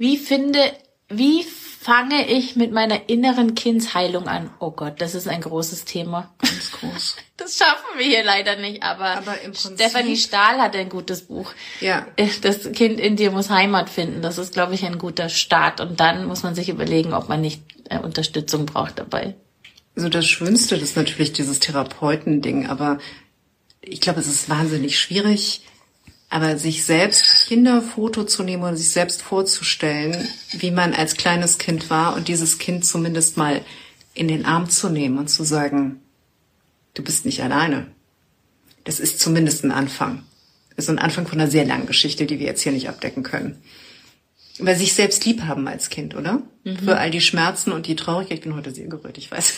Wie 0.00 0.16
finde, 0.16 0.72
wie 1.10 1.44
fange 1.44 2.26
ich 2.26 2.56
mit 2.56 2.72
meiner 2.72 3.10
inneren 3.10 3.54
Kindsheilung 3.54 4.28
an? 4.28 4.48
Oh 4.58 4.70
Gott, 4.70 5.02
das 5.02 5.14
ist 5.14 5.28
ein 5.28 5.42
großes 5.42 5.84
Thema. 5.84 6.34
Ganz 6.38 6.72
groß. 6.72 7.16
Das 7.36 7.56
schaffen 7.56 7.96
wir 7.96 8.04
hier 8.04 8.22
leider 8.22 8.56
nicht, 8.56 8.82
aber, 8.82 9.16
Aber 9.16 9.34
Stephanie 9.54 10.18
Stahl 10.18 10.60
hat 10.60 10.76
ein 10.76 10.90
gutes 10.90 11.22
Buch. 11.22 11.52
Ja. 11.80 12.06
Das 12.42 12.70
Kind 12.72 13.00
in 13.00 13.16
dir 13.16 13.30
muss 13.30 13.48
Heimat 13.48 13.88
finden. 13.88 14.20
Das 14.20 14.36
ist, 14.36 14.52
glaube 14.52 14.74
ich, 14.74 14.84
ein 14.84 14.98
guter 14.98 15.30
Start. 15.30 15.80
Und 15.80 16.00
dann 16.00 16.26
muss 16.26 16.42
man 16.42 16.54
sich 16.54 16.68
überlegen, 16.68 17.14
ob 17.14 17.30
man 17.30 17.40
nicht 17.40 17.62
äh, 17.88 17.98
Unterstützung 17.98 18.66
braucht 18.66 18.98
dabei. 18.98 19.36
Also 19.96 20.10
das 20.10 20.26
Schönste, 20.26 20.76
ist 20.76 20.96
natürlich 20.96 21.32
dieses 21.32 21.60
Therapeutending, 21.60 22.66
aber 22.66 22.98
ich 23.80 24.02
glaube, 24.02 24.20
es 24.20 24.26
ist 24.26 24.50
wahnsinnig 24.50 24.98
schwierig, 24.98 25.62
aber 26.30 26.56
sich 26.56 26.84
selbst 26.84 27.48
Kinderfoto 27.48 28.24
zu 28.24 28.44
nehmen 28.44 28.62
und 28.62 28.76
sich 28.76 28.90
selbst 28.90 29.20
vorzustellen, 29.20 30.28
wie 30.52 30.70
man 30.70 30.94
als 30.94 31.16
kleines 31.16 31.58
Kind 31.58 31.90
war 31.90 32.14
und 32.14 32.28
dieses 32.28 32.58
Kind 32.58 32.86
zumindest 32.86 33.36
mal 33.36 33.62
in 34.14 34.28
den 34.28 34.46
Arm 34.46 34.70
zu 34.70 34.88
nehmen 34.88 35.18
und 35.18 35.28
zu 35.28 35.42
sagen, 35.42 36.00
du 36.94 37.02
bist 37.02 37.26
nicht 37.26 37.42
alleine. 37.42 37.88
Das 38.84 39.00
ist 39.00 39.18
zumindest 39.18 39.64
ein 39.64 39.72
Anfang. 39.72 40.22
Das 40.76 40.84
ist 40.84 40.90
ein 40.90 41.00
Anfang 41.00 41.26
von 41.26 41.40
einer 41.40 41.50
sehr 41.50 41.64
langen 41.64 41.86
Geschichte, 41.86 42.26
die 42.26 42.38
wir 42.38 42.46
jetzt 42.46 42.62
hier 42.62 42.72
nicht 42.72 42.88
abdecken 42.88 43.24
können. 43.24 43.60
Weil 44.60 44.76
sich 44.76 44.94
selbst 44.94 45.24
lieb 45.24 45.42
haben 45.42 45.66
als 45.66 45.90
Kind, 45.90 46.14
oder? 46.14 46.42
Für 46.84 46.98
all 46.98 47.10
die 47.10 47.20
Schmerzen 47.20 47.72
und 47.72 47.86
die 47.86 47.96
Traurigkeit. 47.96 48.38
Ich 48.38 48.44
bin 48.44 48.54
heute 48.54 48.70
sehr 48.70 48.86
gerührt, 48.86 49.18
ich 49.18 49.30
weiß. 49.30 49.52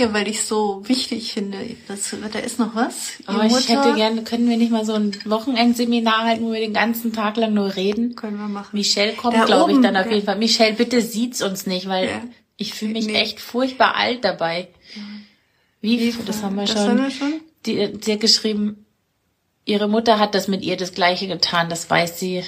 Ja, 0.00 0.12
weil 0.14 0.28
ich 0.28 0.42
so 0.44 0.82
wichtig 0.88 1.32
finde. 1.32 1.58
Das, 1.88 2.14
da 2.32 2.38
ist 2.38 2.58
noch 2.58 2.74
was. 2.74 3.12
Aber 3.26 3.44
Ihre 3.44 3.58
ich 3.58 3.68
hätte 3.68 3.78
Mutter- 3.80 3.94
gerne, 3.96 4.22
können 4.24 4.48
wir 4.48 4.56
nicht 4.56 4.72
mal 4.72 4.84
so 4.84 4.94
ein 4.94 5.12
Wochenendseminar 5.24 6.24
halten, 6.24 6.44
wo 6.44 6.52
wir 6.52 6.60
den 6.60 6.72
ganzen 6.74 7.12
Tag 7.12 7.36
lang 7.36 7.54
nur 7.54 7.76
reden? 7.76 8.16
Können 8.16 8.38
wir 8.38 8.48
machen. 8.48 8.76
Michelle 8.76 9.12
kommt, 9.12 9.44
glaube 9.46 9.72
ich, 9.72 9.80
dann 9.80 9.96
auf 9.96 10.06
ja. 10.06 10.12
jeden 10.12 10.26
Fall. 10.26 10.36
Michelle, 10.38 10.74
bitte 10.74 11.02
sieht's 11.02 11.42
uns 11.42 11.66
nicht, 11.66 11.88
weil 11.88 12.06
Ja. 12.08 12.22
ich 12.56 12.74
fühle 12.74 12.92
mich 12.92 13.06
Nee. 13.06 13.14
echt 13.14 13.40
furchtbar 13.40 13.94
alt 13.96 14.24
dabei. 14.24 14.68
Wie, 15.80 16.14
das 16.26 16.42
haben 16.42 16.56
wir 16.56 16.62
Das 16.66 16.72
schon. 16.72 16.88
haben 16.88 17.02
wir 17.02 17.10
schon? 17.10 17.40
Die, 17.66 17.98
sie 18.00 18.12
hat 18.12 18.20
geschrieben, 18.20 18.84
ihre 19.64 19.88
Mutter 19.88 20.18
hat 20.18 20.34
das 20.34 20.48
mit 20.48 20.62
ihr 20.62 20.76
das 20.76 20.92
Gleiche 20.94 21.26
getan, 21.26 21.68
das 21.70 21.88
weiß 21.88 22.18
sie. 22.18 22.42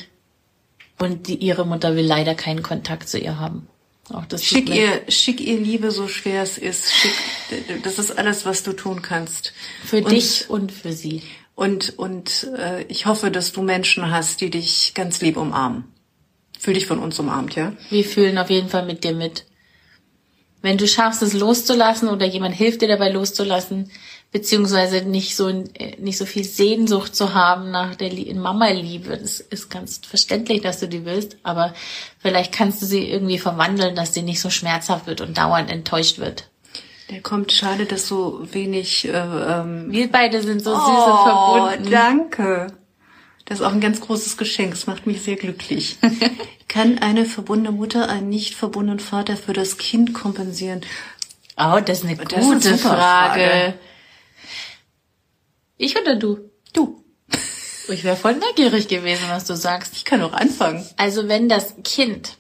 Und 0.99 1.29
die, 1.29 1.37
ihre 1.37 1.66
Mutter 1.66 1.97
will 1.97 2.05
leider 2.07 2.35
keinen 2.35 2.62
Kontakt 2.62 3.09
zu 3.09 3.19
ihr 3.19 3.39
haben. 3.39 3.66
Auch 4.13 4.27
das 4.27 4.45
Schick 4.45 4.69
ihr, 4.69 5.03
schick 5.09 5.41
ihr 5.41 5.59
Liebe, 5.59 5.91
so 5.91 6.09
schwer 6.09 6.43
es 6.43 6.59
ist. 6.59 6.93
Schick, 6.93 7.13
das 7.83 7.99
ist 7.99 8.19
alles, 8.19 8.45
was 8.45 8.63
du 8.63 8.73
tun 8.73 9.03
kannst. 9.03 9.53
Für 9.85 9.99
und, 9.99 10.11
dich 10.11 10.49
und 10.49 10.73
für 10.73 10.93
sie. 10.93 11.23
Und, 11.55 11.99
und 11.99 12.49
äh, 12.57 12.83
ich 12.85 13.07
hoffe, 13.07 13.31
dass 13.31 13.53
du 13.53 13.63
Menschen 13.63 14.11
hast, 14.11 14.41
die 14.41 14.51
dich 14.51 14.93
ganz 14.95 15.21
lieb 15.21 15.37
umarmen. 15.37 15.85
Fühl 16.59 16.75
dich 16.75 16.87
von 16.87 16.99
uns 16.99 17.19
umarmt, 17.19 17.55
ja? 17.57 17.73
Wir 17.91 18.05
fühlen 18.05 18.39
auf 18.39 18.51
jeden 18.51 18.69
Fall 18.69 18.87
mit 18.87 19.05
dir 19.05 19.15
mit. 19.15 19.47
Wenn 20.63 20.79
du 20.79 20.87
schaffst, 20.87 21.23
es 21.23 21.33
loszulassen 21.33 22.09
oder 22.09 22.25
jemand 22.25 22.55
hilft 22.55 22.83
dir 22.83 22.89
dabei 22.89 23.11
loszulassen, 23.11 23.91
beziehungsweise 24.33 25.03
nicht 25.03 25.37
so 25.37 25.51
nicht 25.99 26.17
so 26.19 26.25
viel 26.27 26.45
Sehnsucht 26.45 27.15
zu 27.15 27.35
haben 27.35 27.71
nach 27.71 27.95
der 27.95 28.09
Lie- 28.11 28.35
Mama-Liebe, 28.35 29.17
das 29.19 29.41
ist 29.41 29.69
ganz 29.71 30.01
verständlich, 30.09 30.63
dass 30.63 30.81
du 30.81 30.89
die 30.89 31.05
willst, 31.05 31.37
aber 31.43 31.75
vielleicht 32.19 32.53
kannst 32.53 32.81
du 32.83 32.87
sie 32.87 33.07
irgendwie 33.09 33.39
verwandeln, 33.39 33.95
dass 33.95 34.15
sie 34.15 34.23
nicht 34.23 34.41
so 34.41 34.49
schmerzhaft 34.51 35.07
wird 35.07 35.21
und 35.21 35.37
dauernd 35.37 35.71
enttäuscht 35.71 36.19
wird. 36.19 36.49
Der 37.11 37.21
kommt, 37.21 37.53
schade, 37.53 37.85
dass 37.85 38.09
so 38.09 38.41
wenig 38.53 39.07
äh, 39.07 39.11
ähm, 39.11 39.89
Wir 39.91 40.11
beide 40.11 40.41
sind 40.43 40.65
so 40.65 40.71
süß 40.75 40.83
Oh, 40.83 41.13
und 41.13 41.69
verbunden. 41.69 41.91
danke. 41.91 42.67
Das 43.45 43.59
ist 43.61 43.67
auch 43.67 43.73
ein 43.73 43.81
ganz 43.81 44.01
großes 44.01 44.39
Geschenk. 44.39 44.71
Das 44.71 44.87
macht 44.87 45.07
mich 45.07 45.21
sehr 45.21 45.37
glücklich. 45.37 45.99
Kann 46.69 46.99
eine 47.01 47.27
verbundene 47.27 47.73
Mutter 47.77 48.09
einen 48.09 48.31
nicht 48.31 48.55
verbundenen 48.55 49.01
Vater 49.01 49.37
für 49.37 49.53
das 49.53 49.77
Kind 49.77 50.15
kompensieren? 50.15 50.81
Oh, 51.59 51.81
das 51.85 51.99
ist 51.99 52.05
eine 52.07 52.17
Das 52.17 52.33
ist 52.33 52.35
eine 52.35 52.55
gute 52.55 52.79
Frage. 52.79 53.41
Frage. 53.43 53.75
Ich 55.83 56.01
oder 56.01 56.15
du? 56.15 56.49
Du. 56.73 57.05
Ich 57.89 58.05
wäre 58.05 58.15
voll 58.15 58.37
neugierig 58.37 58.87
gewesen, 58.87 59.25
was 59.29 59.47
du 59.47 59.57
sagst. 59.57 59.97
Ich 59.97 60.05
kann 60.05 60.23
auch 60.23 60.33
anfangen. 60.33 60.89
Also 60.97 61.27
wenn 61.27 61.49
das 61.49 61.75
Kind 61.83 62.37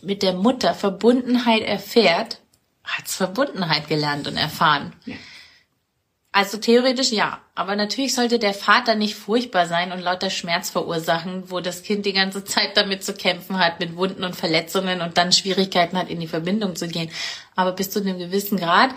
mit 0.00 0.22
der 0.22 0.34
Mutter 0.34 0.74
Verbundenheit 0.74 1.62
erfährt, 1.62 2.38
hat's 2.84 3.16
Verbundenheit 3.16 3.88
gelernt 3.88 4.28
und 4.28 4.36
erfahren. 4.36 4.92
Ja. 5.06 5.16
Also 6.30 6.58
theoretisch 6.58 7.10
ja, 7.10 7.40
aber 7.56 7.74
natürlich 7.74 8.14
sollte 8.14 8.38
der 8.38 8.54
Vater 8.54 8.94
nicht 8.94 9.16
furchtbar 9.16 9.66
sein 9.66 9.90
und 9.90 9.98
lauter 9.98 10.30
Schmerz 10.30 10.70
verursachen, 10.70 11.50
wo 11.50 11.58
das 11.58 11.82
Kind 11.82 12.06
die 12.06 12.12
ganze 12.12 12.44
Zeit 12.44 12.76
damit 12.76 13.02
zu 13.02 13.12
kämpfen 13.12 13.58
hat, 13.58 13.80
mit 13.80 13.96
Wunden 13.96 14.22
und 14.22 14.36
Verletzungen 14.36 15.00
und 15.00 15.18
dann 15.18 15.32
Schwierigkeiten 15.32 15.98
hat, 15.98 16.08
in 16.08 16.20
die 16.20 16.28
Verbindung 16.28 16.76
zu 16.76 16.86
gehen. 16.86 17.10
Aber 17.56 17.72
bis 17.72 17.90
zu 17.90 18.00
einem 18.00 18.20
gewissen 18.20 18.56
Grad 18.56 18.90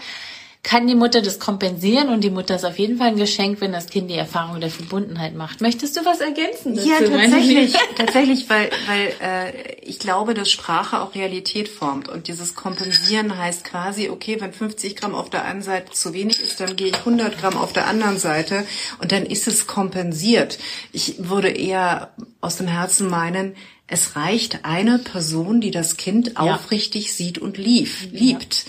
kann 0.64 0.88
die 0.88 0.96
Mutter 0.96 1.22
das 1.22 1.40
kompensieren 1.40 2.08
und 2.08 2.24
die 2.24 2.30
Mutter 2.30 2.56
ist 2.56 2.64
auf 2.64 2.80
jeden 2.80 2.98
Fall 2.98 3.10
ein 3.10 3.18
Geschenk, 3.18 3.60
wenn 3.60 3.74
das 3.74 3.88
Kind 3.88 4.10
die 4.10 4.16
Erfahrung 4.16 4.62
der 4.62 4.70
Verbundenheit 4.70 5.36
macht. 5.36 5.60
Möchtest 5.60 5.98
du 5.98 6.06
was 6.06 6.22
ergänzen? 6.22 6.76
Ja, 6.76 7.00
dazu, 7.00 7.12
meine 7.12 7.32
tatsächlich, 7.32 7.74
tatsächlich, 7.98 8.50
weil, 8.50 8.70
weil 8.88 9.14
äh, 9.22 9.76
ich 9.82 10.00
glaube, 10.00 10.34
dass 10.34 10.50
Sprache 10.50 11.02
auch 11.02 11.16
Realität 11.16 11.68
formt 11.68 12.08
und 12.08 12.30
dieses 12.30 12.56
Kompensieren 12.56 13.38
heißt 13.38 13.66
quasi, 13.66 14.10
okay, 14.10 14.40
wenn 14.40 14.54
50 14.54 14.96
Gramm 14.96 15.16
auf 15.16 15.30
der 15.30 15.44
einen 15.44 15.62
Seite 15.62 15.92
zu 15.92 16.14
wenig 16.14 16.40
ist, 16.40 16.62
dann 16.62 16.78
gehe 16.78 16.88
ich 16.88 16.96
100 16.96 17.38
Gramm 17.38 17.58
auf 17.58 17.74
der 17.74 17.86
anderen 17.88 18.18
Seite 18.18 18.66
und 19.02 19.12
dann 19.12 19.26
ist 19.26 19.48
es 19.48 19.68
kompensiert. 19.68 20.60
Ich 20.94 21.16
würde 21.30 21.50
eher 21.50 22.14
aus 22.40 22.56
dem 22.56 22.68
Herzen 22.68 23.10
meinen, 23.10 23.56
es 23.88 24.16
reicht 24.16 24.64
eine 24.64 24.98
Person, 24.98 25.60
die 25.60 25.72
das 25.72 25.98
Kind 25.98 26.38
aufrichtig 26.38 27.14
sieht 27.14 27.38
und 27.38 27.58
lief, 27.58 28.08
liebt. 28.12 28.66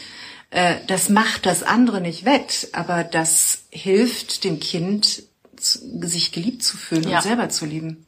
Äh, 0.54 0.76
Das 0.86 1.08
macht 1.08 1.46
das 1.46 1.62
andere 1.62 2.00
nicht 2.00 2.24
wett, 2.24 2.68
aber 2.72 3.02
das 3.04 3.64
hilft 3.70 4.44
dem 4.44 4.60
Kind, 4.60 5.24
sich 5.58 6.30
geliebt 6.32 6.62
zu 6.62 6.76
fühlen 6.76 7.08
Ja. 7.08 7.16
und 7.18 7.22
selber 7.24 7.48
zu 7.48 7.66
lieben. 7.66 8.06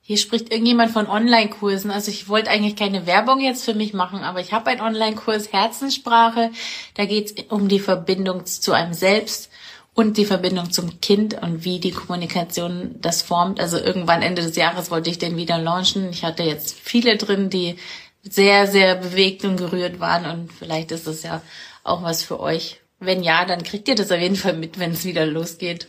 Hier 0.00 0.16
spricht 0.18 0.52
irgendjemand 0.52 0.92
von 0.92 1.08
Online-Kursen. 1.08 1.90
Also 1.90 2.10
ich 2.12 2.28
wollte 2.28 2.48
eigentlich 2.48 2.76
keine 2.76 3.06
Werbung 3.06 3.40
jetzt 3.40 3.64
für 3.64 3.74
mich 3.74 3.92
machen, 3.92 4.20
aber 4.20 4.40
ich 4.40 4.52
habe 4.52 4.70
einen 4.70 4.80
Online-Kurs 4.80 5.52
Herzenssprache. 5.52 6.50
Da 6.94 7.04
geht 7.06 7.26
es 7.38 7.44
um 7.50 7.68
die 7.68 7.80
Verbindung 7.80 8.46
zu 8.46 8.72
einem 8.72 8.94
selbst 8.94 9.50
und 9.94 10.16
die 10.16 10.24
Verbindung 10.24 10.70
zum 10.70 11.00
Kind 11.00 11.42
und 11.42 11.64
wie 11.64 11.80
die 11.80 11.90
Kommunikation 11.90 12.94
das 13.02 13.22
formt. 13.22 13.58
Also 13.60 13.78
irgendwann 13.78 14.22
Ende 14.22 14.42
des 14.42 14.54
Jahres 14.54 14.90
wollte 14.92 15.10
ich 15.10 15.18
den 15.18 15.36
wieder 15.36 15.58
launchen. 15.58 16.08
Ich 16.10 16.22
hatte 16.22 16.44
jetzt 16.44 16.76
viele 16.80 17.16
drin, 17.16 17.50
die 17.50 17.74
sehr, 18.22 18.66
sehr 18.68 18.94
bewegt 18.94 19.44
und 19.44 19.56
gerührt 19.56 19.98
waren 19.98 20.24
und 20.26 20.52
vielleicht 20.52 20.92
ist 20.92 21.06
es 21.08 21.22
ja 21.24 21.42
auch 21.86 22.02
was 22.02 22.22
für 22.22 22.40
euch. 22.40 22.80
Wenn 22.98 23.22
ja, 23.22 23.44
dann 23.44 23.62
kriegt 23.62 23.88
ihr 23.88 23.94
das 23.94 24.10
auf 24.10 24.20
jeden 24.20 24.36
Fall 24.36 24.54
mit, 24.54 24.78
wenn 24.78 24.92
es 24.92 25.04
wieder 25.04 25.26
losgeht. 25.26 25.88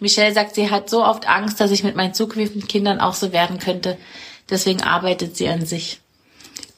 Michelle 0.00 0.32
sagt, 0.32 0.54
sie 0.54 0.70
hat 0.70 0.88
so 0.88 1.04
oft 1.04 1.28
Angst, 1.28 1.60
dass 1.60 1.70
ich 1.70 1.84
mit 1.84 1.96
meinen 1.96 2.14
zukünftigen 2.14 2.66
Kindern 2.66 3.00
auch 3.00 3.14
so 3.14 3.32
werden 3.32 3.58
könnte. 3.58 3.98
Deswegen 4.48 4.82
arbeitet 4.82 5.36
sie 5.36 5.48
an 5.48 5.66
sich. 5.66 6.00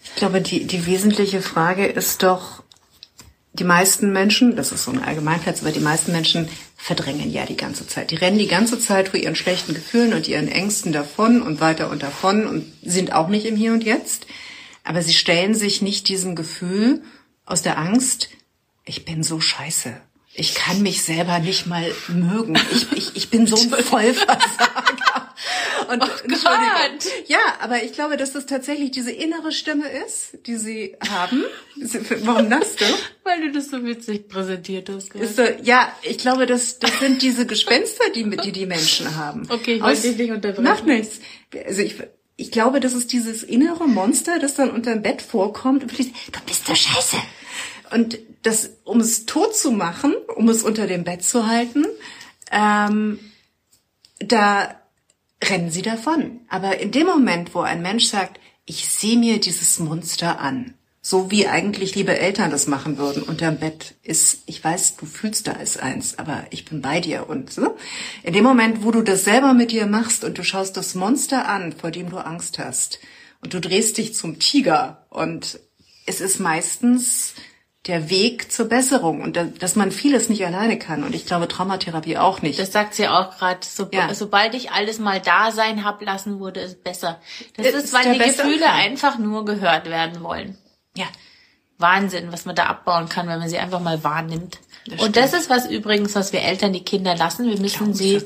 Ich 0.05 0.17
glaube, 0.17 0.41
die, 0.41 0.67
die 0.67 0.87
wesentliche 0.87 1.41
Frage 1.41 1.87
ist 1.87 2.23
doch, 2.23 2.63
die 3.55 3.65
meisten 3.65 4.13
Menschen, 4.13 4.57
das 4.57 4.73
ist 4.73 4.85
so 4.85 4.91
ein 4.91 5.03
Allgemeinplatz, 5.03 5.61
aber 5.61 5.73
die 5.73 5.81
meisten 5.81 6.13
Menschen 6.13 6.49
verdrängen 6.77 7.31
ja 7.31 7.45
die 7.45 7.57
ganze 7.57 7.87
Zeit. 7.87 8.11
Die 8.11 8.17
rennen 8.17 8.39
die 8.39 8.49
ganze 8.49 8.81
Zeit 8.81 9.11
vor 9.11 9.21
ihren 9.21 9.37
schlechten 9.37 9.75
Gefühlen 9.75 10.15
und 10.15 10.27
ihren 10.27 10.49
Ängsten 10.49 10.93
davon 10.93 11.43
und 11.43 11.61
weiter 11.61 11.91
und 11.91 12.03
davon 12.03 12.47
und 12.47 12.73
sind 12.83 13.13
auch 13.13 13.29
nicht 13.29 13.45
im 13.45 13.57
Hier 13.57 13.73
und 13.73 13.85
Jetzt. 13.85 14.27
Aber 14.85 15.03
sie 15.03 15.15
stellen 15.15 15.55
sich 15.55 15.83
nicht 15.83 16.09
diesem 16.09 16.35
Gefühl 16.35 17.03
aus 17.45 17.63
der 17.63 17.79
Angst, 17.79 18.31
ich 18.85 19.05
bin 19.05 19.23
so 19.23 19.41
scheiße. 19.41 20.01
Ich 20.35 20.55
kann 20.55 20.81
mich 20.81 21.03
selber 21.03 21.41
nicht 21.41 21.67
mal 21.67 21.93
mögen. 22.09 22.59
Ich, 22.73 22.93
ich, 22.93 23.17
ich 23.17 23.31
bin 23.31 23.47
so 23.47 23.57
ein 23.57 23.85
Vollversager. 23.85 25.35
Und, 25.91 26.03
oh. 26.03 26.49
Ja, 27.27 27.39
aber 27.61 27.83
ich 27.83 27.93
glaube, 27.93 28.17
dass 28.17 28.33
das 28.33 28.47
tatsächlich 28.47 28.93
diese 28.93 29.11
innere 29.11 29.53
Stimme 29.53 29.87
ist, 30.07 30.39
die 30.47 30.57
sie 30.57 30.97
haben. 31.11 31.45
Warum 32.23 32.49
lachst 32.49 32.81
du? 32.81 32.85
Weil 33.25 33.43
du 33.43 33.53
das 33.53 33.69
so 33.69 33.85
witzig 33.85 34.29
präsentiert 34.29 34.89
hast. 34.89 35.15
Ist 35.15 35.37
so, 35.37 35.43
ja, 35.63 35.93
ich 36.03 36.19
glaube, 36.19 36.47
das, 36.47 36.79
das 36.79 36.99
sind 36.99 37.21
diese 37.21 37.47
Gespenster, 37.47 38.05
die, 38.15 38.29
die 38.31 38.53
die 38.53 38.67
Menschen 38.67 39.17
haben. 39.17 39.47
Okay, 39.51 39.75
ich 39.75 39.83
wollte 39.83 40.01
dich 40.03 40.17
nicht 40.17 40.31
unterbrechen. 40.31 40.65
Macht 40.65 40.87
nichts. 40.87 41.21
Also 41.67 41.83
ich, 41.83 41.97
ich 42.37 42.51
glaube, 42.51 42.81
das 42.81 42.95
ist 42.95 43.13
dieses 43.13 43.43
innere 43.43 43.87
Monster, 43.87 44.39
das 44.39 44.55
dann 44.55 44.71
unterm 44.71 45.03
Bett 45.03 45.21
vorkommt 45.21 45.83
und 45.83 45.93
fließt, 45.93 46.11
du 46.33 46.41
bist 46.47 46.67
so 46.67 46.75
scheiße. 46.75 47.17
Und 47.93 48.19
das, 48.43 48.71
um 48.85 49.01
es 49.01 49.27
tot 49.27 49.57
zu 49.57 49.71
machen, 49.71 50.15
um 50.37 50.49
es 50.49 50.63
unter 50.63 50.87
dem 50.87 51.05
Bett 51.05 51.23
zu 51.23 51.47
halten, 51.47 51.85
ähm, 52.51 53.19
da 54.19 54.75
rennen 55.43 55.71
sie 55.71 55.83
davon. 55.83 56.41
Aber 56.49 56.79
in 56.79 56.91
dem 56.91 57.07
Moment, 57.07 57.55
wo 57.55 57.61
ein 57.61 57.83
Mensch 57.83 58.07
sagt, 58.07 58.41
ich 58.65 58.89
sehe 58.89 59.19
mir 59.19 59.41
dieses 59.41 59.79
Monster 59.79 60.41
an, 60.41 60.75
so 61.05 61.33
wie 61.33 61.49
eigentlich 61.49 61.97
liebe 61.97 62.17
Eltern 62.17 62.53
das 62.53 62.69
machen 62.69 62.97
würden, 62.97 63.25
unterm 63.25 63.59
Bett 63.59 63.95
ist, 64.05 64.43
ich 64.47 64.63
weiß, 64.63 64.97
du 64.97 65.07
fühlst 65.07 65.49
da 65.49 65.53
als 65.53 65.77
eins, 65.77 66.19
aber 66.19 66.45
ich 66.51 66.65
bin 66.65 66.81
bei 66.81 67.01
dir 67.01 67.29
und 67.29 67.53
so. 67.53 67.77
In 68.23 68.35
dem 68.35 68.45
Moment, 68.45 68.85
wo 68.85 68.93
du 68.93 69.03
das 69.03 69.25
selber 69.25 69.53
mit 69.53 69.73
dir 69.73 69.87
machst 69.87 70.23
und 70.23 70.39
du 70.39 70.45
schaust 70.45 70.77
das 70.77 70.95
Monster 70.95 71.49
an, 71.49 71.73
vor 71.73 71.91
dem 71.91 72.09
du 72.11 72.19
Angst 72.19 72.59
hast, 72.61 73.01
und 73.41 73.55
du 73.55 73.61
drehst 73.61 73.99
dich 73.99 74.15
zum 74.15 74.39
Tiger 74.39 75.05
und 75.11 75.59
es 76.07 76.21
ist 76.21 76.39
meistens 76.39 77.35
der 77.87 78.11
Weg 78.11 78.53
zur 78.53 78.67
Besserung 78.69 79.23
und 79.23 79.37
dass 79.59 79.75
man 79.75 79.91
vieles 79.91 80.29
nicht 80.29 80.47
alleine 80.47 80.79
kann. 80.79 81.03
Und 81.03 81.17
ich 81.17 81.27
glaube, 81.27 81.49
Traumatherapie 81.49 82.17
auch 82.17 82.41
nicht. 82.41 82.59
Das 82.59 82.71
sagt 82.71 82.95
sie 82.95 83.09
auch 83.09 83.37
gerade. 83.37 83.59
So, 83.63 83.89
ja. 83.93 84.15
Sobald 84.15 84.55
ich 84.55 84.71
alles 84.71 85.01
mal 85.01 85.21
da 85.21 85.51
sein 85.51 85.85
hab 85.85 86.01
lassen, 86.01 86.39
wurde 86.39 86.61
es 86.61 86.77
besser. 86.77 87.21
Das 87.57 87.67
ist, 87.67 87.75
ist 87.75 87.93
weil 87.93 88.13
die 88.13 88.19
Gefühle 88.21 88.67
kann. 88.67 88.75
einfach 88.77 89.19
nur 89.19 89.45
gehört 89.45 89.91
werden 89.91 90.23
wollen. 90.23 90.57
Ja. 90.97 91.07
Wahnsinn, 91.79 92.31
was 92.31 92.45
man 92.45 92.55
da 92.55 92.67
abbauen 92.67 93.09
kann, 93.09 93.27
wenn 93.27 93.41
man 93.41 93.49
sie 93.49 93.59
einfach 93.59 93.81
mal 93.81 94.05
wahrnimmt. 94.05 94.61
Das 94.87 95.03
und 95.03 95.17
das 95.17 95.33
ist 95.33 95.51
was 95.51 95.69
übrigens, 95.69 96.15
was 96.15 96.33
wir 96.33 96.43
Eltern 96.43 96.73
die 96.73 96.85
Kinder 96.85 97.17
lassen. 97.17 97.49
Wir 97.49 97.59
müssen 97.59 97.95
sie, 97.95 98.23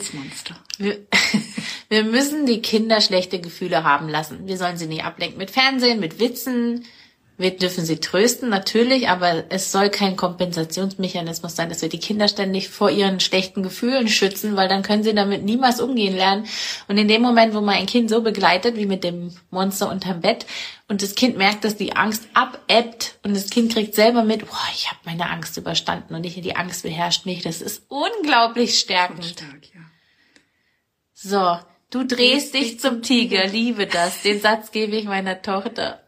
wir, 0.77 0.99
wir 1.89 2.05
müssen 2.05 2.45
die 2.45 2.61
Kinder 2.61 3.01
schlechte 3.01 3.41
Gefühle 3.41 3.85
haben 3.85 4.11
lassen. 4.11 4.47
Wir 4.47 4.59
sollen 4.59 4.77
sie 4.77 4.87
nicht 4.87 5.05
ablenken 5.05 5.39
mit 5.39 5.51
Fernsehen, 5.51 5.99
mit 5.99 6.19
Witzen, 6.19 6.85
wir 7.38 7.54
dürfen 7.54 7.84
sie 7.84 7.98
trösten, 7.98 8.48
natürlich, 8.48 9.08
aber 9.08 9.44
es 9.50 9.70
soll 9.70 9.90
kein 9.90 10.16
Kompensationsmechanismus 10.16 11.54
sein, 11.54 11.68
dass 11.68 11.82
wir 11.82 11.90
die 11.90 11.98
Kinder 11.98 12.28
ständig 12.28 12.70
vor 12.70 12.90
ihren 12.90 13.20
schlechten 13.20 13.62
Gefühlen 13.62 14.08
schützen, 14.08 14.56
weil 14.56 14.68
dann 14.68 14.82
können 14.82 15.02
sie 15.02 15.14
damit 15.14 15.44
niemals 15.44 15.80
umgehen 15.80 16.16
lernen. 16.16 16.46
Und 16.88 16.96
in 16.96 17.08
dem 17.08 17.20
Moment, 17.20 17.52
wo 17.52 17.60
man 17.60 17.74
ein 17.74 17.86
Kind 17.86 18.08
so 18.08 18.22
begleitet, 18.22 18.76
wie 18.76 18.86
mit 18.86 19.04
dem 19.04 19.34
Monster 19.50 19.90
unterm 19.90 20.22
Bett, 20.22 20.46
und 20.88 21.02
das 21.02 21.14
Kind 21.14 21.36
merkt, 21.36 21.64
dass 21.64 21.76
die 21.76 21.96
Angst 21.96 22.26
abebbt 22.32 23.18
und 23.24 23.34
das 23.34 23.50
Kind 23.50 23.72
kriegt 23.72 23.94
selber 23.94 24.22
mit, 24.22 24.46
boah, 24.46 24.68
ich 24.72 24.88
habe 24.88 25.00
meine 25.04 25.28
Angst 25.28 25.56
überstanden 25.56 26.14
und 26.14 26.20
nicht 26.22 26.42
die 26.42 26.56
Angst 26.56 26.84
beherrscht 26.84 27.26
mich, 27.26 27.42
das 27.42 27.60
ist 27.60 27.82
unglaublich 27.88 28.78
stärkend. 28.78 29.24
Stark, 29.24 29.66
ja. 29.74 29.80
So, 31.12 31.58
du 31.90 32.06
drehst 32.06 32.54
dich 32.54 32.78
zum 32.78 33.02
Tiger, 33.02 33.46
liebe 33.46 33.86
das. 33.86 34.22
Den 34.22 34.40
Satz 34.40 34.70
gebe 34.70 34.96
ich 34.96 35.06
meiner 35.06 35.42
Tochter. 35.42 36.06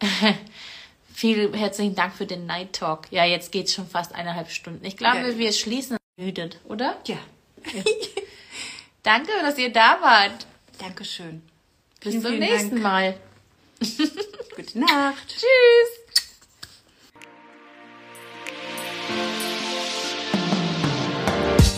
Vielen 1.14 1.52
herzlichen 1.54 1.94
Dank 1.94 2.14
für 2.14 2.26
den 2.26 2.46
Night 2.46 2.72
Talk. 2.72 3.06
Ja, 3.10 3.24
jetzt 3.24 3.52
geht's 3.52 3.74
schon 3.74 3.86
fast 3.86 4.14
eineinhalb 4.14 4.50
Stunden. 4.50 4.84
Ich 4.84 4.96
glaube, 4.96 5.32
ja. 5.32 5.38
wir 5.38 5.52
schließen 5.52 5.96
müdet, 6.16 6.58
oder? 6.64 6.96
Ja. 7.06 7.18
ja. 7.72 7.82
Danke, 9.02 9.30
dass 9.42 9.58
ihr 9.58 9.72
da 9.72 9.98
wart. 10.00 10.46
Dankeschön. 10.78 11.42
Bis 12.00 12.12
vielen, 12.12 12.22
zum 12.22 12.30
vielen 12.32 12.40
nächsten 12.40 12.70
Dank. 12.70 12.82
Mal. 12.82 13.16
Gute 14.56 14.78
Nacht. 14.78 15.28
Tschüss. 15.28 16.00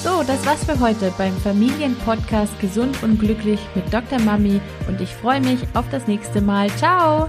So, 0.02 0.24
das 0.24 0.44
war's 0.44 0.64
für 0.64 0.80
heute 0.80 1.12
beim 1.16 1.36
Familienpodcast 1.38 2.58
Gesund 2.60 3.02
und 3.04 3.20
Glücklich 3.20 3.60
mit 3.76 3.92
Dr. 3.92 4.18
Mami 4.20 4.60
und 4.88 5.00
ich 5.00 5.10
freue 5.10 5.40
mich 5.40 5.60
auf 5.74 5.88
das 5.90 6.08
nächste 6.08 6.40
Mal. 6.40 6.68
Ciao! 6.76 7.28